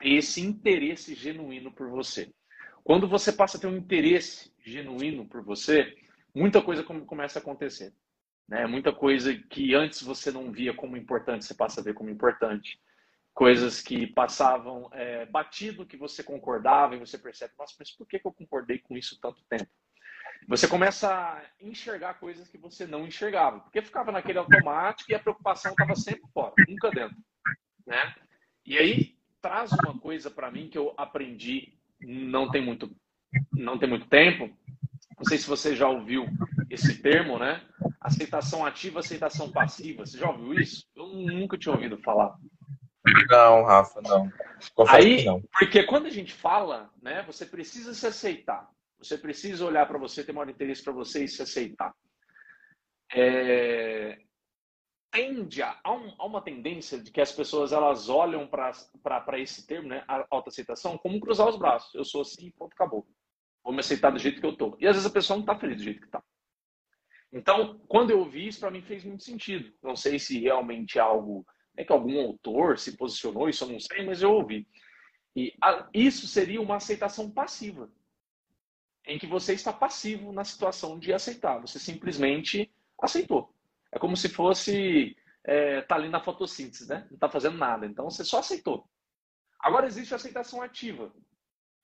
Esse 0.00 0.40
interesse 0.40 1.14
genuíno 1.14 1.72
por 1.72 1.88
você. 1.88 2.32
Quando 2.84 3.08
você 3.08 3.32
passa 3.32 3.56
a 3.56 3.60
ter 3.60 3.66
um 3.66 3.76
interesse 3.76 4.52
genuíno 4.64 5.26
por 5.26 5.42
você, 5.42 5.96
muita 6.34 6.60
coisa 6.60 6.82
começa 6.82 7.38
a 7.38 7.42
acontecer. 7.42 7.92
Né? 8.48 8.66
Muita 8.66 8.92
coisa 8.92 9.34
que 9.34 9.74
antes 9.74 10.02
você 10.02 10.30
não 10.30 10.50
via 10.50 10.74
como 10.74 10.96
importante, 10.96 11.44
você 11.44 11.54
passa 11.54 11.80
a 11.80 11.84
ver 11.84 11.94
como 11.94 12.10
importante. 12.10 12.80
Coisas 13.32 13.80
que 13.80 14.06
passavam 14.06 14.90
é, 14.92 15.24
batido, 15.26 15.86
que 15.86 15.96
você 15.96 16.22
concordava 16.22 16.94
e 16.94 16.98
você 16.98 17.16
percebe, 17.16 17.54
nossa, 17.58 17.74
mas 17.78 17.90
por 17.90 18.06
que, 18.06 18.18
que 18.18 18.26
eu 18.26 18.32
concordei 18.32 18.78
com 18.78 18.96
isso 18.96 19.18
tanto 19.20 19.42
tempo? 19.48 19.70
Você 20.48 20.66
começa 20.66 21.08
a 21.08 21.42
enxergar 21.60 22.14
coisas 22.14 22.48
que 22.48 22.58
você 22.58 22.84
não 22.84 23.06
enxergava, 23.06 23.60
porque 23.60 23.80
ficava 23.80 24.10
naquele 24.10 24.38
automático 24.38 25.10
e 25.10 25.14
a 25.14 25.20
preocupação 25.20 25.70
estava 25.70 25.94
sempre 25.94 26.28
fora, 26.34 26.52
nunca 26.68 26.90
dentro. 26.90 27.16
Né? 27.86 28.14
E 28.66 28.76
aí 28.76 29.16
traz 29.40 29.72
uma 29.72 29.98
coisa 29.98 30.30
para 30.30 30.50
mim 30.50 30.68
que 30.68 30.76
eu 30.76 30.92
aprendi 30.96 31.78
não 32.02 32.50
tem 32.50 32.64
muito, 32.64 32.90
não 33.52 33.78
tem 33.78 33.88
muito 33.88 34.08
tempo. 34.08 34.50
Não 35.16 35.24
sei 35.24 35.38
se 35.38 35.46
você 35.46 35.76
já 35.76 35.88
ouviu 35.88 36.26
esse 36.68 37.00
termo, 37.00 37.38
né? 37.38 37.62
Aceitação 38.00 38.66
ativa, 38.66 39.00
aceitação 39.00 39.50
passiva. 39.52 40.04
Você 40.04 40.18
já 40.18 40.28
ouviu 40.28 40.54
isso? 40.54 40.84
Eu 40.96 41.06
nunca 41.06 41.56
tinha 41.56 41.74
ouvido 41.74 41.96
falar. 41.98 42.34
Não, 43.28 43.64
Rafa, 43.64 44.00
não. 44.00 44.30
Aí, 44.88 45.24
não. 45.24 45.42
porque 45.58 45.82
quando 45.84 46.06
a 46.06 46.10
gente 46.10 46.32
fala, 46.32 46.90
né, 47.00 47.22
você 47.26 47.44
precisa 47.44 47.94
se 47.94 48.06
aceitar. 48.06 48.68
Você 48.98 49.18
precisa 49.18 49.64
olhar 49.64 49.86
para 49.86 49.98
você, 49.98 50.22
ter 50.22 50.32
maior 50.32 50.48
interesse 50.48 50.82
para 50.82 50.92
você 50.92 51.24
e 51.24 51.28
se 51.28 51.42
aceitar. 51.42 51.92
É, 53.12 54.18
tende 55.12 55.62
a, 55.62 55.78
um, 55.86 56.14
há, 56.18 56.26
uma 56.26 56.42
tendência 56.42 56.98
de 56.98 57.10
que 57.12 57.20
as 57.20 57.30
pessoas 57.30 57.70
elas 57.70 58.08
olham 58.08 58.48
para 58.48 59.38
esse 59.38 59.66
termo, 59.66 59.88
né, 59.88 60.02
a 60.08 60.26
autoaceitação, 60.30 60.98
como 60.98 61.20
cruzar 61.20 61.48
os 61.48 61.56
braços. 61.56 61.94
Eu 61.94 62.04
sou 62.04 62.22
assim, 62.22 62.50
ponto, 62.52 62.72
acabou. 62.72 63.06
Vou 63.62 63.72
me 63.72 63.80
aceitar 63.80 64.10
do 64.10 64.18
jeito 64.18 64.40
que 64.40 64.46
eu 64.46 64.56
tô. 64.56 64.76
E 64.80 64.86
às 64.88 64.96
vezes 64.96 65.08
a 65.08 65.12
pessoa 65.12 65.36
não 65.36 65.44
está 65.44 65.56
feliz 65.56 65.76
do 65.76 65.84
jeito 65.84 66.00
que 66.00 66.06
está. 66.06 66.22
Então, 67.30 67.78
quando 67.86 68.10
eu 68.10 68.18
ouvi 68.18 68.48
isso, 68.48 68.58
para 68.58 68.70
mim 68.70 68.82
fez 68.82 69.04
muito 69.04 69.22
sentido. 69.22 69.72
Não 69.82 69.94
sei 69.94 70.18
se 70.18 70.40
realmente 70.40 70.98
é 70.98 71.02
algo 71.02 71.46
é 71.76 71.84
que 71.84 71.92
algum 71.92 72.20
autor 72.20 72.78
se 72.78 72.96
posicionou, 72.96 73.48
isso 73.48 73.64
eu 73.64 73.68
não 73.68 73.80
sei, 73.80 74.04
mas 74.04 74.22
eu 74.22 74.32
ouvi. 74.32 74.66
E 75.34 75.54
a, 75.62 75.88
isso 75.94 76.26
seria 76.26 76.60
uma 76.60 76.76
aceitação 76.76 77.30
passiva, 77.30 77.90
em 79.06 79.18
que 79.18 79.26
você 79.26 79.54
está 79.54 79.72
passivo 79.72 80.32
na 80.32 80.44
situação 80.44 80.98
de 80.98 81.12
aceitar. 81.12 81.58
Você 81.60 81.78
simplesmente 81.78 82.70
aceitou. 83.00 83.54
É 83.92 83.98
como 83.98 84.16
se 84.16 84.28
fosse 84.28 85.16
é, 85.44 85.82
tá 85.82 85.96
ali 85.96 86.08
na 86.08 86.20
fotossíntese, 86.20 86.88
né? 86.88 87.06
Não 87.10 87.14
está 87.14 87.28
fazendo 87.28 87.58
nada. 87.58 87.86
Então 87.86 88.08
você 88.08 88.24
só 88.24 88.38
aceitou. 88.38 88.88
Agora 89.60 89.86
existe 89.86 90.12
a 90.12 90.16
aceitação 90.16 90.62
ativa. 90.62 91.12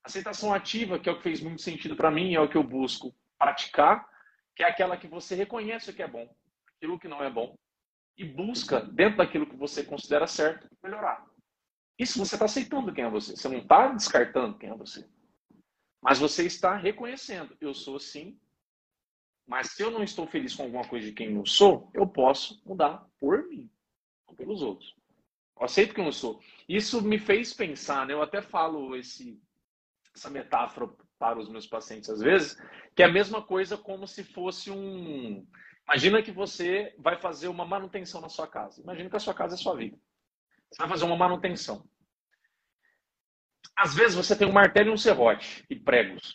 Aceitação 0.03 0.55
ativa, 0.55 0.99
que 0.99 1.09
é 1.09 1.13
o 1.13 1.17
que 1.17 1.23
fez 1.23 1.41
muito 1.41 1.63
sentido 1.63 1.95
para 1.97 2.11
mim, 2.11 2.35
é 2.35 2.41
o 2.41 2.49
que 2.49 2.57
eu 2.57 2.63
busco 2.63 3.15
praticar, 3.39 4.09
que 4.57 4.63
é 4.63 4.69
aquela 4.69 4.97
que 4.97 5.07
você 5.07 5.35
reconhece 5.35 5.91
o 5.91 5.95
que 5.95 6.03
é 6.03 6.09
bom, 6.09 6.29
aquilo 6.77 6.99
que 6.99 7.09
não 7.09 7.23
é 7.23 7.31
bom, 7.31 7.57
e 8.17 8.25
busca, 8.25 8.81
dentro 8.81 9.19
daquilo 9.19 9.47
que 9.47 9.57
você 9.57 9.85
considera 9.85 10.27
certo, 10.27 10.69
melhorar. 10.83 11.25
Isso 11.99 12.19
você 12.19 12.37
está 12.37 12.47
aceitando 12.47 12.93
quem 12.93 13.05
é 13.05 13.11
você. 13.11 13.37
Você 13.37 13.49
não 13.49 13.59
está 13.59 13.89
descartando 13.89 14.57
quem 14.57 14.71
é 14.71 14.75
você. 14.75 15.09
Mas 16.01 16.19
você 16.19 16.47
está 16.47 16.77
reconhecendo. 16.77 17.57
Eu 17.61 17.75
sou 17.75 17.97
assim, 17.97 18.39
mas 19.49 19.71
se 19.71 19.83
eu 19.83 19.91
não 19.91 20.03
estou 20.03 20.27
feliz 20.27 20.55
com 20.55 20.65
alguma 20.65 20.87
coisa 20.87 21.07
de 21.07 21.13
quem 21.13 21.35
eu 21.35 21.47
sou, 21.47 21.91
eu 21.95 22.07
posso 22.07 22.63
mudar 22.67 23.09
por 23.19 23.49
mim, 23.49 23.71
não 24.29 24.37
pelos 24.37 24.61
outros. 24.61 24.95
Eu 25.59 25.65
aceito 25.65 25.95
quem 25.95 26.05
eu 26.05 26.13
sou. 26.13 26.39
Isso 26.69 27.01
me 27.01 27.19
fez 27.19 27.55
pensar, 27.55 28.07
né? 28.07 28.13
Eu 28.13 28.21
até 28.21 28.43
falo 28.43 28.95
esse, 28.95 29.41
essa 30.15 30.29
metáfora 30.29 30.91
para 31.19 31.39
os 31.39 31.49
meus 31.49 31.67
pacientes 31.67 32.11
às 32.11 32.21
vezes, 32.21 32.61
que 32.95 33.03
é 33.03 33.07
a 33.07 33.13
mesma 33.13 33.41
coisa 33.41 33.79
como 33.79 34.07
se 34.07 34.23
fosse 34.23 34.71
um. 34.71 35.47
Imagina 35.89 36.23
que 36.23 36.31
você 36.31 36.95
vai 36.99 37.19
fazer 37.19 37.49
uma 37.49 37.65
manutenção 37.65 38.21
na 38.21 38.29
sua 38.29 38.47
casa. 38.47 38.83
Imagina 38.83 39.09
que 39.09 39.17
a 39.17 39.21
sua 39.21 39.33
casa 39.33 39.55
é 39.55 39.59
sua 39.59 39.75
vida. 39.75 39.99
Você 40.71 40.77
vai 40.79 40.89
fazer 40.91 41.07
uma 41.07 41.17
manutenção. 41.17 41.89
Às 43.75 43.95
vezes 43.95 44.15
você 44.15 44.37
tem 44.37 44.47
um 44.47 44.53
martelo 44.53 44.91
e 44.91 44.93
um 44.93 44.97
serrote 44.99 45.65
e 45.71 45.75
pregos. 45.75 46.35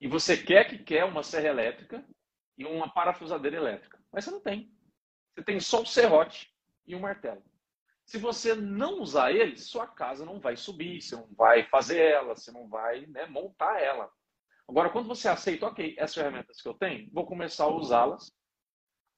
E 0.00 0.08
você 0.08 0.38
quer 0.38 0.64
que 0.64 0.78
quer 0.78 1.04
uma 1.04 1.22
serra 1.22 1.48
elétrica 1.48 2.02
e 2.56 2.64
uma 2.64 2.92
parafusadeira 2.92 3.56
elétrica. 3.56 3.98
Mas 4.12 4.24
você 4.24 4.30
não 4.30 4.40
tem. 4.40 4.72
Você 5.34 5.44
tem 5.44 5.60
só 5.60 5.82
o 5.82 5.86
serrote 5.86 6.52
e 6.86 6.94
um 6.94 7.00
martelo. 7.00 7.42
Se 8.04 8.18
você 8.18 8.54
não 8.54 9.00
usar 9.00 9.32
eles, 9.32 9.64
sua 9.64 9.86
casa 9.86 10.24
não 10.24 10.38
vai 10.38 10.56
subir, 10.56 11.00
você 11.00 11.16
não 11.16 11.28
vai 11.34 11.64
fazer 11.64 12.00
ela, 12.00 12.36
você 12.36 12.52
não 12.52 12.68
vai 12.68 13.06
né, 13.06 13.26
montar 13.26 13.80
ela. 13.80 14.10
Agora, 14.68 14.90
quando 14.90 15.08
você 15.08 15.28
aceita, 15.28 15.66
ok, 15.66 15.94
essas 15.98 16.14
ferramentas 16.14 16.60
que 16.60 16.68
eu 16.68 16.74
tenho, 16.74 17.10
vou 17.12 17.26
começar 17.26 17.64
a 17.64 17.74
usá-las, 17.74 18.30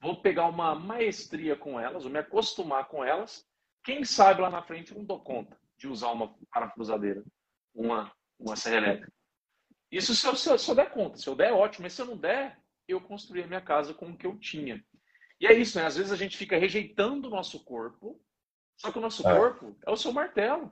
vou 0.01 0.21
pegar 0.21 0.47
uma 0.47 0.75
maestria 0.75 1.57
com 1.57 1.79
elas, 1.81 2.05
vou 2.05 2.13
me 2.13 2.19
acostumar 2.19 2.89
com 2.89 3.05
elas. 3.05 3.45
Quem 3.85 4.05
sabe 4.05 4.41
lá 4.41 4.51
na 4.51 4.63
frente 4.63 4.93
eu 4.93 4.99
não 4.99 5.05
dou 5.05 5.21
conta 5.23 5.59
de 5.77 5.89
usar 5.89 6.11
uma 6.13 6.35
parafusadeira, 6.51 7.25
uma, 7.75 8.13
uma 8.39 8.57
serra 8.57 8.79
elétrica. 8.79 9.13
Isso 9.91 10.15
se 10.15 10.27
eu, 10.27 10.35
se, 10.35 10.49
eu, 10.49 10.59
se 10.59 10.71
eu 10.71 10.75
der 10.75 10.91
conta. 10.91 11.19
Se 11.19 11.29
eu 11.29 11.35
der, 11.35 11.53
ótimo. 11.53 11.85
Mas 11.85 11.93
se 11.93 12.03
eu 12.03 12.07
não 12.07 12.17
der, 12.17 12.61
eu 12.93 13.01
construí 13.01 13.43
a 13.43 13.47
minha 13.47 13.61
casa 13.61 13.93
com 13.93 14.11
o 14.11 14.17
que 14.17 14.27
eu 14.27 14.39
tinha. 14.39 14.85
E 15.41 15.47
é 15.47 15.53
isso, 15.53 15.79
né? 15.79 15.87
Às 15.87 15.97
vezes 15.97 16.13
a 16.13 16.17
gente 16.17 16.37
fica 16.37 16.57
rejeitando 16.57 17.27
o 17.27 17.31
nosso 17.31 17.63
corpo, 17.65 18.21
só 18.77 18.91
que 18.91 18.99
o 18.99 19.01
nosso 19.01 19.27
é. 19.27 19.37
corpo 19.37 19.77
é 19.87 19.91
o 19.91 19.97
seu 19.97 20.13
martelo. 20.13 20.71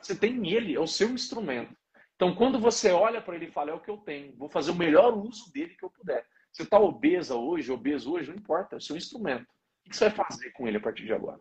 Você 0.00 0.14
tem 0.14 0.52
ele, 0.52 0.74
é 0.74 0.80
o 0.80 0.86
seu 0.86 1.10
instrumento. 1.10 1.74
Então, 2.16 2.34
quando 2.34 2.58
você 2.58 2.90
olha 2.92 3.20
para 3.20 3.36
ele 3.36 3.46
e 3.46 3.50
fala, 3.50 3.70
é 3.70 3.74
o 3.74 3.80
que 3.80 3.90
eu 3.90 3.98
tenho, 3.98 4.36
vou 4.36 4.48
fazer 4.48 4.70
o 4.70 4.76
melhor 4.76 5.16
uso 5.16 5.52
dele 5.52 5.74
que 5.74 5.84
eu 5.84 5.90
puder. 5.90 6.26
Você 6.52 6.62
está 6.62 6.78
obesa 6.78 7.34
hoje, 7.34 7.72
obeso 7.72 8.12
hoje, 8.12 8.30
não 8.30 8.36
importa, 8.36 8.76
é 8.76 8.78
o 8.78 8.80
seu 8.80 8.96
instrumento. 8.96 9.46
O 9.84 9.90
que 9.90 9.96
você 9.96 10.08
vai 10.08 10.26
fazer 10.26 10.50
com 10.52 10.68
ele 10.68 10.76
a 10.76 10.80
partir 10.80 11.04
de 11.04 11.12
agora? 11.12 11.40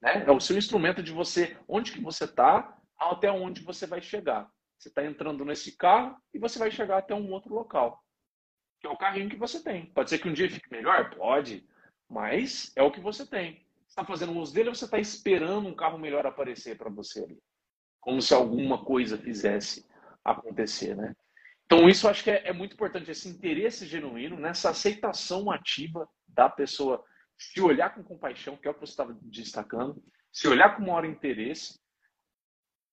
Né? 0.00 0.24
É 0.24 0.30
o 0.30 0.40
seu 0.40 0.56
instrumento 0.56 1.02
de 1.02 1.12
você, 1.12 1.56
onde 1.66 1.92
que 1.92 2.00
você 2.00 2.24
está, 2.24 2.76
até 2.96 3.30
onde 3.30 3.62
você 3.62 3.86
vai 3.86 4.00
chegar. 4.00 4.48
Você 4.78 4.88
está 4.88 5.04
entrando 5.04 5.44
nesse 5.44 5.76
carro 5.76 6.16
e 6.32 6.38
você 6.38 6.58
vai 6.58 6.70
chegar 6.70 6.98
até 6.98 7.14
um 7.14 7.32
outro 7.32 7.52
local 7.52 8.00
que 8.80 8.86
é 8.86 8.90
o 8.90 8.96
carrinho 8.96 9.28
que 9.28 9.36
você 9.36 9.62
tem. 9.62 9.86
Pode 9.86 10.10
ser 10.10 10.18
que 10.18 10.28
um 10.28 10.32
dia 10.32 10.50
fique 10.50 10.70
melhor? 10.70 11.14
Pode, 11.14 11.66
mas 12.08 12.72
é 12.76 12.82
o 12.82 12.90
que 12.90 13.00
você 13.00 13.26
tem. 13.26 13.66
Você 13.86 13.92
está 13.92 14.04
fazendo 14.04 14.38
uso 14.38 14.54
dele 14.54 14.68
ou 14.68 14.74
você 14.74 14.84
está 14.84 14.98
esperando 14.98 15.68
um 15.68 15.74
carro 15.74 15.98
melhor 15.98 16.26
aparecer 16.26 16.76
para 16.76 16.90
você 16.90 17.24
ali? 17.24 17.38
Como 18.00 18.22
se 18.22 18.32
alguma 18.34 18.84
coisa 18.84 19.18
fizesse 19.18 19.86
acontecer, 20.24 20.96
né? 20.96 21.14
Então, 21.66 21.86
isso 21.86 22.06
eu 22.06 22.10
acho 22.10 22.24
que 22.24 22.30
é, 22.30 22.48
é 22.48 22.52
muito 22.52 22.72
importante, 22.72 23.10
esse 23.10 23.28
interesse 23.28 23.86
genuíno, 23.86 24.38
nessa 24.38 24.70
aceitação 24.70 25.50
ativa 25.50 26.08
da 26.26 26.48
pessoa, 26.48 27.04
se 27.36 27.60
olhar 27.60 27.94
com 27.94 28.02
compaixão, 28.02 28.56
que 28.56 28.66
é 28.66 28.70
o 28.70 28.74
que 28.74 28.80
você 28.80 28.92
estava 28.92 29.14
destacando, 29.20 30.02
se 30.32 30.48
olhar 30.48 30.74
com 30.74 30.82
maior 30.82 31.04
interesse. 31.04 31.78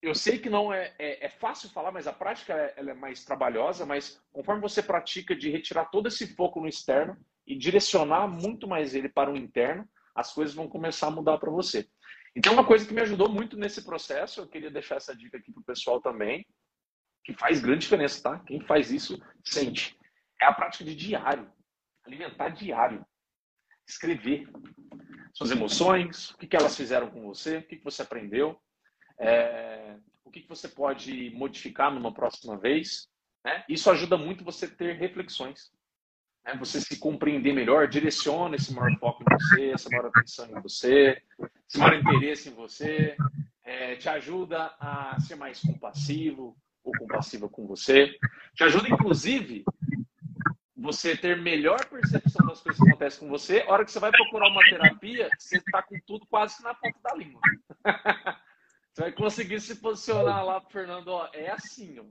Eu 0.06 0.16
sei 0.16 0.38
que 0.38 0.50
não 0.50 0.74
é, 0.74 0.94
é, 1.00 1.26
é, 1.26 1.30
fácil 1.30 1.70
falar, 1.70 1.92
mas 1.92 2.08
a 2.08 2.14
prática 2.14 2.54
ela 2.76 2.92
é 2.92 2.94
mais 2.94 3.24
trabalhosa, 3.24 3.86
mas 3.86 4.22
conforme 4.32 4.62
você 4.62 4.84
pratica 4.84 5.36
de 5.36 5.50
retirar 5.50 5.86
todo 5.86 6.08
esse 6.08 6.36
foco 6.36 6.60
no 6.60 6.68
externo 6.68 7.18
e 7.46 7.58
direcionar 7.58 8.28
muito 8.28 8.68
mais 8.68 8.94
ele 8.94 9.10
para 9.10 9.32
o 9.32 9.38
interno, 9.38 9.88
as 10.14 10.34
coisas 10.34 10.56
vão 10.56 10.68
começar 10.68 11.08
a 11.08 11.12
mudar 11.12 11.38
para 11.38 11.52
você. 11.52 11.88
Então, 12.36 12.54
uma 12.54 12.66
coisa 12.66 12.86
que 12.86 12.94
me 12.94 13.02
ajudou 13.02 13.30
muito 13.30 13.58
nesse 13.58 13.84
processo, 13.84 14.42
eu 14.42 14.48
queria 14.48 14.70
deixar 14.70 14.96
essa 14.96 15.16
dica 15.16 15.38
aqui 15.38 15.52
para 15.52 15.62
o 15.62 15.66
pessoal 15.66 16.02
também, 16.02 16.46
que 17.24 17.34
faz 17.34 17.60
grande 17.60 17.82
diferença, 17.82 18.22
tá? 18.22 18.40
Quem 18.40 18.60
faz 18.62 18.92
isso 18.92 19.20
sente. 19.44 19.98
É 20.42 20.46
a 20.46 20.54
prática 20.54 20.84
de 20.84 20.96
diário. 20.96 21.52
Alimentar 22.06 22.50
diário. 22.50 23.06
Escrever 23.88 24.48
suas 25.34 25.52
emoções, 25.52 26.32
o 26.32 26.38
que, 26.38 26.56
elas 26.56 26.76
fizeram 26.76 27.10
com 27.10 27.22
você, 27.26 27.58
o 27.58 27.64
que 27.64 27.78
você 27.84 28.02
aprendeu, 28.02 28.60
é, 29.20 29.96
o 30.24 30.32
que, 30.32 30.42
que 30.42 30.50
você 30.50 30.68
pode 30.68 31.32
modificar 31.32 31.94
numa 31.94 32.14
próxima 32.14 32.58
vez. 32.58 33.08
Né? 33.44 33.64
Isso 33.70 33.90
ajuda 33.90 34.18
muito 34.18 34.44
você 34.44 34.68
ter 34.68 34.96
reflexões. 34.96 35.72
Né? 36.44 36.56
Você 36.58 36.82
se 36.82 36.98
compreender 36.98 37.54
melhor, 37.54 37.88
direciona 37.88 38.56
esse 38.56 38.74
maior 38.74 38.98
foco 39.00 39.24
em 39.24 39.38
você, 39.38 39.72
essa 39.72 39.90
maior 39.90 40.08
atenção 40.08 40.46
em 40.46 40.62
você, 40.62 41.22
esse 41.68 41.78
maior 41.78 41.96
interesse 41.96 42.50
em 42.50 42.54
você, 42.54 43.16
é, 43.64 43.96
te 43.96 44.10
ajuda 44.10 44.76
a 44.80 45.18
ser 45.20 45.36
mais 45.36 45.60
compassivo 45.60 46.56
ou 46.84 46.92
compassiva 47.00 47.50
com 47.50 47.66
você. 47.66 48.16
Te 48.54 48.64
ajuda, 48.64 48.90
inclusive, 48.90 49.64
você 50.76 51.18
ter 51.18 51.42
melhor 51.42 51.84
percepção 51.86 52.46
das 52.46 52.62
coisas 52.62 52.82
que 52.82 52.88
acontecem 52.88 53.20
com 53.20 53.28
você. 53.28 53.62
A 53.62 53.72
hora 53.72 53.84
que 53.84 53.92
você 53.92 54.00
vai 54.00 54.12
procurar 54.12 54.50
uma 54.50 54.64
terapia, 54.64 55.30
você 55.38 55.58
está 55.58 55.82
com 55.82 56.00
tudo 56.06 56.28
quase 56.28 56.62
na 56.62 56.76
ponta 56.76 57.00
da 57.04 57.16
língua. 57.16 57.42
Você 58.96 59.02
vai 59.02 59.12
conseguir 59.12 59.60
se 59.60 59.76
posicionar 59.76 60.46
lá, 60.46 60.62
Fernando, 60.62 61.10
ó, 61.10 61.28
é 61.34 61.50
assim, 61.50 62.00
ó. 62.00 62.04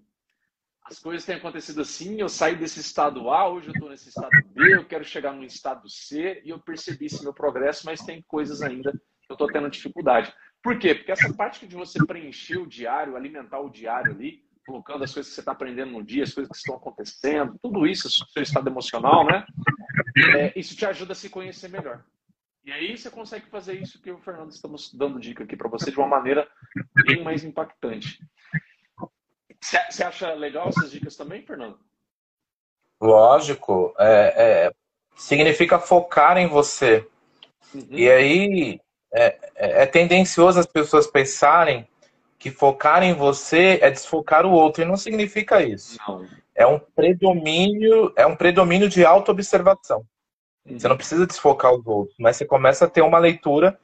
As 0.84 0.98
coisas 0.98 1.24
têm 1.24 1.36
acontecido 1.36 1.80
assim, 1.80 2.20
eu 2.20 2.28
saí 2.28 2.54
desse 2.56 2.78
estado 2.78 3.30
A, 3.30 3.48
hoje 3.48 3.68
eu 3.68 3.72
estou 3.72 3.88
nesse 3.88 4.10
estado 4.10 4.30
B, 4.52 4.74
eu 4.74 4.84
quero 4.84 5.02
chegar 5.02 5.32
no 5.32 5.42
estado 5.42 5.88
C 5.88 6.42
e 6.44 6.50
eu 6.50 6.58
percebi 6.58 7.06
esse 7.06 7.22
meu 7.22 7.32
progresso, 7.32 7.86
mas 7.86 8.04
tem 8.04 8.20
coisas 8.28 8.60
ainda 8.60 8.92
que 8.92 8.98
eu 9.30 9.32
estou 9.32 9.46
tendo 9.46 9.70
dificuldade. 9.70 10.30
Por 10.62 10.78
quê? 10.78 10.94
Porque 10.94 11.10
essa 11.10 11.32
parte 11.32 11.66
de 11.66 11.74
você 11.74 12.04
preencher 12.04 12.58
o 12.58 12.66
diário, 12.66 13.16
alimentar 13.16 13.60
o 13.60 13.70
diário 13.70 14.12
ali, 14.12 14.44
colocando 14.66 15.04
as 15.04 15.14
coisas 15.14 15.30
que 15.30 15.36
você 15.36 15.40
está 15.40 15.52
aprendendo 15.52 15.92
no 15.92 16.04
dia, 16.04 16.24
as 16.24 16.34
coisas 16.34 16.50
que 16.50 16.58
estão 16.58 16.74
acontecendo, 16.74 17.58
tudo 17.62 17.86
isso, 17.86 18.10
seu 18.10 18.42
estado 18.42 18.68
emocional, 18.68 19.24
né? 19.24 19.46
É, 20.36 20.52
isso 20.54 20.76
te 20.76 20.84
ajuda 20.84 21.12
a 21.12 21.16
se 21.16 21.30
conhecer 21.30 21.70
melhor. 21.70 22.04
E 22.64 22.72
aí 22.72 22.96
você 22.96 23.10
consegue 23.10 23.46
fazer 23.50 23.74
isso 23.74 24.00
que 24.00 24.10
o 24.10 24.18
Fernando 24.18 24.50
estamos 24.50 24.92
dando 24.94 25.20
dica 25.20 25.44
aqui 25.44 25.54
para 25.54 25.68
você 25.68 25.90
de 25.90 25.98
uma 25.98 26.06
maneira 26.06 26.48
bem 27.06 27.22
mais 27.22 27.44
impactante. 27.44 28.18
Você 29.90 30.02
acha 30.02 30.32
legal 30.32 30.68
essas 30.68 30.90
dicas 30.90 31.14
também, 31.14 31.42
Fernando? 31.42 31.78
Lógico. 33.00 33.94
É, 33.98 34.34
é, 34.36 34.74
significa 35.14 35.78
focar 35.78 36.38
em 36.38 36.46
você. 36.46 37.06
Uhum. 37.74 37.86
E 37.90 38.10
aí 38.10 38.80
é, 39.12 39.26
é, 39.54 39.82
é, 39.82 39.86
tendencioso 39.86 40.58
as 40.58 40.66
pessoas 40.66 41.06
pensarem 41.06 41.86
que 42.38 42.50
focar 42.50 43.02
em 43.02 43.12
você 43.14 43.78
é 43.82 43.90
desfocar 43.90 44.46
o 44.46 44.52
outro. 44.52 44.82
E 44.82 44.86
não 44.86 44.96
significa 44.96 45.62
isso. 45.62 45.98
Não. 46.08 46.26
É 46.54 46.66
um 46.66 46.78
predomínio, 46.78 48.12
é 48.16 48.26
um 48.26 48.36
predomínio 48.36 48.88
de 48.88 49.04
autoobservação. 49.04 50.06
Você 50.66 50.88
não 50.88 50.96
precisa 50.96 51.26
desfocar 51.26 51.74
os 51.74 51.86
outros, 51.86 52.16
mas 52.18 52.36
você 52.36 52.46
começa 52.46 52.86
a 52.86 52.88
ter 52.88 53.02
uma 53.02 53.18
leitura 53.18 53.78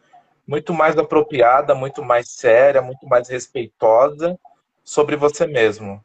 muito 0.47 0.73
mais 0.73 0.97
apropriada, 0.97 1.74
muito 1.74 2.02
mais 2.02 2.31
séria, 2.31 2.81
muito 2.81 3.07
mais 3.07 3.28
respeitosa 3.28 4.39
sobre 4.82 5.15
você 5.15 5.47
mesmo. 5.47 6.02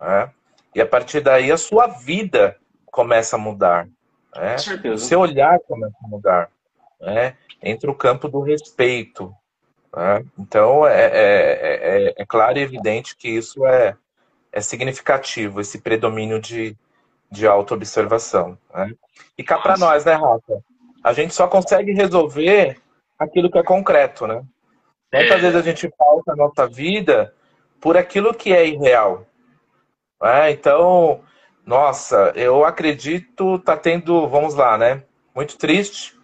Né? 0.00 0.30
E 0.74 0.80
a 0.80 0.86
partir 0.86 1.20
daí 1.20 1.50
a 1.50 1.56
sua 1.56 1.88
vida 1.88 2.56
começa 2.86 3.36
a 3.36 3.38
mudar. 3.38 3.88
Né? 4.34 4.56
O 4.94 4.98
seu 4.98 5.20
olhar 5.20 5.58
começa 5.60 5.96
a 6.02 6.08
mudar. 6.08 6.50
Né? 7.00 7.36
Entra 7.60 7.90
o 7.90 7.94
campo 7.94 8.28
do 8.28 8.40
respeito. 8.40 9.34
Né? 9.94 10.24
Então 10.38 10.86
é, 10.86 11.04
é, 11.04 12.06
é, 12.06 12.14
é, 12.16 12.26
claro 12.26 12.58
e 12.58 12.62
evidente 12.62 13.16
que 13.16 13.28
isso 13.28 13.66
é, 13.66 13.96
é 14.52 14.60
significativo, 14.60 15.60
esse 15.60 15.80
predomínio 15.80 16.40
de, 16.40 16.76
de 17.32 17.46
autoobservação. 17.46 18.58
Né? 18.72 18.92
E 19.36 19.42
cá 19.42 19.58
para 19.58 19.78
nós, 19.78 20.04
né, 20.04 20.12
Rafa? 20.12 20.62
A 21.02 21.12
gente 21.12 21.34
só 21.34 21.48
consegue 21.48 21.92
resolver 21.92 22.78
aquilo 23.18 23.50
que 23.50 23.58
é 23.58 23.62
concreto, 23.62 24.26
né? 24.26 24.44
Quantas 25.10 25.38
é. 25.38 25.38
vezes 25.38 25.56
a 25.56 25.62
gente 25.62 25.88
pauta 25.88 26.32
a 26.32 26.36
nossa 26.36 26.66
vida 26.68 27.34
por 27.80 27.96
aquilo 27.96 28.34
que 28.34 28.52
é 28.52 28.66
irreal? 28.66 29.26
É, 30.22 30.50
então, 30.50 31.22
nossa, 31.66 32.32
eu 32.36 32.64
acredito 32.64 33.58
tá 33.58 33.76
tendo, 33.76 34.28
vamos 34.28 34.54
lá, 34.54 34.78
né? 34.78 35.02
Muito 35.34 35.56
triste, 35.56 36.14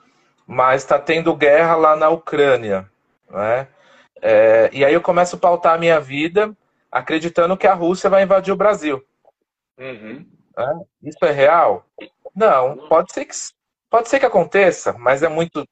mas 0.46 0.82
está 0.82 0.98
tendo 0.98 1.34
guerra 1.34 1.74
lá 1.74 1.96
na 1.96 2.08
Ucrânia, 2.10 2.88
né? 3.30 3.66
É, 4.20 4.68
e 4.72 4.84
aí 4.84 4.92
eu 4.92 5.00
começo 5.00 5.36
a 5.36 5.38
pautar 5.38 5.74
a 5.74 5.78
minha 5.78 5.98
vida 5.98 6.54
acreditando 6.90 7.56
que 7.56 7.66
a 7.66 7.74
Rússia 7.74 8.10
vai 8.10 8.22
invadir 8.22 8.52
o 8.52 8.56
Brasil. 8.56 9.02
Uhum. 9.78 10.37
É, 10.58 11.08
isso 11.08 11.24
é 11.24 11.30
real? 11.30 11.86
Não, 12.34 12.88
pode 12.88 13.12
ser 13.12 13.24
que, 13.24 13.34
pode 13.88 14.08
ser 14.08 14.18
que 14.18 14.26
aconteça, 14.26 14.92
mas 14.92 15.22
é 15.22 15.28
muito, 15.28 15.64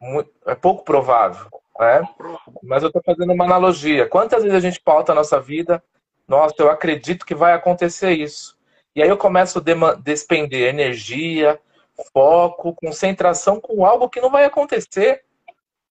muito 0.00 0.30
é 0.46 0.54
pouco 0.54 0.84
provável. 0.84 1.46
Né? 1.78 2.02
Mas 2.62 2.82
eu 2.82 2.88
estou 2.88 3.02
fazendo 3.04 3.32
uma 3.32 3.44
analogia. 3.44 4.08
Quantas 4.08 4.42
vezes 4.42 4.56
a 4.56 4.60
gente 4.60 4.80
pauta 4.80 5.12
a 5.12 5.14
nossa 5.14 5.40
vida? 5.40 5.82
Nossa, 6.26 6.56
eu 6.58 6.70
acredito 6.70 7.24
que 7.24 7.34
vai 7.34 7.52
acontecer 7.52 8.12
isso. 8.12 8.58
E 8.94 9.02
aí 9.02 9.08
eu 9.08 9.16
começo 9.16 9.58
a 9.58 9.94
despender 9.94 10.68
energia, 10.68 11.58
foco, 12.12 12.74
concentração 12.74 13.60
com 13.60 13.86
algo 13.86 14.08
que 14.08 14.20
não 14.20 14.30
vai 14.30 14.44
acontecer, 14.44 15.24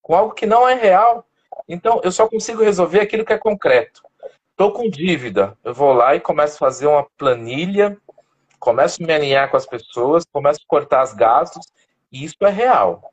com 0.01 0.15
algo 0.15 0.33
que 0.33 0.45
não 0.45 0.67
é 0.67 0.73
real. 0.75 1.25
Então, 1.67 2.01
eu 2.03 2.11
só 2.11 2.27
consigo 2.27 2.63
resolver 2.63 2.99
aquilo 2.99 3.25
que 3.25 3.33
é 3.33 3.37
concreto. 3.37 4.03
Estou 4.51 4.71
com 4.71 4.89
dívida, 4.89 5.57
eu 5.63 5.73
vou 5.73 5.93
lá 5.93 6.15
e 6.15 6.19
começo 6.19 6.55
a 6.55 6.59
fazer 6.59 6.85
uma 6.85 7.07
planilha 7.17 7.97
começo 8.61 9.03
a 9.03 9.05
me 9.05 9.11
alinhar 9.11 9.49
com 9.49 9.57
as 9.57 9.65
pessoas, 9.65 10.23
começo 10.31 10.59
a 10.63 10.67
cortar 10.67 11.03
os 11.03 11.13
gastos, 11.13 11.65
e 12.11 12.23
isso 12.23 12.37
é 12.41 12.49
real. 12.49 13.11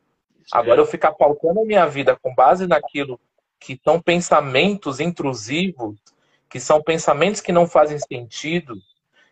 Agora, 0.53 0.81
eu 0.81 0.87
ficar 0.87 1.13
pautando 1.13 1.61
a 1.61 1.65
minha 1.65 1.87
vida 1.87 2.17
com 2.21 2.35
base 2.35 2.67
naquilo 2.67 3.19
que 3.59 3.81
são 3.83 4.01
pensamentos 4.01 5.01
intrusivos, 5.01 5.99
que 6.51 6.61
são 6.61 6.83
pensamentos 6.83 7.41
que 7.41 7.51
não 7.51 7.67
fazem 7.67 7.99
sentido, 7.99 8.75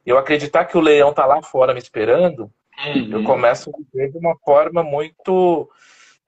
eu 0.05 0.17
acreditar 0.17 0.65
que 0.65 0.79
o 0.79 0.81
leão 0.81 1.11
está 1.11 1.27
lá 1.27 1.43
fora 1.43 1.75
me 1.75 1.79
esperando, 1.79 2.51
uhum. 2.87 3.13
eu 3.13 3.25
começo 3.25 3.71
a 3.71 3.79
viver 3.79 4.11
de 4.11 4.19
uma 4.19 4.37
forma 4.39 4.83
muito. 4.83 5.71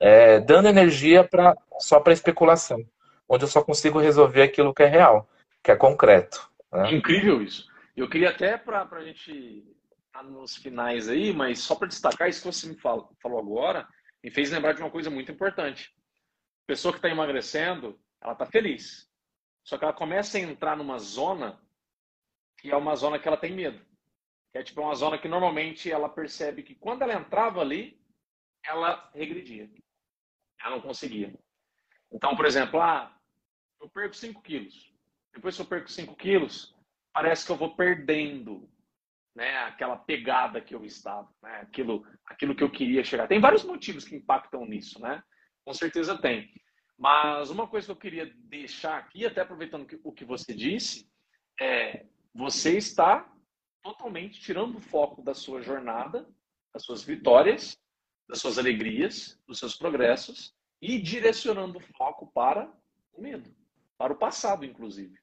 É, 0.00 0.38
dando 0.38 0.68
energia 0.68 1.24
pra, 1.24 1.56
só 1.80 1.98
para 1.98 2.12
especulação, 2.12 2.84
onde 3.28 3.42
eu 3.42 3.48
só 3.48 3.62
consigo 3.62 3.98
resolver 3.98 4.42
aquilo 4.42 4.72
que 4.72 4.84
é 4.84 4.86
real, 4.86 5.28
que 5.60 5.72
é 5.72 5.76
concreto. 5.76 6.48
Né? 6.72 6.94
Incrível 6.94 7.42
isso. 7.42 7.66
Eu 7.96 8.08
queria 8.08 8.30
até 8.30 8.56
para 8.56 8.86
a 8.88 9.02
gente 9.02 9.64
nos 10.22 10.56
finais 10.56 11.08
aí, 11.08 11.32
mas 11.32 11.60
só 11.60 11.74
para 11.74 11.88
destacar 11.88 12.28
isso 12.28 12.42
que 12.42 12.46
você 12.46 12.68
me 12.68 12.78
falou, 12.78 13.14
falou 13.20 13.38
agora, 13.38 13.88
me 14.22 14.30
fez 14.30 14.50
lembrar 14.50 14.72
de 14.72 14.80
uma 14.80 14.90
coisa 14.90 15.10
muito 15.10 15.30
importante. 15.30 15.94
A 16.64 16.66
pessoa 16.66 16.92
que 16.92 16.98
está 16.98 17.08
emagrecendo, 17.08 18.00
ela 18.20 18.32
está 18.32 18.46
feliz. 18.46 19.08
Só 19.64 19.76
que 19.76 19.84
ela 19.84 19.92
começa 19.92 20.38
a 20.38 20.40
entrar 20.40 20.76
numa 20.76 20.98
zona 20.98 21.60
que 22.58 22.70
é 22.70 22.76
uma 22.76 22.96
zona 22.96 23.18
que 23.18 23.28
ela 23.28 23.36
tem 23.36 23.52
medo. 23.52 23.84
Que 24.50 24.58
é 24.58 24.62
tipo 24.62 24.80
uma 24.80 24.94
zona 24.94 25.18
que 25.18 25.28
normalmente 25.28 25.90
ela 25.90 26.08
percebe 26.08 26.62
que 26.62 26.74
quando 26.74 27.02
ela 27.02 27.14
entrava 27.14 27.60
ali, 27.60 28.00
ela 28.64 29.10
regredia. 29.14 29.70
Ela 30.60 30.76
não 30.76 30.80
conseguia. 30.80 31.38
Então, 32.10 32.34
por 32.34 32.46
exemplo, 32.46 32.80
ah, 32.80 33.16
eu 33.80 33.88
perco 33.88 34.14
5 34.14 34.42
quilos. 34.42 34.92
Depois 35.32 35.54
que 35.54 35.62
eu 35.62 35.66
perco 35.66 35.90
5 35.90 36.16
quilos, 36.16 36.74
parece 37.12 37.46
que 37.46 37.52
eu 37.52 37.56
vou 37.56 37.76
perdendo 37.76 38.68
né, 39.34 39.58
aquela 39.58 39.96
pegada 39.96 40.60
que 40.60 40.74
eu 40.74 40.84
estava, 40.84 41.28
né, 41.42 41.60
aquilo, 41.60 42.06
aquilo 42.26 42.54
que 42.54 42.62
eu 42.62 42.70
queria 42.70 43.04
chegar. 43.04 43.28
Tem 43.28 43.40
vários 43.40 43.64
motivos 43.64 44.04
que 44.04 44.16
impactam 44.16 44.64
nisso, 44.66 45.00
né? 45.00 45.22
Com 45.64 45.72
certeza 45.72 46.20
tem. 46.20 46.50
Mas 46.98 47.50
uma 47.50 47.68
coisa 47.68 47.86
que 47.86 47.92
eu 47.92 47.96
queria 47.96 48.32
deixar 48.36 48.98
aqui, 48.98 49.24
até 49.24 49.42
aproveitando 49.42 49.86
o 50.02 50.12
que 50.12 50.24
você 50.24 50.52
disse, 50.52 51.08
é 51.60 52.06
você 52.34 52.76
está 52.76 53.32
totalmente 53.82 54.40
tirando 54.40 54.76
o 54.76 54.80
foco 54.80 55.22
da 55.22 55.34
sua 55.34 55.62
jornada, 55.62 56.28
das 56.72 56.84
suas 56.84 57.02
vitórias, 57.02 57.78
das 58.28 58.40
suas 58.40 58.58
alegrias, 58.58 59.40
dos 59.46 59.58
seus 59.58 59.76
progressos 59.76 60.54
e 60.80 61.00
direcionando 61.00 61.78
o 61.78 61.96
foco 61.96 62.30
para 62.32 62.70
o 63.12 63.22
medo, 63.22 63.54
para 63.96 64.12
o 64.12 64.18
passado, 64.18 64.64
inclusive. 64.64 65.18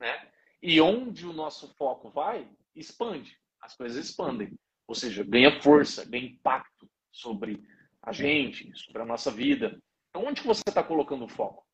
Né? 0.00 0.30
E 0.62 0.80
onde 0.80 1.26
o 1.26 1.32
nosso 1.32 1.74
foco 1.74 2.10
vai, 2.10 2.48
expande 2.74 3.40
as 3.60 3.76
coisas 3.76 4.04
expandem. 4.04 4.58
Ou 4.86 4.94
seja, 4.94 5.22
ganha 5.22 5.60
força, 5.60 6.04
ganha 6.04 6.26
impacto 6.26 6.90
sobre 7.12 7.62
a 8.02 8.12
gente, 8.12 8.76
sobre 8.76 9.02
a 9.02 9.06
nossa 9.06 9.30
vida. 9.30 9.80
Então, 10.08 10.26
onde 10.26 10.40
que 10.40 10.46
você 10.46 10.62
está 10.66 10.82
colocando 10.82 11.24
o 11.24 11.28
foco? 11.28 11.64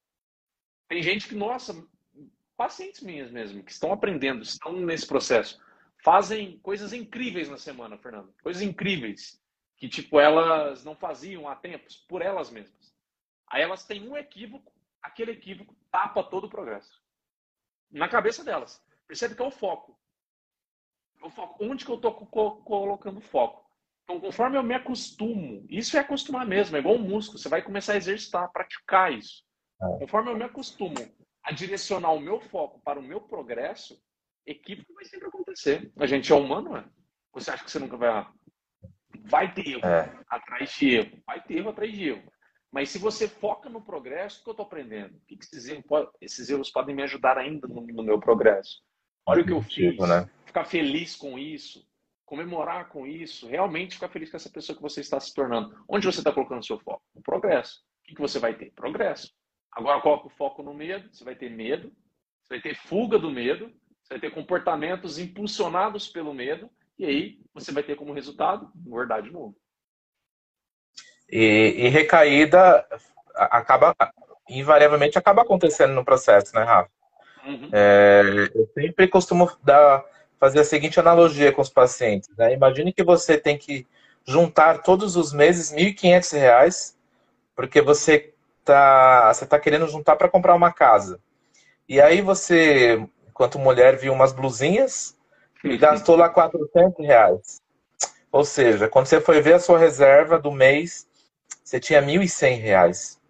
Tem 0.89 1.02
gente 1.02 1.28
que, 1.28 1.35
nossa, 1.35 1.74
pacientes 2.56 3.01
minhas 3.01 3.31
mesmo, 3.31 3.64
que 3.64 3.73
estão 3.73 3.93
aprendendo, 3.93 4.43
estão 4.43 4.73
nesse 4.73 5.06
processo, 5.06 5.59
fazem 6.05 6.59
coisas 6.59 6.93
incríveis 6.93 7.48
na 7.48 7.56
semana, 7.56 7.97
Fernando. 7.97 8.35
Coisas 8.43 8.62
incríveis. 8.62 9.40
Que, 9.78 9.89
tipo, 9.89 10.18
elas 10.18 10.85
não 10.85 10.97
faziam 10.97 11.48
há 11.48 11.55
tempos, 11.55 11.97
por 12.09 12.23
elas 12.23 12.51
mesmas. 12.51 12.94
Aí 13.48 13.62
elas 13.62 13.85
têm 13.85 14.09
um 14.09 14.16
equívoco, 14.16 14.73
aquele 15.02 15.32
equívoco 15.32 15.77
tapa 15.90 16.23
todo 16.23 16.44
o 16.44 16.51
progresso. 16.51 17.02
Na 17.90 18.09
cabeça 18.09 18.43
delas. 18.43 18.82
Percebe 19.06 19.35
que 19.35 19.43
é 19.43 19.47
o 19.47 19.51
foco. 19.51 19.98
Onde 21.61 21.85
que 21.85 21.91
eu 21.91 21.97
estou 21.97 22.13
colocando 22.13 23.21
foco? 23.21 23.65
Então, 24.05 24.21
conforme 24.21 24.57
eu 24.57 24.63
me 24.63 24.75
acostumo, 24.75 25.67
isso 25.69 25.97
é 25.97 26.01
acostumar 26.01 26.47
mesmo, 26.47 26.77
é 26.77 26.81
igual 26.81 26.95
um 26.95 27.03
músculo, 27.03 27.39
você 27.39 27.49
vai 27.49 27.61
começar 27.61 27.95
a 27.95 27.97
exercitar, 27.97 28.45
a 28.45 28.49
praticar 28.49 29.13
isso. 29.13 29.43
É. 29.83 29.99
Conforme 29.99 30.31
eu 30.31 30.37
me 30.37 30.45
acostumo 30.45 30.95
a 31.43 31.53
direcionar 31.53 32.13
o 32.13 32.21
meu 32.21 32.41
foco 32.41 32.81
para 32.85 33.01
o 33.01 33.03
meu 33.03 33.21
progresso, 33.21 34.01
equipe 34.47 34.87
vai 34.95 35.05
sempre 35.05 35.29
acontecer. 35.29 35.93
A 35.99 36.07
gente 36.07 36.31
é 36.31 36.35
humano, 36.35 36.77
é? 36.77 36.85
Você 37.33 37.51
acha 37.51 37.65
que 37.65 37.71
você 37.71 37.79
nunca 37.79 37.97
vai 37.97 38.27
Vai 39.29 39.53
ter 39.53 39.69
erro 39.69 39.85
é. 39.85 40.19
atrás 40.29 40.71
de 40.71 40.95
erro. 40.95 41.23
Vai 41.27 41.43
ter 41.43 41.59
erro 41.59 41.71
atrás 41.71 41.93
de 41.93 42.09
erro. 42.11 42.33
Mas 42.71 42.91
se 42.91 42.99
você 42.99 43.27
foca 43.27 43.69
no 43.69 43.83
progresso, 43.83 44.41
o 44.41 44.45
que 44.45 44.51
eu 44.51 44.53
estou 44.53 44.67
aprendendo? 44.67 45.17
O 45.17 45.21
que 45.27 45.39
esses 46.21 46.49
erros, 46.49 46.71
podem 46.71 46.95
me 46.95 47.03
ajudar 47.03 47.39
ainda 47.39 47.67
no 47.67 48.03
meu 48.03 48.21
progresso? 48.21 48.83
Olha 49.27 49.43
o 49.43 49.44
que 49.44 49.53
eu 49.53 49.62
fiz. 49.62 49.98
Né? 49.98 50.28
Ficar 50.47 50.65
feliz 50.65 51.16
com 51.16 51.39
isso 51.39 51.86
comemorar 52.27 52.89
com 52.89 53.07
isso, 53.07 53.47
realmente 53.47 53.94
ficar 53.94 54.09
feliz 54.09 54.31
com 54.31 54.36
essa 54.36 54.51
pessoa 54.51 54.77
que 54.77 54.82
você 54.82 55.01
está 55.01 55.19
se 55.20 55.32
tornando. 55.32 55.74
Onde 55.89 56.05
você 56.05 56.19
está 56.19 56.32
colocando 56.32 56.66
seu 56.66 56.78
foco? 56.81 57.03
No 57.15 57.23
progresso. 57.23 57.81
O 58.03 58.15
que 58.15 58.20
você 58.20 58.39
vai 58.40 58.53
ter? 58.55 58.73
Progresso. 58.73 59.32
Agora 59.73 60.01
coloca 60.01 60.27
o 60.27 60.31
foco 60.31 60.62
no 60.62 60.74
medo, 60.74 61.09
você 61.12 61.23
vai 61.23 61.36
ter 61.36 61.51
medo, 61.51 61.93
você 62.43 62.55
vai 62.55 62.61
ter 62.61 62.74
fuga 62.74 63.19
do 63.19 63.31
medo, 63.31 63.69
você 64.03 64.15
vai 64.15 64.20
ter 64.20 64.31
comportamentos 64.31 65.19
impulsionados 65.19 66.09
pelo 66.09 66.35
medo, 66.35 66.69
e 66.98 67.05
aí 67.05 67.39
você 67.55 67.73
vai 67.73 67.82
ter 67.82 67.94
como 67.94 68.12
resultado 68.12 68.73
engordar 68.74 69.23
de 69.23 69.31
novo. 69.31 69.57
E, 71.31 71.74
e 71.77 71.89
recaída 71.89 72.86
acaba 73.35 73.94
invariavelmente 74.48 75.19
acaba 75.19 75.43
acontecendo 75.43 75.93
no 75.93 76.05
processo, 76.05 76.55
né, 76.55 76.62
Rafa? 76.62 76.90
Uhum. 77.47 77.68
É, 77.73 78.51
eu 78.55 78.68
sempre 78.74 79.06
costumo 79.06 79.51
dar 79.62 80.05
fazer 80.39 80.60
a 80.60 80.64
seguinte 80.64 81.01
analogia 81.01 81.52
com 81.52 81.62
os 81.62 81.70
pacientes. 81.70 82.28
Né? 82.36 82.52
Imagine 82.52 82.93
que 82.93 83.05
você 83.05 83.39
tem 83.39 83.56
que 83.56 83.86
juntar 84.27 84.82
todos 84.82 85.16
os 85.16 85.32
meses 85.32 85.70
R$ 85.70 85.94
1.500, 85.94 86.94
porque 87.55 87.81
você 87.81 88.32
está 88.60 89.32
você 89.32 89.47
tá 89.47 89.59
querendo 89.59 89.89
juntar 89.89 90.16
para 90.16 90.28
comprar 90.28 90.55
uma 90.55 90.73
casa. 90.73 91.20
E 91.89 92.01
aí 92.01 92.20
você, 92.20 93.01
enquanto 93.28 93.59
mulher, 93.59 93.97
viu 93.97 94.12
umas 94.12 94.32
blusinhas 94.32 95.16
e 95.62 95.77
gastou 95.77 96.16
lá 96.16 96.28
400 96.28 97.06
reais. 97.06 97.62
Ou 98.32 98.44
seja, 98.44 98.89
quando 98.89 99.06
você 99.06 99.20
foi 99.20 99.40
ver 99.40 99.55
a 99.55 99.60
sua 99.60 99.78
reserva 99.78 100.39
do 100.39 100.51
mês, 100.51 101.06
você 101.62 101.78
tinha 101.78 102.02
1.100 102.02 102.60
reais. 102.60 103.20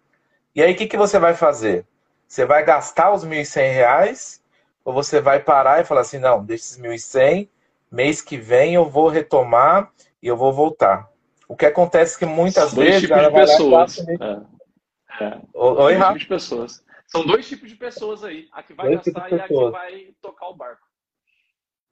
E 0.55 0.61
aí 0.61 0.73
o 0.73 0.75
que, 0.75 0.87
que 0.87 0.97
você 0.97 1.19
vai 1.19 1.35
fazer? 1.35 1.85
Você 2.27 2.45
vai 2.45 2.63
gastar 2.63 3.13
os 3.13 3.25
1.100 3.25 3.73
reais 3.73 4.43
ou 4.83 4.93
você 4.93 5.21
vai 5.21 5.39
parar 5.39 5.81
e 5.81 5.85
falar 5.85 6.01
assim, 6.01 6.19
não, 6.19 6.43
desses 6.43 6.77
1.100, 6.79 7.49
mês 7.91 8.21
que 8.21 8.37
vem 8.37 8.75
eu 8.75 8.89
vou 8.89 9.07
retomar 9.07 9.91
e 10.21 10.27
eu 10.27 10.35
vou 10.35 10.51
voltar. 10.51 11.09
O 11.47 11.55
que 11.55 11.65
acontece 11.65 12.15
é 12.15 12.19
que 12.19 12.25
muitas 12.25 12.71
São 12.71 12.83
vezes... 12.83 13.07
Dois 13.07 13.21
tipos 13.21 13.33
de 13.33 13.39
pessoas. 13.39 13.99
É. 13.99 15.23
É. 15.23 15.39
Oi, 15.53 15.97
dois 15.97 16.05
tipos 16.05 16.19
de 16.19 16.27
pessoas. 16.27 16.83
São 17.07 17.25
dois 17.25 17.47
tipos 17.47 17.69
de 17.69 17.75
pessoas 17.75 18.23
aí. 18.23 18.47
A 18.51 18.61
que 18.61 18.73
vai 18.73 18.87
dois 18.87 19.05
gastar 19.05 19.31
e 19.31 19.39
a 19.39 19.47
que 19.47 19.69
vai 19.69 20.07
tocar 20.21 20.47
o 20.47 20.53
barco. 20.53 20.85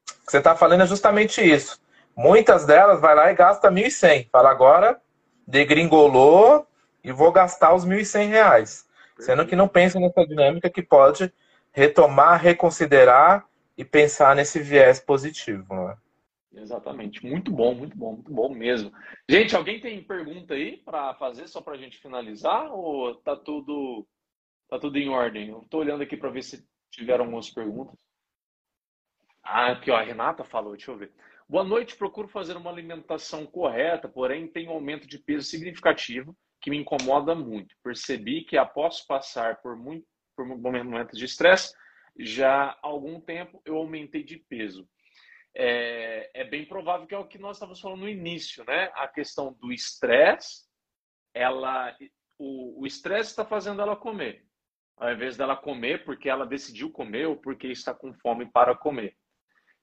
O 0.09 0.25
que 0.25 0.31
você 0.31 0.37
está 0.39 0.55
falando 0.55 0.83
é 0.83 0.87
justamente 0.87 1.41
isso. 1.41 1.79
Muitas 2.15 2.65
delas 2.65 2.99
vai 2.99 3.15
lá 3.15 3.31
e 3.31 3.35
gasta 3.35 3.71
1.100. 3.71 4.29
Fala, 4.29 4.49
agora 4.49 4.99
degringolou 5.47 6.67
e 7.03 7.11
vou 7.11 7.31
gastar 7.31 7.73
os 7.73 7.85
1.100 7.85 8.29
reais. 8.29 8.85
Sendo 9.19 9.45
que 9.45 9.55
não 9.55 9.67
pensa 9.67 9.99
nessa 9.99 10.25
dinâmica 10.25 10.69
que 10.69 10.83
pode 10.83 11.31
retomar, 11.71 12.41
reconsiderar 12.41 13.47
e 13.77 13.83
pensar 13.83 14.35
nesse 14.35 14.59
viés 14.59 14.99
positivo. 14.99 15.73
Né? 15.73 15.97
Exatamente. 16.55 17.25
Muito 17.25 17.51
bom, 17.51 17.73
muito 17.73 17.97
bom, 17.97 18.13
muito 18.13 18.31
bom 18.31 18.49
mesmo. 18.49 18.91
Gente, 19.29 19.55
alguém 19.55 19.79
tem 19.79 20.03
pergunta 20.03 20.53
aí 20.53 20.77
para 20.77 21.13
fazer 21.15 21.47
só 21.47 21.61
para 21.61 21.73
a 21.73 21.77
gente 21.77 21.97
finalizar 21.97 22.71
ou 22.71 23.15
tá 23.15 23.35
tudo 23.35 24.07
tá 24.69 24.79
tudo 24.79 24.97
em 24.97 25.09
ordem? 25.09 25.49
Eu 25.49 25.61
estou 25.61 25.81
olhando 25.81 26.01
aqui 26.01 26.17
para 26.17 26.29
ver 26.29 26.43
se 26.43 26.65
tiveram 26.91 27.25
algumas 27.25 27.49
perguntas. 27.49 27.95
Ah, 29.43 29.73
aqui 29.73 29.91
ó, 29.91 29.97
a 29.97 30.01
Renata 30.01 30.43
falou, 30.43 30.73
deixa 30.73 30.91
eu 30.91 30.97
ver. 30.97 31.11
Boa 31.47 31.63
noite, 31.63 31.95
procuro 31.95 32.27
fazer 32.27 32.57
uma 32.57 32.71
alimentação 32.71 33.45
correta, 33.45 34.09
porém 34.09 34.47
tenho 34.47 34.71
um 34.71 34.73
aumento 34.73 35.05
de 35.07 35.19
peso 35.19 35.45
significativo 35.45 36.35
que 36.65 36.71
me 36.71 36.77
incomoda 36.77 37.35
muito. 37.35 37.75
Percebi 37.83 38.43
que 38.43 38.57
após 38.57 38.99
passar 38.99 39.61
por 39.61 39.75
muito 39.75 40.03
por 40.35 40.47
momentos 40.47 41.17
de 41.17 41.23
estresse, 41.23 41.75
já 42.17 42.71
há 42.71 42.77
algum 42.81 43.21
tempo 43.21 43.61
eu 43.63 43.77
aumentei 43.77 44.23
de 44.23 44.37
peso. 44.37 44.89
É, 45.55 46.31
é, 46.33 46.43
bem 46.43 46.65
provável 46.65 47.05
que 47.05 47.13
é 47.13 47.17
o 47.19 47.27
que 47.27 47.37
nós 47.37 47.57
estávamos 47.57 47.79
falando 47.79 47.99
no 47.99 48.09
início, 48.09 48.65
né? 48.65 48.91
A 48.95 49.07
questão 49.07 49.53
do 49.53 49.71
estresse, 49.71 50.65
ela, 51.35 51.95
o 52.39 52.85
estresse 52.85 53.29
está 53.29 53.45
fazendo 53.45 53.81
ela 53.81 53.95
comer, 53.95 54.43
ao 54.97 55.13
invés 55.13 55.37
dela 55.37 55.55
comer 55.55 56.03
porque 56.03 56.27
ela 56.27 56.47
decidiu 56.47 56.91
comer 56.91 57.27
ou 57.27 57.37
porque 57.37 57.67
está 57.67 57.93
com 57.93 58.11
fome 58.15 58.47
para 58.47 58.75
comer. 58.75 59.15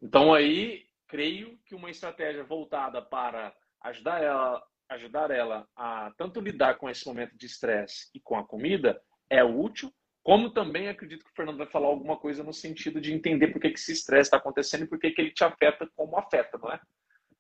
Então 0.03 0.35
aí, 0.35 0.85
creio 1.07 1.57
que 1.65 1.77
uma 1.77 1.91
estratégia 1.91 2.43
voltada 2.43 3.01
para 3.01 3.55
ajudar 3.83 4.21
ela, 4.21 4.63
ajudar 4.95 5.31
ela 5.31 5.67
a 5.77 6.13
tanto 6.17 6.41
lidar 6.41 6.77
com 6.77 6.89
esse 6.89 7.07
momento 7.07 7.37
de 7.37 7.47
estresse 7.47 8.09
e 8.15 8.21
com 8.21 8.37
a 8.37 8.47
comida 8.47 9.01
é 9.31 9.43
útil, 9.43 9.93
como 10.23 10.51
também 10.51 10.89
acredito 10.89 11.25
que 11.25 11.31
o 11.31 11.35
Fernando 11.35 11.59
vai 11.59 11.67
falar 11.67 11.89
alguma 11.89 12.17
coisa 12.17 12.45
no 12.45 12.53
sentido 12.53 13.01
de 13.01 13.13
entender 13.13 13.49
por 13.49 13.61
que, 13.61 13.71
que 13.71 13.79
esse 13.79 13.93
estresse 13.93 14.29
está 14.29 14.37
acontecendo 14.37 14.85
e 14.85 14.87
por 14.87 14.99
que, 14.99 15.11
que 15.11 15.21
ele 15.21 15.33
te 15.33 15.43
afeta 15.43 15.89
como 15.97 16.19
afeta, 16.19 16.59
não 16.59 16.71
é? 16.71 16.81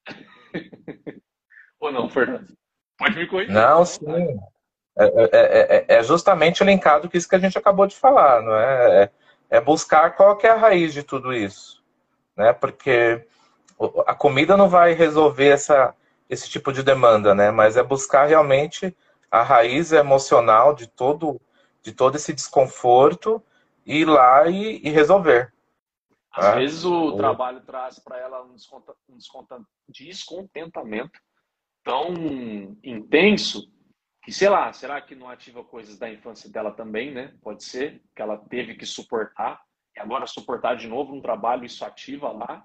Ou 1.78 1.92
não, 1.92 2.08
Fernando? 2.08 2.56
Pode 2.98 3.16
me 3.16 3.26
corrigir. 3.26 3.54
Não, 3.54 3.84
sim. 3.84 4.04
É, 4.98 5.04
é, 5.04 5.76
é, 5.76 5.84
é, 5.96 6.02
justamente 6.02 6.62
linkado 6.62 7.08
com 7.08 7.16
isso 7.16 7.28
que 7.28 7.34
a 7.34 7.38
gente 7.38 7.56
acabou 7.56 7.86
de 7.86 7.96
falar, 7.96 8.42
não 8.42 8.54
é? 8.54 9.10
É 9.48 9.60
buscar 9.60 10.14
qual 10.16 10.36
que 10.36 10.46
é 10.46 10.50
a 10.50 10.56
raiz 10.56 10.92
de 10.92 11.02
tudo 11.02 11.32
isso, 11.32 11.82
né? 12.36 12.52
Porque 12.52 13.26
a 14.06 14.14
comida 14.14 14.56
não 14.56 14.68
vai 14.68 14.92
resolver 14.92 15.48
essa, 15.48 15.94
esse 16.32 16.48
tipo 16.48 16.72
de 16.72 16.82
demanda, 16.82 17.34
né? 17.34 17.50
Mas 17.50 17.76
é 17.76 17.82
buscar 17.82 18.24
realmente 18.24 18.96
a 19.30 19.42
raiz 19.42 19.92
emocional 19.92 20.74
de 20.74 20.86
todo 20.86 21.38
de 21.82 21.92
todo 21.92 22.14
esse 22.14 22.32
desconforto, 22.32 23.42
ir 23.84 24.04
lá 24.04 24.48
e, 24.48 24.80
e 24.84 24.88
resolver. 24.88 25.52
Às 26.30 26.44
tá? 26.44 26.54
vezes 26.54 26.84
o, 26.84 27.08
o 27.08 27.16
trabalho 27.16 27.60
traz 27.62 27.98
para 27.98 28.18
ela 28.18 28.42
um, 28.44 28.54
um 29.08 29.18
descontentamento 29.88 31.20
tão 31.82 32.14
intenso 32.84 33.68
que, 34.22 34.32
sei 34.32 34.48
lá, 34.48 34.72
será 34.72 35.00
que 35.02 35.16
não 35.16 35.28
ativa 35.28 35.64
coisas 35.64 35.98
da 35.98 36.08
infância 36.08 36.48
dela 36.48 36.70
também, 36.70 37.12
né? 37.12 37.34
Pode 37.42 37.64
ser 37.64 38.00
que 38.14 38.22
ela 38.22 38.38
teve 38.38 38.76
que 38.76 38.86
suportar 38.86 39.60
e 39.96 40.00
agora 40.00 40.24
suportar 40.26 40.76
de 40.76 40.86
novo 40.86 41.12
um 41.12 41.20
trabalho, 41.20 41.64
isso 41.64 41.84
ativa 41.84 42.30
lá. 42.30 42.64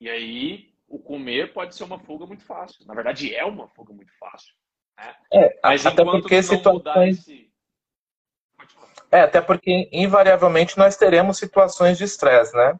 E 0.00 0.08
aí 0.08 0.73
o 0.88 0.98
comer 0.98 1.52
pode 1.52 1.74
ser 1.74 1.84
uma 1.84 1.98
fuga 1.98 2.26
muito 2.26 2.44
fácil. 2.44 2.86
Na 2.86 2.94
verdade, 2.94 3.34
é 3.34 3.44
uma 3.44 3.68
fuga 3.68 3.92
muito 3.92 4.12
fácil. 4.18 4.54
Né? 4.98 5.14
É, 5.32 5.58
Mas 5.62 5.86
até 5.86 6.04
porque 6.04 6.42
situações... 6.42 7.18
Esse 7.20 7.54
é, 9.14 9.20
até 9.20 9.40
porque 9.40 9.88
invariavelmente 9.92 10.76
nós 10.76 10.96
teremos 10.96 11.38
situações 11.38 11.96
de 11.96 12.02
estresse, 12.02 12.52
né? 12.56 12.74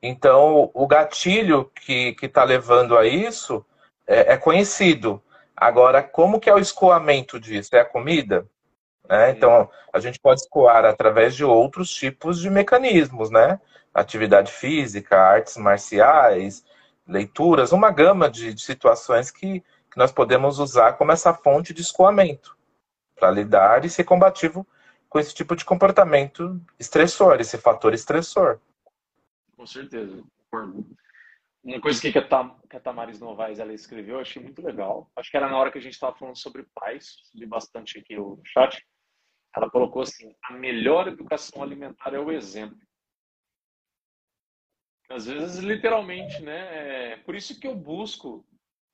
Então, 0.00 0.70
o 0.72 0.86
gatilho 0.86 1.70
que 1.74 2.16
está 2.22 2.42
levando 2.42 2.96
a 2.96 3.06
isso 3.06 3.62
é, 4.06 4.32
é, 4.32 4.36
conhecido. 4.38 5.22
Agora, 5.54 6.02
como 6.02 6.40
que 6.40 6.48
é 6.48 6.54
o 6.54 6.58
escoamento 6.58 7.38
disso? 7.38 7.76
É 7.76 7.80
a 7.80 7.84
comida? 7.84 8.46
Né? 9.06 9.32
Então, 9.32 9.68
a 9.92 9.98
gente 10.00 10.18
pode 10.18 10.40
escoar 10.40 10.86
através 10.86 11.36
de 11.36 11.44
outros 11.44 11.94
tipos 11.94 12.40
de 12.40 12.48
mecanismos, 12.48 13.30
né? 13.30 13.60
Atividade 13.92 14.52
física, 14.52 15.18
artes 15.18 15.58
marciais, 15.58 16.64
leituras, 17.06 17.72
uma 17.72 17.90
gama 17.90 18.30
de, 18.30 18.54
de 18.54 18.62
situações 18.62 19.30
que, 19.30 19.60
que 19.60 19.96
nós 19.96 20.12
podemos 20.12 20.58
usar 20.58 20.94
como 20.94 21.12
essa 21.12 21.34
fonte 21.34 21.74
de 21.74 21.82
escoamento 21.82 22.56
para 23.14 23.30
lidar 23.30 23.84
e 23.84 23.90
ser 23.90 24.04
combativo 24.04 24.66
com 25.08 25.18
esse 25.18 25.34
tipo 25.34 25.54
de 25.54 25.64
comportamento 25.64 26.60
estressor, 26.78 27.40
esse 27.40 27.56
fator 27.56 27.94
estressor. 27.94 28.58
Com 29.56 29.66
certeza, 29.66 30.22
Uma 31.62 31.80
coisa 31.80 32.00
que 32.00 32.18
a, 32.18 32.80
Tamaris 32.80 33.20
Novaes 33.20 33.60
ela 33.60 33.72
escreveu, 33.72 34.16
eu 34.16 34.20
achei 34.20 34.42
muito 34.42 34.60
legal. 34.60 35.08
Acho 35.14 35.30
que 35.30 35.36
era 35.36 35.48
na 35.48 35.56
hora 35.56 35.70
que 35.70 35.78
a 35.78 35.80
gente 35.80 35.92
estava 35.92 36.16
falando 36.16 36.36
sobre 36.36 36.66
pais, 36.74 37.16
li 37.34 37.46
bastante 37.46 37.98
aqui 37.98 38.18
o 38.18 38.40
chat. 38.44 38.84
Ela 39.56 39.70
colocou 39.70 40.02
assim: 40.02 40.34
a 40.42 40.52
melhor 40.52 41.06
educação 41.06 41.62
alimentar 41.62 42.12
é 42.12 42.18
o 42.18 42.32
exemplo. 42.32 42.76
Às 45.10 45.26
vezes, 45.26 45.58
literalmente, 45.58 46.42
né? 46.42 47.12
É 47.12 47.16
por 47.18 47.34
isso 47.34 47.58
que 47.58 47.66
eu 47.66 47.74
busco 47.74 48.44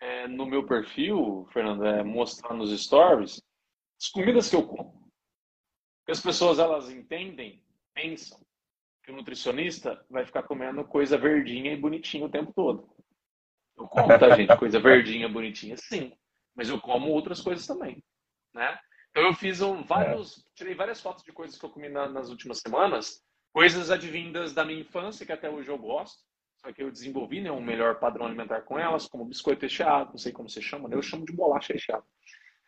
é, 0.01 0.27
no 0.27 0.47
meu 0.47 0.67
perfil, 0.67 1.47
Fernando, 1.53 1.85
é 1.87 2.03
mostrar 2.03 2.55
nos 2.55 2.79
stories 2.83 3.41
as 4.01 4.09
comidas 4.09 4.49
que 4.49 4.57
eu 4.57 4.67
como. 4.67 4.93
Porque 6.01 6.13
as 6.13 6.21
pessoas 6.21 6.59
elas 6.59 6.91
entendem, 6.91 7.63
pensam 7.95 8.41
que 9.05 9.13
o 9.13 9.17
nutricionista 9.17 10.05
vai 10.09 10.25
ficar 10.25 10.43
comendo 10.43 10.85
coisa 10.85 11.19
verdinha 11.19 11.73
e 11.73 11.77
bonitinha 11.77 12.27
o 12.27 12.31
tempo 12.31 12.53
todo. 12.55 12.89
Eu 13.77 13.87
como, 13.87 14.09
tá, 14.19 14.35
gente? 14.37 14.57
Coisa 14.57 14.81
verdinha, 14.81 15.29
bonitinha, 15.29 15.77
sim. 15.77 16.13
Mas 16.55 16.69
eu 16.69 16.81
como 16.81 17.11
outras 17.11 17.41
coisas 17.41 17.67
também, 17.67 18.03
né? 18.55 18.79
Então 19.11 19.25
eu 19.25 19.35
fiz 19.35 19.61
um, 19.61 19.83
vários, 19.83 20.45
tirei 20.55 20.75
várias 20.75 21.01
fotos 21.01 21.25
de 21.25 21.33
coisas 21.33 21.59
que 21.59 21.65
eu 21.65 21.71
comi 21.71 21.89
na, 21.89 22.09
nas 22.09 22.31
últimas 22.31 22.59
semanas, 22.59 23.23
coisas 23.53 23.91
advindas 23.91 24.53
da 24.53 24.65
minha 24.65 24.81
infância 24.81 25.27
que 25.27 25.33
até 25.33 25.51
hoje 25.51 25.69
eu 25.69 25.79
gosto, 25.79 26.23
só 26.61 26.73
que 26.73 26.83
eu 26.83 26.91
desenvolvi 26.91 27.41
né, 27.41 27.51
um 27.51 27.61
melhor 27.61 27.99
padrão 27.99 28.27
alimentar 28.27 28.63
com 28.63 28.79
elas, 28.79 29.07
como 29.07 29.25
biscoito 29.25 29.63
recheado, 29.63 30.11
não 30.11 30.19
sei 30.19 30.33
como 30.33 30.49
você 30.49 30.61
chama, 30.61 30.89
né? 30.89 30.97
eu 30.97 31.03
chamo 31.03 31.25
de 31.25 31.33
bolacha 31.33 31.73
recheada. 31.73 32.05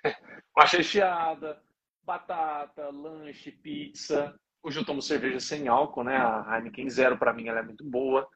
bolacha 0.55 0.79
recheada, 0.79 1.63
batata, 2.03 2.89
lanche, 2.91 3.53
pizza. 3.53 4.35
Hoje 4.63 4.79
eu 4.79 4.85
tomo 4.85 5.03
cerveja 5.03 5.41
sem 5.41 5.69
álcool, 5.69 6.05
né? 6.05 6.17
A 6.17 6.57
Heineken 6.57 6.89
Zero 6.89 7.19
para 7.19 7.33
mim 7.33 7.49
ela 7.49 7.61
é 7.61 7.63
muito 7.63 7.85
boa. 7.85 8.29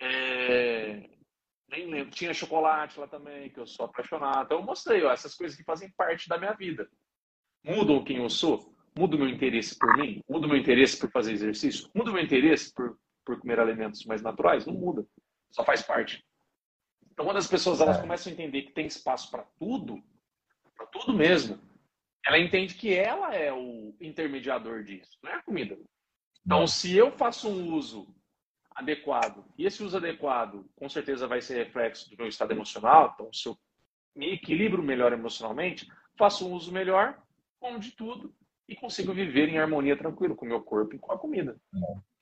É... 0.00 1.08
Nem 1.68 1.90
lembro. 1.90 2.10
Tinha 2.10 2.34
chocolate 2.34 3.00
lá 3.00 3.08
também, 3.08 3.50
que 3.50 3.58
eu 3.58 3.66
sou 3.66 3.86
apaixonado. 3.86 4.44
Então 4.44 4.58
eu 4.58 4.64
mostrei 4.64 5.02
ó, 5.02 5.10
essas 5.10 5.34
coisas 5.34 5.56
que 5.56 5.64
fazem 5.64 5.90
parte 5.96 6.28
da 6.28 6.38
minha 6.38 6.52
vida. 6.52 6.88
Mudam 7.64 8.04
quem 8.04 8.18
eu 8.18 8.28
sou? 8.28 8.73
Muda 8.96 9.16
o 9.16 9.18
meu 9.18 9.28
interesse 9.28 9.76
por 9.78 9.96
mim? 9.96 10.22
Muda 10.28 10.46
o 10.46 10.48
meu 10.48 10.58
interesse 10.58 10.98
por 10.98 11.10
fazer 11.10 11.32
exercício? 11.32 11.90
Muda 11.94 12.10
o 12.10 12.14
meu 12.14 12.22
interesse 12.22 12.72
por 12.72 12.96
por 13.24 13.40
comer 13.40 13.58
alimentos 13.58 14.04
mais 14.04 14.22
naturais? 14.22 14.66
Não 14.66 14.74
muda. 14.74 15.06
Só 15.50 15.64
faz 15.64 15.82
parte. 15.82 16.24
Então, 17.12 17.24
quando 17.24 17.38
as 17.38 17.46
pessoas 17.46 17.80
elas 17.80 17.98
é. 17.98 18.00
começam 18.00 18.30
a 18.30 18.34
entender 18.34 18.62
que 18.62 18.72
tem 18.72 18.86
espaço 18.86 19.30
para 19.30 19.44
tudo, 19.58 20.02
para 20.76 20.86
tudo 20.86 21.14
mesmo, 21.14 21.60
ela 22.26 22.38
entende 22.38 22.74
que 22.74 22.92
ela 22.92 23.34
é 23.34 23.52
o 23.52 23.94
intermediador 24.00 24.82
disso, 24.82 25.18
não 25.22 25.30
é 25.30 25.34
a 25.34 25.42
comida. 25.42 25.78
Então, 26.44 26.66
se 26.66 26.94
eu 26.94 27.12
faço 27.12 27.48
um 27.48 27.72
uso 27.72 28.06
adequado, 28.74 29.44
e 29.56 29.64
esse 29.64 29.82
uso 29.82 29.96
adequado 29.96 30.68
com 30.74 30.88
certeza 30.88 31.28
vai 31.28 31.40
ser 31.40 31.64
reflexo 31.64 32.10
do 32.10 32.16
meu 32.16 32.26
estado 32.26 32.52
emocional, 32.52 33.12
então 33.14 33.32
se 33.32 33.48
eu 33.48 33.56
me 34.16 34.32
equilibro 34.32 34.82
melhor 34.82 35.12
emocionalmente, 35.12 35.86
faço 36.18 36.48
um 36.48 36.52
uso 36.52 36.72
melhor, 36.72 37.22
como 37.60 37.78
de 37.78 37.92
tudo, 37.92 38.34
e 38.68 38.74
consigo 38.76 39.12
viver 39.12 39.48
em 39.48 39.58
harmonia 39.58 39.96
tranquilo 39.96 40.34
com 40.34 40.44
o 40.44 40.48
meu 40.48 40.60
corpo 40.60 40.94
e 40.94 40.98
com 40.98 41.12
a 41.12 41.18
comida. 41.18 41.56
É. 41.74 42.14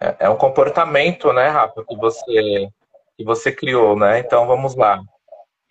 É, 0.00 0.16
é 0.20 0.30
um 0.30 0.36
comportamento, 0.36 1.32
né, 1.32 1.48
Rafa, 1.48 1.84
que 1.84 1.96
você, 1.96 2.68
que 3.16 3.24
você 3.24 3.50
criou, 3.50 3.98
né? 3.98 4.20
Então 4.20 4.46
vamos 4.46 4.74
lá. 4.76 5.02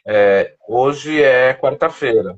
É, 0.06 0.56
hoje 0.68 1.22
é 1.22 1.54
quarta-feira, 1.54 2.38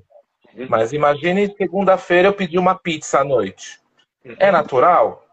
mas 0.70 0.94
imagine 0.94 1.54
segunda-feira 1.56 2.28
eu 2.28 2.34
pedir 2.34 2.58
uma 2.58 2.76
pizza 2.76 3.20
à 3.20 3.24
noite. 3.24 3.80
É 4.24 4.52
natural? 4.52 5.26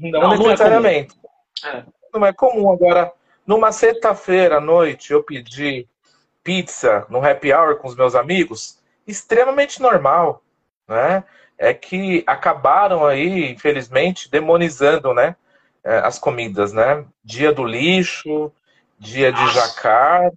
Não, 0.00 0.20
não 0.20 0.38
necessariamente. 0.38 1.14
Não 1.62 1.70
é, 1.70 1.86
não 2.14 2.26
é 2.26 2.32
comum. 2.32 2.70
Agora, 2.70 3.12
numa 3.46 3.72
sexta-feira 3.72 4.58
à 4.58 4.60
noite 4.60 5.12
eu 5.12 5.22
pedir 5.22 5.88
pizza 6.42 7.06
no 7.08 7.24
happy 7.24 7.52
hour 7.52 7.76
com 7.76 7.88
os 7.88 7.96
meus 7.96 8.14
amigos, 8.14 8.78
extremamente 9.06 9.80
normal, 9.80 10.42
né? 10.88 11.24
É 11.58 11.72
que 11.72 12.22
acabaram 12.26 13.06
aí, 13.06 13.50
infelizmente, 13.50 14.30
demonizando, 14.30 15.14
né? 15.14 15.36
é, 15.86 15.98
as 15.98 16.18
comidas, 16.18 16.72
né? 16.72 17.06
Dia 17.24 17.52
do 17.52 17.64
lixo, 17.64 18.52
dia 18.98 19.32
de 19.32 19.54
jacar. 19.54 20.32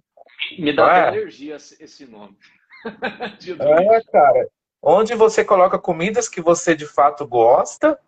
Me 0.56 0.72
dá 0.72 0.96
é? 0.96 1.08
alergia 1.08 1.56
esse 1.56 2.06
nome. 2.06 2.36
é, 2.84 4.00
cara. 4.12 4.48
Onde 4.80 5.14
você 5.14 5.44
coloca 5.44 5.78
comidas 5.78 6.28
que 6.28 6.40
você 6.40 6.74
de 6.74 6.86
fato 6.86 7.26
gosta 7.26 7.98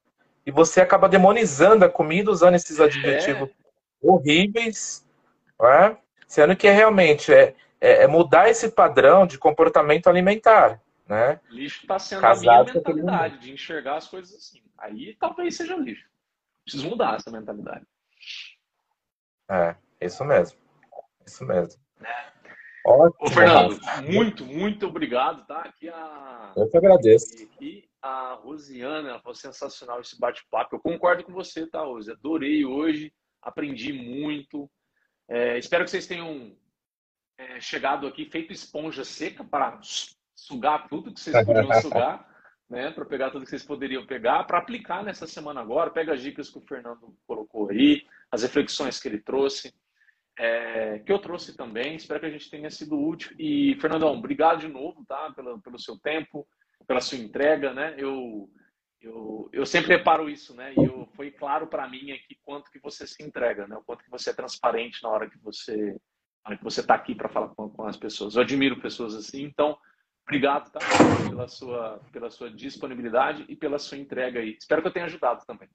e 0.47 0.51
você 0.51 0.81
acaba 0.81 1.09
demonizando 1.09 1.85
a 1.85 1.89
comida 1.89 2.31
usando 2.31 2.55
esses 2.55 2.79
é. 2.79 2.85
adjetivos 2.85 3.49
é. 3.49 3.53
horríveis, 4.01 5.05
é? 5.61 5.97
sendo 6.27 6.57
que 6.57 6.69
é 6.69 6.73
realmente 6.73 7.35
é, 7.35 7.55
é, 7.81 8.07
mudar 8.07 8.49
esse 8.49 8.71
padrão 8.71 9.27
de 9.27 9.37
comportamento 9.37 10.07
alimentar. 10.07 10.81
Né? 11.13 11.39
Lixo 11.51 11.83
está 11.83 11.99
sendo 11.99 12.23
Casado 12.23 12.41
a 12.41 12.65
minha 12.65 12.75
mentalidade 12.75 13.39
de 13.41 13.53
enxergar 13.53 13.97
as 13.97 14.09
coisas 14.09 14.35
assim. 14.35 14.63
Aí 14.79 15.15
talvez 15.21 15.55
seja 15.55 15.77
lixo. 15.77 16.09
Preciso 16.65 16.89
mudar 16.89 17.17
essa 17.17 17.31
mentalidade. 17.31 17.87
É, 19.51 19.77
isso 20.01 20.25
mesmo. 20.25 20.59
Isso 21.27 21.45
mesmo. 21.45 21.79
É. 22.03 22.33
Ótimo, 22.87 23.27
Ô, 23.27 23.31
Fernando, 23.31 23.79
muito, 24.11 24.47
muito 24.47 24.87
obrigado, 24.87 25.47
tá? 25.47 25.61
Aqui 25.61 25.91
a... 25.91 26.55
Eu 26.57 26.71
que 26.71 26.79
agradeço. 26.79 27.45
Aqui 27.45 27.87
a 28.01 28.33
Rosiana, 28.43 29.11
ela 29.11 29.21
falou 29.21 29.35
sensacional 29.35 30.01
esse 30.01 30.19
bate-papo. 30.19 30.77
Eu 30.77 30.81
concordo 30.81 31.25
com 31.25 31.33
você, 31.35 31.67
tá, 31.67 31.83
Rose? 31.83 32.11
Adorei 32.11 32.65
hoje, 32.65 33.13
aprendi 33.43 33.93
muito. 33.93 34.67
É, 35.29 35.59
espero 35.59 35.85
que 35.85 35.91
vocês 35.91 36.07
tenham 36.07 36.57
é, 37.37 37.61
chegado 37.61 38.07
aqui, 38.07 38.25
feito 38.25 38.51
esponja 38.51 39.05
seca 39.05 39.45
para 39.45 39.79
sugar 40.43 40.89
tudo 40.89 41.13
que 41.13 41.21
vocês 41.21 41.45
podiam 41.45 41.81
sugar 41.81 42.33
né, 42.73 42.91
para 42.91 43.05
pegar 43.05 43.31
tudo 43.31 43.45
que 43.45 43.51
vocês 43.51 43.65
poderiam 43.65 44.07
pegar, 44.07 44.45
para 44.45 44.59
aplicar 44.59 45.05
nessa 45.05 45.27
semana 45.27 45.61
agora. 45.61 45.91
Pega 45.91 46.15
as 46.15 46.23
dicas 46.23 46.49
que 46.49 46.57
o 46.57 46.63
Fernando 46.63 47.15
colocou 47.27 47.69
aí, 47.69 48.07
as 48.31 48.43
reflexões 48.43 48.99
que 48.99 49.09
ele 49.09 49.21
trouxe, 49.21 49.75
é, 50.39 51.01
que 51.01 51.13
eu 51.13 51.19
trouxe 51.19 51.55
também. 51.55 51.97
Espero 51.97 52.21
que 52.21 52.27
a 52.27 52.31
gente 52.31 52.51
tenha 52.51 52.71
sido 52.71 52.99
útil. 52.99 53.37
E, 53.39 53.77
Fernandão, 53.79 54.15
obrigado 54.15 54.61
de 54.61 54.69
novo 54.69 55.05
tá, 55.07 55.31
pelo, 55.33 55.61
pelo 55.61 55.79
seu 55.79 55.99
tempo, 55.99 56.49
pela 56.87 57.03
sua 57.03 57.19
entrega. 57.19 57.75
Né? 57.75 57.95
Eu, 57.99 58.51
eu, 59.03 59.51
eu 59.53 59.67
sempre 59.67 59.95
reparo 59.95 60.31
isso, 60.31 60.57
né? 60.57 60.73
E 60.73 60.83
eu, 60.83 61.07
foi 61.15 61.31
claro 61.31 61.67
para 61.67 61.87
mim 61.87 62.11
aqui 62.11 62.39
quanto 62.43 62.71
que 62.71 62.81
você 62.81 63.07
se 63.07 63.23
entrega, 63.23 63.67
né? 63.67 63.77
O 63.77 63.85
quanto 63.85 64.03
que 64.03 64.11
você 64.11 64.31
é 64.31 64.35
transparente 64.35 65.03
na 65.03 65.11
hora 65.11 65.29
que 65.29 65.39
você 65.39 66.01
na 66.43 66.51
hora 66.51 66.59
que 66.59 66.65
você 66.65 66.81
está 66.81 66.95
aqui 66.95 67.15
para 67.15 67.29
falar 67.29 67.49
com, 67.49 67.69
com 67.69 67.85
as 67.85 67.97
pessoas. 67.97 68.35
Eu 68.35 68.43
admiro 68.43 68.81
pessoas 68.81 69.15
assim, 69.15 69.45
então 69.45 69.79
Obrigado, 70.27 70.71
tá? 70.71 70.81
Pela 71.29 71.49
sua, 71.49 72.01
pela 72.13 72.31
sua 72.31 72.51
disponibilidade 72.51 73.45
e 73.49 73.57
pela 73.57 73.79
sua 73.79 73.99
entrega 73.99 74.41
aí. 74.41 74.57
Espero 74.59 74.81
que 74.81 74.89
eu 74.89 74.93
tenha 74.93 75.07
ajudado 75.07 75.45
também. 75.47 75.69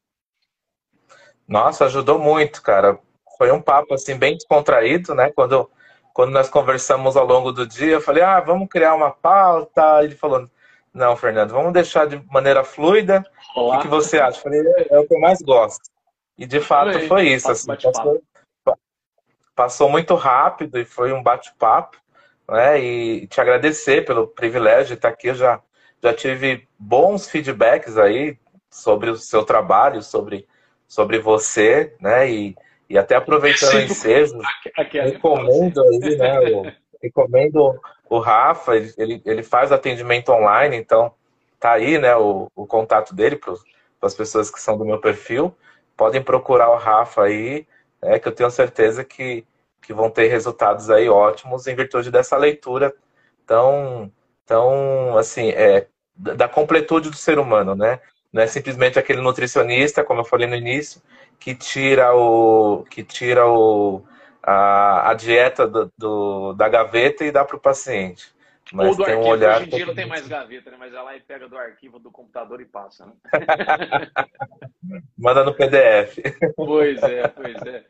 Nossa, 1.47 1.85
ajudou 1.85 2.17
muito, 2.17 2.61
cara. 2.61 2.99
Foi 3.37 3.51
um 3.51 3.61
papo 3.61 3.93
assim 3.93 4.17
bem 4.17 4.35
descontraído, 4.35 5.13
né? 5.13 5.31
Quando, 5.31 5.69
quando 6.13 6.31
nós 6.31 6.49
conversamos 6.49 7.15
ao 7.15 7.25
longo 7.25 7.51
do 7.51 7.67
dia, 7.67 7.93
eu 7.93 8.01
falei, 8.01 8.23
ah, 8.23 8.39
vamos 8.39 8.67
criar 8.67 8.95
uma 8.95 9.11
pauta. 9.11 10.03
Ele 10.03 10.15
falou, 10.15 10.49
não, 10.93 11.15
Fernando, 11.15 11.51
vamos 11.51 11.73
deixar 11.73 12.07
de 12.07 12.17
maneira 12.31 12.63
fluida. 12.63 13.23
Olá. 13.55 13.77
O 13.77 13.81
que, 13.81 13.87
você 13.87 14.19
acha? 14.19 14.39
Eu 14.39 14.43
falei, 14.43 14.61
é, 14.61 14.95
é 14.95 14.99
o 14.99 15.07
que 15.07 15.13
eu 15.13 15.19
mais 15.19 15.41
gosto. 15.41 15.89
E 16.37 16.45
de 16.45 16.59
fato 16.59 16.99
foi 17.07 17.29
isso. 17.29 17.51
Assim, 17.51 17.67
passou, 17.67 18.21
passou 19.55 19.89
muito 19.89 20.15
rápido 20.15 20.79
e 20.79 20.85
foi 20.85 21.13
um 21.13 21.21
bate-papo 21.21 21.97
né? 22.49 22.79
E 22.79 23.27
te 23.27 23.41
agradecer 23.41 24.05
pelo 24.05 24.27
privilégio 24.27 24.87
de 24.87 24.93
estar 24.93 25.09
aqui. 25.09 25.27
Eu 25.27 25.35
já, 25.35 25.61
já 26.01 26.13
tive 26.13 26.67
bons 26.77 27.29
feedbacks 27.29 27.97
aí 27.97 28.37
sobre 28.69 29.09
o 29.09 29.15
seu 29.15 29.43
trabalho, 29.43 30.01
sobre, 30.01 30.47
sobre 30.87 31.19
você, 31.19 31.93
né? 31.99 32.29
E, 32.29 32.55
e 32.89 32.97
até 32.97 33.15
aproveitando 33.15 33.75
o 33.75 33.81
ensejo, 33.81 34.39
recomendo 34.75 35.81
aí, 35.81 36.15
né? 36.15 36.39
O, 36.39 36.71
recomendo 37.01 37.79
o 38.09 38.19
Rafa, 38.19 38.75
ele, 38.75 39.21
ele 39.25 39.43
faz 39.43 39.71
atendimento 39.71 40.31
online, 40.31 40.77
então 40.77 41.13
tá 41.59 41.73
aí, 41.73 41.97
né? 41.97 42.15
O, 42.15 42.49
o 42.55 42.65
contato 42.65 43.13
dele 43.13 43.35
para 43.35 43.53
as 44.01 44.13
pessoas 44.13 44.49
que 44.49 44.61
são 44.61 44.77
do 44.77 44.85
meu 44.85 44.99
perfil. 44.99 45.55
Podem 45.95 46.21
procurar 46.21 46.69
o 46.69 46.77
Rafa 46.77 47.23
aí, 47.23 47.67
né, 48.01 48.19
que 48.19 48.27
eu 48.27 48.31
tenho 48.31 48.51
certeza 48.51 49.03
que 49.03 49.43
que 49.87 49.93
vão 49.93 50.09
ter 50.09 50.27
resultados 50.27 50.89
aí 50.89 51.07
ótimos 51.07 51.65
em 51.65 51.73
virtude 51.73 52.11
dessa 52.11 52.35
leitura 52.35 52.93
tão, 53.45 54.11
tão 54.45 55.17
assim, 55.17 55.51
é, 55.51 55.87
da 56.13 56.45
completude 56.45 57.09
do 57.09 57.15
ser 57.15 57.39
humano, 57.39 57.73
né? 57.73 58.01
Não 58.33 58.43
é 58.43 58.47
simplesmente 58.47 58.99
aquele 58.99 59.21
nutricionista, 59.21 60.03
como 60.03 60.19
eu 60.19 60.25
falei 60.25 60.45
no 60.45 60.57
início, 60.57 61.01
que 61.39 61.55
tira 61.55 62.13
o 62.13 62.83
que 62.89 63.01
tira 63.01 63.47
o, 63.47 64.03
a, 64.43 65.11
a 65.11 65.13
dieta 65.13 65.65
do, 65.65 65.89
do, 65.97 66.51
da 66.51 66.67
gaveta 66.67 67.23
e 67.23 67.31
dá 67.31 67.45
para 67.45 67.55
o 67.55 67.59
paciente. 67.59 68.35
Mas 68.73 68.89
Ou 68.89 68.95
do 68.97 69.05
tem 69.05 69.13
arquivo, 69.13 69.29
um 69.29 69.31
olhar 69.31 69.55
hoje 69.55 69.65
em 69.67 69.69
dia 69.69 69.85
não 69.85 69.95
tem 69.95 70.05
mais 70.05 70.27
gaveta, 70.27 70.71
né? 70.71 70.77
Mas 70.77 70.93
ela 70.93 71.11
aí 71.11 71.21
pega 71.21 71.47
do 71.47 71.57
arquivo 71.57 71.97
do 71.99 72.11
computador 72.11 72.59
e 72.59 72.65
passa, 72.65 73.05
né? 73.05 73.13
Manda 75.17 75.43
no 75.43 75.53
PDF. 75.53 76.17
Pois 76.55 77.01
é, 77.03 77.27
pois 77.29 77.55
é. 77.65 77.85